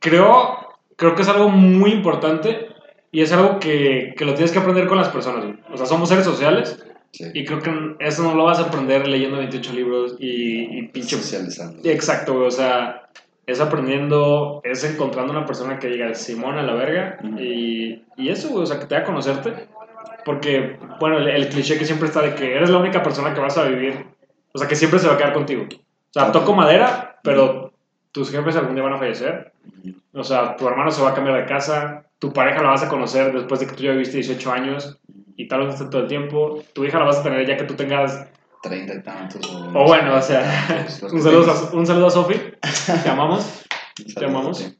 creo, 0.00 0.78
creo 0.96 1.14
que 1.14 1.22
es 1.22 1.28
algo 1.28 1.48
muy 1.48 1.92
importante 1.92 2.66
y 3.12 3.22
es 3.22 3.30
algo 3.30 3.60
que, 3.60 4.14
que 4.18 4.24
lo 4.24 4.34
tienes 4.34 4.50
que 4.50 4.58
aprender 4.58 4.88
con 4.88 4.98
las 4.98 5.10
personas, 5.10 5.44
güey. 5.44 5.58
O 5.72 5.76
sea, 5.76 5.86
somos 5.86 6.08
seres 6.08 6.24
sociales 6.24 6.84
Sí. 7.10 7.24
y 7.32 7.44
creo 7.44 7.60
que 7.60 7.96
eso 8.00 8.22
no 8.22 8.34
lo 8.34 8.44
vas 8.44 8.58
a 8.58 8.64
aprender 8.64 9.08
leyendo 9.08 9.38
28 9.38 9.72
libros 9.72 10.16
y, 10.18 10.78
y 10.78 10.82
pinche... 10.88 11.16
Socializando. 11.16 11.80
Exacto, 11.88 12.34
güey. 12.34 12.46
O 12.46 12.50
sea, 12.50 13.08
es 13.46 13.60
aprendiendo, 13.60 14.60
es 14.62 14.84
encontrando 14.84 15.32
una 15.32 15.46
persona 15.46 15.78
que 15.78 15.88
diga 15.88 16.14
Simón 16.14 16.58
a 16.58 16.62
la 16.62 16.74
verga 16.74 17.18
y, 17.38 18.02
y 18.16 18.28
eso, 18.28 18.50
güey. 18.50 18.64
O 18.64 18.66
sea, 18.66 18.78
que 18.78 18.86
te 18.86 18.94
haga 18.94 19.06
conocerte. 19.06 19.54
Porque, 20.24 20.78
bueno, 21.00 21.16
el, 21.16 21.28
el 21.28 21.48
cliché 21.48 21.78
que 21.78 21.86
siempre 21.86 22.08
está 22.08 22.20
de 22.20 22.34
que 22.34 22.54
eres 22.54 22.68
la 22.68 22.78
única 22.78 23.02
persona 23.02 23.32
que 23.32 23.40
vas 23.40 23.56
a 23.56 23.64
vivir, 23.64 24.04
o 24.52 24.58
sea, 24.58 24.68
que 24.68 24.76
siempre 24.76 25.00
se 25.00 25.08
va 25.08 25.14
a 25.14 25.16
quedar 25.16 25.32
contigo. 25.32 25.64
O 25.70 26.12
sea, 26.12 26.30
toco 26.30 26.54
madera, 26.54 27.18
pero 27.22 27.72
tus 28.12 28.30
jefes 28.30 28.56
algún 28.56 28.74
día 28.74 28.84
van 28.84 28.94
a 28.94 28.98
fallecer. 28.98 29.52
O 30.12 30.24
sea, 30.24 30.56
tu 30.56 30.68
hermano 30.68 30.90
se 30.90 31.02
va 31.02 31.10
a 31.10 31.14
cambiar 31.14 31.38
de 31.38 31.46
casa, 31.46 32.04
tu 32.18 32.32
pareja 32.32 32.62
la 32.62 32.70
vas 32.70 32.82
a 32.82 32.88
conocer 32.88 33.32
después 33.32 33.60
de 33.60 33.66
que 33.66 33.72
tú 33.74 33.82
ya 33.84 33.92
viviste 33.92 34.18
18 34.18 34.52
años 34.52 34.98
y 35.38 35.46
tal 35.46 35.64
vez 35.64 35.74
esté 35.74 35.86
todo 35.86 36.02
el 36.02 36.08
tiempo. 36.08 36.62
Tu 36.74 36.84
hija 36.84 36.98
la 36.98 37.04
vas 37.04 37.18
a 37.18 37.22
tener 37.22 37.46
ya 37.46 37.56
que 37.56 37.64
tú 37.64 37.74
tengas 37.74 38.28
Treinta 38.60 38.92
y 38.92 39.02
tantos. 39.04 39.40
o 39.54 39.84
bueno, 39.84 40.16
o 40.16 40.20
sea, 40.20 40.66
un 41.12 41.22
saludo, 41.22 41.52
a, 41.52 41.76
un 41.76 41.86
saludo 41.86 42.08
a 42.08 42.10
Sofi, 42.10 42.34
te 43.04 43.08
amamos, 43.08 43.64
te 44.16 44.24
amamos. 44.24 44.74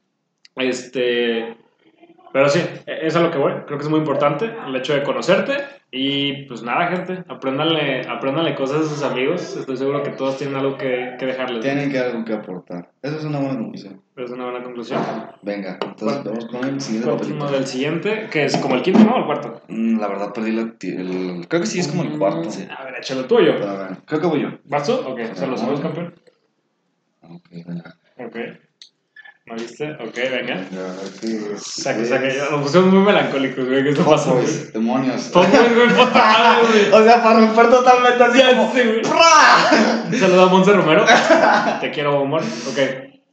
Este, 0.56 1.56
pero 2.32 2.48
sí, 2.48 2.60
e- 2.86 3.06
es 3.06 3.16
a 3.16 3.20
lo 3.20 3.30
que 3.30 3.38
voy, 3.38 3.52
creo 3.66 3.78
que 3.78 3.84
es 3.84 3.90
muy 3.90 3.98
importante 4.00 4.50
el 4.66 4.76
hecho 4.76 4.94
de 4.94 5.02
conocerte 5.02 5.56
y 5.90 6.42
pues 6.46 6.62
nada, 6.62 6.88
gente, 6.88 7.24
apréndanle, 7.28 8.02
apréndanle 8.06 8.54
cosas 8.54 8.84
a 8.84 8.88
sus 8.88 9.02
amigos, 9.02 9.56
estoy 9.56 9.76
seguro 9.78 10.02
que 10.02 10.10
todos 10.10 10.36
tienen 10.36 10.56
algo 10.56 10.76
que, 10.76 11.14
que 11.18 11.24
dejarles. 11.26 11.60
Tienen 11.60 11.90
que 11.90 11.98
algo 11.98 12.24
que 12.26 12.34
aportar. 12.34 12.90
Eso 13.00 13.16
es 13.16 13.24
una 13.24 13.38
buena 13.38 13.54
conclusión. 13.58 14.02
Es 14.16 14.30
una 14.30 14.44
buena 14.50 14.62
conclusión. 14.62 15.00
Venga, 15.42 15.78
entonces 15.80 16.22
Bueno. 16.24 16.30
vamos 16.30 16.46
con 16.46 16.64
el 16.68 16.80
siguiente 16.80 17.10
papelito. 17.10 17.46
del 17.50 17.66
siguiente, 17.66 18.28
que 18.30 18.44
es 18.44 18.56
como 18.58 18.74
el 18.74 18.82
quinto, 18.82 19.00
¿no? 19.00 19.14
O 19.14 19.18
el 19.20 19.24
cuarto. 19.24 19.62
Mm, 19.68 19.98
La 19.98 20.08
verdad 20.08 20.32
perdí 20.34 20.52
la, 20.52 20.62
el... 20.62 21.46
Creo 21.48 21.60
que 21.62 21.66
sí 21.66 21.78
es 21.80 21.88
como 21.88 22.02
el 22.02 22.18
cuarto. 22.18 22.50
Sí, 22.50 22.66
A 22.76 22.84
ver, 22.84 22.96
échalo 22.98 23.24
tuyo. 23.24 23.54
Pero 23.58 23.70
a 23.70 23.88
ver, 23.88 23.96
creo 24.04 24.20
que 24.20 24.26
voy 24.26 24.42
yo. 24.42 24.48
¿Vas 24.64 24.86
tú? 24.86 24.92
Ok, 24.92 25.20
o 25.32 25.34
sea, 25.34 25.46
los 25.46 25.64
dos 25.64 25.80
campeón. 25.80 26.14
Ok, 27.22 27.48
venga. 27.66 27.94
Ok. 28.18 28.36
¿No 29.48 29.54
viste? 29.54 29.92
Ok, 29.92 30.14
venga. 30.30 30.66
Saca, 31.58 32.02
ya 32.28 32.50
nos 32.50 32.62
pusimos 32.62 32.86
muy 32.92 33.00
melancólicos, 33.00 33.66
güey. 33.66 33.82
¿Qué 33.84 33.90
está 33.90 34.04
pasando? 34.04 34.42
demonios. 34.72 35.30
Todo 35.30 35.44
muy, 35.44 35.68
muy 35.86 35.94
puta 35.94 36.12
madre, 36.14 36.66
güey. 36.90 36.92
O 36.92 37.04
sea, 37.04 37.22
para 37.22 37.40
romper 37.40 37.70
totalmente 37.70 38.24
así 38.24 38.40
como... 38.56 38.72
sé, 38.72 38.84
güey. 38.84 39.02
¡Pra! 39.02 40.04
Un 40.10 40.14
saludo 40.18 40.42
a 40.42 40.46
Monse 40.48 40.72
Romero. 40.72 41.04
Te 41.80 41.90
quiero, 41.90 42.20
amor. 42.22 42.42
Ok. 42.42 42.78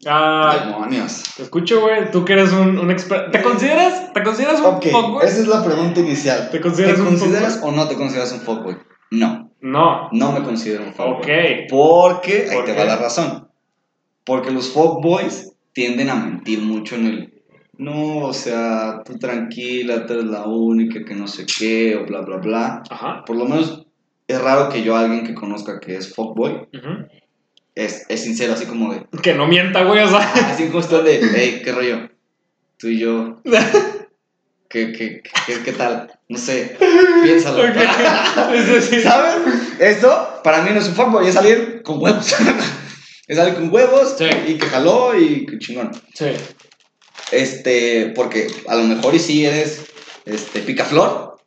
Ah, 0.08 0.66
Demonios. 0.66 1.24
te 1.36 1.44
escucho, 1.44 1.82
güey. 1.82 2.12
Tú 2.12 2.24
que 2.26 2.34
eres 2.34 2.52
un, 2.52 2.78
un 2.78 2.92
experto. 2.92 3.32
¿Te 3.32 3.42
consideras, 3.42 4.14
¿Te 4.14 4.22
consideras 4.22 4.60
un 4.60 4.66
Ok, 4.76 4.86
fuckboy? 4.92 5.26
esa 5.26 5.40
es 5.40 5.48
la 5.48 5.64
pregunta 5.64 6.00
inicial. 6.00 6.50
¿Te 6.52 6.62
consideras 6.62 7.00
un 7.00 7.06
consideras 7.08 7.60
o 7.64 7.72
no 7.72 7.88
te 7.88 7.96
consideras 7.96 8.32
un 8.34 8.42
fuckboy? 8.42 8.78
No, 9.12 9.50
No. 9.62 10.10
no 10.12 10.32
me 10.32 10.44
considero 10.44 10.84
un 10.84 10.94
fuckboy. 10.94 11.16
Ok. 11.18 11.28
Porque, 11.70 12.48
ahí 12.52 12.56
¿Por 12.56 12.66
te 12.66 12.74
va 12.76 12.86
la 12.86 12.98
razón. 12.98 13.48
Porque 14.26 14.52
los 14.52 14.70
fuckboys 14.72 15.54
tienden 15.76 16.10
a 16.10 16.16
mentir 16.16 16.62
mucho 16.62 16.96
en 16.96 17.06
el... 17.06 17.34
No, 17.78 18.20
o 18.20 18.34
sea, 18.34 19.02
tú 19.06 19.20
tranquila, 19.20 20.06
tú 20.08 20.14
eres 20.14 20.26
la 20.26 20.46
única 20.46 21.04
que 21.04 21.14
no 21.14 21.28
sé 21.28 21.46
qué, 21.46 21.98
o 21.98 22.06
bla, 22.06 22.22
bla, 22.22 22.38
bla. 22.38 22.84
Ajá. 22.90 23.24
Por 23.26 23.36
lo 23.36 23.44
menos 23.44 23.86
es 24.26 24.42
raro 24.42 24.70
que 24.70 24.82
yo, 24.82 24.96
alguien 24.96 25.28
que 25.28 25.36
conozca 25.36 25.82
que 25.82 25.98
es 25.98 26.16
fuckboy, 26.16 26.54
Ujú. 26.54 27.08
es, 27.76 28.06
es 28.08 28.24
sincero, 28.24 28.54
así 28.54 28.66
como 28.66 28.94
de... 28.94 29.06
Que 29.22 29.34
no 29.34 29.46
mienta, 29.48 29.84
güey. 29.84 30.02
O 30.02 30.08
sea. 30.08 30.20
Así 30.50 30.70
justo 30.72 31.04
de, 31.04 31.20
hey, 31.36 31.62
¿qué 31.64 31.72
rollo? 31.74 32.10
Tú 32.80 32.88
y 32.88 33.00
yo, 33.00 33.42
¿qué, 34.70 34.94
qué, 34.94 35.22
qué, 35.46 35.54
qué 35.64 35.72
tal? 35.74 36.12
No 36.30 36.38
sé, 36.38 36.78
piénsalo. 37.24 37.62
Ok. 37.62 37.76
Sí, 38.52 38.62
sí, 38.66 38.96
sí. 38.96 39.02
¿Sabes? 39.02 39.36
Esto 39.80 40.40
para 40.46 40.62
mí 40.62 40.70
no 40.74 40.80
es 40.80 40.88
un 40.88 40.96
fuckboy, 40.96 41.28
es 41.28 41.36
alguien 41.36 41.82
con 41.84 42.02
huevos. 42.02 42.34
Es 43.28 43.38
alguien 43.40 43.56
con 43.70 43.74
huevos 43.74 44.16
Sí. 44.18 44.26
y 44.48 44.58
que 44.58 44.66
jaló 44.68 45.18
y 45.20 45.46
que 45.46 45.58
chingón. 45.60 45.92
Sí. 46.14 46.28
Este, 47.32 48.14
porque 48.16 48.48
a 48.68 48.76
lo 48.76 48.84
mejor 48.84 49.16
y 49.16 49.20
sí 49.20 49.46
eres 49.46 49.86
este, 50.26 50.62
picaflor, 50.62 51.38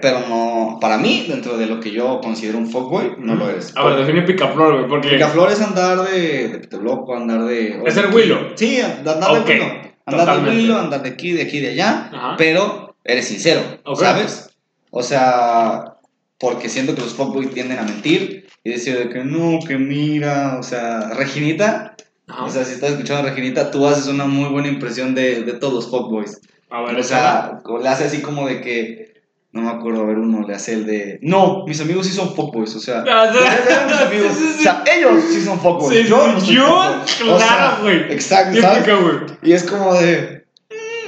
pero 0.00 0.20
no, 0.28 0.78
para 0.80 0.98
mí, 0.98 1.26
dentro 1.28 1.58
de 1.58 1.66
lo 1.66 1.80
que 1.80 1.90
yo 1.90 2.20
considero 2.22 2.58
un 2.58 2.70
fuckboy, 2.70 3.14
no 3.18 3.34
lo 3.34 3.50
eres. 3.50 3.72
A 3.76 3.84
ver, 3.84 3.96
define 3.98 4.22
picaflor, 4.22 4.76
güey. 4.76 4.88
Porque. 4.88 5.08
Picaflor 5.10 5.50
es 5.50 5.60
andar 5.60 6.02
de, 6.08 6.48
de 6.48 6.58
pitebloco, 6.60 7.16
andar 7.16 7.44
de... 7.44 7.82
Es 7.84 7.94
ser 7.94 8.14
Willow. 8.14 8.52
Sí, 8.54 8.80
andar 8.80 9.18
de 9.18 9.40
Willow. 9.54 9.66
Andar 10.06 10.20
totalmente. 10.26 10.50
de 10.50 10.56
Willow, 10.56 10.78
andar 10.78 11.02
de 11.02 11.08
aquí, 11.10 11.32
de 11.32 11.42
aquí, 11.42 11.60
de 11.60 11.70
allá. 11.70 12.10
Ajá. 12.12 12.34
Pero 12.38 12.96
eres 13.04 13.26
sincero, 13.26 13.60
Ok. 13.84 13.98
¿sabes? 14.00 14.50
O 14.90 15.02
sea, 15.02 15.96
porque 16.38 16.68
siento 16.68 16.94
que 16.94 17.02
los 17.02 17.12
fuckboys 17.14 17.50
tienden 17.52 17.78
a 17.80 17.82
mentir 17.82 18.47
y 18.64 18.70
decir 18.70 18.98
de 18.98 19.08
que 19.08 19.24
no, 19.24 19.58
que 19.66 19.76
mira, 19.78 20.56
o 20.58 20.62
sea, 20.62 21.10
Reginita, 21.14 21.94
Ajá. 22.26 22.44
o 22.44 22.50
sea, 22.50 22.64
si 22.64 22.74
estás 22.74 22.90
escuchando 22.92 23.26
a 23.26 23.30
Reginita, 23.30 23.70
tú 23.70 23.86
haces 23.86 24.06
una 24.08 24.26
muy 24.26 24.48
buena 24.50 24.68
impresión 24.68 25.14
de, 25.14 25.42
de 25.42 25.52
todos 25.54 25.72
los 25.74 25.90
fuckboys. 25.90 26.40
a 26.70 26.82
ver, 26.82 26.96
O 26.98 27.02
sea, 27.02 27.60
le 27.82 27.88
hace 27.88 28.04
así 28.04 28.20
como 28.20 28.46
de 28.46 28.60
que, 28.60 29.08
no 29.52 29.62
me 29.62 29.70
acuerdo, 29.70 30.02
a 30.02 30.06
ver, 30.06 30.18
uno 30.18 30.46
le 30.46 30.54
hace 30.54 30.74
el 30.74 30.86
de, 30.86 31.18
no, 31.22 31.64
mis 31.66 31.80
amigos 31.80 32.06
sí 32.06 32.12
son 32.12 32.34
fuckboys, 32.34 32.74
o 32.76 32.80
sea, 32.80 33.02
Ah, 33.08 33.30
sí. 33.32 33.38
eran 33.66 33.86
mis 33.86 33.96
amigos, 34.00 34.32
Sí, 34.36 34.44
sí, 34.52 34.58
o 34.58 34.62
sea, 34.62 34.84
ellos 34.94 35.24
sí 35.30 35.40
son 35.40 35.58
fuckboys, 35.58 35.98
Sí, 35.98 36.04
yo 36.06 36.26
no 36.28 36.38
yo, 36.38 37.04
fuckboy. 37.06 37.30
O 37.34 37.38
sea, 37.38 37.46
claro, 37.48 37.82
güey. 37.84 38.12
Exacto, 38.12 38.60
¿sabes? 38.60 38.84
Güey. 38.86 39.14
Y 39.42 39.52
es 39.52 39.62
como 39.64 39.94
de, 39.94 40.37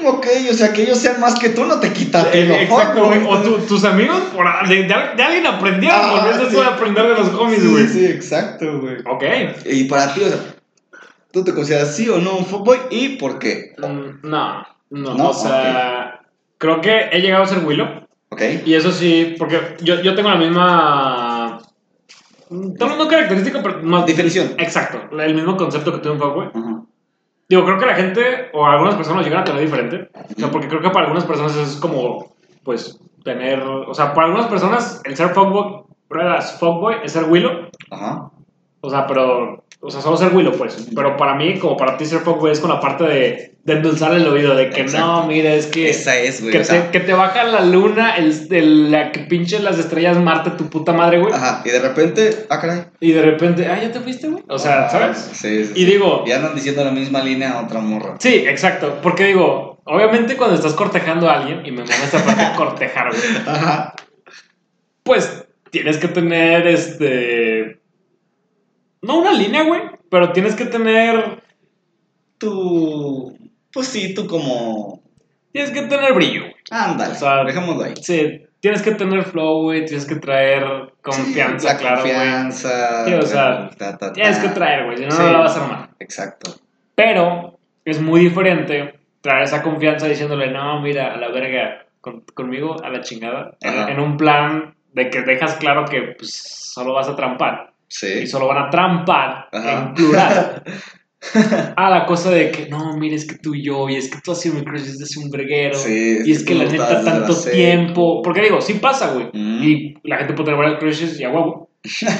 ok, 0.07 0.27
o 0.51 0.55
sea, 0.55 0.73
que 0.73 0.83
ellos 0.83 0.99
sean 0.99 1.21
más 1.21 1.39
que 1.39 1.49
tú 1.51 1.65
no 1.65 1.79
te 1.81 1.93
quita 1.93 2.21
a 2.23 2.31
ti 2.31 2.39
Eh, 2.39 2.45
lo 2.47 2.55
Exacto, 2.55 3.01
fuckboy. 3.05 3.19
güey. 3.21 3.33
O 3.35 3.43
tu- 3.43 3.59
tus 3.67 3.85
amigos 3.85 4.19
por, 4.35 4.47
de, 4.69 4.75
de- 4.77 4.85
de 5.17 5.23
alguien 5.23 5.47
aprendieron, 5.47 5.99
Ah, 6.03 6.11
volviendo 6.21 6.49
sí. 6.51 6.55
tú 6.57 6.63
a 6.63 6.67
aprender 6.69 7.07
de 7.09 7.15
los 7.15 7.29
cómics, 7.31 7.71
güey. 7.71 7.87
Sí, 7.87 7.93
sí, 8.01 8.07
exacto, 8.07 8.81
güey. 8.81 8.97
Ok. 9.07 9.23
Y 9.67 9.85
para 9.85 10.13
ti, 10.15 10.23
o 10.23 10.29
sea, 10.29 10.39
¿tú 11.33 11.45
te 11.45 11.55
consideras 11.55 11.95
sí 11.95 12.09
o 12.09 12.19
no 12.19 12.37
un 12.37 12.47
fuckboy 12.47 12.79
y 12.91 13.11
por 13.17 13.39
qué? 13.39 13.75
Mm, 13.79 14.29
No, 14.29 14.67
no, 14.91 15.15
No, 15.15 15.29
o 15.31 15.35
sea, 15.35 16.21
creo 16.59 16.81
que 16.81 17.09
he 17.13 17.21
llegado 17.21 17.45
a 17.45 17.47
ser 17.47 17.65
Willow. 17.65 18.07
¿Ok? 18.31 18.43
Y 18.65 18.75
eso 18.75 18.93
sí, 18.93 19.35
porque 19.39 19.77
yo, 19.81 20.01
yo 20.03 20.15
tengo 20.15 20.29
la 20.31 20.37
misma. 20.37 21.59
Tengo 22.49 22.97
no 22.97 23.07
característica, 23.09 23.63
pero 23.63 23.81
más. 23.83 24.07
Definición. 24.07 24.55
Exacto, 24.59 25.01
el 25.21 25.35
mismo 25.35 25.57
concepto 25.57 25.93
que 25.93 25.99
tuve 25.99 26.13
en 26.15 26.19
Fuckboy. 26.21 26.47
Ajá. 26.55 26.83
Digo, 27.51 27.65
creo 27.65 27.79
que 27.79 27.87
la 27.87 27.97
gente 27.97 28.49
o 28.53 28.65
algunas 28.65 28.95
personas 28.95 29.25
llegan 29.25 29.41
a 29.41 29.45
tener 29.45 29.61
diferente. 29.61 30.09
O 30.37 30.39
sea, 30.39 30.53
porque 30.53 30.69
creo 30.69 30.81
que 30.81 30.91
para 30.91 31.07
algunas 31.07 31.25
personas 31.25 31.57
es 31.57 31.81
como, 31.81 32.33
pues, 32.63 33.01
tener. 33.25 33.61
O 33.61 33.93
sea, 33.93 34.15
para 34.15 34.29
algunas 34.29 34.47
personas 34.47 35.03
el 35.05 35.17
ser 35.17 35.31
Fuckboy, 35.31 35.83
fuckboy 36.61 36.95
es 37.03 37.11
ser 37.11 37.25
Willow. 37.25 37.69
Ajá. 37.91 38.31
O 38.81 38.91
sea, 38.91 39.07
pero. 39.07 39.65
O 39.83 39.91
sea, 39.91 40.03
solo 40.03 40.17
ser 40.19 40.35
Willow, 40.35 40.53
pues. 40.59 40.89
Pero 40.95 41.17
para 41.17 41.35
mí, 41.35 41.59
como 41.59 41.75
para 41.77 41.97
ti 41.97 42.05
ser 42.05 42.21
fuckboy, 42.21 42.53
es 42.53 42.61
con 42.61 42.69
la 42.69 42.81
parte 42.81 43.05
de, 43.05 43.55
de 43.65 43.73
endulzar 43.73 44.13
el 44.13 44.27
oído, 44.27 44.55
de 44.55 44.69
que 44.69 44.83
Exacto. 44.83 45.07
no, 45.07 45.27
mira, 45.27 45.55
es 45.55 45.69
que. 45.69 45.89
Esa 45.89 46.19
es, 46.19 46.41
güey. 46.43 46.53
Que, 46.53 46.59
o 46.61 46.65
sea, 46.65 46.91
te, 46.91 46.99
que 46.99 47.01
te 47.07 47.15
baja 47.15 47.45
la 47.45 47.63
luna, 47.65 48.17
el, 48.17 48.35
el- 48.51 48.91
la 48.91 49.11
que 49.11 49.21
pinche 49.21 49.59
las 49.59 49.79
estrellas 49.79 50.19
Marte, 50.19 50.51
tu 50.51 50.69
puta 50.69 50.93
madre, 50.93 51.19
güey. 51.21 51.33
Ajá. 51.33 51.63
Y 51.65 51.71
de 51.71 51.81
repente, 51.81 52.45
ah, 52.51 52.61
caray. 52.61 52.83
Y 53.01 53.13
de 53.13 53.23
repente, 53.23 53.67
ah, 53.69 53.81
ya 53.81 53.91
te 53.91 54.01
fuiste, 54.01 54.29
güey. 54.29 54.45
O 54.49 54.59
sea, 54.59 54.85
Ah, 54.87 54.91
¿sabes? 54.91 55.17
Sí, 55.33 55.65
sí. 55.65 55.73
Y 55.75 55.79
sí. 55.79 55.85
digo, 55.87 56.25
Y 56.27 56.33
andan 56.33 56.55
diciendo 56.55 56.85
la 56.85 56.91
misma 56.91 57.23
línea 57.23 57.53
a 57.59 57.65
otra 57.65 57.81
morra. 57.81 58.17
sí, 58.19 58.35
exacto. 58.47 58.99
Porque 59.03 59.25
digo, 59.29 59.81
obviamente 59.85 60.37
cuando 60.37 60.57
estás 60.57 60.75
cortejando 60.75 61.31
a 61.31 61.39
alguien, 61.39 61.65
y 61.65 61.71
me 61.71 61.85
mama 61.85 62.05
esta 62.05 62.23
parte 62.23 62.45
de 62.45 62.53
cortejar, 62.55 63.09
güey, 63.13 63.23
Ajá. 63.47 63.95
pues 65.05 65.47
tienes 65.71 65.97
que 65.99 66.09
tener 66.09 66.67
este. 66.67 67.50
No 69.03 69.19
una 69.19 69.33
línea, 69.33 69.63
güey, 69.65 69.83
pero 70.11 70.33
tienes 70.33 70.55
que 70.55 70.67
tener. 70.67 71.43
Tú. 72.39 73.37
Pues 73.73 73.89
sí, 73.89 74.15
tú 74.15 74.27
como. 74.27 75.01
Tienes 75.53 75.71
que 75.71 75.83
tener 75.83 76.13
brillo, 76.15 76.43
güey. 76.43 76.55
Ándale. 76.71 77.13
O 77.13 77.15
sea, 77.17 77.45
dejémoslo 77.45 77.85
ahí. 77.85 77.95
Sí, 78.01 78.43
tienes 78.61 78.83
que 78.83 78.93
tener 78.93 79.25
flow, 79.25 79.63
güey. 79.63 79.85
Tienes 79.85 80.07
que 80.07 80.17
traer 80.17 80.93
confianza, 81.03 81.73
la 81.75 81.79
claro, 81.79 82.01
güey. 82.03 82.13
confianza. 82.15 83.05
Sí, 83.05 83.15
o 83.15 83.23
sea, 83.23 83.71
ta, 83.77 83.99
ta, 83.99 84.13
Tienes 84.13 84.39
que 84.39 84.49
traer, 84.49 84.85
güey, 84.87 84.99
si 84.99 85.05
no, 85.05 85.11
Sí. 85.11 85.23
no 85.23 85.33
la 85.33 85.39
vas 85.39 85.57
a 85.57 85.65
armar. 85.65 85.91
Exacto. 85.99 86.53
Pero 86.95 87.59
es 87.85 88.01
muy 88.01 88.21
diferente 88.21 88.95
traer 89.21 89.43
esa 89.43 89.63
confianza 89.63 90.07
diciéndole, 90.07 90.51
no, 90.51 90.81
mira, 90.81 91.15
a 91.15 91.17
la 91.17 91.29
verga, 91.29 91.87
con- 92.01 92.23
conmigo 92.35 92.77
a 92.83 92.89
la 92.91 93.01
chingada. 93.03 93.57
Ajá. 93.63 93.91
en 93.91 93.99
un 94.01 94.17
plan 94.17 94.75
de 94.93 95.11
que 95.11 95.23
dejas 95.23 95.55
claro 95.57 95.85
que 95.85 96.15
pues, 96.19 96.33
solo 96.73 96.95
vas 96.95 97.09
a 97.09 97.17
trampar. 97.17 97.73
Y 97.91 97.95
Sí. 97.95 98.27
solo 98.27 98.47
van 98.47 98.67
a 98.67 98.71
trampar 98.71 99.49
Ajá. 99.53 99.73
en 99.89 99.95
plural. 99.95 100.63
a 101.77 101.91
la 101.91 102.07
cosa 102.07 102.31
de 102.31 102.51
que, 102.51 102.69
no, 102.69 102.97
mira, 102.97 103.15
es 103.17 103.27
que 103.27 103.35
tú 103.37 103.55
y 103.55 103.63
yo, 103.65 103.89
y 103.89 103.97
es 103.97 104.09
que 104.09 104.21
tú 104.21 104.33
has 104.33 104.41
sido 104.41 104.55
mi 104.55 104.65
crush 104.65 104.83
desde 104.83 105.05
hace 105.05 105.19
un 105.19 105.31
verguero. 105.31 105.77
Sí, 105.77 106.21
y 106.25 106.33
es 106.33 106.43
que 106.45 106.55
la 106.55 106.65
neta, 106.65 107.05
tanto 107.05 107.33
la 107.45 107.51
tiempo. 107.51 108.23
Porque 108.23 108.41
digo, 108.43 108.61
sí 108.61 108.75
pasa, 108.75 109.13
güey. 109.13 109.27
Mm. 109.33 109.63
Y 109.65 109.99
la 110.05 110.19
gente 110.19 110.33
puede 110.35 110.47
tener 110.47 110.59
varios 110.61 110.79
crushes 110.79 111.19
y 111.21 111.25
a 111.25 111.31
huevo. 111.31 111.69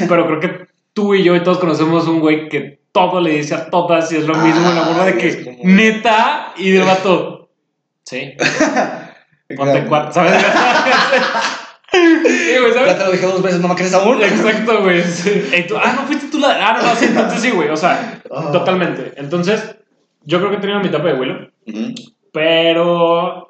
Pero 0.09 0.27
creo 0.27 0.41
que 0.41 0.67
tú 0.93 1.15
y 1.15 1.23
yo 1.23 1.35
y 1.37 1.43
todos 1.43 1.59
conocemos 1.59 2.07
un 2.09 2.21
güey 2.21 2.49
que 2.49 2.81
todo 2.93 3.21
le 3.21 3.31
dice 3.37 3.55
a 3.55 3.71
todas 3.71 4.11
y 4.13 4.17
es 4.17 4.25
lo 4.27 4.35
mismo. 4.35 4.69
Ah, 4.69 4.75
la 4.75 4.83
morra 4.93 5.05
de 5.07 5.13
y 5.13 5.15
que 5.19 5.45
como- 5.45 5.59
neta 5.63 6.53
y 6.57 6.71
del 6.71 6.85
vato. 6.85 7.49
Sí, 8.05 8.33
ponte 9.57 9.85
cuatro, 9.87 10.13
¿sabes? 10.13 10.45
sí, 12.27 12.59
güey, 12.61 12.75
Ya 12.75 12.99
te 12.99 13.05
lo 13.05 13.13
dije 13.13 13.27
dos 13.27 13.43
veces, 13.43 13.61
¿no 13.61 13.69
me 13.69 13.75
crees 13.75 13.95
aún? 13.95 14.23
Exacto, 14.23 14.83
güey. 14.83 15.03
sí. 15.03 15.43
Tú, 15.69 15.77
ah, 15.77 15.93
no 15.97 16.03
fuiste 16.07 16.27
tú 16.31 16.39
la. 16.39 16.49
Ah, 16.69 16.79
no, 16.81 16.89
no, 16.89 16.95
sí, 16.95 17.07
entonces 17.07 17.41
sí, 17.41 17.51
güey. 17.51 17.69
O 17.69 17.77
sea, 17.77 18.21
Ah. 18.31 18.51
totalmente. 18.53 19.13
Entonces, 19.17 19.77
yo 20.25 20.39
creo 20.39 20.51
que 20.51 20.57
he 20.57 20.61
tenido 20.61 20.81
mi 20.81 20.89
etapa 20.89 21.09
de 21.09 21.15
Willow, 21.15 21.49
Ujú. 21.67 21.95
pero. 22.33 23.47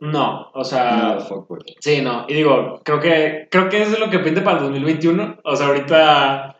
No, 0.00 0.50
o 0.54 0.64
sea. 0.64 1.14
No, 1.14 1.20
fuck, 1.20 1.48
güey. 1.48 1.62
Sí, 1.80 2.00
no. 2.02 2.24
Y 2.28 2.34
digo, 2.34 2.80
creo 2.84 2.98
que, 2.98 3.46
creo 3.50 3.68
que 3.68 3.82
es 3.82 3.98
lo 4.00 4.10
que 4.10 4.18
pinte 4.18 4.40
para 4.40 4.58
el 4.58 4.64
2021. 4.64 5.38
O 5.44 5.54
sea, 5.54 5.68
ahorita 5.68 6.56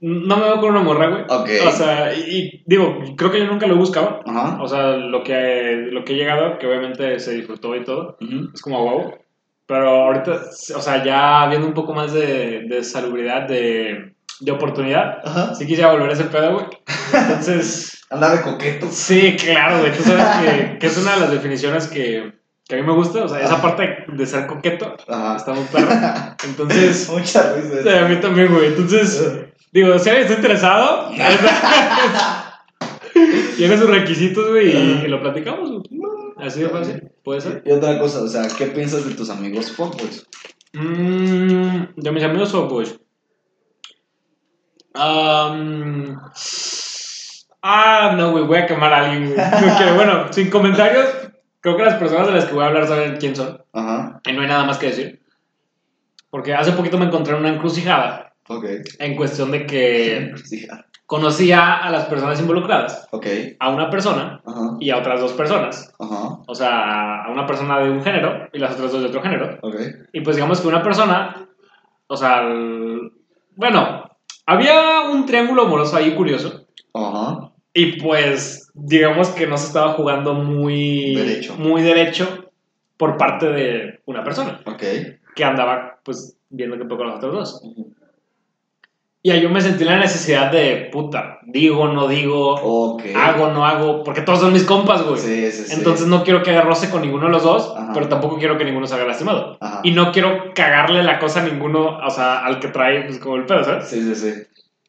no 0.00 0.36
me 0.36 0.42
veo 0.46 0.58
con 0.60 0.70
una 0.70 0.82
morra, 0.82 1.08
güey. 1.08 1.22
Ok. 1.28 1.48
O 1.68 1.70
sea, 1.70 2.12
y, 2.12 2.18
y 2.38 2.62
digo, 2.66 2.98
creo 3.16 3.30
que 3.30 3.38
yo 3.38 3.44
nunca 3.46 3.68
lo 3.68 3.74
he 3.74 3.78
buscado. 3.78 4.18
Ajá. 4.26 4.60
O 4.60 4.66
sea, 4.66 4.96
lo 4.96 5.22
que, 5.22 5.86
lo 5.92 6.04
que 6.04 6.14
he 6.14 6.16
llegado, 6.16 6.58
que 6.58 6.66
obviamente 6.66 7.20
se 7.20 7.34
disfrutó 7.34 7.76
y 7.76 7.84
todo, 7.84 8.16
es 8.52 8.60
como 8.60 8.82
wow. 8.82 9.14
Pero 9.72 9.88
ahorita, 9.88 10.32
o 10.76 10.80
sea, 10.82 11.02
ya 11.02 11.46
viendo 11.48 11.66
un 11.66 11.72
poco 11.72 11.94
más 11.94 12.12
de, 12.12 12.64
de 12.68 12.84
salubridad, 12.84 13.48
de, 13.48 14.12
de 14.40 14.52
oportunidad, 14.52 15.20
Ajá. 15.24 15.54
sí 15.54 15.66
quisiera 15.66 15.90
volver 15.92 16.10
a 16.10 16.14
ser 16.14 16.28
pedo, 16.28 16.52
güey. 16.52 16.66
Entonces, 17.14 18.04
Anda 18.10 18.36
de 18.36 18.42
coqueto. 18.42 18.86
sí, 18.90 19.34
claro, 19.40 19.78
güey. 19.80 19.92
Tú 19.92 20.02
sabes 20.02 20.26
que, 20.44 20.78
que 20.78 20.86
es 20.86 20.98
una 20.98 21.14
de 21.14 21.20
las 21.20 21.30
definiciones 21.30 21.86
que, 21.86 22.32
que 22.68 22.74
a 22.74 22.78
mí 22.78 22.84
me 22.86 22.92
gusta. 22.92 23.24
O 23.24 23.28
sea, 23.28 23.40
esa 23.40 23.62
parte 23.62 24.04
de 24.08 24.26
ser 24.26 24.46
coqueto 24.46 24.94
Ajá. 25.08 25.36
está 25.36 25.54
muy 25.54 25.64
perra. 25.64 26.36
Entonces, 26.44 27.08
Mucha 27.12 27.54
sí, 27.54 27.60
risa. 27.82 28.04
a 28.04 28.08
mí 28.08 28.16
también, 28.16 28.52
güey. 28.52 28.66
Entonces, 28.66 29.26
digo, 29.72 29.98
si 29.98 30.10
alguien 30.10 30.26
está 30.26 30.36
interesado, 30.38 31.10
tiene 33.56 33.78
sus 33.78 33.88
requisitos, 33.88 34.50
güey, 34.50 34.70
y, 34.76 35.02
y 35.04 35.08
lo 35.08 35.20
platicamos, 35.22 35.70
güey. 35.70 35.82
Así 36.42 36.60
de 36.60 36.68
fácil, 36.70 37.10
puede 37.22 37.40
ser. 37.40 37.62
Y 37.64 37.70
otra 37.70 37.98
cosa, 38.00 38.20
o 38.22 38.26
sea, 38.26 38.48
¿qué 38.58 38.66
piensas 38.66 39.06
de 39.08 39.14
tus 39.14 39.30
amigos 39.30 39.70
fuckboys? 39.70 40.26
Mm, 40.72 41.94
de 41.96 42.10
mis 42.10 42.24
amigos 42.24 42.50
fuckboys. 42.50 42.98
Um, 44.94 46.16
ah, 47.62 48.14
no, 48.16 48.32
güey, 48.32 48.44
voy 48.44 48.58
a 48.58 48.66
quemar 48.66 48.92
a 48.92 49.04
alguien, 49.04 49.32
güey. 49.32 49.36
Quiero. 49.78 49.94
Bueno, 49.94 50.32
sin 50.32 50.50
comentarios, 50.50 51.06
creo 51.60 51.76
que 51.76 51.84
las 51.84 51.94
personas 51.94 52.26
de 52.26 52.32
las 52.34 52.46
que 52.46 52.54
voy 52.54 52.64
a 52.64 52.66
hablar 52.66 52.88
saben 52.88 53.16
quién 53.18 53.36
son. 53.36 53.62
Ajá. 53.72 54.20
Y 54.26 54.32
no 54.32 54.42
hay 54.42 54.48
nada 54.48 54.64
más 54.64 54.78
que 54.78 54.86
decir. 54.86 55.22
Porque 56.28 56.54
hace 56.54 56.72
poquito 56.72 56.98
me 56.98 57.06
encontré 57.06 57.34
en 57.34 57.40
una 57.40 57.50
encrucijada 57.54 58.34
Ok. 58.48 58.64
en 58.98 59.14
cuestión 59.16 59.52
de 59.52 59.64
que 59.66 60.32
Sí. 60.44 60.66
Conocía 61.06 61.74
a 61.76 61.90
las 61.90 62.06
personas 62.06 62.40
involucradas, 62.40 63.06
Ok. 63.10 63.26
a 63.58 63.70
una 63.70 63.90
persona 63.90 64.40
y 64.80 64.90
a 64.90 64.96
otras 64.98 65.20
dos 65.20 65.32
personas. 65.34 65.92
Ajá. 65.98 66.38
O 66.46 66.54
sea, 66.54 67.24
a 67.24 67.30
una 67.30 67.46
persona 67.46 67.78
de 67.80 67.90
un 67.90 68.02
género 68.02 68.48
y 68.52 68.58
las 68.58 68.72
otras 68.74 68.92
dos 68.92 69.02
de 69.02 69.08
otro 69.08 69.22
género. 69.22 69.58
Ok. 69.62 69.76
Y 70.12 70.20
pues 70.22 70.36
digamos 70.36 70.60
que 70.60 70.68
una 70.68 70.82
persona, 70.82 71.48
o 72.06 72.16
sea, 72.16 72.40
el- 72.42 73.12
bueno, 73.56 74.04
había 74.46 75.02
un 75.10 75.26
triángulo 75.26 75.62
amoroso 75.64 75.96
ahí 75.96 76.14
curioso. 76.14 76.66
Ajá. 76.94 77.50
Y 77.74 78.00
pues 78.00 78.70
digamos 78.74 79.28
que 79.30 79.46
no 79.46 79.56
se 79.56 79.66
estaba 79.66 79.92
jugando 79.92 80.34
muy 80.34 81.14
Derecho. 81.14 81.56
muy 81.56 81.82
derecho 81.82 82.50
por 82.96 83.16
parte 83.16 83.48
de 83.48 84.00
una 84.06 84.22
persona 84.24 84.60
Ok. 84.66 84.82
que 85.34 85.44
andaba 85.44 85.98
pues 86.04 86.38
viendo 86.50 86.76
que 86.78 86.84
poco 86.84 87.04
los 87.04 87.16
otros 87.16 87.34
dos. 87.34 87.62
Y 89.24 89.30
ahí 89.30 89.40
yo 89.40 89.50
me 89.50 89.60
sentí 89.60 89.84
la 89.84 89.98
necesidad 89.98 90.50
de, 90.50 90.88
puta, 90.90 91.38
digo, 91.44 91.86
no 91.86 92.08
digo, 92.08 92.98
hago, 93.14 93.48
no 93.52 93.64
hago, 93.64 94.02
porque 94.02 94.22
todos 94.22 94.40
son 94.40 94.52
mis 94.52 94.64
compas, 94.64 95.04
güey. 95.04 95.20
Sí, 95.20 95.52
sí, 95.52 95.64
sí. 95.64 95.74
Entonces 95.74 96.08
no 96.08 96.24
quiero 96.24 96.42
que 96.42 96.60
roce 96.60 96.90
con 96.90 97.02
ninguno 97.02 97.26
de 97.26 97.32
los 97.32 97.44
dos, 97.44 97.72
Ajá. 97.76 97.92
pero 97.94 98.08
tampoco 98.08 98.38
quiero 98.38 98.58
que 98.58 98.64
ninguno 98.64 98.88
se 98.88 98.96
haga 98.96 99.04
lastimado. 99.04 99.58
Ajá. 99.60 99.80
Y 99.84 99.92
no 99.92 100.10
quiero 100.10 100.52
cagarle 100.54 101.04
la 101.04 101.20
cosa 101.20 101.40
a 101.40 101.44
ninguno, 101.44 101.98
o 102.04 102.10
sea, 102.10 102.44
al 102.44 102.58
que 102.58 102.66
trae, 102.68 103.02
pues 103.02 103.18
como 103.18 103.36
el 103.36 103.46
pedo, 103.46 103.62
¿sabes? 103.62 103.88
Sí, 103.88 104.02
sí, 104.02 104.14
sí. 104.16 104.42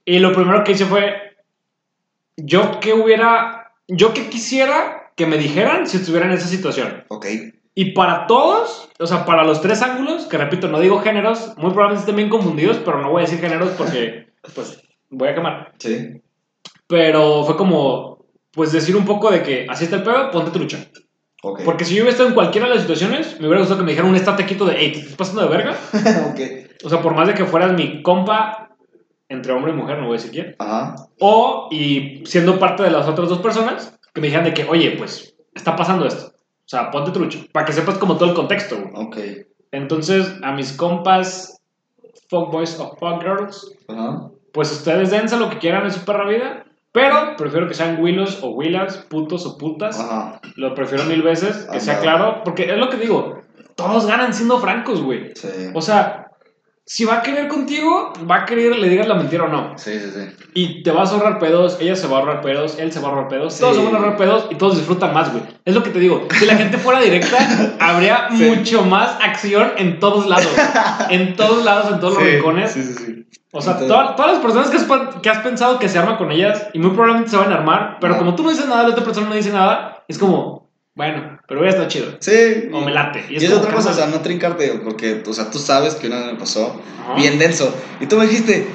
Y 0.03 0.17
lo 0.17 0.34
primero 0.34 0.63
que 0.63 0.71
hice 0.71 0.86
fue, 0.86 1.13
yo 2.36 2.79
que 2.79 2.93
hubiera, 2.93 3.73
yo 3.88 4.15
que 4.15 4.29
quisiera 4.29 5.11
que 5.15 5.27
me 5.27 5.38
dijeran 5.38 5.86
si 5.86 5.97
estuviera 5.97 6.25
en 6.25 6.31
esa 6.31 6.47
situación. 6.47 7.03
Ok. 7.09 7.27
Y 7.76 7.91
para 7.93 8.28
todos, 8.28 8.89
o 8.99 9.07
sea, 9.07 9.26
para 9.26 9.43
los 9.43 9.61
tres 9.61 9.82
ángulos, 9.82 10.26
que 10.26 10.38
repito, 10.38 10.67
no 10.67 10.80
digo 10.80 10.99
géneros, 10.99 11.53
muy 11.57 11.71
probablemente 11.71 12.01
estén 12.01 12.15
bien 12.15 12.30
confundidos, 12.30 12.78
pero 12.86 13.01
no 13.01 13.09
voy 13.09 13.24
a 13.24 13.26
decir 13.26 13.39
géneros 13.39 13.69
porque, 13.71 14.28
pues, 14.55 14.82
voy 15.09 15.30
a 15.30 15.36
quemar. 15.36 15.74
Sí. 15.80 16.21
Pero 16.88 17.43
fue 17.43 17.57
como, 17.57 18.26
pues, 18.51 18.71
decir 18.71 18.95
un 18.95 19.05
poco 19.05 19.32
de 19.32 19.41
que 19.41 19.65
así 19.69 19.86
está 19.86 19.95
el 19.95 20.03
pedo, 20.03 20.30
ponte 20.30 20.51
trucha. 20.51 20.86
Ok. 21.41 21.61
Porque 21.65 21.84
si 21.84 21.95
yo 21.95 22.03
hubiera 22.03 22.11
estado 22.11 22.30
en 22.30 22.36
cualquiera 22.36 22.67
de 22.67 22.76
las 22.76 22.84
situaciones, 22.84 23.39
me 23.39 23.47
hubiera 23.47 23.59
gustado 23.59 23.80
que 23.80 23.86
me 23.86 23.91
dijeran 23.91 24.11
un 24.11 24.17
estate 24.17 24.45
quito 24.45 24.65
de, 24.65 24.76
hey, 24.78 24.91
¿te 24.93 24.99
estás 24.99 25.15
pasando 25.15 25.41
de 25.41 25.49
verga? 25.49 25.76
ok. 26.32 26.39
O 26.86 26.89
sea, 26.89 27.01
por 27.01 27.15
más 27.15 27.28
de 27.28 27.34
que 27.34 27.45
fueras 27.45 27.74
mi 27.74 28.03
compa 28.03 28.69
entre 29.30 29.51
hombre 29.51 29.71
y 29.71 29.76
mujer, 29.76 29.97
no 29.97 30.05
voy 30.05 30.17
a 30.17 30.21
decir 30.21 30.32
quién. 30.32 30.55
Ajá. 30.59 30.95
O, 31.19 31.69
y 31.71 32.24
siendo 32.26 32.59
parte 32.59 32.84
de 32.84 32.91
las 32.91 33.07
otras 33.07 33.30
dos 33.30 33.39
personas, 33.39 33.97
que 34.13 34.21
me 34.21 34.28
dijeran 34.28 34.45
de 34.45 34.53
que, 34.53 34.63
oye, 34.65 34.91
pues, 34.91 35.36
está 35.55 35.76
pasando 35.76 36.05
esto. 36.05 36.32
O 36.74 36.76
sea, 36.76 36.89
ponte 36.89 37.11
trucho. 37.11 37.45
Para 37.51 37.67
que 37.67 37.74
sepas 37.74 37.99
como 37.99 38.17
todo 38.17 38.30
el 38.30 38.36
contexto, 38.36 38.76
güey. 38.76 39.05
Ok. 39.05 39.17
Entonces, 39.71 40.39
a 40.41 40.53
mis 40.53 40.74
compas, 40.74 41.61
fuckboys 42.32 42.80
o 42.80 42.95
fuckgirls, 42.97 43.76
Ajá. 43.88 44.32
pues 44.51 44.71
ustedes 44.71 45.11
dense 45.11 45.38
lo 45.38 45.51
que 45.51 45.59
quieran 45.59 45.84
en 45.86 45.91
su 45.91 46.03
perra 46.03 46.28
vida, 46.28 46.65
Pero 46.91 47.36
prefiero 47.38 47.67
que 47.67 47.76
sean 47.76 48.01
Willos 48.01 48.39
o 48.41 48.49
Willas, 48.49 48.97
putos 49.07 49.45
o 49.45 49.57
putas. 49.59 49.99
Ajá. 49.99 50.41
Lo 50.55 50.74
prefiero 50.74 51.03
mil 51.03 51.21
veces, 51.21 51.67
que 51.71 51.80
sea 51.80 51.99
claro. 51.99 52.41
Porque 52.43 52.63
es 52.63 52.78
lo 52.78 52.89
que 52.89 52.97
digo, 52.97 53.41
todos 53.76 54.07
ganan 54.07 54.34
siendo 54.34 54.57
francos, 54.57 55.03
güey. 55.03 55.32
Sí. 55.36 55.69
O 55.76 55.82
sea, 55.82 56.22
si 56.86 57.05
va 57.05 57.15
a 57.15 57.21
querer 57.21 57.47
contigo, 57.47 58.11
va 58.29 58.38
a 58.39 58.45
querer 58.45 58.75
le 58.77 58.89
digas 58.89 59.07
la 59.07 59.15
mentira 59.15 59.45
o 59.45 59.47
no. 59.47 59.77
Sí, 59.77 59.97
sí, 59.99 60.11
sí. 60.13 60.45
Y 60.53 60.84
te 60.84 60.91
vas 60.91 61.11
a 61.11 61.13
ahorrar 61.15 61.39
pedos, 61.39 61.77
ella 61.79 61.95
se 61.95 62.07
va 62.07 62.17
a 62.17 62.19
ahorrar 62.19 62.41
pedos, 62.41 62.77
él 62.77 62.91
se 62.91 62.99
va 62.99 63.07
a 63.07 63.11
ahorrar 63.11 63.27
pedos, 63.29 63.53
Sí. 63.53 63.61
todos 63.61 63.77
se 63.77 63.84
van 63.86 63.93
a 63.95 63.97
ahorrar 63.99 64.17
pedos 64.17 64.47
y 64.51 64.55
todos 64.55 64.75
disfrutan 64.77 65.13
más, 65.13 65.31
güey. 65.31 65.43
Es 65.63 65.73
lo 65.73 65.81
que 65.81 65.91
te 65.91 65.99
digo. 65.99 66.27
Si 66.38 66.45
la 66.45 66.55
gente 66.55 66.77
fuera 66.77 66.99
directa, 66.99 67.38
habría 67.79 68.27
Sí. 68.36 68.43
mucho 68.43 68.84
más 68.84 69.17
acción 69.21 69.71
en 69.77 69.99
todos 69.99 70.27
lados. 70.27 70.51
En 71.09 71.36
todos 71.36 71.63
lados, 71.63 71.91
en 71.93 71.99
todos 71.99 72.15
los 72.15 72.23
rincones. 72.23 72.71
Sí, 72.71 72.84
sí, 72.84 72.93
sí. 72.93 73.27
O 73.55 73.61
sea, 73.61 73.73
Entonces- 73.79 74.15
todas 74.17 74.31
las 74.34 74.41
personas 74.41 74.69
que 74.69 74.77
has, 74.77 75.15
que 75.21 75.29
has 75.29 75.38
pensado 75.39 75.79
que 75.79 75.88
se 75.88 75.99
arman 75.99 76.17
con 76.17 76.31
ellas 76.31 76.67
y 76.73 76.79
muy 76.79 76.89
probablemente 76.91 77.29
se 77.29 77.38
van 77.38 77.51
a 77.51 77.55
armar, 77.55 77.97
pero 78.01 78.17
como 78.17 78.36
tú 78.36 78.43
no 78.43 78.49
dices 78.49 78.67
nada, 78.67 78.84
la 78.84 78.89
otra 78.89 79.03
persona 79.05 79.29
no 79.29 79.36
dice 79.36 79.51
nada, 79.51 80.03
es 80.07 80.17
como, 80.17 80.62
bueno, 80.95 81.39
pero 81.47 81.59
voy 81.61 81.69
a 81.69 81.71
estar 81.71 81.87
chido. 81.87 82.17
Sí. 82.19 82.69
O 82.71 82.81
me 82.81 82.91
late. 82.91 83.25
Y 83.29 83.37
es, 83.37 83.45
como, 83.49 83.61
otra 83.61 83.73
cosa, 83.73 83.91
o 83.91 83.93
sea, 83.93 84.07
no 84.07 84.21
trincarte, 84.21 84.67
porque, 84.83 85.23
o 85.25 85.33
sea, 85.33 85.49
tú 85.49 85.57
sabes 85.57 85.95
que 85.95 86.07
una 86.07 86.17
vez 86.17 86.33
me 86.33 86.39
pasó 86.39 86.79
Ajá. 87.01 87.15
bien 87.15 87.39
denso. 87.39 87.73
Y 87.99 88.05
tú 88.05 88.17
me 88.17 88.27
dijiste, 88.27 88.67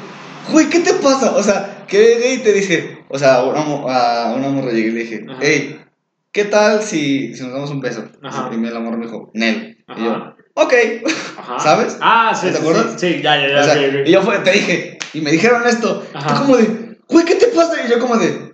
güey, 0.51 0.69
¿qué 0.69 0.81
te 0.81 0.95
pasa? 0.95 1.37
O 1.37 1.43
sea, 1.43 1.85
que 1.87 1.99
llegué 1.99 2.35
y 2.35 2.39
te 2.39 2.53
dije, 2.53 3.05
o 3.09 3.19
sea, 3.19 3.37
a 3.37 3.45
una, 3.45 3.61
a 3.61 4.35
una 4.35 4.49
morra 4.49 4.73
llegué 4.73 4.89
y 4.89 4.93
le 4.93 5.01
dije, 5.01 5.27
Ajá. 5.29 5.39
hey, 5.41 5.81
¿qué 6.33 6.45
tal 6.45 6.83
si, 6.83 7.35
si 7.35 7.43
nos 7.45 7.53
damos 7.53 7.71
un 7.71 7.81
beso? 7.81 8.05
Ajá. 8.23 8.51
Y 8.53 8.57
me 8.57 8.71
la 8.71 8.81
morra 8.81 8.97
me 8.97 9.07
dijo, 9.07 9.31
Nel. 9.35 9.85
Y 9.97 10.05
yo, 10.05 10.11
Ajá. 10.11 10.37
ok. 10.55 10.75
Ajá. 11.39 11.59
¿sabes? 11.61 11.99
Ah, 12.01 12.33
sí, 12.35 12.49
¿Te 12.49 12.55
sí, 12.55 12.59
acuerdas? 12.59 13.01
Sí, 13.01 13.15
sí, 13.15 13.23
ya, 13.23 13.41
ya, 13.41 13.49
ya. 13.49 13.61
o 13.61 13.65
sea, 13.65 14.03
y 14.05 14.11
yo 14.11 14.23
fue, 14.23 14.39
te 14.41 14.51
dije, 14.51 14.99
y 15.15 15.21
me 15.21 15.31
dijeron 15.31 15.63
esto. 15.67 16.05
Ajá. 16.13 16.35
Tú 16.35 16.41
como 16.43 16.57
de, 16.57 16.99
güey, 17.09 17.25
¿qué 17.25 17.37
te 17.37 17.47
pasa? 17.47 17.77
Y 17.87 17.91
yo 17.91 18.01
como 18.01 18.17
de, 18.17 18.48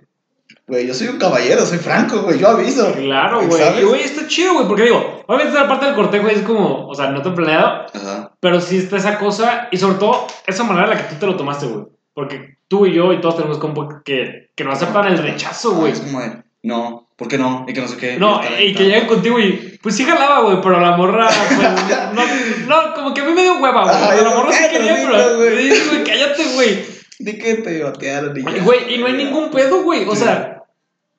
güey, 0.66 0.86
yo 0.86 0.94
soy 0.94 1.08
un 1.08 1.18
caballero, 1.18 1.64
soy 1.66 1.78
franco, 1.78 2.22
güey, 2.22 2.38
yo 2.38 2.48
aviso. 2.48 2.92
Claro, 2.92 3.46
güey. 3.46 3.80
Y, 3.80 3.84
güey, 3.84 4.02
está 4.02 4.26
chido, 4.26 4.54
güey, 4.54 4.66
porque 4.66 4.84
digo, 4.84 5.22
obviamente 5.26 5.58
la 5.58 5.68
parte 5.68 5.86
del 5.86 5.94
cortejo 5.94 6.28
es 6.28 6.42
como, 6.42 6.86
o 6.86 6.94
sea, 6.94 7.10
no 7.10 7.22
te 7.22 7.28
he 7.28 7.32
planeado, 7.32 7.86
Ajá. 7.92 8.32
pero 8.40 8.60
sí 8.60 8.78
está 8.78 8.96
esa 8.96 9.18
cosa 9.18 9.68
y 9.70 9.76
sobre 9.76 9.98
todo 9.98 10.26
esa 10.46 10.64
manera 10.64 10.90
en 10.90 10.96
la 10.96 11.02
que 11.02 11.14
tú 11.14 11.20
te 11.20 11.26
lo 11.26 11.36
tomaste, 11.36 11.66
güey. 11.66 11.86
Porque 12.14 12.58
tú 12.68 12.86
y 12.86 12.94
yo 12.94 13.12
y 13.12 13.20
todos 13.20 13.36
tenemos 13.36 13.58
como 13.58 14.02
que, 14.04 14.50
que 14.54 14.64
no 14.64 14.72
aceptan 14.72 15.06
el 15.06 15.18
rechazo, 15.18 15.74
güey. 15.74 15.92
Es 15.92 16.00
como 16.00 16.20
de, 16.20 16.44
no, 16.62 17.08
¿por 17.16 17.28
qué 17.28 17.38
no? 17.38 17.66
Y 17.68 17.72
que 17.72 17.80
no 17.80 17.88
sé 17.88 17.96
qué. 17.96 18.16
No, 18.18 18.40
y 18.60 18.72
que 18.72 18.84
lleguen 18.84 19.06
contigo 19.06 19.38
y, 19.38 19.78
pues 19.82 19.96
sí 19.96 20.04
jalaba, 20.04 20.40
güey, 20.42 20.60
pero 20.62 20.80
la 20.80 20.96
morra, 20.96 21.28
pues, 21.28 21.60
no, 22.14 22.22
no, 22.68 22.94
como 22.94 23.12
que 23.12 23.20
a 23.20 23.24
mí 23.24 23.32
me 23.32 23.42
dio 23.42 23.60
hueva, 23.60 23.82
güey. 23.82 24.24
La 24.24 24.30
morra 24.30 24.52
sí 24.52 24.62
cállate, 24.62 24.78
quería, 24.78 25.08
pero, 25.10 25.36
güey, 25.36 26.04
cállate, 26.04 26.44
güey. 26.54 26.94
¿De 27.18 27.38
qué 27.38 27.54
te 27.54 27.82
batearon? 27.82 28.36
Y, 28.36 28.42
Güey, 28.60 28.94
y 28.94 28.98
no 28.98 29.06
hay 29.06 29.12
ningún 29.12 29.50
pedo, 29.50 29.82
güey. 29.82 30.04
O 30.08 30.16
sea, 30.16 30.53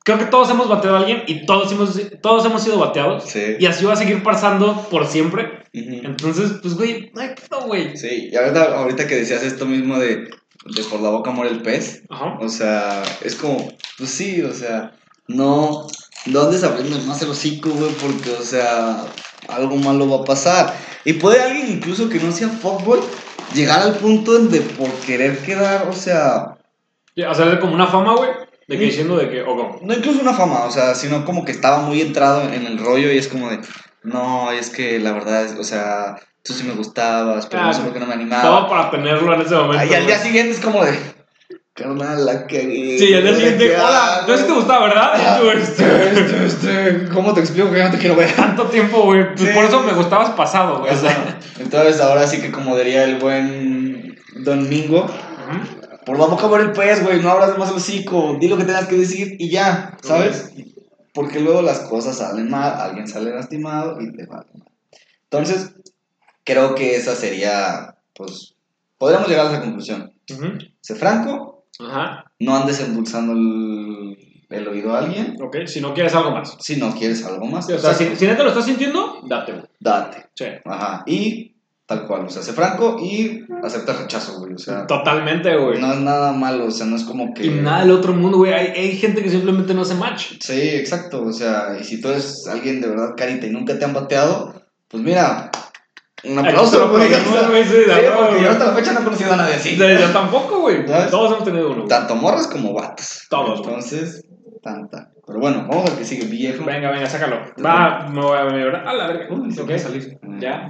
creo 0.05 0.19
que 0.19 0.25
todos 0.25 0.49
hemos 0.51 0.69
bateado 0.69 0.97
a 0.97 0.99
alguien 0.99 1.23
y 1.25 1.47
todos 1.47 1.71
hemos, 1.71 1.99
todos 2.21 2.45
hemos 2.45 2.61
sido 2.63 2.77
bateados. 2.77 3.23
Sí. 3.25 3.55
Y 3.59 3.65
así 3.65 3.83
va 3.85 3.93
a 3.93 3.97
seguir 3.97 4.21
pasando 4.21 4.87
por 4.89 5.07
siempre. 5.07 5.63
Entonces, 5.73 6.53
pues, 6.61 6.75
güey, 6.75 7.11
no 7.13 7.21
hay 7.21 7.29
pedo, 7.29 7.61
güey. 7.65 7.97
Sí, 7.97 8.29
y 8.31 8.35
ahorita, 8.35 8.77
ahorita 8.77 9.07
que 9.07 9.15
decías 9.15 9.41
esto 9.43 9.65
mismo 9.65 9.97
de, 9.97 10.29
de 10.65 10.83
por 10.89 11.01
la 11.01 11.09
boca 11.09 11.31
muere 11.31 11.51
el 11.51 11.63
pez, 11.63 12.03
Ajá. 12.09 12.37
o 12.39 12.47
sea, 12.47 13.03
es 13.21 13.35
como, 13.35 13.67
pues 13.97 14.11
sí, 14.11 14.43
o 14.43 14.53
sea, 14.53 14.93
no, 15.27 15.87
no 16.27 16.41
andes 16.41 16.63
abriendo 16.63 16.99
más 16.99 17.21
el 17.23 17.31
hocico, 17.31 17.71
güey, 17.71 17.91
porque, 17.93 18.29
o 18.29 18.43
sea, 18.43 19.05
algo 19.49 19.75
malo 19.75 20.07
va 20.07 20.17
a 20.17 20.23
pasar. 20.23 20.73
Y 21.03 21.13
puede 21.13 21.41
alguien 21.41 21.67
incluso 21.67 22.09
que 22.09 22.19
no 22.19 22.31
sea 22.31 22.47
fuckboy 22.47 22.99
llegar 23.55 23.81
al 23.81 23.95
punto 23.95 24.37
en 24.37 24.51
de 24.51 24.61
por 24.61 24.91
querer 25.05 25.39
quedar, 25.39 25.87
o 25.89 25.93
sea, 25.93 26.57
es 27.15 27.59
como 27.59 27.73
una 27.73 27.87
fama, 27.87 28.15
güey. 28.15 28.44
De 28.67 28.77
que 28.77 28.83
Sí. 28.85 28.89
diciendo 28.91 29.17
de 29.17 29.29
que, 29.29 29.41
o 29.43 29.55
como. 29.55 29.79
no 29.83 29.93
incluso 29.93 30.21
una 30.21 30.33
fama, 30.33 30.63
o 30.65 30.71
sea, 30.71 30.95
sino 30.95 31.23
como 31.25 31.45
que 31.45 31.51
estaba 31.51 31.79
muy 31.79 32.01
entrado 32.01 32.41
en 32.51 32.65
el 32.65 32.77
rollo 32.79 33.11
y 33.11 33.17
es 33.17 33.27
como 33.27 33.49
de, 33.49 33.59
no, 34.03 34.51
es 34.51 34.69
que 34.69 34.99
la 34.99 35.11
verdad, 35.11 35.43
es, 35.45 35.53
o 35.59 35.63
sea, 35.63 36.15
tú 36.43 36.53
sí 36.53 36.63
me 36.63 36.73
gustabas, 36.73 37.45
pero 37.47 37.63
Ah, 37.63 37.67
no 37.67 37.73
sé 37.73 37.81
por 37.81 37.93
qué 37.93 37.99
no 37.99 38.07
me 38.07 38.13
animaba. 38.15 38.41
Todo 38.41 38.69
para 38.69 38.89
tenerlo 38.91 39.33
en 39.35 39.41
ese 39.41 39.55
momento. 39.55 39.77
Ahí 39.79 39.93
al 39.93 40.05
día 40.07 40.17
siguiente 40.19 40.53
es 40.53 40.59
como 40.59 40.83
de, 40.83 40.97
carnal, 41.75 42.25
la 42.25 42.47
cagué. 42.47 42.97
Sí, 42.97 43.13
al 43.13 43.23
día 43.23 43.35
siguiente, 43.35 43.75
hola, 43.77 44.15
hago". 44.15 44.27
no 44.29 44.35
sé 44.37 44.41
si 44.43 44.47
te 44.47 44.53
gustaba, 44.55 44.87
¿verdad? 44.87 45.11
Y 45.19 45.39
tú, 45.41 45.49
este, 45.51 45.85
Este, 46.19 46.45
este, 46.45 47.09
¿Cómo 47.13 47.33
te 47.33 47.41
explico 47.41 47.69
que 47.71 47.83
no 47.83 47.91
te 47.91 47.97
quiero 47.99 48.15
ver? 48.15 48.31
tanto 48.31 48.63
tiempo, 48.65 49.03
güey. 49.03 49.27
Pues 49.35 49.41
Sí. 49.41 49.55
por 49.55 49.65
eso 49.65 49.81
me 49.81 49.93
gustabas 49.93 50.31
pasado, 50.31 50.79
güey. 50.79 50.91
O 50.93 50.97
sea. 50.97 51.37
Entonces 51.59 51.99
ahora 52.01 52.25
sí 52.25 52.41
que 52.41 52.51
como 52.51 52.75
diría 52.77 53.03
el 53.03 53.17
buen 53.19 54.15
Don 54.37 54.67
Mingo, 54.69 55.03
Ujú. 55.05 55.84
Por 56.05 56.19
la 56.19 56.25
boca 56.25 56.47
por 56.47 56.61
el 56.61 56.71
pez, 56.71 57.03
güey, 57.03 57.21
no 57.21 57.29
abras 57.31 57.57
más 57.57 57.69
el 57.71 57.77
hocico, 57.77 58.37
di 58.39 58.47
lo 58.47 58.57
que 58.57 58.63
tengas 58.65 58.87
que 58.87 58.97
decir 58.97 59.35
y 59.39 59.49
ya, 59.49 59.97
¿sabes? 60.01 60.53
Porque 61.13 61.39
luego 61.39 61.61
las 61.61 61.79
cosas 61.81 62.17
salen 62.17 62.49
mal, 62.49 62.73
alguien 62.79 63.07
sale 63.07 63.33
lastimado 63.33 63.99
y 64.01 64.11
te 64.13 64.25
va 64.25 64.37
mal. 64.37 64.63
Entonces, 65.23 65.73
creo 66.43 66.75
que 66.75 66.95
esa 66.95 67.15
sería, 67.15 67.95
pues, 68.13 68.55
podríamos 68.97 69.27
llegar 69.27 69.47
a 69.47 69.51
esa 69.51 69.61
conclusión. 69.61 70.13
Ujú. 70.31 70.57
Sé 70.81 70.95
franco, 70.95 71.65
Ajá. 71.79 72.25
no 72.39 72.55
andes 72.55 72.79
endulzando 72.81 73.33
el, 73.33 74.17
el 74.49 74.67
oído 74.67 74.93
a 74.93 74.99
alguien. 74.99 75.35
Ok, 75.41 75.57
si 75.65 75.81
no 75.81 75.93
quieres 75.93 76.13
algo 76.13 76.31
más. 76.31 76.55
Si 76.59 76.75
no 76.75 76.93
quieres 76.93 77.25
algo 77.25 77.45
más, 77.47 77.69
O 77.69 77.79
sea, 77.79 77.93
si, 77.93 78.15
si 78.15 78.27
neta 78.27 78.43
lo 78.43 78.49
estás 78.49 78.65
sintiendo, 78.65 79.21
date, 79.27 79.63
date. 79.79 80.29
Sí. 80.35 80.45
Ajá. 80.65 81.03
Y 81.07 81.54
tal 81.85 82.05
cual, 82.07 82.25
o 82.25 82.29
sea, 82.29 82.41
sé 82.41 82.53
franco 82.53 82.97
y 82.99 83.45
acepta 83.63 83.91
el 83.93 83.99
rechazo, 83.99 84.39
güey. 84.39 84.53
O 84.53 84.57
sea, 84.57 84.87
Totalmente, 84.87 85.55
güey. 85.55 85.79
no 85.79 85.93
es 85.93 85.99
nada 85.99 86.31
malo, 86.31 86.65
o 86.65 86.71
sea, 86.71 86.85
no 86.85 86.95
es 86.95 87.03
como 87.03 87.33
que. 87.33 87.45
Y 87.45 87.49
nada 87.49 87.81
del 87.81 87.91
otro 87.91 88.13
mundo, 88.13 88.37
güey. 88.37 88.53
Hay, 88.53 88.67
hay 88.67 88.97
gente 88.97 89.21
que 89.21 89.29
simplemente 89.29 89.73
no 89.73 89.81
hace 89.81 89.95
match. 89.95 90.33
Sí, 90.41 90.69
exacto, 90.69 91.23
o 91.23 91.31
sea, 91.31 91.77
y 91.79 91.83
si 91.83 92.01
tú 92.01 92.09
eres 92.09 92.47
alguien 92.47 92.81
de 92.81 92.87
verdad 92.87 93.13
carita 93.15 93.45
y 93.45 93.51
nunca 93.51 93.77
te 93.77 93.85
han 93.85 93.93
bateado, 93.93 94.53
pues 94.87 95.03
mira, 95.03 95.51
un 96.23 96.39
aplauso, 96.39 96.89
güey. 96.89 97.07
sí, 97.07 97.13
porque 98.17 98.41
yo 98.41 98.49
hasta 98.49 98.65
la 98.65 98.73
fecha 98.73 98.93
no 98.93 99.01
he 99.01 99.03
conocido 99.03 99.33
a 99.33 99.37
nadie 99.37 99.55
así. 99.55 99.75
Yo 99.75 100.09
tampoco, 100.11 100.61
güey. 100.61 100.85
Todos 100.85 101.33
hemos 101.33 101.43
tenido 101.43 101.71
uno. 101.71 101.85
Tanto 101.85 102.15
morras 102.15 102.47
como 102.47 102.73
vatos. 102.73 103.27
Todos. 103.29 103.59
Entonces, 103.59 104.25
tanta. 104.63 105.11
Pero 105.27 105.39
bueno, 105.39 105.65
vamos 105.69 105.89
al 105.89 105.97
que 105.97 106.05
sigue, 106.05 106.25
viejo. 106.25 106.65
Venga, 106.65 106.91
venga, 106.91 107.07
sácalo. 107.07 107.37
Va, 107.63 108.07
me 108.11 108.21
voy 108.21 108.37
a 108.37 108.43
venir. 108.43 108.67
A 108.75 108.93
la 108.93 109.07
verga. 109.07 109.27
Uy, 109.35 109.51
se 109.51 109.63
puede 109.63 109.79
salir. 109.79 110.17
¿Ya? 110.39 110.67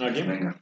¿Aquí? 0.00 0.22
Venga. 0.22 0.56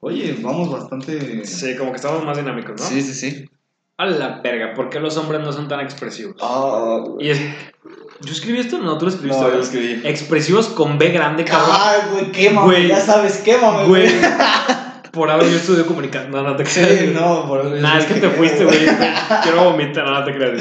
Oye, 0.00 0.36
vamos 0.42 0.70
bastante. 0.70 1.44
Sí, 1.46 1.76
como 1.76 1.90
que 1.92 1.96
estamos 1.96 2.24
más 2.24 2.36
dinámicos, 2.36 2.80
¿no? 2.80 2.86
sí, 2.86 3.00
sí. 3.02 3.14
sí. 3.14 3.48
A 3.96 4.06
la 4.06 4.40
verga, 4.42 4.74
¿por 4.74 4.90
qué 4.90 4.98
los 4.98 5.16
hombres 5.16 5.40
no 5.40 5.52
son 5.52 5.68
tan 5.68 5.78
expresivos? 5.78 6.34
Ah. 6.42 7.00
Y 7.20 7.30
es... 7.30 7.40
¿Yo 8.22 8.32
escribí 8.32 8.58
esto? 8.58 8.78
No, 8.78 8.98
tú 8.98 9.04
lo 9.04 9.12
escribiste. 9.12 9.40
No, 9.40 9.52
yo 9.52 9.60
escribí. 9.60 10.00
Expresivos 10.04 10.66
con 10.66 10.98
B 10.98 11.10
grande, 11.10 11.44
cabrón. 11.44 11.76
Ay, 11.78 12.00
güey, 12.10 12.32
quémame, 12.32 12.66
Güey. 12.66 12.88
ya 12.88 13.00
sabes, 13.00 13.38
quémame, 13.38 13.84
Güey. 13.86 14.08
Por 15.12 15.30
algo 15.30 15.46
yo 15.46 15.56
estudio 15.56 15.86
comunicación. 15.86 16.32
No, 16.32 16.42
no 16.42 16.56
te 16.56 16.64
creas. 16.64 16.98
Sí, 16.98 17.12
no, 17.14 17.46
por 17.46 17.60
eso 17.60 17.76
Nah, 17.76 17.98
es 17.98 18.06
que 18.06 18.14
te 18.14 18.30
fuiste, 18.30 18.64
güey. 18.64 18.80
Quiero 19.44 19.62
vomitar, 19.70 20.04
no, 20.04 20.18
no 20.18 20.24
te 20.24 20.34
creas. 20.34 20.60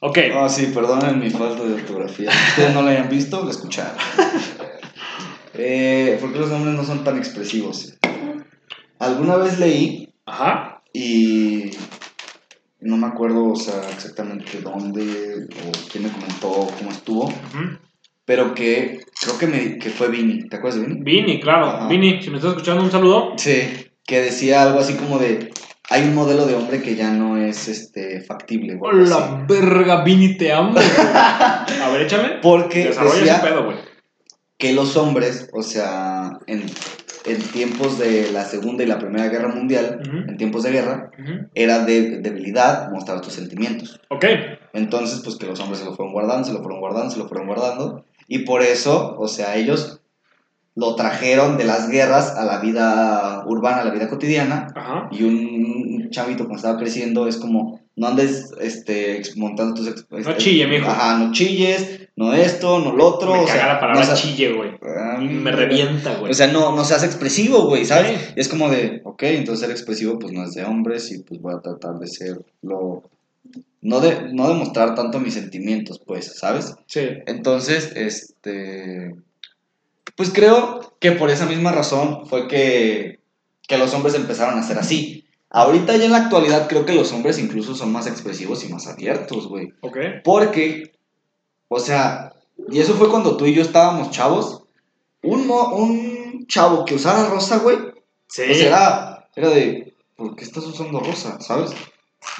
Ok. 0.00 0.18
Ah, 0.34 0.48
sí, 0.48 0.72
perdonen 0.74 1.18
mi 1.18 1.28
falta 1.28 1.62
de 1.62 1.74
ortografía. 1.74 2.30
Si 2.32 2.48
ustedes 2.50 2.74
no 2.74 2.80
la 2.82 2.92
hayan 2.92 3.10
visto, 3.10 3.44
la 3.44 3.50
escucharon. 3.50 3.92
Eh, 5.58 6.18
¿Por 6.20 6.32
qué 6.32 6.38
los 6.38 6.50
hombres 6.50 6.74
no 6.74 6.84
son 6.84 7.04
tan 7.04 7.18
expresivos? 7.18 7.94
Alguna 8.98 9.36
vez 9.36 9.58
leí 9.58 10.08
Ajá. 10.24 10.82
y 10.92 11.70
no 12.80 12.96
me 12.96 13.06
acuerdo, 13.06 13.52
o 13.52 13.56
sea, 13.56 13.88
exactamente 13.90 14.60
dónde 14.60 15.46
o 15.66 15.72
quién 15.90 16.04
me 16.04 16.10
comentó 16.10 16.68
cómo 16.78 16.90
estuvo, 16.90 17.32
pero 18.24 18.54
que 18.54 19.00
creo 19.20 19.38
que, 19.38 19.46
me, 19.46 19.78
que 19.78 19.90
fue 19.90 20.08
Vini. 20.08 20.48
¿Te 20.48 20.56
acuerdas 20.56 20.80
de 20.80 20.86
Vini? 20.86 21.00
Vini, 21.02 21.40
claro. 21.40 21.66
Ajá. 21.66 21.88
Vini, 21.88 22.22
si 22.22 22.30
me 22.30 22.36
estás 22.36 22.52
escuchando, 22.52 22.82
un 22.82 22.90
saludo. 22.90 23.32
Sí, 23.36 23.62
que 24.06 24.20
decía 24.20 24.62
algo 24.62 24.80
así 24.80 24.94
como 24.94 25.18
de 25.18 25.50
hay 25.88 26.02
un 26.02 26.14
modelo 26.14 26.46
de 26.46 26.54
hombre 26.54 26.82
que 26.82 26.96
ya 26.96 27.10
no 27.12 27.36
es 27.36 27.68
este 27.68 28.20
factible. 28.20 28.72
así. 28.74 28.80
Hola, 28.82 29.44
verga, 29.48 30.02
Vini, 30.02 30.36
te 30.36 30.52
amo. 30.52 30.72
güey. 30.72 30.84
A 31.06 31.88
ver, 31.92 32.02
échale. 32.02 32.38
Porque 32.42 32.86
Desarrolla 32.86 33.14
decía 33.16 33.36
ese 33.36 33.46
pedo, 33.46 33.64
güey. 33.66 33.76
Que 34.58 34.72
los 34.72 34.96
hombres, 34.96 35.50
o 35.52 35.62
sea, 35.62 36.38
en, 36.46 36.64
en 37.26 37.42
tiempos 37.52 37.98
de 37.98 38.30
la 38.32 38.44
Segunda 38.44 38.84
y 38.84 38.86
la 38.86 38.98
Primera 38.98 39.28
Guerra 39.28 39.48
Mundial, 39.54 40.00
en 40.28 40.36
tiempos 40.36 40.62
de 40.62 40.72
guerra, 40.72 41.10
era 41.54 41.84
de 41.84 42.20
debilidad 42.20 42.90
mostrar 42.90 43.20
tus 43.20 43.34
sentimientos. 43.34 44.00
Ok. 44.08 44.24
Entonces, 44.72 45.20
pues 45.22 45.36
que 45.36 45.46
los 45.46 45.60
hombres 45.60 45.80
se 45.80 45.84
lo 45.84 45.94
fueron 45.94 46.12
guardando, 46.12 46.46
se 46.46 46.52
lo 46.52 46.60
fueron 46.62 46.80
guardando, 46.80 47.10
se 47.10 47.18
lo 47.18 47.28
fueron 47.28 47.46
guardando. 47.46 48.04
Y 48.28 48.40
por 48.40 48.62
eso, 48.62 49.16
o 49.18 49.28
sea, 49.28 49.56
ellos 49.56 50.00
lo 50.74 50.94
trajeron 50.94 51.56
de 51.56 51.64
las 51.64 51.88
guerras 51.88 52.34
a 52.36 52.44
la 52.44 52.58
vida 52.58 53.44
urbana, 53.46 53.78
a 53.78 53.84
la 53.84 53.92
vida 53.92 54.08
cotidiana. 54.08 54.66
Ajá. 54.74 55.08
Y 55.10 55.22
un 55.24 56.08
chavito 56.10 56.44
cuando 56.44 56.56
estaba 56.56 56.78
creciendo 56.78 57.26
es 57.26 57.36
como, 57.38 57.80
no 57.96 58.06
andes 58.08 58.52
este, 58.60 59.16
ex- 59.16 59.36
montando 59.36 59.74
tus... 59.74 59.86
este, 59.88 60.36
chille, 60.36 60.66
mijo. 60.66 60.86
Ajá, 60.86 61.18
no 61.18 61.32
chilles, 61.32 62.05
no 62.16 62.32
esto, 62.32 62.80
no 62.80 62.92
lo 62.92 63.06
otro. 63.06 63.32
Me 63.32 63.40
o 63.40 63.46
caga 63.46 63.58
sea, 63.58 63.66
la 63.74 63.80
palabra 63.80 64.06
no, 64.06 64.14
chille, 64.14 64.52
güey. 64.52 64.70
Ah, 64.82 65.18
Me 65.20 65.52
revienta, 65.52 66.16
güey. 66.16 66.32
O 66.32 66.34
sea, 66.34 66.46
no, 66.48 66.74
no 66.74 66.84
seas 66.84 67.04
expresivo, 67.04 67.66
güey, 67.66 67.84
¿sabes? 67.84 68.18
Sí. 68.18 68.32
Y 68.36 68.40
es 68.40 68.48
como 68.48 68.70
de, 68.70 69.02
ok, 69.04 69.22
entonces 69.24 69.60
ser 69.60 69.70
expresivo 69.70 70.18
pues 70.18 70.32
no 70.32 70.44
es 70.44 70.54
de 70.54 70.64
hombres 70.64 71.12
y 71.12 71.22
pues 71.22 71.40
voy 71.40 71.54
a 71.54 71.60
tratar 71.60 71.98
de 71.98 72.08
ser 72.08 72.38
lo 72.62 73.02
no, 73.86 74.00
de, 74.00 74.32
no 74.32 74.48
demostrar 74.48 74.94
tanto 74.94 75.20
mis 75.20 75.34
sentimientos, 75.34 76.00
pues, 76.04 76.38
¿sabes? 76.38 76.74
Sí. 76.86 77.06
Entonces, 77.26 77.92
este, 77.94 79.14
pues 80.16 80.30
creo 80.30 80.96
que 80.98 81.12
por 81.12 81.30
esa 81.30 81.46
misma 81.46 81.70
razón 81.70 82.26
fue 82.26 82.48
que, 82.48 83.20
que 83.68 83.78
los 83.78 83.94
hombres 83.94 84.14
empezaron 84.14 84.58
a 84.58 84.62
ser 84.62 84.78
así. 84.78 85.24
Ahorita 85.50 85.96
ya 85.96 86.06
en 86.06 86.12
la 86.12 86.24
actualidad 86.24 86.68
creo 86.68 86.84
que 86.84 86.94
los 86.94 87.12
hombres 87.12 87.38
incluso 87.38 87.76
son 87.76 87.92
más 87.92 88.08
expresivos 88.08 88.64
y 88.64 88.72
más 88.72 88.88
abiertos, 88.88 89.46
güey. 89.46 89.72
Ok. 89.82 89.98
Porque, 90.24 90.92
o 91.68 91.78
sea, 91.80 92.32
y 92.70 92.78
eso 92.80 92.94
fue 92.94 93.08
cuando 93.10 93.36
tú 93.36 93.46
y 93.46 93.54
yo 93.54 93.62
estábamos 93.62 94.10
chavos. 94.10 94.62
Un, 95.22 95.46
mo- 95.46 95.74
un 95.74 96.46
chavo 96.46 96.84
que 96.84 96.94
usara 96.94 97.28
rosa, 97.28 97.58
güey, 97.58 97.76
Sí. 98.28 98.42
pues 98.46 98.60
era, 98.60 99.28
era 99.34 99.48
de, 99.50 99.92
¿por 100.16 100.34
qué 100.36 100.44
estás 100.44 100.64
usando 100.64 101.00
rosa? 101.00 101.40
¿Sabes? 101.40 101.70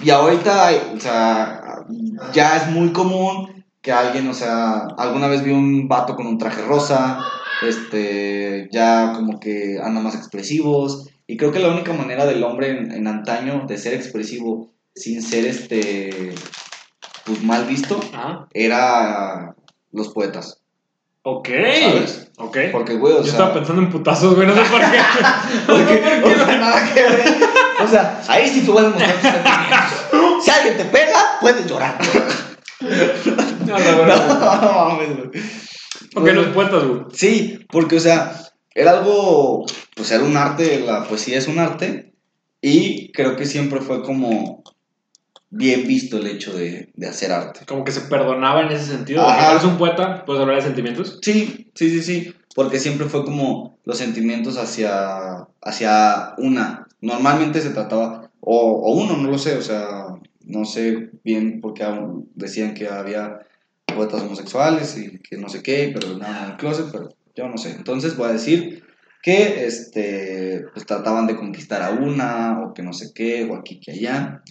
Y 0.02 0.10
ahorita, 0.10 0.70
o 0.96 1.00
sea, 1.00 1.84
ya 2.32 2.56
es 2.56 2.68
muy 2.70 2.92
común 2.92 3.64
que 3.82 3.92
alguien, 3.92 4.28
o 4.28 4.34
sea, 4.34 4.86
alguna 4.98 5.28
vez 5.28 5.44
vi 5.44 5.52
un 5.52 5.86
vato 5.88 6.16
con 6.16 6.26
un 6.26 6.38
traje 6.38 6.62
rosa, 6.62 7.20
este, 7.62 8.68
ya 8.72 9.12
como 9.14 9.38
que 9.40 9.78
andan 9.82 10.02
más 10.04 10.14
expresivos. 10.16 11.08
Y 11.28 11.36
creo 11.36 11.52
que 11.52 11.58
la 11.60 11.68
única 11.68 11.92
manera 11.92 12.24
del 12.26 12.42
hombre 12.44 12.70
en, 12.70 12.92
en 12.92 13.06
antaño 13.06 13.64
de 13.66 13.78
ser 13.78 13.94
expresivo 13.94 14.70
sin 14.94 15.22
ser, 15.22 15.44
este, 15.46 16.34
pues 17.26 17.42
mal 17.42 17.66
visto, 17.66 18.00
Ajá. 18.14 18.46
era 18.54 19.54
los 19.92 20.08
poetas. 20.08 20.62
Ok. 21.22 21.48
¿Sabes? 21.48 22.30
Ok. 22.38 22.56
Porque, 22.70 22.94
güey, 22.94 23.14
o 23.14 23.16
Yo 23.18 23.24
sea... 23.24 23.32
estaba 23.32 23.54
pensando 23.54 23.82
en 23.82 23.90
putazos, 23.90 24.36
güey, 24.36 24.46
no 24.46 24.54
sé 24.54 24.60
por 24.70 24.80
qué. 24.80 24.86
Porque, 25.66 26.22
o 26.24 26.46
sea, 26.46 26.56
nada 26.56 26.94
que 26.94 27.02
ver. 27.02 27.36
O 27.84 27.88
sea, 27.88 28.22
ahí 28.28 28.48
sí 28.48 28.62
tú 28.64 28.74
vas 28.74 28.84
a 28.84 28.88
mostrar 28.90 29.12
tus 29.12 29.22
sentimientos. 29.22 30.44
Si 30.44 30.50
alguien 30.50 30.76
te 30.76 30.84
pega, 30.84 31.38
puedes 31.40 31.66
llorar. 31.66 31.98
No, 33.66 33.76
la 33.76 33.96
verdad. 33.96 34.60
No, 34.60 34.60
no 34.60 34.88
mames, 34.90 35.16
güey. 35.16 35.42
Ok, 36.14 36.26
los 36.34 36.46
poetas, 36.48 36.84
güey. 36.84 37.00
Sí, 37.12 37.58
porque, 37.68 37.96
o 37.96 38.00
sea, 38.00 38.32
era 38.74 38.92
algo, 38.92 39.66
pues 39.96 40.10
era 40.12 40.22
un 40.22 40.36
arte, 40.36 40.80
la 40.86 41.02
poesía 41.04 41.38
es 41.38 41.48
un 41.48 41.58
arte, 41.58 42.12
y 42.60 43.10
creo 43.10 43.34
que 43.34 43.46
siempre 43.46 43.80
fue 43.80 44.02
como 44.02 44.62
bien 45.50 45.86
visto 45.86 46.18
el 46.18 46.26
hecho 46.26 46.56
de, 46.56 46.90
de 46.94 47.08
hacer 47.08 47.32
arte. 47.32 47.60
Como 47.66 47.84
que 47.84 47.92
se 47.92 48.02
perdonaba 48.02 48.62
en 48.62 48.72
ese 48.72 48.86
sentido. 48.86 49.22
Ajá. 49.22 49.52
Eres 49.52 49.64
un 49.64 49.78
poeta, 49.78 50.24
puedes 50.24 50.42
hablar 50.42 50.56
de 50.56 50.62
sentimientos. 50.62 51.18
Sí, 51.22 51.70
sí, 51.74 51.90
sí, 51.90 52.02
sí, 52.02 52.34
porque 52.54 52.78
siempre 52.78 53.08
fue 53.08 53.24
como 53.24 53.78
los 53.84 53.98
sentimientos 53.98 54.58
hacia, 54.58 55.46
hacia 55.62 56.34
una. 56.38 56.86
Normalmente 57.00 57.60
se 57.60 57.70
trataba, 57.70 58.30
o, 58.40 58.56
o 58.56 58.94
uno, 59.02 59.16
no 59.16 59.30
lo 59.30 59.38
sé, 59.38 59.56
o 59.56 59.62
sea, 59.62 60.06
no 60.44 60.64
sé 60.64 61.10
bien 61.24 61.60
porque 61.60 61.84
aún 61.84 62.30
decían 62.34 62.74
que 62.74 62.88
había 62.88 63.40
poetas 63.86 64.22
homosexuales 64.22 64.96
y 64.98 65.18
que 65.18 65.36
no 65.36 65.48
sé 65.48 65.62
qué, 65.62 65.90
pero 65.94 66.16
nada 66.16 66.44
en 66.44 66.50
el 66.52 66.56
closet, 66.56 66.86
pero 66.90 67.08
yo 67.34 67.48
no 67.48 67.58
sé. 67.58 67.72
Entonces 67.72 68.16
voy 68.16 68.28
a 68.28 68.32
decir 68.32 68.84
que 69.22 69.66
este, 69.66 70.64
pues 70.72 70.86
trataban 70.86 71.26
de 71.26 71.36
conquistar 71.36 71.82
a 71.82 71.90
una, 71.90 72.60
o 72.62 72.74
que 72.74 72.82
no 72.82 72.92
sé 72.92 73.12
qué, 73.14 73.44
o 73.44 73.56
aquí 73.56 73.80
que 73.80 73.92
allá. 73.92 74.42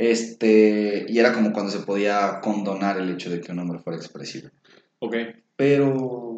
Este, 0.00 1.04
y 1.06 1.18
era 1.18 1.34
como 1.34 1.52
cuando 1.52 1.70
se 1.70 1.80
podía 1.80 2.40
condonar 2.40 2.98
el 2.98 3.10
hecho 3.10 3.28
de 3.28 3.42
que 3.42 3.52
un 3.52 3.58
hombre 3.58 3.80
fuera 3.80 3.98
expresivo. 3.98 4.48
Ok. 4.98 5.14
Pero, 5.56 6.36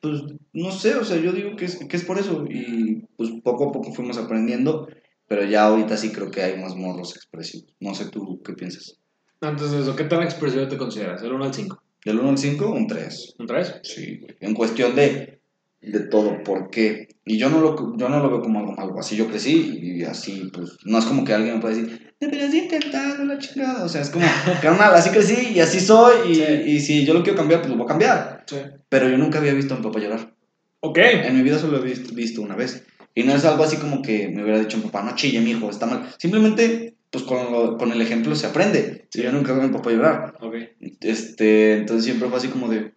pues, 0.00 0.22
no 0.52 0.72
sé, 0.72 0.96
o 0.96 1.04
sea, 1.04 1.18
yo 1.18 1.30
digo 1.30 1.54
que 1.54 1.66
es, 1.66 1.76
que 1.76 1.96
es 1.96 2.04
por 2.04 2.18
eso. 2.18 2.44
Y 2.50 3.06
pues 3.16 3.30
poco 3.44 3.68
a 3.68 3.72
poco 3.72 3.92
fuimos 3.92 4.18
aprendiendo, 4.18 4.88
pero 5.28 5.44
ya 5.44 5.66
ahorita 5.66 5.96
sí 5.96 6.10
creo 6.10 6.32
que 6.32 6.42
hay 6.42 6.60
más 6.60 6.74
morros 6.74 7.14
expresivos. 7.14 7.72
No 7.78 7.94
sé 7.94 8.10
tú 8.10 8.42
qué 8.42 8.54
piensas. 8.54 8.98
Antes 9.40 9.70
de 9.70 9.80
eso, 9.80 9.94
¿qué 9.94 10.02
tan 10.02 10.24
expresivo 10.24 10.66
te 10.66 10.76
consideras? 10.76 11.22
¿El 11.22 11.34
1 11.34 11.44
al 11.44 11.54
5? 11.54 11.80
Del 12.04 12.18
1 12.18 12.28
al 12.28 12.38
5, 12.38 12.72
un 12.72 12.88
3. 12.88 13.34
¿Un 13.38 13.46
3? 13.46 13.80
Sí, 13.84 14.18
güey. 14.18 14.34
En 14.40 14.54
cuestión 14.54 14.96
de, 14.96 15.41
de 15.82 16.00
todo, 16.00 16.42
¿por 16.44 16.70
qué? 16.70 17.08
Y 17.24 17.38
yo 17.38 17.50
no, 17.50 17.60
lo, 17.60 17.96
yo 17.96 18.08
no 18.08 18.20
lo 18.20 18.30
veo 18.30 18.40
como 18.40 18.60
algo 18.60 18.72
malo. 18.72 18.98
Así 18.98 19.16
yo 19.16 19.26
crecí 19.28 19.78
y 19.82 20.04
así, 20.04 20.50
pues, 20.52 20.76
no 20.84 20.98
es 20.98 21.04
como 21.04 21.24
que 21.24 21.32
alguien 21.34 21.54
me 21.56 21.60
pueda 21.60 21.74
decir, 21.74 22.14
deberías 22.20 22.50
de 22.52 22.58
intentarlo, 22.58 23.24
la 23.24 23.38
chingada. 23.38 23.84
O 23.84 23.88
sea, 23.88 24.00
es 24.02 24.10
como, 24.10 24.24
carnal, 24.62 24.94
así 24.94 25.10
crecí 25.10 25.52
y 25.54 25.60
así 25.60 25.80
soy. 25.80 26.30
Y, 26.32 26.34
Sí. 26.36 26.42
y 26.66 26.80
si 26.80 27.04
yo 27.04 27.14
lo 27.14 27.22
quiero 27.22 27.36
cambiar, 27.38 27.60
pues 27.60 27.70
lo 27.70 27.76
voy 27.76 27.84
a 27.84 27.88
cambiar. 27.88 28.44
Sí. 28.46 28.56
Pero 28.88 29.08
yo 29.08 29.18
nunca 29.18 29.38
había 29.38 29.54
visto 29.54 29.74
a 29.74 29.76
mi 29.78 29.82
papá 29.84 29.98
llorar. 30.00 30.34
Ok. 30.80 30.98
En 30.98 31.36
mi 31.36 31.42
vida 31.42 31.58
solo 31.58 31.78
he 31.78 31.82
visto, 31.82 32.14
visto 32.14 32.42
una 32.42 32.56
vez. 32.56 32.84
Y 33.14 33.24
no 33.24 33.34
es 33.34 33.44
algo 33.44 33.62
así 33.64 33.76
como 33.76 34.02
que 34.02 34.28
me 34.28 34.42
hubiera 34.42 34.58
dicho 34.58 34.78
mi 34.78 34.84
papá, 34.84 35.02
no 35.02 35.14
chille, 35.14 35.40
mi 35.40 35.50
hijo, 35.50 35.68
está 35.70 35.86
mal. 35.86 36.08
Simplemente, 36.18 36.94
pues 37.10 37.24
con, 37.24 37.52
lo- 37.52 37.76
con 37.76 37.92
el 37.92 38.00
ejemplo 38.00 38.34
se 38.34 38.46
aprende. 38.46 39.06
Sí. 39.10 39.22
Yo 39.22 39.30
nunca 39.32 39.52
veo 39.52 39.62
a 39.62 39.66
mi 39.68 39.72
papá 39.72 39.90
llorar. 39.90 40.34
Ok. 40.40 40.54
Este, 41.00 41.74
entonces 41.76 42.04
siempre 42.04 42.28
fue 42.28 42.38
así 42.38 42.48
como 42.48 42.68
de, 42.68 42.92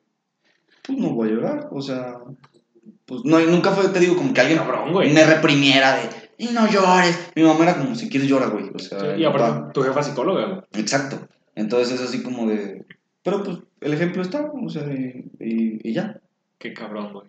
pues 0.86 0.98
no 0.98 1.14
voy 1.14 1.30
a 1.30 1.32
llorar. 1.34 1.68
O 1.72 1.82
sea, 1.82 2.14
pues 3.06 3.22
no, 3.24 3.40
nunca 3.40 3.72
fue, 3.72 3.88
te 3.90 4.00
digo, 4.00 4.16
como 4.16 4.34
que 4.34 4.42
alguien 4.42 4.60
Cabrón, 4.60 4.94
me 4.94 5.24
reprimiera 5.26 5.96
de, 5.98 6.10
y 6.38 6.48
no 6.48 6.68
llores. 6.70 7.32
Mi 7.36 7.44
mamá 7.44 7.64
era 7.64 7.78
como, 7.78 7.96
si 7.96 8.10
quieres 8.10 8.28
llora, 8.30 8.48
güey. 8.48 8.70
O 8.74 8.80
sea, 8.80 9.00
Sí, 9.00 9.06
y 9.22 9.26
aparte, 9.26 9.72
tu 9.74 9.82
jefa 9.84 10.02
psicóloga, 10.04 10.46
güey. 10.46 10.60
Exacto. 10.74 11.28
Entonces 11.56 12.00
es 12.00 12.08
así 12.08 12.22
como 12.24 12.48
de, 12.48 12.84
pero 13.24 13.44
pues 13.44 13.60
el 13.82 13.94
ejemplo 13.94 14.22
está, 14.22 14.52
o 14.54 14.70
sea, 14.70 14.84
y, 14.84 15.26
y- 15.40 15.80
y 15.84 15.94
ya. 15.94 16.20
Qué 16.58 16.74
cabrón, 16.74 17.14
güey. 17.14 17.28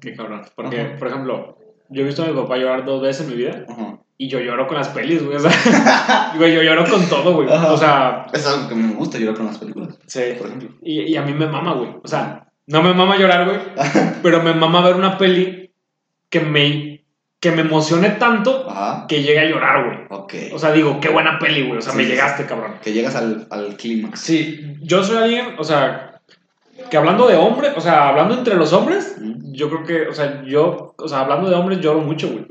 Qué 0.00 0.14
cabrón. 0.14 0.42
Porque, 0.54 0.80
Ajá. 0.80 0.96
por 0.98 1.08
ejemplo, 1.08 1.58
yo 1.88 2.02
he 2.02 2.04
visto 2.06 2.22
a 2.22 2.26
mi 2.28 2.34
papá 2.34 2.56
llorar 2.56 2.84
dos 2.84 3.00
veces 3.02 3.24
en 3.26 3.30
mi 3.32 3.36
vida 3.36 3.64
Ajá. 3.68 3.98
y 4.18 4.28
yo 4.28 4.40
lloro 4.40 4.66
con 4.66 4.76
las 4.76 4.88
pelis, 4.88 5.24
güey. 5.24 5.36
O 5.36 5.40
sea, 5.40 5.50
güey, 6.36 6.54
yo 6.54 6.62
lloro 6.62 6.84
con 6.88 7.08
todo, 7.08 7.34
güey. 7.34 7.48
Ajá. 7.52 7.72
O 7.72 7.76
sea, 7.78 8.26
Es 8.32 8.46
algo 8.46 8.68
que 8.68 8.74
me 8.74 8.92
gusta 8.94 9.18
llorar 9.18 9.36
con 9.36 9.46
las 9.46 9.58
películas, 9.58 9.98
sí. 10.06 10.20
por 10.38 10.48
ejemplo. 10.48 10.70
Y, 10.82 11.00
y 11.02 11.16
a 11.16 11.22
mí 11.22 11.32
me 11.32 11.46
mama, 11.46 11.74
güey. 11.74 11.90
O 12.02 12.06
sea, 12.08 12.48
no 12.66 12.82
me 12.82 12.94
mama 12.94 13.16
llorar, 13.16 13.44
güey. 13.46 13.58
pero 14.22 14.42
me 14.42 14.54
mama 14.54 14.80
ver 14.82 14.94
una 14.96 15.18
peli 15.18 15.70
que 16.30 16.40
me, 16.40 17.04
que 17.40 17.50
me 17.50 17.60
emocione 17.62 18.10
tanto 18.10 18.68
Ajá. 18.70 19.06
que 19.06 19.22
llegue 19.22 19.40
a 19.40 19.44
llorar, 19.44 19.84
güey. 19.84 19.98
Ok. 20.10 20.34
O 20.54 20.58
sea, 20.58 20.72
digo, 20.72 20.98
qué 21.00 21.08
buena 21.10 21.38
peli, 21.38 21.62
güey. 21.66 21.78
O 21.78 21.82
sea, 21.82 21.92
Sí, 21.92 21.98
me 21.98 22.04
llegaste, 22.06 22.46
cabrón. 22.46 22.76
que 22.82 22.92
llegas 22.92 23.14
al, 23.16 23.46
al 23.50 23.76
clímax. 23.76 24.20
Sí, 24.20 24.76
yo 24.80 25.02
soy 25.04 25.18
alguien, 25.18 25.54
o 25.58 25.64
sea, 25.64 26.20
que 26.90 26.96
hablando 26.96 27.26
de 27.28 27.36
hombre, 27.36 27.68
o 27.76 27.80
sea, 27.80 28.08
hablando 28.08 28.34
entre 28.34 28.56
los 28.56 28.72
hombres, 28.72 29.16
Ujú. 29.20 29.34
yo 29.52 29.68
creo 29.68 29.84
que, 29.84 30.08
o 30.08 30.12
sea, 30.14 30.42
yo, 30.44 30.94
o 30.98 31.08
sea, 31.08 31.20
hablando 31.20 31.48
de 31.50 31.56
hombres, 31.56 31.80
lloro 31.80 32.00
mucho, 32.00 32.28
güey. 32.30 32.46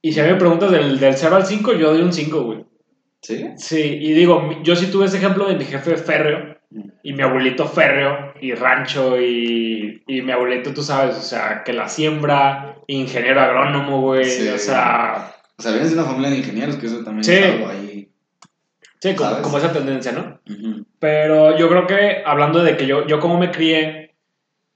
Y 0.00 0.12
si 0.12 0.20
a 0.20 0.24
mí 0.24 0.30
me 0.30 0.36
preguntas 0.38 0.70
del, 0.70 1.00
del 1.00 1.14
0 1.14 1.36
al 1.36 1.46
5, 1.46 1.72
yo 1.74 1.92
doy 1.92 2.02
un 2.02 2.12
5, 2.12 2.42
güey. 2.42 2.64
¿Sí? 3.22 3.46
Sí, 3.56 3.80
y 3.80 4.12
digo, 4.12 4.50
yo 4.62 4.76
sí 4.76 4.86
tuve 4.88 5.06
ese 5.06 5.16
ejemplo 5.16 5.46
de 5.46 5.56
mi 5.56 5.64
jefe 5.64 5.96
férreo 5.96 6.53
y 7.02 7.12
mi 7.12 7.22
abuelito 7.22 7.66
férreo 7.66 8.34
y 8.40 8.54
rancho 8.54 9.20
y, 9.20 10.02
y 10.06 10.22
mi 10.22 10.32
abuelito, 10.32 10.72
tú 10.74 10.82
sabes, 10.82 11.16
o 11.16 11.22
sea, 11.22 11.62
que 11.64 11.72
la 11.72 11.88
siembra, 11.88 12.76
ingeniero 12.86 13.40
agrónomo, 13.40 14.00
güey, 14.00 14.24
Sí. 14.24 14.48
o 14.48 14.58
sea, 14.58 15.32
O 15.56 15.62
sea, 15.62 15.72
vienes 15.72 15.90
de 15.92 15.98
una 15.98 16.06
familia 16.08 16.30
de 16.30 16.38
ingenieros, 16.38 16.76
que 16.76 16.86
eso 16.86 17.04
también 17.04 17.24
Sí. 17.24 17.32
es 17.32 17.44
algo 17.52 17.68
ahí. 17.68 18.08
sí, 19.00 19.14
como, 19.14 19.42
como 19.42 19.58
esa 19.58 19.72
tendencia, 19.72 20.12
¿no? 20.12 20.40
Pero 20.98 21.56
yo 21.58 21.68
creo 21.68 21.86
que 21.86 22.22
hablando 22.24 22.62
de 22.64 22.76
que 22.76 22.86
yo, 22.86 23.06
yo 23.06 23.20
como 23.20 23.38
me 23.38 23.50
crié, 23.50 24.14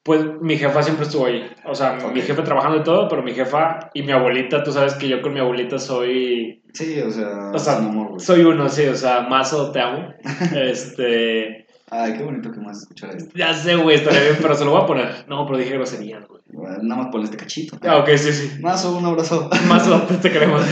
pues 0.03 0.21
mi 0.41 0.57
jefa 0.57 0.83
siempre 0.83 1.05
estuvo 1.07 1.27
ahí. 1.27 1.51
O 1.65 1.75
sea, 1.75 1.95
mi 2.13 2.21
jefe 2.23 2.43
trabajando 2.43 2.79
y 2.79 2.83
todo, 2.83 3.09
pero 3.09 3.23
mi 3.23 3.33
jefa 3.33 3.91
y 3.93 4.03
mi 4.03 4.13
abuelita, 4.13 4.63
tú 4.63 4.73
sabes 4.73 4.95
que 4.95 5.09
yo 5.09 5.21
con 5.21 5.33
mi 5.35 5.41
abuelita 5.41 5.79
soy... 5.79 6.63
Sí, 6.73 7.01
o 7.01 7.11
sea, 7.11 7.51
O 7.53 7.59
sea, 7.59 7.77
amor. 7.79 8.21
Soy 8.21 8.43
uno, 8.43 8.69
sí, 8.69 8.87
o 8.87 8.95
sea, 8.95 9.23
mazo, 9.23 9.71
te 9.73 9.81
amo. 9.81 10.15
este... 10.55 11.67
Ay, 11.91 12.15
qué 12.19 12.23
bonito 12.23 12.53
que 12.53 12.61
más 12.61 12.83
escuchar 12.83 13.17
esto. 13.17 13.31
Ya 13.35 13.55
sé, 13.55 13.77
güey, 13.77 13.97
estaría 13.97 14.21
bien, 14.21 14.37
pero 14.41 14.55
se 14.55 14.65
lo 14.65 14.73
voy 14.73 14.83
a 14.83 14.87
poner. 14.87 15.25
No, 15.27 15.47
pero 15.47 15.59
dije 15.59 15.75
groserías, 15.75 16.27
güey. 16.27 16.43
Bueno, 16.47 16.79
Nada 16.83 17.03
más 17.03 17.13
por 17.13 17.23
este 17.23 17.37
cachito. 17.37 17.79
Ah, 17.83 17.99
ok, 17.99 18.11
sí, 18.17 18.33
sí. 18.33 18.61
Mazo, 18.61 18.97
un 18.97 19.05
abrazo. 19.05 19.49
Mazo, 19.69 20.03
te 20.21 20.31
queremos. 20.31 20.63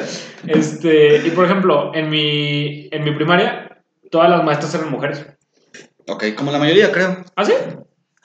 este, 0.46 1.26
y 1.26 1.30
por 1.30 1.46
ejemplo, 1.46 1.94
en 1.94 2.10
mi, 2.10 2.88
en 2.90 3.04
mi 3.04 3.12
primaria, 3.12 3.82
todas 4.10 4.28
las 4.28 4.44
maestras 4.44 4.74
eran 4.74 4.90
mujeres. 4.90 5.26
Ok, 6.08 6.24
como 6.36 6.52
la 6.52 6.58
mayoría, 6.58 6.92
creo. 6.92 7.24
¿Ah, 7.36 7.44
sí? 7.44 7.54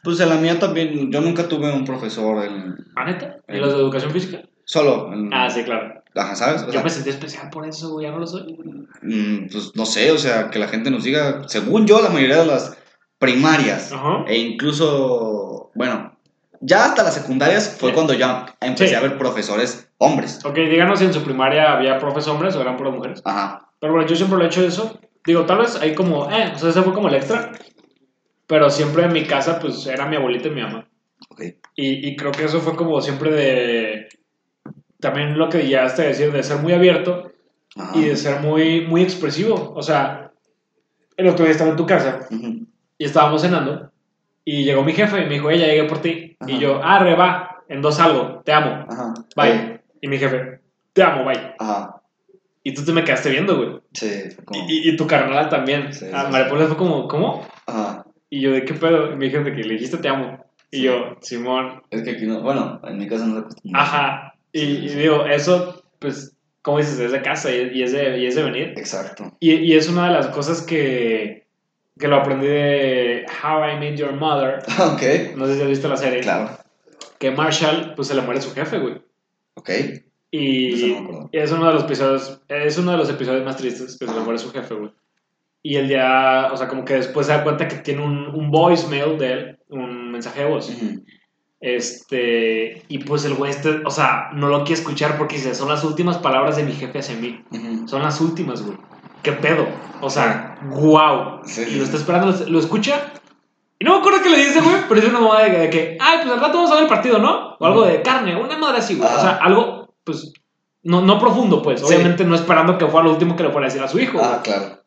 Pues 0.03 0.19
en 0.19 0.29
la 0.29 0.35
mía 0.35 0.59
también, 0.59 1.11
yo 1.11 1.21
nunca 1.21 1.47
tuve 1.47 1.71
un 1.71 1.85
profesor 1.85 2.43
en... 2.43 2.75
¿Ah, 2.95 3.05
neta? 3.05 3.37
¿Y 3.47 3.57
los 3.57 3.73
de 3.73 3.79
educación 3.79 4.11
física? 4.11 4.41
Solo. 4.65 5.11
En, 5.13 5.33
Ah, 5.33 5.49
sí, 5.49 5.63
claro. 5.63 6.01
Ajá, 6.15 6.35
¿sabes? 6.35 6.63
O 6.63 6.65
Yo 6.67 6.71
sea, 6.73 6.83
me 6.83 6.89
sentí 6.89 7.09
especial 7.09 7.49
por 7.49 7.65
eso, 7.65 7.91
güey, 7.93 8.05
ya 8.05 8.11
no 8.11 8.19
lo 8.19 8.27
soy. 8.27 8.57
mm, 9.01 9.47
pues 9.51 9.75
no 9.75 9.85
sé, 9.85 10.11
o 10.11 10.17
sea, 10.17 10.49
que 10.49 10.59
la 10.59 10.67
gente 10.67 10.91
nos 10.91 11.03
diga, 11.03 11.43
según 11.47 11.87
yo, 11.87 12.01
la 12.01 12.09
mayoría 12.09 12.37
de 12.37 12.45
las 12.45 12.77
primarias 13.17 13.91
Ajá. 13.93 14.25
e 14.27 14.37
incluso, 14.37 15.71
bueno, 15.75 16.17
ya 16.59 16.85
hasta 16.85 17.03
las 17.03 17.13
secundarias 17.15 17.77
fue 17.79 17.89
Sí. 17.89 17.95
cuando 17.95 18.13
ya 18.13 18.45
empecé 18.59 18.89
Sí. 18.89 18.95
a 18.95 18.99
ver 19.01 19.17
profesores 19.17 19.89
hombres. 19.99 20.43
Ok, 20.45 20.55
díganos 20.55 20.99
si 20.99 21.05
en 21.05 21.13
su 21.13 21.23
primaria 21.23 21.73
había 21.73 21.97
profes 21.97 22.27
hombres 22.27 22.55
o 22.55 22.61
eran 22.61 22.77
puras 22.77 22.93
mujeres. 22.93 23.21
Ajá. 23.25 23.69
Pero 23.79 23.93
bueno, 23.93 24.07
yo 24.07 24.15
siempre 24.15 24.37
lo 24.37 24.43
he 24.43 24.47
hecho 24.47 24.65
eso. 24.65 24.99
Digo, 25.25 25.45
tal 25.45 25.59
vez 25.59 25.75
ahí 25.77 25.93
como, 25.95 26.29
eh, 26.31 26.51
o 26.53 26.57
sea, 26.57 26.69
ese 26.69 26.81
fue 26.81 26.93
como 26.93 27.07
el 27.07 27.15
extra. 27.15 27.51
Pero 28.47 28.69
siempre 28.69 29.05
en 29.05 29.13
mi 29.13 29.23
casa, 29.25 29.59
pues 29.59 29.85
era 29.87 30.05
mi 30.07 30.17
abuelita 30.17 30.49
y 30.49 30.51
mi 30.51 30.61
mamá. 30.61 30.87
Ok. 31.29 31.41
Y, 31.75 32.07
y 32.09 32.15
creo 32.15 32.31
que 32.31 32.43
eso 32.45 32.59
fue 32.59 32.75
como 32.75 32.99
siempre 33.01 33.31
de. 33.31 34.00
También 35.01 35.37
lo 35.37 35.49
que 35.49 35.63
llegaste 35.67 36.03
a 36.03 36.05
decir, 36.05 36.31
de 36.31 36.43
ser 36.43 36.57
muy 36.57 36.73
abierto. 36.73 37.27
Ajá. 37.73 37.97
y 37.97 38.03
de 38.03 38.17
ser 38.17 38.41
muy, 38.41 38.81
muy 38.85 39.01
expresivo. 39.01 39.71
O 39.73 39.81
sea, 39.81 40.31
el 41.15 41.27
otro 41.29 41.45
día 41.45 41.53
estaba 41.53 41.69
en 41.69 41.77
tu 41.77 41.85
casa 41.85 42.27
y 42.29 42.65
estábamos 43.05 43.41
cenando 43.43 43.89
y 44.43 44.65
llegó 44.65 44.83
mi 44.83 44.91
jefe 44.91 45.21
y 45.21 45.25
me 45.25 45.35
dijo, 45.35 45.49
ella 45.49 45.67
llegué 45.67 45.85
por 45.85 45.99
ti. 46.01 46.35
Ajá. 46.37 46.51
Y 46.51 46.59
yo, 46.59 46.81
ah, 46.83 46.99
re, 46.99 47.15
va, 47.15 47.63
en 47.69 47.81
dos 47.81 47.97
algo, 48.01 48.41
te 48.43 48.51
amo, 48.51 48.85
Ajá. 48.89 49.13
bye. 49.37 49.79
Y 50.01 50.07
mi 50.09 50.17
jefe, 50.17 50.59
te 50.91 51.01
amo, 51.01 51.23
bye. 51.23 51.55
Ajá. 51.59 52.01
Y 52.61 52.73
tú 52.73 52.83
te 52.83 52.91
me 52.91 53.05
quedaste 53.05 53.29
viendo, 53.29 53.55
güey. 53.55 53.79
Sí, 53.93 54.09
fue 54.35 54.43
como. 54.43 54.67
Y, 54.67 54.73
y- 54.73 54.89
y 54.89 54.95
tu 54.97 55.07
carnal 55.07 55.47
también. 55.47 55.93
Sí, 55.93 56.07
a 56.13 56.25
sí, 56.25 56.31
María 56.31 56.49
Paula 56.49 56.65
fue 56.67 56.75
como, 56.75 57.07
¿cómo? 57.07 57.47
Ajá. 57.67 58.05
Y 58.29 58.41
yo, 58.41 58.51
¿de 58.51 58.65
qué 58.65 58.73
pedo? 58.73 59.13
Y 59.13 59.15
me 59.15 59.25
dijeron 59.25 59.45
de 59.45 59.55
que 59.55 59.63
le 59.63 59.75
dijiste 59.75 59.95
te 59.97 60.09
amo. 60.09 60.43
Y 60.71 60.77
Sí. 60.79 60.83
yo, 60.83 61.15
Simón, 61.21 61.83
Es 61.89 62.01
que 62.01 62.11
aquí 62.11 62.25
no. 62.25 62.41
Bueno, 62.41 62.81
en 62.83 62.97
mi 62.97 63.07
casa 63.07 63.25
no 63.27 63.35
se 63.35 63.39
acostumbra. 63.39 63.81
ajá. 63.81 64.33
Y, 64.53 64.61
y 64.61 64.89
digo, 64.89 65.25
eso, 65.25 65.83
pues, 65.99 66.35
como 66.61 66.77
dices, 66.77 66.99
es 66.99 67.11
de 67.11 67.21
casa 67.21 67.51
y, 67.51 67.71
y 67.73 67.83
es, 67.83 67.91
de, 67.91 68.19
y 68.19 68.25
es 68.25 68.35
de 68.35 68.43
venir. 68.43 68.73
Exacto. 68.77 69.35
Y, 69.39 69.53
y 69.53 69.73
es 69.73 69.87
una 69.87 70.07
de 70.07 70.13
las 70.13 70.27
cosas 70.27 70.61
que, 70.61 71.47
que 71.97 72.07
lo 72.07 72.17
aprendí 72.17 72.47
de 72.47 73.25
How 73.43 73.69
I 73.69 73.79
Met 73.79 73.97
Your 73.97 74.13
Mother. 74.13 74.59
ok. 74.79 75.35
No 75.35 75.45
sé 75.45 75.55
si 75.55 75.61
has 75.61 75.69
visto 75.69 75.87
la 75.87 75.97
serie. 75.97 76.21
Claro. 76.21 76.57
Que 77.19 77.31
Marshall, 77.31 77.93
pues, 77.95 78.07
se 78.07 78.15
le 78.15 78.21
muere 78.21 78.41
su 78.41 78.53
jefe, 78.53 78.79
güey. 78.79 79.01
Ok. 79.55 79.69
Y, 80.31 80.95
no 81.01 81.29
es 81.31 81.51
uno 81.51 81.67
de 81.67 81.73
los 81.73 81.83
episodios, 81.83 82.41
es 82.47 82.77
uno 82.77 82.91
de 82.91 82.97
los 82.97 83.09
episodios 83.09 83.43
más 83.43 83.57
tristes 83.57 83.97
que 83.99 84.07
se 84.07 84.13
le 84.13 84.21
muere 84.21 84.39
su 84.39 84.49
jefe, 84.49 84.75
güey. 84.75 84.91
Y 85.61 85.75
el 85.75 85.89
día, 85.89 86.49
o 86.51 86.57
sea, 86.57 86.67
como 86.67 86.85
que 86.85 86.95
después 86.95 87.27
se 87.27 87.33
da 87.33 87.43
cuenta 87.43 87.67
que 87.67 87.75
tiene 87.75 88.03
un, 88.03 88.27
un 88.27 88.49
voicemail 88.49 89.17
de 89.17 89.31
él, 89.31 89.59
un 89.69 90.11
mensaje 90.11 90.43
de 90.43 90.49
voz. 90.49 90.69
Ujú. 90.69 91.03
Este, 91.61 92.83
y 92.87 92.97
pues 92.99 93.23
el 93.25 93.35
güey 93.35 93.51
este, 93.51 93.81
o 93.85 93.91
sea, 93.91 94.29
no 94.33 94.47
lo 94.49 94.59
quiere 94.63 94.81
escuchar 94.81 95.17
porque 95.17 95.35
dice, 95.37 95.53
son 95.55 95.69
las 95.69 95.83
últimas 95.83 96.17
palabras 96.17 96.55
de 96.57 96.63
mi 96.63 96.73
jefe 96.73 96.99
hacia 96.99 97.15
mí. 97.15 97.43
Son 97.85 98.01
las 98.01 98.19
últimas, 98.19 98.61
güey. 98.63 98.77
¿Qué 99.23 99.31
pedo? 99.33 99.67
O 100.01 100.09
sea, 100.09 100.57
wow. 100.63 101.41
Sí, 101.45 101.61
y 101.69 101.75
lo 101.75 101.83
está 101.83 101.97
esperando, 101.97 102.31
lo, 102.31 102.49
lo 102.49 102.59
escucha. 102.59 103.13
Y 103.79 103.85
no 103.85 103.93
me 103.93 103.99
acuerdo 103.99 104.21
qué 104.23 104.29
le 104.29 104.37
dice, 104.37 104.61
güey, 104.61 104.75
pero 104.87 105.01
dice 105.01 105.09
una 105.15 105.19
mamá 105.21 105.41
de, 105.43 105.51
que- 105.51 105.57
de 105.59 105.69
que, 105.69 105.97
ay, 105.99 106.19
pues 106.21 106.33
al 106.33 106.39
rato 106.39 106.53
vamos 106.57 106.71
a 106.71 106.75
ver 106.75 106.83
el 106.83 106.89
partido, 106.89 107.19
¿no? 107.19 107.55
O 107.59 107.65
algo 107.65 107.83
de 107.85 108.01
carne, 108.01 108.35
una 108.35 108.57
madre 108.57 108.79
así, 108.79 108.95
güey. 108.95 109.07
O 109.09 109.19
sea, 109.19 109.37
algo, 109.41 109.93
pues, 110.03 110.33
no, 110.83 111.01
no 111.01 111.19
profundo, 111.19 111.61
pues. 111.61 111.79
Sí. 111.81 111.85
Obviamente 111.87 112.23
no 112.25 112.35
esperando 112.35 112.77
que 112.77 112.87
fuera 112.87 113.05
lo 113.07 113.13
último 113.13 113.35
que 113.35 113.43
le 113.43 113.49
fuera 113.51 113.67
a 113.67 113.69
decir 113.69 113.83
a 113.83 113.87
su 113.87 113.99
hijo. 113.99 114.17
güey. 114.17 114.29
Ah, 114.31 114.41
claro. 114.43 114.79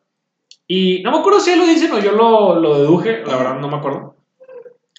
Y 0.67 1.01
no 1.03 1.11
me 1.11 1.19
acuerdo 1.19 1.39
si 1.39 1.51
él 1.51 1.59
lo 1.59 1.65
dice 1.65 1.89
o 1.91 1.99
yo 1.99 2.11
lo, 2.11 2.59
lo 2.59 2.79
deduje, 2.79 3.23
la 3.25 3.37
verdad 3.37 3.59
no 3.59 3.67
me 3.69 3.77
acuerdo. 3.77 4.15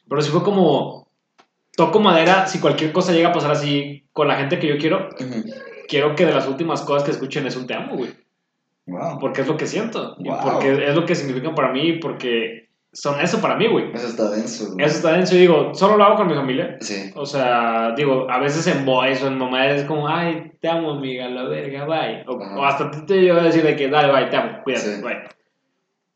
Pero 0.09 0.23
sí 0.23 0.31
fue 0.31 0.43
como, 0.43 1.06
toco 1.77 2.01
madera, 2.01 2.47
si 2.47 2.59
cualquier 2.59 2.93
cosa 2.93 3.12
llega 3.12 3.28
a 3.28 3.32
pasar 3.32 3.53
así 3.53 4.05
con 4.12 4.27
la 4.28 4.36
gente 4.36 4.59
que 4.59 4.66
yo 4.66 4.78
quiero, 4.78 5.09
quiero 5.89 6.15
que 6.16 6.27
de 6.27 6.32
las 6.35 6.48
últimas 6.48 6.82
cosas 6.82 7.05
que 7.05 7.11
escuchen 7.12 7.47
es 7.47 7.57
un 7.57 7.66
te 7.66 7.74
amo, 7.74 7.97
güey. 7.97 8.11
Wow. 8.86 9.19
Porque 9.20 9.43
es 9.43 9.48
lo 9.48 9.57
que 9.57 9.66
siento. 9.66 10.16
Wow. 10.19 10.39
porque 10.43 10.89
es 10.89 10.94
lo 10.94 11.05
que 11.05 11.15
significan 11.15 11.55
para 11.55 11.73
mí, 11.73 11.94
porque 11.94 12.69
son 12.93 13.20
eso 13.20 13.40
para 13.40 13.57
mí, 13.57 13.66
güey. 13.66 13.93
Eso 13.93 14.07
está 14.07 14.31
denso. 14.31 14.73
güey. 14.73 14.86
Eso 14.86 14.97
está 14.97 15.12
denso 15.12 15.35
y 15.36 15.40
digo, 15.40 15.74
solo 15.74 15.97
lo 15.98 16.05
hago 16.05 16.16
con 16.16 16.28
mi 16.28 16.35
familia. 16.35 16.78
Sí. 16.81 17.11
O 17.15 17.27
sea, 17.27 17.93
digo, 17.97 18.27
a 18.31 18.39
veces 18.39 18.66
en 18.69 18.86
voice 18.86 19.23
o 19.24 19.28
en 19.28 19.39
mamá 19.39 19.66
es 19.66 19.85
como, 19.85 20.09
ay, 20.09 20.53
te 20.61 20.69
amo, 20.69 20.93
amiga, 20.93 21.28
la 21.28 21.44
verga, 21.44 21.85
bye. 21.85 22.24
O, 22.27 22.36
o 22.36 22.65
hasta 22.65 22.90
te, 22.90 23.01
te 23.03 23.20
llevo 23.20 23.40
a 23.40 23.43
decir 23.43 23.62
de 23.65 23.77
que, 23.77 23.89
dale, 23.89 24.11
bye, 24.12 24.31
te 24.31 24.36
amo, 24.36 24.62
cuídate, 24.65 24.97
Sí. 24.97 25.03
bye. 25.03 25.24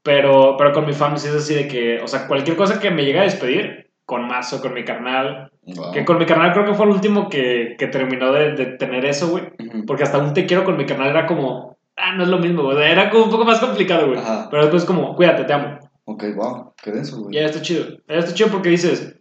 Pero, 0.03 0.57
pero 0.57 0.73
con 0.73 0.87
mi 0.87 0.95
familia 0.95 1.29
es 1.29 1.37
así 1.37 1.55
de 1.55 1.69
que, 1.69 2.01
o 2.01 2.09
sea, 2.09 2.27
cualquier 2.27 2.57
cosa 2.57 2.81
que 2.81 2.91
me 2.91 3.05
llegue 3.05 3.19
a 3.19 3.25
despedir, 3.25 3.90
con 4.11 4.27
Mazo, 4.27 4.61
con 4.61 4.75
mi 4.75 4.85
carnal, 4.85 5.53
Wow. 5.63 5.93
que 5.93 6.05
con 6.05 6.19
mi 6.19 6.27
carnal 6.27 6.53
creo 6.53 6.65
que 6.67 6.75
fue 6.75 6.87
el 6.87 6.91
último 6.93 7.29
que, 7.29 7.77
que 7.79 7.87
terminó 7.87 8.33
de, 8.33 8.55
de 8.57 8.67
tener 8.77 9.05
eso, 9.05 9.29
güey. 9.31 9.45
Porque 9.87 10.03
hasta 10.03 10.19
un 10.19 10.35
te 10.35 10.45
quiero 10.45 10.65
con 10.65 10.77
mi 10.77 10.85
carnal 10.85 11.11
era 11.11 11.27
como, 11.27 11.77
ah, 11.97 12.17
no 12.17 12.25
es 12.25 12.29
lo 12.29 12.39
mismo, 12.41 12.65
güey. 12.65 12.91
Era 12.91 13.09
como 13.09 13.25
un 13.27 13.31
poco 13.31 13.45
más 13.45 13.61
complicado, 13.61 14.09
güey. 14.09 14.19
Ajá. 14.19 14.49
Pero 14.51 14.63
después 14.65 14.85
como, 14.85 15.15
cuídate, 15.15 15.45
te 15.45 15.53
amo. 15.53 15.79
Ok, 16.07 16.25
wow. 16.35 16.73
Qué 16.83 16.91
denso, 16.91 17.21
güey. 17.23 17.35
Ya 17.37 17.43
está 17.47 17.63
chido. 17.63 17.85
Ya 18.09 18.17
está 18.17 18.35
chido 18.35 18.51
porque 18.51 18.71
dices, 18.71 19.15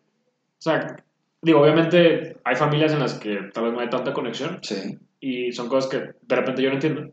o 0.57 0.61
sea, 0.61 0.95
digo, 1.43 1.61
obviamente 1.61 2.37
hay 2.43 2.55
familias 2.55 2.91
en 2.93 2.99
las 3.01 3.13
que 3.13 3.37
tal 3.53 3.65
vez 3.65 3.73
no 3.73 3.81
hay 3.81 3.89
tanta 3.89 4.11
conexión 4.11 4.57
Sí. 4.63 4.97
y 5.19 5.51
son 5.51 5.69
cosas 5.69 5.91
que 5.91 5.97
de 6.19 6.35
repente 6.35 6.63
yo 6.63 6.69
no 6.69 6.75
entiendo. 6.75 7.11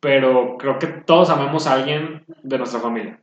Pero 0.00 0.56
creo 0.58 0.78
que 0.80 0.86
todos 1.06 1.30
amamos 1.30 1.66
a 1.68 1.74
alguien 1.74 2.24
de 2.42 2.58
nuestra 2.58 2.80
familia. 2.80 3.20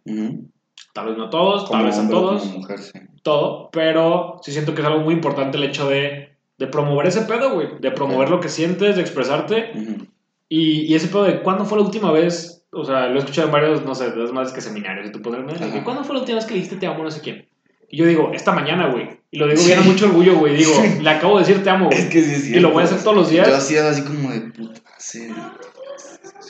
Tal 0.94 1.08
vez 1.08 1.18
no 1.18 1.30
todos, 1.30 1.66
Como 1.66 1.78
tal 1.80 1.86
vez 1.88 2.00
a 2.00 2.10
todos, 2.10 2.42
Como 2.44 2.58
mujer, 2.60 2.80
sí. 2.80 3.00
Todo. 3.26 3.70
Pero 3.72 4.40
sí 4.44 4.52
siento 4.54 4.74
que 4.76 4.82
es 4.82 4.88
algo 4.88 5.02
muy 5.02 5.14
importante 5.16 5.58
el 5.58 5.64
hecho 5.66 5.90
de, 5.90 6.30
de 6.58 6.68
promover 6.68 7.08
ese 7.08 7.22
pedo, 7.24 7.54
güey. 7.56 7.68
De 7.82 7.92
promover 7.92 8.30
lo 8.30 8.40
que 8.40 8.50
sientes, 8.50 8.96
de 8.96 9.02
expresarte. 9.02 9.72
Ujú. 9.76 10.06
Y, 10.48 10.82
y 10.82 10.96
ese 10.96 11.08
pedo 11.08 11.24
de 11.24 11.42
cuándo 11.42 11.66
fue 11.66 11.80
la 11.80 11.84
última 11.86 12.12
vez, 12.12 12.64
o 12.72 12.86
sea, 12.86 13.08
lo 13.08 13.16
he 13.16 13.20
escuchado 13.20 13.48
en 13.48 13.52
varios, 13.54 13.84
no 13.84 13.96
sé, 13.96 14.12
de 14.12 14.32
más 14.32 14.54
que 14.54 14.62
seminarios, 14.62 15.08
y 15.08 15.12
tú 15.12 15.22
podrás 15.22 15.44
Ajá. 15.60 15.84
¿cuándo 15.84 16.04
fue 16.04 16.14
la 16.14 16.22
última 16.22 16.36
vez 16.38 16.46
que 16.46 16.52
le 16.54 16.58
dijiste 16.60 16.78
te 16.78 16.86
amo 16.88 17.04
no 17.04 17.10
sé 17.10 17.22
quién? 17.22 17.48
Y 17.90 17.98
yo 17.98 18.06
digo, 18.06 18.32
esta 18.34 18.52
mañana, 18.52 18.90
güey. 18.92 19.10
Y 19.32 19.38
lo 19.40 19.48
digo 19.48 19.60
Sí. 19.60 19.68
bien 19.68 19.84
mucho 19.86 20.06
orgullo, 20.06 20.38
güey. 20.38 20.56
Digo, 20.56 20.72
le 21.02 21.10
acabo 21.10 21.40
de 21.40 21.46
decir 21.46 21.64
te 21.64 21.70
amo, 21.72 21.88
güey. 21.88 21.98
Es 21.98 22.06
que 22.06 22.22
sí, 22.22 22.34
es 22.34 22.48
Y 22.58 22.60
lo 22.60 22.72
voy 22.72 22.82
a 22.82 22.86
hacer 22.86 23.00
todos 23.04 23.16
los 23.18 23.30
días. 23.30 23.48
Yo 23.48 23.56
hacía 23.56 23.90
así 23.90 24.04
como 24.04 24.32
de 24.32 24.42
puta. 24.52 24.82
Sí. 25.00 25.28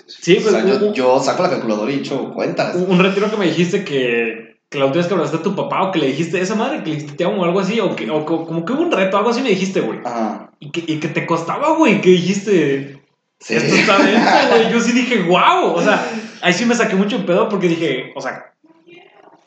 Sí, 0.07 0.38
O 0.38 0.41
pues 0.41 0.53
sea, 0.53 0.65
yo, 0.65 0.88
un, 0.88 0.93
yo 0.93 1.19
saco 1.19 1.43
la 1.43 1.49
calculadora 1.49 1.91
y 1.91 1.95
echo 1.99 2.34
cuentas. 2.34 2.76
un- 2.76 2.89
un 2.91 2.99
retiro 2.99 3.30
que 3.30 3.38
me 3.38 3.45
dijiste 3.45 3.84
que, 3.85 4.55
que 4.76 4.80
la 4.80 4.85
última 4.85 4.99
vez 5.02 5.07
que 5.07 5.14
abrazaste 5.14 5.38
a 5.38 5.43
tu 5.43 5.56
papá 5.56 5.84
o 5.84 5.91
que 5.91 5.99
le 5.99 6.07
dijiste 6.07 6.39
esa 6.39 6.56
madre, 6.56 6.84
que 6.84 6.89
le 6.89 6.95
dijiste 6.97 7.15
te 7.18 7.23
amo 7.23 7.41
o 7.41 7.45
algo 7.45 7.60
así, 7.61 7.80
o, 7.80 7.95
que, 7.95 8.10
o 8.11 8.26
co- 8.26 8.45
como 8.45 8.64
que 8.65 8.73
hubo 8.73 8.81
un 8.84 8.91
reto, 8.91 9.18
algo 9.18 9.30
así 9.30 9.41
me 9.41 9.49
dijiste, 9.49 9.80
güey. 9.81 9.99
Ajá. 10.03 10.52
Y 10.60 10.69
que, 10.72 10.84
y 10.85 10.99
que 10.99 11.07
te 11.07 11.26
costaba, 11.26 11.76
güey, 11.77 12.02
que 12.02 12.10
dijiste, 12.10 13.02
Sí. 13.39 13.53
Esto 13.56 13.76
está 13.76 13.97
denso, 13.99 14.30
güey. 14.49 14.72
Yo 14.73 14.80
sí 14.80 14.91
dije, 14.93 15.23
wow. 15.23 15.73
O 15.73 15.81
sea, 15.81 16.06
ahí 16.41 16.53
sí 16.53 16.65
me 16.65 16.73
saqué 16.76 16.95
mucho 16.95 17.15
en 17.18 17.26
pedo 17.26 17.49
porque 17.49 17.68
dije, 17.68 18.14
o 18.15 18.22
sea, 18.22 18.53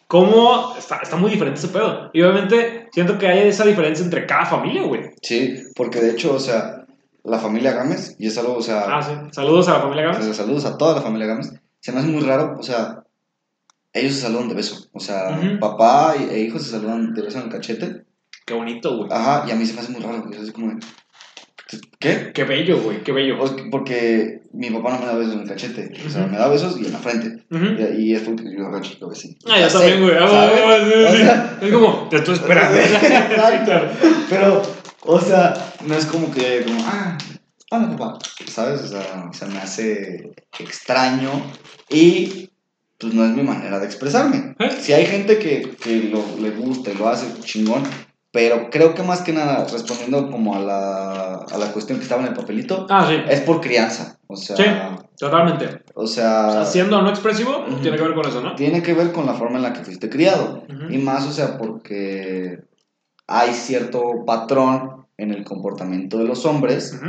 ¿cómo? 0.06 0.74
Está, 0.78 0.96
está 1.02 1.16
muy 1.16 1.30
diferente 1.30 1.58
ese 1.58 1.68
pedo. 1.68 2.10
Y 2.12 2.22
obviamente 2.22 2.88
siento 2.92 3.18
que 3.18 3.26
hay 3.28 3.48
esa 3.48 3.64
diferencia 3.64 4.04
entre 4.04 4.26
cada 4.26 4.46
familia, 4.46 4.82
güey. 4.82 5.10
Sí, 5.22 5.54
porque 5.74 6.00
de 6.00 6.10
hecho, 6.12 6.34
o 6.34 6.38
sea, 6.40 6.84
la 7.24 7.38
familia 7.38 7.72
Gámez, 7.72 8.14
y 8.18 8.26
es 8.28 8.38
algo, 8.38 8.54
o 8.56 8.62
sea, 8.62 8.84
Ah, 8.88 9.02
sí. 9.02 9.12
Saludos 9.32 9.68
a 9.68 9.74
la 9.74 9.80
familia 9.80 10.04
o 10.04 10.12
Gámez. 10.12 10.24
sea, 10.26 10.34
saludos 10.34 10.64
a 10.64 10.76
toda 10.78 10.94
la 10.96 11.02
familia 11.02 11.26
Gámez, 11.26 11.52
se 11.80 11.92
me 11.92 12.00
hace 12.00 12.08
muy 12.08 12.22
raro, 12.22 12.56
o 12.58 12.62
sea, 12.62 13.02
ellos 13.92 14.14
se 14.14 14.22
saludan 14.22 14.48
de 14.48 14.54
beso, 14.54 14.88
o 14.92 15.00
sea, 15.00 15.38
Ujú. 15.38 15.58
papá 15.58 16.14
y- 16.18 16.32
e 16.34 16.40
hijos 16.42 16.62
se 16.62 16.70
saludan 16.70 17.14
de 17.14 17.22
beso 17.22 17.38
en 17.38 17.44
el 17.44 17.50
cachete, 17.50 18.04
Qué 18.46 18.54
bonito, 18.54 18.96
güey. 18.96 19.08
ajá, 19.12 19.44
y 19.46 19.50
a 19.50 19.56
mí 19.56 19.64
se 19.66 19.74
me 19.74 19.80
hace 19.80 19.92
muy 19.92 20.00
raro, 20.02 20.24
es 20.30 20.38
así 20.40 20.52
como, 20.52 20.68
de, 20.68 20.76
¿qué? 21.98 22.30
Qué 22.32 22.44
bello, 22.44 22.80
güey. 22.80 23.02
Qué 23.02 23.12
bello. 23.12 23.36
Porque 23.70 24.40
mi 24.52 24.70
papá 24.70 24.92
no 24.94 25.00
me 25.00 25.06
da 25.06 25.14
besos 25.16 25.34
en 25.34 25.40
el 25.40 25.48
cachete, 25.48 25.90
o 26.06 26.10
sea, 26.10 26.26
me 26.26 26.38
da 26.38 26.48
besos 26.48 26.78
y 26.80 26.86
en 26.86 26.92
la 26.92 26.98
frente, 26.98 27.44
Ujú. 27.50 27.64
y, 27.98 28.10
y 28.10 28.14
es 28.14 28.22
porque 28.22 28.44
yo 28.44 28.68
era 28.68 28.80
chico 28.80 29.10
así. 29.10 29.36
Ah, 29.46 29.60
yo 29.60 29.68
sé, 29.68 29.78
también, 29.78 30.02
güey. 30.02 30.14
Ah, 30.18 30.50
ah, 30.50 31.58
Es 31.60 31.72
como, 31.72 32.08
te 32.08 32.16
estoy 32.16 32.34
esperando. 32.34 32.78
Exacto. 32.78 33.72
Pero, 34.30 34.62
o 35.02 35.20
sea, 35.20 35.74
no 35.84 35.94
es 35.94 36.06
como 36.06 36.30
que, 36.30 36.62
como, 36.64 36.80
ah, 36.86 37.18
hola 37.70 37.90
papá, 37.96 38.18
¿sabes? 38.46 38.80
O 38.82 38.88
sea, 38.88 39.28
se 39.32 39.46
me 39.46 39.58
hace 39.58 40.32
extraño 40.58 41.30
y 41.90 42.50
pues 42.98 43.14
no 43.14 43.24
es 43.24 43.30
mi 43.32 43.42
manera 43.42 43.78
de 43.78 43.86
expresarme. 43.86 44.54
¿Eh? 44.58 44.70
Si 44.80 44.92
hay 44.92 45.06
gente 45.06 45.38
que, 45.38 45.70
que 45.82 46.10
lo, 46.10 46.22
le 46.40 46.50
gusta 46.50 46.90
y 46.90 46.94
lo 46.94 47.08
hace 47.08 47.26
chingón, 47.40 47.82
pero 48.30 48.68
creo 48.70 48.94
que 48.94 49.02
más 49.02 49.22
que 49.22 49.32
nada, 49.32 49.66
respondiendo 49.70 50.30
como 50.30 50.54
a 50.54 50.60
la, 50.60 51.34
a 51.34 51.58
la 51.58 51.72
cuestión 51.72 51.98
que 51.98 52.04
estaba 52.04 52.22
en 52.22 52.28
el 52.28 52.34
papelito, 52.34 52.86
Ah, 52.90 53.06
sí. 53.08 53.16
es 53.28 53.40
por 53.40 53.60
crianza. 53.60 54.18
O 54.26 54.36
sea, 54.36 54.56
Sí. 54.56 54.64
Totalmente. 55.18 55.82
o 55.94 56.02
O 56.02 56.06
sea, 56.06 56.64
siendo 56.64 57.00
no 57.02 57.08
expresivo, 57.08 57.64
tiene 57.82 57.96
que 57.96 58.02
ver 58.04 58.14
con 58.14 58.26
eso, 58.26 58.40
¿no? 58.40 58.54
tiene 58.54 58.82
que 58.82 58.94
ver 58.94 59.10
con 59.12 59.26
la 59.26 59.34
forma 59.34 59.56
en 59.56 59.62
la 59.62 59.72
que 59.72 59.82
fuiste 59.84 60.08
criado. 60.08 60.62
Y 60.90 60.98
más, 60.98 61.26
o 61.26 61.32
sea, 61.32 61.56
porque 61.58 62.60
hay 63.26 63.52
cierto 63.52 64.24
patrón 64.26 65.06
en 65.16 65.32
el 65.32 65.44
comportamiento 65.44 66.18
de 66.18 66.24
los 66.24 66.44
hombres. 66.44 67.00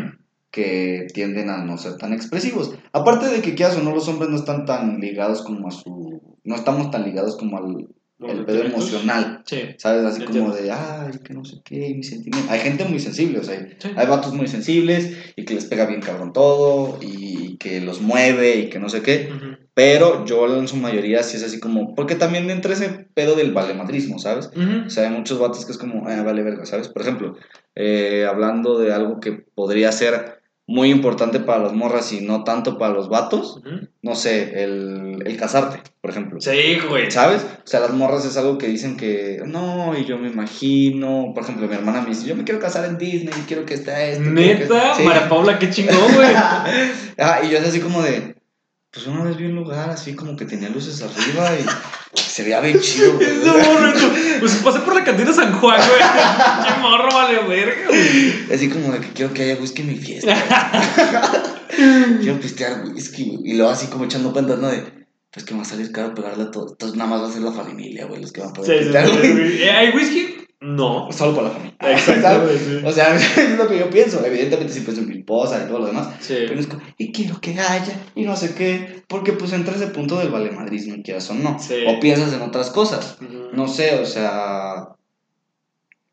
Que 0.51 1.07
tienden 1.13 1.49
a 1.49 1.63
no 1.63 1.77
ser 1.77 1.97
tan 1.97 2.13
expresivos. 2.13 2.73
Aparte 2.91 3.27
de 3.27 3.41
que, 3.41 3.55
quieras 3.55 3.77
o 3.77 3.84
no, 3.84 3.93
los 3.93 4.07
hombres 4.07 4.30
no 4.30 4.38
están 4.38 4.65
tan 4.65 4.99
ligados 4.99 5.43
como 5.43 5.67
a 5.67 5.71
su... 5.71 6.38
No 6.43 6.55
estamos 6.55 6.89
tan 6.91 7.03
ligados 7.03 7.38
como 7.38 7.57
al 7.57 7.88
el 8.27 8.43
pedo 8.45 8.63
emocional, 8.63 9.43
Sí. 9.45 9.61
¿sabes? 9.77 10.03
Así 10.03 10.26
como 10.26 10.51
de, 10.51 10.71
ay, 10.71 11.11
que 11.23 11.34
no 11.34 11.45
sé 11.45 11.61
qué, 11.63 11.93
mis 11.95 12.09
sentimientos. 12.09 12.51
Hay 12.51 12.59
gente 12.59 12.84
muy 12.84 12.99
sensible, 12.99 13.39
o 13.39 13.43
sea, 13.43 13.57
hay, 13.57 13.77
Sí. 13.80 13.89
hay 13.95 14.07
vatos 14.07 14.34
muy 14.34 14.47
sensibles 14.47 15.15
y 15.38 15.45
que 15.45 15.53
les 15.53 15.65
pega 15.65 15.85
bien 15.85 16.01
cabrón 16.01 16.34
todo 16.34 16.97
y 17.01 17.55
que 17.57 17.80
los 17.80 18.01
mueve 18.01 18.57
y 18.57 18.69
que 18.69 18.80
no 18.80 18.89
sé 18.89 19.01
qué. 19.01 19.30
Pero 19.73 20.26
yo 20.26 20.53
en 20.57 20.67
su 20.67 20.76
mayoría 20.76 21.23
sí 21.23 21.38
es 21.38 21.43
así 21.43 21.61
como... 21.61 21.95
Porque 21.95 22.15
también 22.15 22.49
entra 22.49 22.73
ese 22.73 22.89
pedo 22.89 23.35
del 23.35 23.53
valemadrismo, 23.53 24.19
¿sabes? 24.19 24.49
O 24.85 24.89
sea, 24.89 25.07
hay 25.07 25.15
muchos 25.15 25.39
vatos 25.39 25.65
que 25.65 25.71
es 25.71 25.77
como, 25.77 26.05
ah, 26.09 26.21
vale 26.21 26.43
verga, 26.43 26.65
¿sabes? 26.65 26.89
Por 26.89 27.03
ejemplo, 27.03 27.35
eh, 27.76 28.26
hablando 28.30 28.77
de 28.80 28.91
algo 28.91 29.21
que 29.21 29.31
podría 29.31 29.93
ser 29.93 30.38
muy 30.69 30.91
importante 30.91 31.39
para 31.39 31.63
las 31.63 31.73
morras 31.73 32.13
y 32.13 32.21
no 32.21 32.43
tanto 32.43 32.77
para 32.77 32.93
los 32.93 33.09
vatos. 33.09 33.59
No 34.01 34.15
sé, 34.15 34.63
el, 34.63 35.23
el 35.25 35.35
casarte, 35.37 35.79
por 35.99 36.11
ejemplo. 36.11 36.39
Sí, 36.39 36.77
güey. 36.87 37.09
¿Sabes? 37.09 37.43
O 37.43 37.67
sea, 37.67 37.79
las 37.79 37.91
morras 37.91 38.23
es 38.25 38.37
algo 38.37 38.57
que 38.59 38.67
dicen 38.67 38.95
que 38.95 39.41
no, 39.45 39.97
y 39.97 40.05
yo 40.05 40.17
me 40.19 40.29
imagino. 40.29 41.31
Por 41.33 41.43
ejemplo, 41.43 41.67
mi 41.67 41.73
hermana 41.75 42.01
me 42.01 42.09
dice: 42.09 42.27
Yo 42.27 42.35
me 42.35 42.43
quiero 42.43 42.59
casar 42.59 42.85
en 42.85 42.97
Disney, 42.97 43.33
quiero 43.47 43.65
que 43.65 43.73
esté 43.73 44.11
esto. 44.11 44.23
quiero 44.23 44.35
que- 44.35 44.63
Neta, 44.65 44.93
Sí. 44.95 45.03
María 45.03 45.27
Paula, 45.27 45.57
qué 45.59 45.69
chingón, 45.69 45.97
güey. 46.15 46.29
Ah, 47.17 47.41
y 47.43 47.49
yo 47.49 47.57
es 47.57 47.67
así 47.67 47.79
como 47.81 48.01
de. 48.01 48.35
Pues 48.91 49.05
una 49.05 49.23
vez 49.23 49.37
vi 49.37 49.45
un 49.45 49.55
lugar 49.55 49.91
así 49.91 50.15
como 50.15 50.35
que 50.35 50.45
tenía 50.45 50.67
luces 50.69 51.03
arriba 51.03 51.51
y 51.53 52.17
se 52.19 52.41
veía 52.41 52.59
bien 52.59 52.79
chido, 52.79 53.13
güey. 53.17 53.27
No, 53.45 53.53
no, 53.53 53.93
no. 53.93 54.13
Pues 54.39 54.55
pasé 54.55 54.79
por 54.79 54.95
la 54.95 55.03
cantina 55.03 55.31
San 55.31 55.59
Juan, 55.59 55.79
güey. 55.79 55.99
Qué 56.75 56.81
morro, 56.81 57.09
vale, 57.13 57.39
verga, 57.47 57.87
güey. 57.87 58.51
Así 58.51 58.67
como 58.67 58.91
de 58.91 58.99
que 59.01 59.09
quiero 59.09 59.31
que 59.31 59.43
haya 59.43 59.61
whisky 59.61 59.83
en 59.83 59.87
mi 59.89 59.95
fiesta. 59.95 60.35
quiero 62.19 62.39
pistear 62.39 62.83
whisky, 62.83 63.25
güey. 63.25 63.51
Y 63.51 63.57
luego 63.57 63.71
así 63.71 63.87
como 63.87 64.05
echando 64.05 64.33
cuentas, 64.33 64.57
¿no? 64.57 64.69
De, 64.69 64.98
pues 65.31 65.45
que 65.45 65.53
me 65.53 65.60
va 65.60 65.65
a 65.65 65.69
salir 65.69 65.91
caro 65.91 66.15
pegarle 66.15 66.43
a 66.43 66.51
todo. 66.51 66.69
Entonces 66.72 66.97
nada 66.97 67.10
más 67.10 67.22
va 67.22 67.27
a 67.27 67.31
ser 67.31 67.41
la 67.41 67.51
familia, 67.51 68.06
güey, 68.06 68.22
los 68.22 68.31
que 68.31 68.41
van 68.41 68.49
a 68.49 68.53
poder 68.53 68.84
sí, 68.84 68.89
güey. 68.91 69.34
güey. 69.34 69.64
Eh, 69.64 69.72
¿Hay 69.72 69.89
whisky? 69.89 70.35
No. 70.61 71.10
Solo 71.11 71.35
para 71.35 71.47
la 71.47 71.53
familia. 71.53 71.77
Exacto. 71.81 72.49
O 72.85 72.91
sea, 72.91 73.15
es 73.15 73.57
lo 73.57 73.68
que 73.68 73.80
yo 73.80 73.89
pienso. 73.89 74.26
Evidentemente 74.26 74.73
sí 74.73 74.81
pienso 74.81 75.01
en 75.01 75.10
mi 75.10 75.18
esposa 75.19 75.64
y 75.64 75.68
todo 75.68 75.80
lo 75.80 75.85
demás. 75.85 76.15
Sí. 76.19 76.35
Pero 76.47 76.60
es 76.60 76.68
como, 76.68 76.81
y 76.97 77.11
quiero 77.11 77.39
que 77.39 77.51
haya, 77.60 77.93
y 78.15 78.23
no 78.23 78.35
sé 78.35 78.56
qué. 78.56 79.03
Porque 79.07 79.34
pues 79.34 79.53
entra 79.53 79.76
ese 79.76 79.88
punto 79.88 80.18
del 80.18 80.30
valemadrismo, 80.30 81.01
quieras 81.03 81.30
o 81.30 81.35
no. 81.35 81.57
Sí. 81.60 81.84
O 81.88 81.99
piensas 81.99 82.34
en 82.34 82.41
otras 82.41 82.72
cosas. 82.72 83.18
No 83.53 83.68
sé, 83.68 83.99
o 83.99 84.06
sea. 84.06 84.89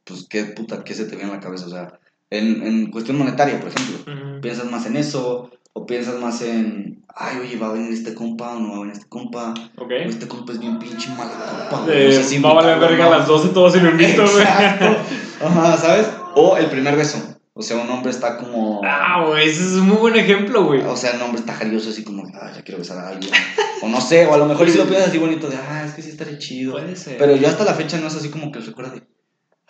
Pues 0.04 0.26
qué 0.28 0.44
puta, 0.44 0.84
qué 0.84 0.94
se 0.94 1.06
te 1.06 1.16
viene 1.16 1.32
a 1.32 1.36
la 1.36 1.40
cabeza. 1.40 1.66
O 1.66 1.70
sea, 1.70 1.98
en, 2.30 2.62
en 2.62 2.90
cuestión 2.90 3.18
monetaria, 3.18 3.58
por 3.58 3.70
ejemplo. 3.70 4.40
¿Piensas 4.40 4.70
más 4.70 4.86
en 4.86 4.96
eso? 4.96 5.50
¿O 5.78 5.84
piensas 5.84 6.18
más 6.18 6.40
en, 6.40 7.04
ay, 7.14 7.36
oye, 7.38 7.58
va 7.58 7.66
a 7.66 7.72
venir 7.74 7.92
este 7.92 8.14
compa 8.14 8.56
o 8.56 8.58
no 8.58 8.70
va 8.70 8.76
a 8.76 8.80
venir 8.80 8.94
este 8.94 9.08
compa? 9.10 9.52
Ok. 9.76 9.90
O 9.90 10.08
este 10.08 10.26
compa 10.26 10.54
es 10.54 10.58
bien 10.58 10.78
pinche 10.78 11.10
mala 11.10 11.32
copa, 11.68 11.82
güey. 11.84 12.04
Eh, 12.04 12.06
no 12.06 12.12
sé 12.12 12.24
si 12.24 12.38
va 12.38 12.52
a 12.52 12.54
valer 12.54 12.80
verga 12.80 13.08
a 13.08 13.10
las 13.10 13.26
12 13.26 13.50
todos 13.50 13.74
sin 13.74 13.84
lo 13.84 13.90
invito, 13.90 14.22
güey. 14.22 14.40
Exacto. 14.40 14.86
Ajá, 15.44 15.76
¿sabes? 15.76 16.10
O 16.34 16.56
el 16.56 16.70
primer 16.70 16.96
beso. 16.96 17.18
O 17.52 17.60
sea, 17.60 17.76
un 17.76 17.90
hombre 17.90 18.10
está 18.10 18.38
como. 18.38 18.80
Ah, 18.86 19.26
güey, 19.28 19.50
ese 19.50 19.66
es 19.66 19.72
un 19.72 19.88
muy 19.88 19.98
buen 19.98 20.16
ejemplo, 20.16 20.64
güey. 20.64 20.80
O 20.80 20.96
sea, 20.96 21.10
el 21.10 21.20
hombre 21.20 21.40
está 21.40 21.52
jarioso 21.52 21.90
así 21.90 22.02
como, 22.04 22.24
ah, 22.40 22.52
ya 22.56 22.62
quiero 22.62 22.78
besar 22.78 22.96
a 22.96 23.08
alguien. 23.10 23.34
O 23.82 23.88
no 23.90 24.00
sé, 24.00 24.24
o 24.24 24.32
a 24.32 24.38
lo 24.38 24.46
mejor 24.46 24.70
si 24.70 24.78
lo 24.78 24.86
piensas 24.86 25.10
así 25.10 25.18
bonito 25.18 25.50
de, 25.50 25.58
ah, 25.58 25.84
es 25.86 25.92
que 25.92 26.00
sí 26.00 26.08
estaría 26.08 26.38
chido. 26.38 26.72
Puede 26.72 26.96
ser. 26.96 27.18
Pero 27.18 27.36
yo 27.36 27.48
hasta 27.48 27.66
la 27.66 27.74
fecha 27.74 27.98
no 27.98 28.06
es 28.06 28.16
así 28.16 28.30
como 28.30 28.50
que 28.50 28.60
recuerda 28.60 28.94
de, 28.94 29.02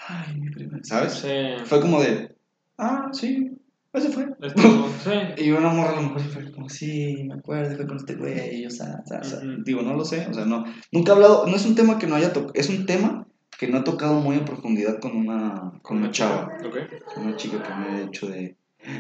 ay, 0.06 0.36
mi 0.36 0.50
primer. 0.52 0.86
¿Sabes? 0.86 1.14
Sí. 1.14 1.64
Fue 1.64 1.80
como 1.80 2.00
de, 2.00 2.36
ah, 2.78 3.08
sí, 3.10 3.56
ese 3.96 4.10
fue. 4.10 4.26
Esto, 4.40 4.88
sí. 5.02 5.10
Y 5.44 5.50
una 5.50 5.68
morra 5.70 5.92
a 5.92 5.96
lo 5.96 6.02
mejor 6.02 6.20
fue 6.22 6.50
como, 6.52 6.68
sí, 6.68 7.24
me 7.26 7.34
acuerdo, 7.34 7.76
fue 7.76 7.86
con 7.86 7.96
este 7.96 8.14
güey, 8.14 8.66
o 8.66 8.70
sea, 8.70 9.00
o 9.04 9.06
sea, 9.06 9.20
o 9.20 9.24
sea, 9.24 9.38
Ujú. 9.38 9.62
digo, 9.64 9.82
no 9.82 9.94
lo 9.94 10.04
sé, 10.04 10.26
o 10.26 10.34
sea, 10.34 10.44
no, 10.44 10.64
nunca 10.92 11.12
he 11.12 11.14
hablado, 11.14 11.46
no 11.46 11.56
es 11.56 11.64
un 11.66 11.74
tema 11.74 11.98
que 11.98 12.06
no 12.06 12.14
haya 12.16 12.32
tocado, 12.32 12.52
es 12.54 12.68
un 12.68 12.86
tema 12.86 13.26
que 13.58 13.68
no 13.68 13.78
he 13.78 13.82
tocado 13.82 14.20
muy 14.20 14.36
en 14.36 14.44
profundidad 14.44 14.98
con 15.00 15.16
una, 15.16 15.72
con 15.82 15.98
una 15.98 16.10
chava, 16.10 16.56
Ok. 16.64 16.76
con 17.14 17.24
una 17.26 17.36
chica 17.36 17.62
que 17.62 17.72
me 17.72 17.86
ha 17.88 18.00
dicho 18.00 18.28
de, 18.28 18.56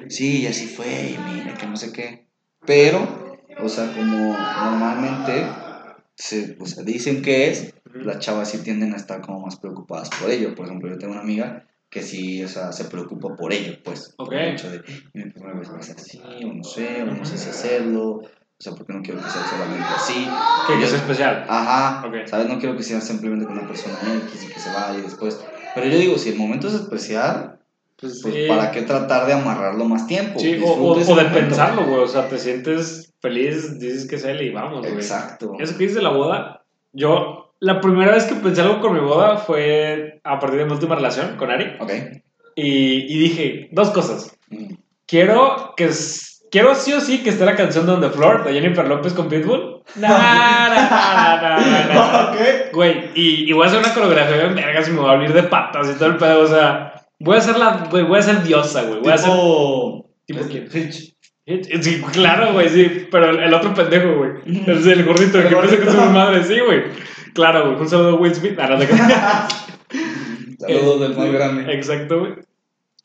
sí, 0.08 0.42
y 0.42 0.46
así 0.46 0.66
fue, 0.66 1.12
y 1.12 1.22
mira, 1.22 1.54
que 1.54 1.66
no 1.66 1.76
sé 1.76 1.92
qué, 1.92 2.26
pero, 2.66 3.36
o 3.62 3.68
sea, 3.68 3.92
como 3.94 4.54
normalmente, 4.58 5.52
se, 6.14 6.56
o 6.60 6.66
sea, 6.66 6.82
dicen 6.82 7.22
que 7.22 7.50
es, 7.50 7.74
Ujú. 7.86 7.98
las 8.00 8.18
chavas 8.18 8.50
sí 8.50 8.58
tienden 8.62 8.92
a 8.94 8.96
estar 8.96 9.20
como 9.20 9.40
más 9.40 9.56
preocupadas 9.56 10.10
por 10.10 10.30
ello. 10.30 10.54
Por 10.54 10.66
ejemplo, 10.66 10.88
yo 10.90 10.98
tengo 10.98 11.12
una 11.12 11.22
amiga 11.22 11.66
que 11.96 12.02
sí, 12.02 12.44
o 12.44 12.48
sea, 12.48 12.72
se 12.72 12.84
preocupa 12.84 13.34
por 13.34 13.50
ello, 13.54 13.78
pues. 13.82 14.12
Ok. 14.18 14.26
Por 14.26 14.34
el 14.34 14.52
hecho 14.52 14.70
de, 14.70 14.82
mi 15.14 15.30
primera 15.30 15.58
vez 15.58 15.72
va 15.72 15.78
a 15.78 15.82
ser 15.82 15.96
así, 15.96 16.20
o 16.44 16.52
no 16.52 16.62
sé, 16.62 17.02
o 17.02 17.06
no 17.06 17.24
sé 17.24 17.38
si 17.38 17.48
hacerlo, 17.48 18.16
o 18.16 18.22
sea, 18.58 18.74
porque 18.74 18.92
no 18.92 19.00
quiero 19.00 19.22
que 19.22 19.30
sea 19.30 19.42
solamente 19.48 19.86
así. 19.96 20.28
Que, 20.66 20.84
es 20.84 20.92
especial. 20.92 21.46
Ajá, 21.48 22.06
Ok. 22.06 22.26
¿sabes? 22.26 22.48
No 22.48 22.58
quiero 22.58 22.76
que 22.76 22.82
sea 22.82 23.00
simplemente 23.00 23.46
con 23.46 23.56
una 23.56 23.66
persona 23.66 23.96
X 24.26 24.44
y 24.44 24.52
que 24.52 24.60
se 24.60 24.70
vaya 24.74 24.98
y 24.98 25.02
después. 25.02 25.42
Pero 25.74 25.86
yo 25.86 25.98
digo, 25.98 26.18
si 26.18 26.28
el 26.28 26.36
momento 26.36 26.68
es 26.68 26.74
especial, 26.74 27.60
Pues, 27.98 28.20
pues 28.22 28.34
sí. 28.34 28.44
¿para 28.46 28.70
qué 28.72 28.82
tratar 28.82 29.26
de 29.26 29.32
amarrarlo 29.32 29.86
más 29.86 30.06
tiempo? 30.06 30.38
Sí, 30.38 30.60
o, 30.62 30.68
o, 30.68 30.92
o 30.92 31.16
de 31.16 31.24
pensarlo, 31.24 31.86
güey. 31.86 32.00
O 32.02 32.08
sea, 32.08 32.28
te 32.28 32.38
sientes 32.38 33.14
feliz, 33.22 33.78
dices 33.78 34.06
que 34.06 34.16
es 34.16 34.24
él 34.26 34.42
y 34.42 34.52
vamos, 34.52 34.80
güey. 34.80 34.96
Exacto. 34.96 35.54
Eso 35.58 35.72
que 35.78 35.84
dices 35.84 35.96
de 35.96 36.02
la 36.02 36.10
boda, 36.10 36.62
yo 36.92 37.45
la 37.60 37.80
primera 37.80 38.12
vez 38.12 38.24
que 38.24 38.34
pensé 38.34 38.60
algo 38.60 38.80
con 38.80 38.94
mi 38.94 39.00
boda 39.00 39.38
fue 39.38 40.20
a 40.24 40.38
partir 40.38 40.58
de 40.58 40.64
mi 40.66 40.72
última 40.72 40.94
relación 40.94 41.36
con 41.36 41.50
Ari. 41.50 41.76
Ok. 41.80 41.90
Y, 42.54 43.14
y 43.14 43.18
dije 43.18 43.68
dos 43.72 43.90
cosas. 43.90 44.36
Mm. 44.50 44.74
Quiero 45.06 45.74
que 45.76 45.90
quiero 46.50 46.74
sí 46.74 46.92
o 46.92 47.00
sí 47.00 47.22
que 47.22 47.30
esté 47.30 47.44
la 47.44 47.56
canción 47.56 47.86
de 47.86 47.92
On 47.92 48.00
the 48.00 48.10
Floor 48.10 48.44
de 48.44 48.52
Jennifer 48.52 48.86
López 48.86 49.12
con 49.12 49.28
Pitbull. 49.28 49.82
No, 49.96 50.08
no, 50.08 50.74
no, 51.40 51.94
no. 51.94 52.36
Güey, 52.72 53.10
y, 53.14 53.48
y 53.48 53.52
voy 53.52 53.64
a 53.64 53.68
hacer 53.68 53.78
una 53.78 53.94
coreografía 53.94 54.36
bien 54.36 54.54
vergas 54.54 54.88
y 54.88 54.92
me 54.92 55.00
voy 55.00 55.10
a 55.10 55.12
abrir 55.12 55.32
de 55.32 55.44
patas 55.44 55.88
y 55.90 55.94
todo 55.94 56.08
el 56.08 56.16
pedo, 56.16 56.42
o 56.42 56.46
sea, 56.46 57.06
voy 57.18 57.36
a 57.36 57.40
ser 57.40 57.56
la, 57.56 57.86
güey, 57.90 58.04
voy 58.04 58.18
a 58.18 58.22
ser 58.22 58.42
diosa, 58.42 58.82
güey, 58.82 59.00
voy 59.00 59.12
a 59.12 59.18
ser... 59.18 59.30
Tipo. 59.30 60.10
¿Tipo 60.26 60.40
este, 60.40 60.66
quién? 60.66 60.86
Hitch. 61.46 61.82
Sí, 61.82 62.02
claro, 62.12 62.52
güey, 62.52 62.68
sí, 62.68 63.06
pero 63.10 63.30
el, 63.30 63.38
el 63.38 63.54
otro 63.54 63.72
pendejo, 63.72 64.16
güey, 64.16 64.30
el, 64.44 64.90
el 64.90 65.04
gordito, 65.04 65.38
el 65.38 65.44
que 65.44 65.54
es 65.54 65.54
gordito. 65.54 65.92
su 65.92 66.10
madre, 66.10 66.42
sí, 66.42 66.58
güey. 66.58 66.82
Claro, 67.36 67.66
güey, 67.66 67.80
un 67.82 67.88
saludo 67.88 68.08
a 68.08 68.14
Will 68.14 68.34
Smith. 68.34 68.58
Ah, 68.58 68.66
no 68.66 68.78
te. 68.78 68.86
Saludos 70.58 71.00
del 71.00 71.14
más 71.14 71.26
Este, 71.26 71.36
grande. 71.36 71.74
Exacto, 71.74 72.20
güey. 72.20 72.32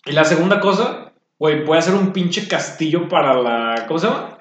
Y 0.06 0.14
la 0.14 0.24
segunda 0.24 0.62
cosa, 0.62 1.12
güey, 1.38 1.70
a 1.70 1.78
hacer 1.78 1.94
un 1.94 2.14
pinche 2.14 2.48
castillo 2.48 3.10
para 3.10 3.34
la. 3.36 3.86
¿Cómo 3.88 4.00
se 4.00 4.08
llama? 4.08 4.38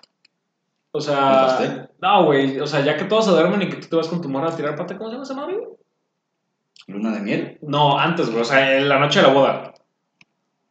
O 0.93 0.99
¿El 0.99 1.05
sea. 1.05 1.89
No, 2.01 2.25
güey. 2.25 2.61
O 2.61 2.69
sea, 2.69 2.85
ya 2.85 2.97
que 2.97 3.05
todos 3.05 3.25
se 3.25 3.33
duermen 3.33 3.63
y 3.63 3.69
que 3.69 3.77
tú 3.77 3.89
te 3.89 3.97
vas 3.97 4.07
con 4.07 4.23
tu 4.23 4.29
morra 4.29 4.51
a 4.51 4.57
tirar 4.57 4.77
pata, 4.77 4.97
¿cómo 4.97 5.11
se 5.11 5.15
llama 5.15 5.25
esa 5.25 5.35
madre? 5.35 5.59
Luna 6.87 7.11
de 7.13 7.21
miel. 7.21 7.59
No, 7.63 7.99
antes, 7.99 8.31
güey. 8.31 8.43
O 8.43 8.45
sea, 8.45 8.77
en 8.79 8.89
la 8.89 9.01
noche 9.01 9.21
de 9.21 9.27
la 9.27 9.33
boda. 9.33 9.75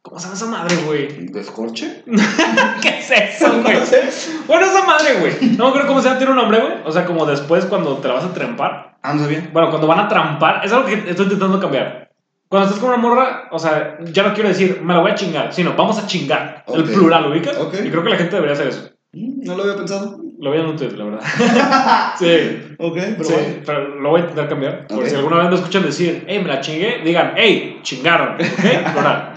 ¿Cómo 0.02 0.18
se 0.18 0.24
llama 0.24 0.34
esa 0.36 0.46
madre, 0.46 0.76
güey? 0.86 1.26
¿Descorche? 1.26 2.02
¿Qué 2.82 2.88
es 3.00 3.10
eso, 3.10 3.52
güey? 3.62 3.76
Bueno, 4.46 4.64
esa 4.66 4.86
madre, 4.86 5.14
güey. 5.20 5.56
No 5.58 5.72
creo 5.74 5.86
cómo 5.86 6.00
se 6.00 6.06
llama, 6.08 6.18
tiene 6.18 6.32
un 6.32 6.38
nombre, 6.38 6.58
güey. 6.58 6.72
O 6.86 6.90
sea, 6.92 7.04
como 7.04 7.26
después 7.26 7.66
cuando 7.66 7.98
te 7.98 8.08
la 8.08 8.14
vas 8.14 8.24
a 8.24 8.32
trampar. 8.32 8.96
Ah, 9.02 9.12
no 9.12 9.20
sabía. 9.22 9.50
Bueno, 9.52 9.68
cuando 9.68 9.86
van 9.86 10.00
a 10.00 10.08
trampar, 10.08 10.64
es 10.64 10.72
algo 10.72 10.86
que 10.86 10.94
estoy 10.94 11.24
intentando 11.26 11.60
cambiar. 11.60 12.10
Cuando 12.48 12.66
estás 12.68 12.80
con 12.82 12.88
una 12.90 12.98
morra, 12.98 13.48
o 13.52 13.58
sea, 13.58 13.98
ya 14.04 14.22
no 14.22 14.32
quiero 14.34 14.48
decir, 14.48 14.80
me 14.82 14.94
la 14.94 15.00
voy 15.00 15.10
a 15.10 15.14
chingar, 15.14 15.52
sino 15.52 15.74
vamos 15.76 15.98
a 15.98 16.06
chingar. 16.06 16.64
El 16.66 16.80
Ok. 16.80 16.88
plural, 16.90 17.22
¿lo 17.24 17.30
ubicas? 17.30 17.56
Ok. 17.58 17.74
Y 17.84 17.90
creo 17.90 18.02
que 18.02 18.08
la 18.10 18.16
gente 18.16 18.34
debería 18.36 18.54
hacer 18.54 18.68
eso. 18.68 18.90
Mm, 19.12 19.44
No 19.44 19.54
lo 19.54 19.62
había 19.64 19.76
pensado. 19.76 20.18
Lo 20.40 20.50
voy 20.50 20.58
a 20.58 20.62
notar, 20.62 20.92
la 20.92 21.04
verdad. 21.04 21.20
sí. 22.18 22.74
Ok, 22.78 22.94
pero 22.96 23.24
sí, 23.24 23.32
vale. 23.34 23.62
pero 23.66 23.88
lo 24.00 24.08
voy 24.10 24.20
a 24.20 24.22
intentar 24.22 24.48
cambiar. 24.48 24.86
Por 24.86 25.00
Ok. 25.00 25.06
si 25.08 25.14
alguna 25.14 25.36
vez 25.36 25.48
me 25.50 25.54
escuchan 25.56 25.82
decir, 25.84 26.24
hey, 26.26 26.40
me 26.42 26.48
la 26.48 26.60
chingué, 26.60 27.02
digan, 27.04 27.34
hey, 27.36 27.80
chingaron. 27.82 28.36
¿Ok? 28.36 28.40
Plural. 28.92 29.34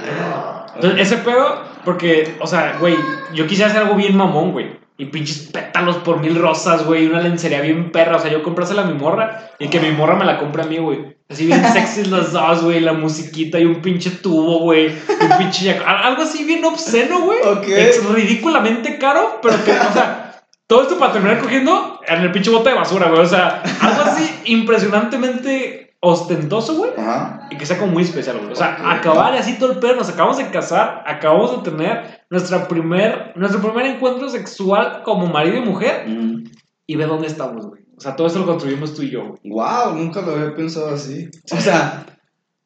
Entonces, 0.75 1.01
ese 1.01 1.17
pedo, 1.17 1.61
porque, 1.83 2.35
o 2.39 2.47
sea, 2.47 2.77
güey, 2.79 2.95
yo 3.33 3.45
quisiera 3.47 3.69
hacer 3.69 3.83
algo 3.83 3.95
bien 3.95 4.15
mamón, 4.15 4.53
güey. 4.53 4.81
Y 4.97 5.05
pinches 5.05 5.49
pétalos 5.51 5.97
por 5.97 6.19
mil 6.21 6.35
rosas, 6.39 6.85
güey. 6.85 7.03
y 7.03 7.07
Una 7.07 7.19
lencería 7.19 7.59
bien 7.61 7.91
perra. 7.91 8.15
O 8.15 8.19
sea, 8.19 8.31
yo 8.31 8.41
comprársela 8.41 8.83
a 8.83 8.85
mi 8.85 8.93
morra 8.93 9.49
y 9.59 9.67
que 9.67 9.79
mi 9.79 9.91
morra 9.91 10.15
me 10.15 10.23
la 10.23 10.37
compre 10.37 10.63
a 10.63 10.67
mí, 10.67 10.77
güey. 10.77 10.99
Así 11.29 11.47
bien 11.47 11.65
sexy 11.73 12.05
los 12.09 12.31
dos, 12.31 12.63
güey. 12.63 12.79
La 12.79 12.93
musiquita 12.93 13.59
y 13.59 13.65
un 13.65 13.81
pinche 13.81 14.09
tubo, 14.11 14.59
güey. 14.59 14.87
Un 14.87 15.37
pinche 15.37 15.77
Algo 15.85 16.21
así 16.21 16.43
bien 16.45 16.63
obsceno, 16.63 17.21
güey. 17.21 17.39
Ok. 17.43 17.67
Es 17.67 18.05
ridículamente 18.05 18.97
caro, 18.99 19.39
pero 19.41 19.55
que, 19.65 19.71
o 19.71 19.93
sea, 19.93 20.22
todo 20.67 20.83
esto 20.83 20.97
para 20.97 21.13
terminar 21.13 21.39
cogiendo 21.39 21.99
en 22.07 22.21
el 22.21 22.31
pinche 22.31 22.49
bote 22.49 22.69
de 22.69 22.75
basura, 22.75 23.09
güey. 23.09 23.21
O 23.21 23.25
sea, 23.25 23.61
algo 23.81 24.01
así 24.03 24.29
impresionantemente 24.51 25.95
ostentoso, 25.99 26.75
güey. 26.75 26.91
Ajá. 26.97 27.47
Y 27.51 27.57
que 27.57 27.65
sea 27.65 27.77
como 27.77 27.93
muy 27.93 28.03
especial, 28.03 28.37
güey. 28.39 28.51
O 28.51 28.55
sea, 28.55 28.77
acabar 28.91 29.33
así 29.35 29.57
todo 29.57 29.73
el 29.73 29.79
pedo. 29.79 29.95
Nos 29.95 30.09
acabamos 30.09 30.37
de 30.37 30.49
casar, 30.49 31.03
acabamos 31.05 31.63
de 31.63 31.71
tener 31.71 32.25
nuestra 32.29 32.67
primer, 32.67 33.33
nuestro 33.35 33.61
primer 33.61 33.85
encuentro 33.85 34.29
sexual 34.29 35.01
como 35.03 35.27
marido 35.27 35.57
y 35.57 35.61
mujer. 35.61 36.07
Mm. 36.07 36.43
Y 36.87 36.95
ve 36.95 37.05
dónde 37.05 37.27
estamos, 37.27 37.67
güey. 37.67 37.83
O 37.95 38.01
sea, 38.01 38.15
todo 38.15 38.27
esto 38.27 38.39
lo 38.39 38.45
construimos 38.45 38.93
tú 38.93 39.03
y 39.03 39.11
yo, 39.11 39.21
güey. 39.27 39.39
Wow, 39.43 39.95
nunca 39.95 40.21
lo 40.21 40.33
había 40.33 40.55
pensado 40.55 40.93
así. 40.93 41.29
O 41.51 41.61
sea, 41.61 42.05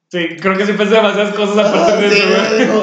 Sí, 0.09 0.37
creo 0.39 0.57
que 0.57 0.65
sí 0.65 0.73
pensé 0.73 0.95
demasiadas 0.95 1.35
cosas 1.35 1.57
a 1.67 1.71
partir 1.71 2.09
de 2.09 2.63
eso, 2.63 2.73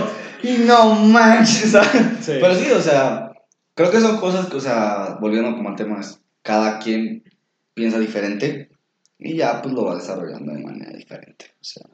güey. 0.43 0.55
y 0.55 0.59
no 0.67 0.95
manches. 0.95 1.75
Sí. 2.21 2.33
Pero 2.41 2.55
sí, 2.55 2.71
o 2.71 2.81
sea, 2.81 3.24
creo 3.75 3.91
que 3.91 4.01
son 4.01 4.19
cosas 4.19 4.47
que, 4.47 4.57
o 4.57 4.61
sea, 4.61 5.19
volviendo 5.21 5.55
como 5.57 5.69
al 5.69 5.77
tema, 5.77 6.01
es 6.01 6.21
cada 6.43 6.79
quien 6.79 7.25
piensa 7.75 7.99
diferente 7.99 8.71
y 9.19 9.37
ya 9.37 9.63
pues 9.63 9.75
lo 9.75 9.85
va 9.85 9.97
desarrollando 9.97 10.53
de 10.53 10.63
manera 10.63 10.93
diferente. 10.93 11.47
O 11.61 11.65
sea, 11.65 11.87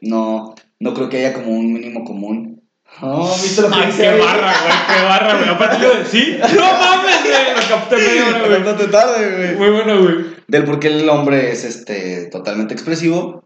no, 0.00 0.54
no 0.80 0.94
creo 0.94 1.08
que 1.08 1.18
haya 1.18 1.34
como 1.34 1.52
un 1.52 1.72
mínimo 1.72 2.04
común. 2.04 2.62
Oh, 3.00 3.34
¿viste 3.42 3.62
lo 3.62 3.68
que 3.68 3.74
Ay, 3.74 3.92
qué 3.96 4.06
ahí? 4.06 4.20
barra, 4.20 4.54
güey, 4.62 4.74
qué 4.86 5.04
barra, 5.04 5.38
güey. 5.38 5.48
Aparte 5.50 5.82
yo 5.82 5.94
de, 5.96 6.04
¿sí? 6.06 6.38
No 6.56 6.62
mames, 6.62 7.22
güey. 7.22 7.54
Lo 7.54 7.68
capté 7.68 7.96
medio 7.96 8.26
hora, 8.28 8.48
güey. 8.48 8.62
No 8.62 8.76
te 8.76 8.88
tarde, 8.88 9.36
güey. 9.36 9.56
Muy 9.56 9.70
bueno, 9.70 10.02
güey. 10.02 10.36
del 10.46 10.64
por 10.64 10.78
qué 10.78 10.88
el 10.88 11.08
hombre 11.08 11.50
es 11.50 11.64
este, 11.64 12.26
totalmente 12.26 12.74
expresivo. 12.74 13.44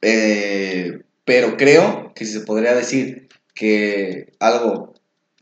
Eh, 0.00 1.00
pero 1.24 1.56
creo 1.56 2.12
que 2.14 2.24
si 2.24 2.32
se 2.32 2.40
podría 2.40 2.74
decir 2.74 3.28
que 3.54 4.32
algo 4.38 4.94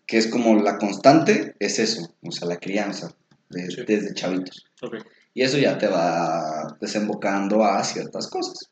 que 0.07 0.19
es 0.19 0.27
como 0.29 0.55
la 0.63 0.79
constante, 0.79 1.55
es 1.59 1.79
eso, 1.79 2.15
o 2.23 2.31
sea, 2.31 2.47
la 2.49 2.59
crianza, 2.59 3.15
de- 3.51 3.71
Sí. 3.71 3.83
desde 3.87 4.15
chavitos. 4.15 4.65
Ok. 4.83 4.97
Y 5.35 5.43
eso 5.43 5.59
ya 5.59 5.77
te 5.79 5.87
va 5.89 6.77
desembocando 6.81 7.65
a 7.65 7.83
ciertas 7.85 8.29
cosas. 8.29 8.71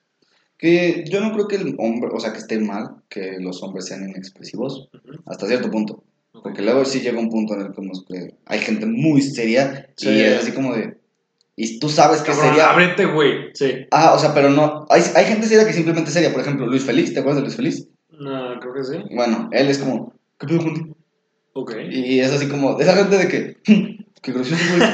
Que 0.56 1.05
yo 1.11 1.20
no 1.20 1.32
creo 1.32 1.48
que 1.48 1.56
el 1.56 1.74
hombre, 1.78 2.11
o 2.12 2.20
sea, 2.20 2.32
que 2.32 2.39
esté 2.39 2.59
mal 2.59 2.97
que 3.09 3.36
los 3.40 3.62
hombres 3.62 3.86
sean 3.86 4.09
inexpresivos, 4.09 4.89
Ujú. 4.94 5.20
hasta 5.27 5.47
cierto 5.47 5.70
punto. 5.70 6.05
Ok. 6.32 6.43
Porque 6.44 6.62
luego 6.62 6.85
sí 6.85 7.01
llega 7.01 7.19
un 7.19 7.28
punto 7.31 7.55
en 7.55 7.61
el 7.62 7.73
que, 8.09 8.35
hay 8.47 8.59
gente 8.61 8.86
muy 8.86 9.20
seria 9.20 9.89
Sí. 9.97 10.09
y 10.11 10.20
es 10.20 10.43
así 10.43 10.52
como 10.52 10.74
de... 10.74 10.97
Y 11.56 11.78
tú 11.78 11.89
sabes 11.89 12.20
que 12.23 12.32
Cabrón, 12.32 12.48
sería... 12.48 12.70
ábrete, 12.70 13.05
güey. 13.06 13.51
Sí. 13.55 13.86
Ah, 13.90 14.12
o 14.15 14.19
sea, 14.19 14.35
pero 14.35 14.51
no... 14.51 14.86
Hay, 14.90 15.02
hay 15.15 15.24
gente 15.27 15.47
seria 15.47 15.66
que 15.66 15.73
simplemente 15.73 16.11
seria. 16.11 16.32
Por 16.32 16.40
ejemplo, 16.40 16.66
Luis 16.66 16.82
Feliz, 16.85 17.12
¿te 17.15 17.20
acuerdas 17.20 17.43
de 17.43 17.47
Luis 17.47 17.56
Feliz? 17.56 17.89
No, 18.11 18.59
creo 18.61 18.74
que 18.74 18.85
sí. 18.85 18.97
Bueno, 19.15 19.48
él 19.52 19.69
es 19.69 19.78
como... 19.78 20.12
¿Qué 20.39 20.47
pedo 20.48 20.59
contigo? 20.65 20.97
Ok. 21.55 21.72
Y 21.90 22.20
es 22.20 22.32
así 22.32 22.48
como... 22.48 22.78
Esa 22.78 22.94
gente 22.97 23.16
de 23.16 23.28
que... 23.28 23.56
¡Qué 24.22 24.32
gracioso, 24.32 24.62
güey! 24.76 24.89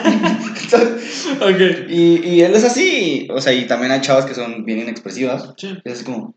¿Sabes? 0.69 1.27
Ok. 1.41 1.89
y, 1.89 2.27
y 2.27 2.41
él 2.43 2.55
es 2.55 2.65
así. 2.65 3.29
O 3.31 3.41
sea, 3.41 3.53
y 3.53 3.67
también 3.67 3.93
hay 3.93 4.01
chavas 4.01 4.27
que 4.27 4.35
son 4.35 4.65
bien 4.65 4.81
inexpresivas. 4.81 5.53
Sí. 5.57 5.77
Es 5.85 5.93
así 5.95 6.05
como... 6.05 6.35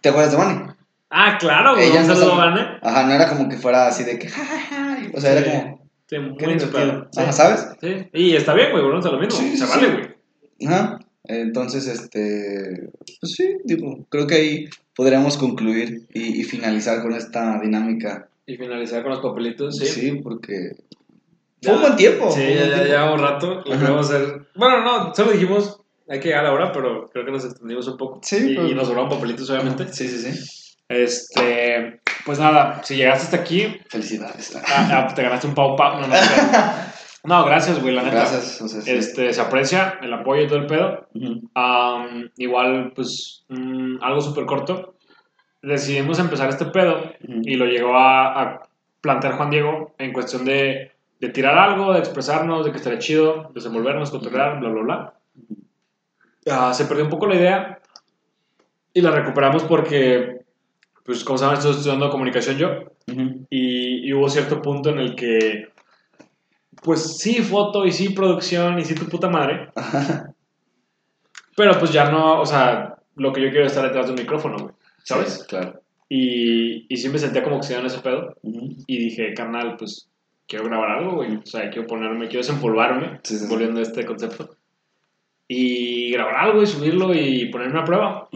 ¿Te 0.00 0.08
acuerdas 0.08 0.32
de 0.32 0.36
Vane? 0.38 0.74
Ah, 1.10 1.36
claro, 1.38 1.74
güey. 1.74 1.88
Ella 1.90 2.02
no 2.02 2.14
saludo, 2.14 2.36
Vane. 2.36 2.60
Ajá, 2.82 3.06
no 3.06 3.12
era 3.14 3.28
como 3.28 3.48
que 3.48 3.56
fuera 3.56 3.88
así 3.88 4.04
de 4.04 4.18
que... 4.18 4.28
"Ja, 4.28 4.44
ja, 4.44 4.58
ja", 4.58 4.98
O 5.14 5.20
sea, 5.20 5.32
era 5.32 5.44
como... 5.44 5.86
Sí, 6.08 6.18
muy 6.18 6.36
Qué. 6.36 6.58
Sí. 6.58 7.20
Ajá, 7.20 7.32
¿sabes? 7.32 7.66
Sí. 7.80 8.08
Y 8.12 8.36
está 8.36 8.54
bien, 8.54 8.70
güey. 8.70 8.82
Volvemos 8.82 9.06
a 9.06 9.10
lo 9.10 9.18
mismo. 9.18 9.38
Sí, 9.38 9.56
Se 9.56 9.66
vale, 9.66 9.88
güey. 9.92 10.68
Ajá. 10.68 10.98
Entonces, 11.24 11.88
este. 11.88 12.90
Pues 13.20 13.32
sí, 13.32 13.56
digo, 13.64 14.06
creo 14.08 14.26
que 14.28 14.34
ahí 14.36 14.64
podríamos 14.94 15.36
concluir 15.36 16.06
y, 16.14 16.40
y 16.40 16.44
finalizar 16.44 17.02
con 17.02 17.12
esta 17.12 17.58
dinámica. 17.60 18.28
Y 18.46 18.56
finalizar 18.56 19.02
con 19.02 19.10
los 19.12 19.20
papelitos, 19.20 19.76
sí. 19.76 19.86
Sí, 19.86 20.12
porque. 20.22 20.70
Fue 21.62 21.74
un 21.74 21.80
buen 21.80 21.96
tiempo. 21.96 22.30
Sí, 22.30 22.42
ya, 22.54 22.66
ya 22.68 22.84
llevamos 22.84 23.14
un 23.20 23.26
rato. 23.26 23.54
Lo 23.64 23.72
Ajá. 23.72 23.80
queremos 23.80 24.10
hacer. 24.10 24.46
Bueno, 24.54 24.82
no, 24.82 25.14
solo 25.14 25.32
dijimos 25.32 25.80
hay 26.08 26.20
que 26.20 26.28
llegar 26.28 26.44
a 26.44 26.48
la 26.48 26.54
hora, 26.54 26.70
pero 26.72 27.08
creo 27.12 27.24
que 27.24 27.32
nos 27.32 27.44
extendimos 27.44 27.88
un 27.88 27.96
poco. 27.96 28.20
Sí, 28.22 28.52
Y, 28.52 28.54
pero- 28.54 28.68
y 28.68 28.74
nos 28.74 28.86
sobraron 28.86 29.10
papelitos, 29.10 29.50
obviamente. 29.50 29.92
Sí, 29.92 30.06
sí, 30.08 30.30
sí. 30.32 30.76
Este. 30.88 32.00
Pues 32.24 32.38
nada, 32.40 32.80
si 32.84 32.96
llegaste 32.96 33.24
hasta 33.24 33.36
aquí, 33.38 33.76
Felicidades. 33.88 34.54
ah, 34.56 35.06
ah, 35.08 35.14
te 35.14 35.22
ganaste 35.22 35.46
un 35.46 35.54
pau 35.54 35.76
pau. 35.76 36.00
No, 36.00 36.06
no, 36.08 36.14
no, 37.24 37.44
gracias, 37.46 37.80
güey, 37.80 37.94
la 37.94 38.02
neta. 38.02 38.16
Gracias. 38.16 38.60
O 38.62 38.68
sea, 38.68 38.80
sí. 38.80 38.90
Este, 38.90 39.32
se 39.32 39.40
aprecia 39.40 39.98
el 40.02 40.12
apoyo 40.12 40.42
y 40.42 40.46
todo 40.48 40.58
el 40.58 40.66
pedo. 40.66 41.08
Am, 41.54 42.30
igual, 42.36 42.92
pues, 42.94 43.44
mm, 43.48 44.02
algo 44.02 44.20
súper 44.20 44.44
corto. 44.44 44.95
Decidimos 45.66 46.18
empezar 46.18 46.48
este 46.48 46.66
pedo 46.66 47.12
y 47.20 47.56
lo 47.56 47.66
llegó 47.66 47.96
a, 47.96 48.40
a 48.40 48.62
plantear 49.00 49.36
Juan 49.36 49.50
Diego 49.50 49.94
en 49.98 50.12
cuestión 50.12 50.44
de, 50.44 50.92
de 51.18 51.28
tirar 51.30 51.58
algo, 51.58 51.92
de 51.92 51.98
expresarnos, 51.98 52.64
de 52.64 52.70
que 52.70 52.76
estaría 52.76 53.00
chido, 53.00 53.50
desenvolvernos, 53.52 54.10
cotorrear, 54.10 54.60
bla, 54.60 54.68
bla, 54.68 54.82
bla. 54.82 55.14
Ah, 56.48 56.72
se 56.72 56.84
perdió 56.84 57.04
un 57.04 57.10
poco 57.10 57.26
la 57.26 57.34
idea 57.34 57.80
y 58.94 59.00
la 59.00 59.10
recuperamos 59.10 59.64
porque, 59.64 60.42
pues, 61.04 61.24
como 61.24 61.38
saben, 61.38 61.58
estoy 61.58 61.72
estudiando 61.72 62.10
comunicación 62.10 62.56
yo. 62.56 62.68
Ujú. 63.08 63.46
y, 63.50 64.08
y 64.08 64.12
hubo 64.12 64.28
cierto 64.28 64.60
punto 64.60 64.90
en 64.90 64.98
el 64.98 65.14
que, 65.14 65.68
pues, 66.82 67.18
sí 67.18 67.42
foto 67.42 67.84
y 67.86 67.92
sí 67.92 68.08
producción 68.10 68.78
y 68.78 68.84
sí 68.84 68.94
tu 68.94 69.06
puta 69.06 69.28
madre, 69.28 69.70
pero 71.56 71.78
pues 71.78 71.92
ya 71.92 72.10
no, 72.10 72.40
o 72.40 72.46
sea, 72.46 72.96
lo 73.14 73.32
que 73.32 73.42
yo 73.42 73.50
quiero 73.50 73.66
es 73.66 73.72
estar 73.72 73.84
detrás 73.86 74.06
de 74.06 74.12
un 74.12 74.18
micrófono, 74.18 74.56
güey, 74.58 74.74
¿sabes? 75.06 75.32
Sí, 75.40 75.46
claro. 75.48 75.80
Y, 76.08 76.86
y 76.92 76.96
sí 76.98 77.08
me 77.08 77.18
sentía 77.18 77.42
como 77.42 77.56
oxidado 77.56 77.82
en 77.82 77.86
ese 77.86 78.00
pedo. 78.00 78.34
Y 78.86 78.98
dije, 78.98 79.32
carnal, 79.34 79.76
pues 79.78 80.08
quiero 80.46 80.66
grabar 80.66 80.90
algo, 80.98 81.16
güey. 81.16 81.36
O 81.36 81.46
sea, 81.46 81.70
quiero 81.70 81.86
ponerme, 81.86 82.26
quiero 82.28 82.40
desempolvarme, 82.46 83.20
Sí, 83.24 83.34
sí, 83.36 83.44
sí. 83.44 83.50
volviendo 83.50 83.80
a 83.80 83.82
este 83.82 84.04
concepto. 84.04 84.56
Y 85.48 86.10
grabar 86.12 86.36
algo 86.36 86.62
y 86.62 86.66
subirlo 86.66 87.14
y 87.14 87.46
ponerme 87.50 87.80
a 87.80 87.84
prueba. 87.84 88.28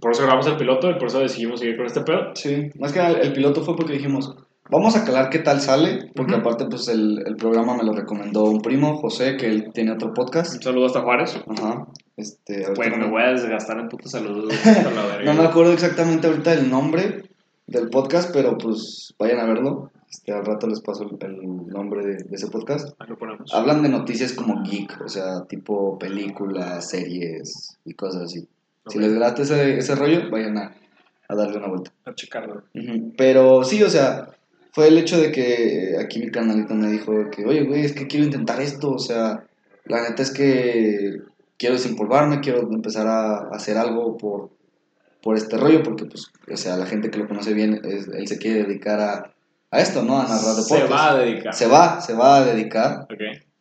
Por 0.00 0.12
eso 0.12 0.22
grabamos 0.22 0.46
el 0.46 0.56
piloto 0.56 0.90
y 0.90 0.94
por 0.94 1.08
eso 1.08 1.20
decidimos 1.20 1.60
seguir 1.60 1.76
con 1.76 1.86
este 1.86 2.00
pedo. 2.02 2.34
Sí, 2.34 2.70
más 2.78 2.92
que 2.92 2.98
nada, 3.00 3.20
el 3.20 3.32
piloto 3.32 3.62
fue 3.62 3.76
porque 3.76 3.92
dijimos, 3.94 4.34
vamos 4.70 4.96
a 4.96 5.04
calar 5.04 5.30
qué 5.30 5.38
tal 5.40 5.60
sale, 5.60 6.10
porque 6.14 6.32
Ujú. 6.32 6.40
aparte 6.40 6.66
pues 6.66 6.88
el, 6.88 7.22
el 7.26 7.36
programa 7.36 7.76
me 7.76 7.84
lo 7.84 7.92
recomendó 7.92 8.44
un 8.44 8.60
primo, 8.60 8.96
José, 8.98 9.36
que 9.36 9.46
él 9.46 9.70
tiene 9.72 9.92
otro 9.92 10.12
podcast. 10.14 10.54
Un 10.56 10.62
saludo 10.62 10.86
hasta 10.86 11.02
Juárez. 11.02 11.36
Ajá. 11.46 11.86
Este, 12.16 12.66
Bueno, 12.76 12.96
no, 12.98 13.06
me 13.06 13.10
voy 13.10 13.22
a 13.22 13.32
desgastar 13.32 13.78
en 13.78 13.88
putos 13.88 14.12
saludos. 14.12 14.52
no 15.24 15.34
me 15.34 15.44
acuerdo 15.44 15.72
exactamente 15.72 16.26
ahorita 16.26 16.52
el 16.52 16.70
nombre 16.70 17.24
del 17.66 17.88
podcast, 17.90 18.30
pero 18.32 18.56
pues 18.58 19.14
vayan 19.18 19.40
a 19.40 19.46
verlo. 19.46 19.90
Este, 20.10 20.30
al 20.32 20.44
rato 20.44 20.66
les 20.66 20.82
paso 20.82 21.04
el, 21.04 21.16
el 21.26 21.66
nombre 21.68 22.04
de, 22.04 22.16
de 22.16 22.36
ese 22.36 22.48
podcast. 22.48 22.88
Ahí 22.98 23.08
lo 23.08 23.16
ponemos. 23.16 23.52
Hablan 23.54 23.82
de 23.82 23.88
noticias 23.88 24.34
como 24.34 24.62
geek, 24.62 25.00
o 25.02 25.08
sea, 25.08 25.44
tipo 25.48 25.98
películas, 25.98 26.90
series 26.90 27.78
y 27.86 27.94
cosas 27.94 28.24
así. 28.24 28.46
Si 28.88 28.98
Ok. 28.98 29.04
les 29.04 29.12
late 29.12 29.42
ese, 29.42 29.78
ese 29.78 29.94
rollo, 29.94 30.30
vayan 30.30 30.58
a, 30.58 30.74
a 31.28 31.34
darle 31.34 31.56
una 31.56 31.68
vuelta. 31.68 31.92
A 32.04 32.14
checarlo. 32.14 32.64
Ujú, 32.74 33.14
Pero 33.16 33.64
sí, 33.64 33.82
o 33.82 33.88
sea, 33.88 34.28
fue 34.72 34.88
el 34.88 34.98
hecho 34.98 35.20
de 35.20 35.30
que 35.32 35.96
aquí 36.02 36.18
mi 36.20 36.30
canalito 36.30 36.74
me 36.74 36.88
dijo 36.88 37.12
que, 37.30 37.44
oye, 37.44 37.64
güey, 37.64 37.84
es 37.84 37.92
que 37.92 38.06
quiero 38.06 38.24
intentar 38.26 38.60
esto, 38.60 38.90
o 38.92 38.98
sea, 38.98 39.44
la 39.84 40.02
neta 40.08 40.22
es 40.22 40.30
que 40.32 41.18
quiero 41.58 41.74
desempolvarme, 41.74 42.40
quiero 42.40 42.60
empezar 42.72 43.06
a 43.06 43.48
hacer 43.52 43.76
algo 43.78 44.16
por, 44.16 44.50
por 45.22 45.36
este 45.36 45.56
rollo, 45.56 45.82
porque, 45.82 46.06
pues, 46.06 46.26
o 46.50 46.56
sea, 46.56 46.76
la 46.76 46.86
gente 46.86 47.10
que 47.10 47.18
lo 47.18 47.28
conoce 47.28 47.52
bien, 47.54 47.80
es- 47.84 48.08
él 48.08 48.26
se 48.26 48.38
quiere 48.38 48.64
dedicar 48.64 49.00
a, 49.00 49.32
a 49.70 49.80
esto, 49.80 50.02
¿no? 50.02 50.18
A 50.20 50.24
narrar 50.24 50.56
deportes. 50.56 50.68
Se 50.68 50.84
va 50.88 51.10
a 51.10 51.14
dedicar. 51.18 51.54
Se 51.54 51.66
va, 51.66 52.00
se 52.00 52.14
va 52.14 52.36
a 52.38 52.44
dedicar 52.44 53.06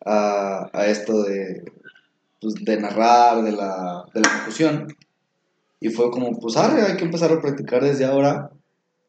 a, 0.05 0.69
a 0.73 0.85
esto 0.87 1.23
de, 1.23 1.63
pues, 2.39 2.55
de 2.55 2.79
narrar, 2.79 3.43
de 3.43 3.51
la, 3.51 4.05
de 4.13 4.21
la 4.21 4.37
locución. 4.39 4.87
Y 5.79 5.89
fue 5.89 6.09
como, 6.11 6.39
pues, 6.39 6.57
arre, 6.57 6.81
hay 6.83 6.95
que 6.97 7.05
empezar 7.05 7.31
a 7.31 7.41
practicar 7.41 7.83
desde 7.83 8.05
ahora. 8.05 8.49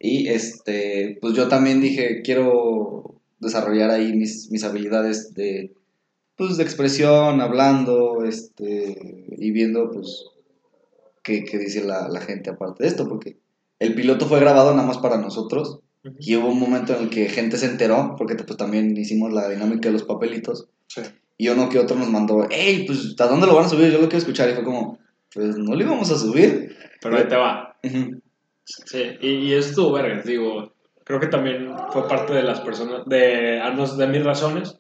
Y 0.04 0.28
este, 0.28 1.16
pues 1.20 1.34
yo 1.34 1.46
también 1.46 1.80
dije, 1.80 2.22
quiero 2.22 3.20
desarrollar 3.38 3.90
ahí 3.90 4.12
mis, 4.12 4.50
mis 4.50 4.64
habilidades 4.64 5.32
de, 5.32 5.74
pues, 6.36 6.56
de 6.56 6.64
expresión, 6.64 7.40
hablando, 7.40 8.24
este, 8.24 9.26
y 9.38 9.52
viendo, 9.52 9.92
pues, 9.92 10.24
qué, 11.22 11.44
qué 11.44 11.56
dice 11.56 11.84
la, 11.84 12.08
la 12.08 12.20
gente 12.20 12.50
aparte 12.50 12.82
de 12.82 12.88
esto, 12.88 13.08
porque 13.08 13.36
el 13.78 13.94
piloto 13.94 14.26
fue 14.26 14.40
grabado 14.40 14.74
nada 14.74 14.88
más 14.88 14.98
para 14.98 15.18
nosotros. 15.18 15.78
Y 16.18 16.34
hubo 16.34 16.48
un 16.48 16.58
momento 16.58 16.96
en 16.96 17.04
el 17.04 17.10
que 17.10 17.28
gente 17.28 17.56
se 17.56 17.66
enteró, 17.66 18.16
porque 18.18 18.34
pues 18.34 18.56
también 18.56 18.96
hicimos 18.96 19.32
la 19.32 19.48
dinámica 19.48 19.88
de 19.88 19.92
los 19.92 20.02
papelitos. 20.02 20.66
Sí. 20.88 21.02
Y 21.38 21.48
uno 21.48 21.68
que 21.68 21.78
otro 21.78 21.96
nos 21.96 22.10
mandó, 22.10 22.48
hey, 22.50 22.84
pues, 22.88 23.06
¿hasta 23.06 23.28
dónde 23.28 23.46
lo 23.46 23.54
van 23.54 23.66
a 23.66 23.68
subir? 23.68 23.92
Yo 23.92 24.00
lo 24.00 24.08
quiero 24.08 24.18
escuchar. 24.18 24.50
Y 24.50 24.54
fue 24.54 24.64
como, 24.64 24.98
pues, 25.32 25.56
no 25.56 25.76
lo 25.76 25.80
íbamos 25.80 26.10
a 26.10 26.18
subir. 26.18 26.76
Pero 27.00 27.16
ahí 27.16 27.28
te 27.28 27.36
va. 27.36 27.76
Ujú. 27.84 28.21
Sí, 28.64 29.02
y, 29.20 29.28
y 29.28 29.52
eso 29.54 29.70
estuvo 29.70 29.92
verga, 29.92 30.22
digo, 30.24 30.72
creo 31.04 31.18
que 31.20 31.26
también 31.26 31.72
fue 31.92 32.06
parte 32.08 32.32
de 32.32 32.42
las 32.42 32.60
personas, 32.60 33.02
de, 33.06 33.60
de 33.98 34.06
mis 34.06 34.24
razones, 34.24 34.78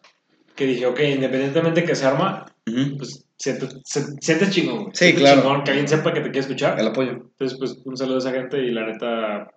que 0.54 0.66
dije, 0.66 0.86
ok, 0.86 1.00
independientemente 1.00 1.84
que 1.84 1.94
se 1.94 2.06
arma, 2.06 2.46
Ujú. 2.66 2.96
pues 2.98 3.24
siente, 3.36 3.66
se- 3.84 4.12
siente 4.20 4.48
chingón, 4.50 4.78
güey. 4.84 4.90
Sí, 4.94 5.04
Siente 5.06 5.20
claro. 5.22 5.40
chingón 5.42 5.64
que 5.64 5.70
alguien 5.72 5.88
sepa 5.88 6.12
que 6.12 6.20
te 6.20 6.26
quiere 6.30 6.40
escuchar. 6.40 6.78
El 6.78 6.86
apoyo. 6.88 7.10
Entonces, 7.12 7.58
pues, 7.58 7.78
un 7.84 7.96
saludo 7.96 8.16
a 8.16 8.18
esa 8.20 8.30
gente 8.32 8.58
y 8.58 8.70
la 8.70 8.86
neta, 8.86 9.50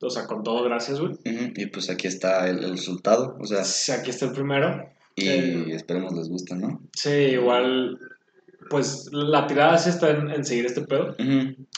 o 0.00 0.10
sea, 0.10 0.26
con 0.26 0.42
todo, 0.42 0.64
gracias, 0.64 1.00
güey. 1.00 1.12
Ujú. 1.12 1.52
Y 1.56 1.66
pues 1.66 1.88
aquí 1.88 2.08
está 2.08 2.48
el, 2.48 2.62
el 2.62 2.72
resultado. 2.72 3.36
O 3.40 3.46
sea, 3.46 3.62
Aquí 3.98 4.10
está 4.10 4.26
el 4.26 4.32
primero. 4.32 4.84
y 5.16 5.28
Eh. 5.28 5.64
esperemos 5.74 6.12
les 6.14 6.28
guste, 6.28 6.54
¿no? 6.56 6.80
Sí, 6.94 7.08
igual, 7.10 7.98
pues, 8.72 9.08
la 9.12 9.46
tirada 9.46 9.78
sí 9.78 9.90
está 9.90 10.10
en, 10.10 10.30
en 10.30 10.44
seguir 10.44 10.66
este 10.66 10.80
pedo. 10.80 11.14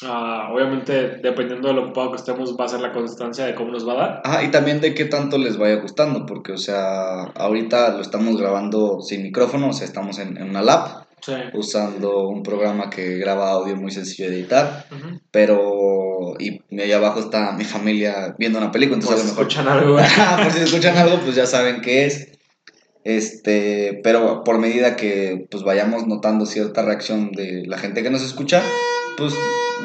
Ah, 0.03 0.49
obviamente, 0.53 1.19
dependiendo 1.23 1.69
de 1.69 1.75
lo 1.75 1.83
ocupado 1.85 2.11
que 2.13 2.17
estemos, 2.17 2.57
va 2.59 2.65
a 2.65 2.69
ser 2.69 2.81
la 2.81 2.93
constancia 2.93 3.45
de 3.45 3.55
cómo 3.55 3.71
nos 3.73 3.87
va 3.87 3.93
a 3.93 3.97
dar. 3.97 4.23
Ajá, 4.25 4.43
y 4.45 4.51
también 4.51 4.81
de 4.81 4.95
qué 4.95 5.05
tanto 5.05 5.37
les 5.37 5.59
vaya 5.59 5.77
gustando, 5.83 6.25
porque, 6.25 6.53
o 6.53 6.57
sea, 6.59 7.25
ahorita 7.35 7.91
lo 7.97 8.01
estamos 8.01 8.41
grabando 8.41 9.01
sin 9.03 9.23
micrófono, 9.23 9.69
o 9.69 9.73
sea, 9.73 9.87
estamos 9.87 10.19
en, 10.19 10.37
en 10.39 10.49
una 10.51 10.63
lap, 10.63 11.05
Sí. 11.21 11.33
usando 11.55 12.29
un 12.29 12.43
programa 12.43 12.91
que 12.91 13.17
graba 13.17 13.51
audio 13.53 13.77
muy 13.77 13.91
sencillo 13.91 14.29
de 14.29 14.37
editar. 14.41 14.85
Ujú. 14.93 15.21
pero 15.31 16.35
y 16.39 16.61
allá 16.81 16.97
abajo 16.99 17.21
está 17.21 17.53
mi 17.53 17.65
familia 17.65 18.35
viendo 18.39 18.59
una 18.59 18.71
película, 18.71 18.97
entonces 18.99 19.21
si 19.21 19.27
a 19.27 19.33
lo 19.33 19.33
mejor 19.33 19.47
escuchan 19.49 19.69
algo, 19.69 19.97
por 20.43 20.53
si 20.53 20.59
escuchan 20.61 20.99
algo, 20.99 21.19
pues 21.25 21.35
ya 21.37 21.47
saben 21.47 21.81
qué 21.81 22.05
es. 22.07 22.34
Este, 23.05 24.01
pero 24.03 24.45
por 24.45 24.59
medida 24.59 24.97
que 24.97 25.47
pues 25.51 25.63
vayamos 25.63 26.07
notando 26.07 26.47
cierta 26.47 26.83
reacción 26.83 27.33
de 27.33 27.65
la 27.67 27.77
gente 27.79 28.03
que 28.03 28.11
nos 28.11 28.23
escucha, 28.23 28.63
pues 29.19 29.35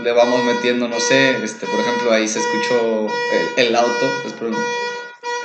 le 0.03 0.11
vamos 0.13 0.41
metiendo, 0.45 0.87
no 0.87 0.99
sé, 0.99 1.31
este, 1.43 1.65
por 1.67 1.79
ejemplo, 1.81 2.11
ahí 2.13 2.27
se 2.27 2.39
escuchó 2.39 3.07
el, 3.57 3.67
el 3.67 3.75
auto, 3.75 4.05
espero, 4.25 4.51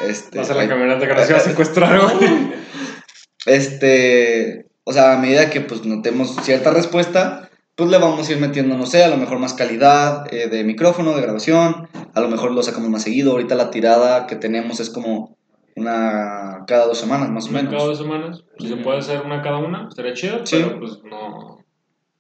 este, 0.09 0.39
Va 0.39 0.45
a 0.45 0.55
la 0.55 0.61
ahí- 0.63 0.69
camioneta 0.69 1.07
que 1.09 1.15
nos 1.15 1.29
iba 1.29 1.39
a 1.39 1.43
secuestrar, 1.43 2.01
este, 3.47 4.67
o 4.85 4.93
sea, 4.93 5.15
a 5.15 5.19
medida 5.19 5.51
que 5.51 5.61
pues 5.61 5.85
notemos 5.85 6.37
cierta 6.43 6.71
respuesta, 6.71 7.51
pues 7.75 7.91
le 7.91 7.99
vamos 7.99 8.29
a 8.29 8.33
ir 8.33 8.39
metiendo, 8.39 8.77
no 8.77 8.87
sé, 8.87 9.03
a 9.03 9.09
lo 9.09 9.17
mejor 9.17 9.39
más 9.39 9.55
calidad 9.55 10.33
eh, 10.33 10.49
de 10.49 10.63
micrófono, 10.65 11.15
de 11.17 11.23
grabación, 11.23 11.89
a 12.15 12.21
lo 12.21 12.29
mejor 12.29 12.53
lo 12.53 12.63
sacamos 12.63 12.89
más 12.89 13.03
seguido. 13.03 13.33
Ahorita 13.33 13.57
la 13.57 13.71
tirada 13.73 14.29
que 14.29 14.37
tenemos 14.37 14.79
es 14.79 14.91
como 14.91 15.37
una 15.77 16.65
cada 16.67 16.87
dos 16.87 16.99
semanas, 16.99 17.31
más 17.31 17.49
o 17.49 17.53
menos. 17.53 17.73
cada 17.73 17.87
dos 17.87 17.99
semanas. 17.99 18.45
Si 18.59 18.69
se 18.69 18.77
puede 18.77 18.99
hacer 18.99 19.23
una 19.23 19.43
cada 19.43 19.59
una, 19.59 19.89
estaría 19.89 20.15
chido, 20.15 20.45
Sí. 20.47 20.57
pero 20.63 20.79
pues 20.79 21.03
no. 21.05 21.59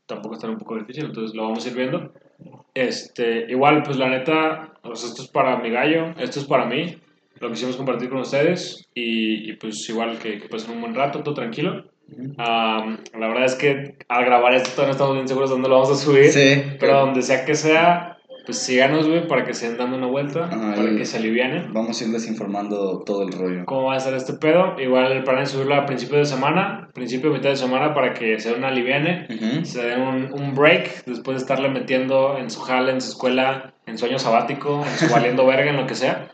Tampoco 0.06 0.34
estaría 0.34 0.54
un 0.54 0.60
poco 0.60 0.76
difícil, 0.76 1.06
entonces 1.06 1.34
lo 1.34 1.44
vamos 1.44 1.64
a 1.64 1.68
ir 1.68 1.74
viendo. 1.76 2.12
Este, 2.74 3.46
igual, 3.50 3.82
pues 3.84 3.96
la 3.96 4.08
neta, 4.08 4.74
pues, 4.82 5.04
esto 5.04 5.22
es 5.22 5.28
para 5.28 5.56
mi 5.58 5.70
gallo, 5.70 6.10
esto 6.18 6.40
es 6.40 6.46
para 6.46 6.66
mí. 6.66 6.98
Lo 7.40 7.50
quisimos 7.50 7.76
compartir 7.76 8.10
con 8.10 8.18
ustedes 8.18 8.86
y, 8.94 9.50
y, 9.50 9.56
pues 9.56 9.88
igual 9.88 10.18
que, 10.18 10.38
que 10.38 10.48
pasen 10.48 10.72
un 10.72 10.80
buen 10.80 10.94
rato, 10.94 11.22
todo 11.22 11.34
tranquilo. 11.34 11.84
Am, 12.36 12.98
la 13.18 13.28
verdad 13.28 13.44
es 13.46 13.54
que 13.54 13.96
al 14.08 14.24
grabar 14.26 14.54
esto 14.54 14.70
todavía 14.70 14.88
no 14.88 14.92
estamos 14.92 15.14
bien 15.14 15.26
seguros 15.28 15.50
de 15.50 15.54
dónde 15.54 15.68
lo 15.68 15.76
vamos 15.76 15.90
a 15.90 15.96
subir. 15.96 16.26
Sí, 16.30 16.62
Pero 16.78 17.00
donde 17.00 17.22
sea 17.22 17.44
que 17.46 17.54
sea, 17.54 18.13
pues 18.44 18.58
síganos, 18.58 19.08
güey, 19.08 19.26
para 19.26 19.44
que 19.44 19.54
se 19.54 19.68
den 19.68 19.78
dando 19.78 19.96
una 19.96 20.06
vuelta, 20.06 20.46
Ajá, 20.46 20.74
para 20.74 20.96
que 20.96 21.04
se 21.04 21.16
alivianen. 21.16 21.72
vamos 21.72 22.00
a 22.00 22.04
irles 22.04 22.26
informando 22.28 23.02
todo 23.04 23.22
el 23.22 23.32
rollo. 23.32 23.64
¿Cómo 23.64 23.84
va 23.84 23.96
a 23.96 24.00
ser 24.00 24.14
este 24.14 24.34
pedo? 24.34 24.78
Igual 24.80 25.12
el 25.12 25.24
plan 25.24 25.38
es 25.42 25.50
subirlo 25.50 25.74
a 25.74 25.86
principio 25.86 26.18
de 26.18 26.24
semana, 26.24 26.88
principio 26.94 27.30
mitad 27.30 27.50
de 27.50 27.56
semana, 27.56 27.94
para 27.94 28.12
que 28.14 28.38
se 28.38 28.50
den 28.50 28.58
una 28.58 28.68
aliviane, 28.68 29.26
se 29.64 29.82
den 29.82 30.00
un, 30.00 30.32
un 30.32 30.54
break 30.54 31.04
después 31.06 31.36
de 31.36 31.42
estarle 31.42 31.68
metiendo 31.68 32.36
en 32.38 32.50
su 32.50 32.60
jale, 32.60 32.92
en 32.92 33.00
su 33.00 33.10
escuela, 33.10 33.72
en 33.86 33.98
su 33.98 34.06
año 34.06 34.18
sabático, 34.18 34.84
en 34.84 35.08
su 35.08 35.12
valiendo 35.12 35.46
verga, 35.46 35.70
en 35.70 35.76
lo 35.76 35.86
que 35.86 35.94
sea. 35.94 36.28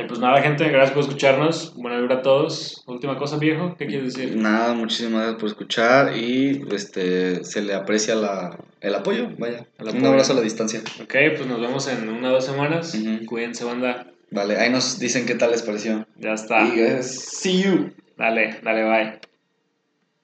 Y 0.00 0.04
pues 0.08 0.18
nada, 0.18 0.40
gente, 0.40 0.68
gracias 0.68 0.92
por 0.92 1.02
escucharnos. 1.02 1.74
Buena 1.76 1.98
vibra 1.98 2.16
a 2.16 2.22
todos. 2.22 2.82
Última 2.86 3.18
cosa, 3.18 3.36
viejo, 3.36 3.74
¿qué 3.78 3.86
quieres 3.86 4.14
decir? 4.14 4.34
Nada, 4.36 4.72
muchísimas 4.74 5.20
gracias 5.22 5.40
por 5.40 5.48
escuchar 5.48 6.16
y 6.16 6.62
este 6.72 7.44
se 7.44 7.60
le 7.62 7.74
aprecia 7.74 8.14
la, 8.14 8.56
el 8.80 8.94
apoyo, 8.94 9.28
vaya. 9.38 9.66
El 9.78 9.84
Un 9.84 9.88
apoyo. 9.90 10.08
abrazo 10.08 10.32
a 10.32 10.36
la 10.36 10.42
distancia. 10.42 10.80
Ok, 11.02 11.14
pues 11.36 11.46
nos 11.46 11.60
vemos 11.60 11.86
en 11.88 12.08
una 12.08 12.30
o 12.30 12.32
dos 12.32 12.44
semanas. 12.46 12.96
Cuídense, 13.26 13.64
banda. 13.64 14.06
Vale, 14.30 14.56
ahí 14.56 14.70
nos 14.70 14.98
dicen 14.98 15.26
qué 15.26 15.34
tal 15.34 15.50
les 15.50 15.62
pareció. 15.62 16.06
Ya 16.16 16.32
está. 16.32 16.62
Y, 16.64 16.80
eh, 16.80 17.02
see 17.02 17.62
you. 17.62 17.90
Dale, 18.16 18.58
dale, 18.62 18.84
bye. 18.84 19.29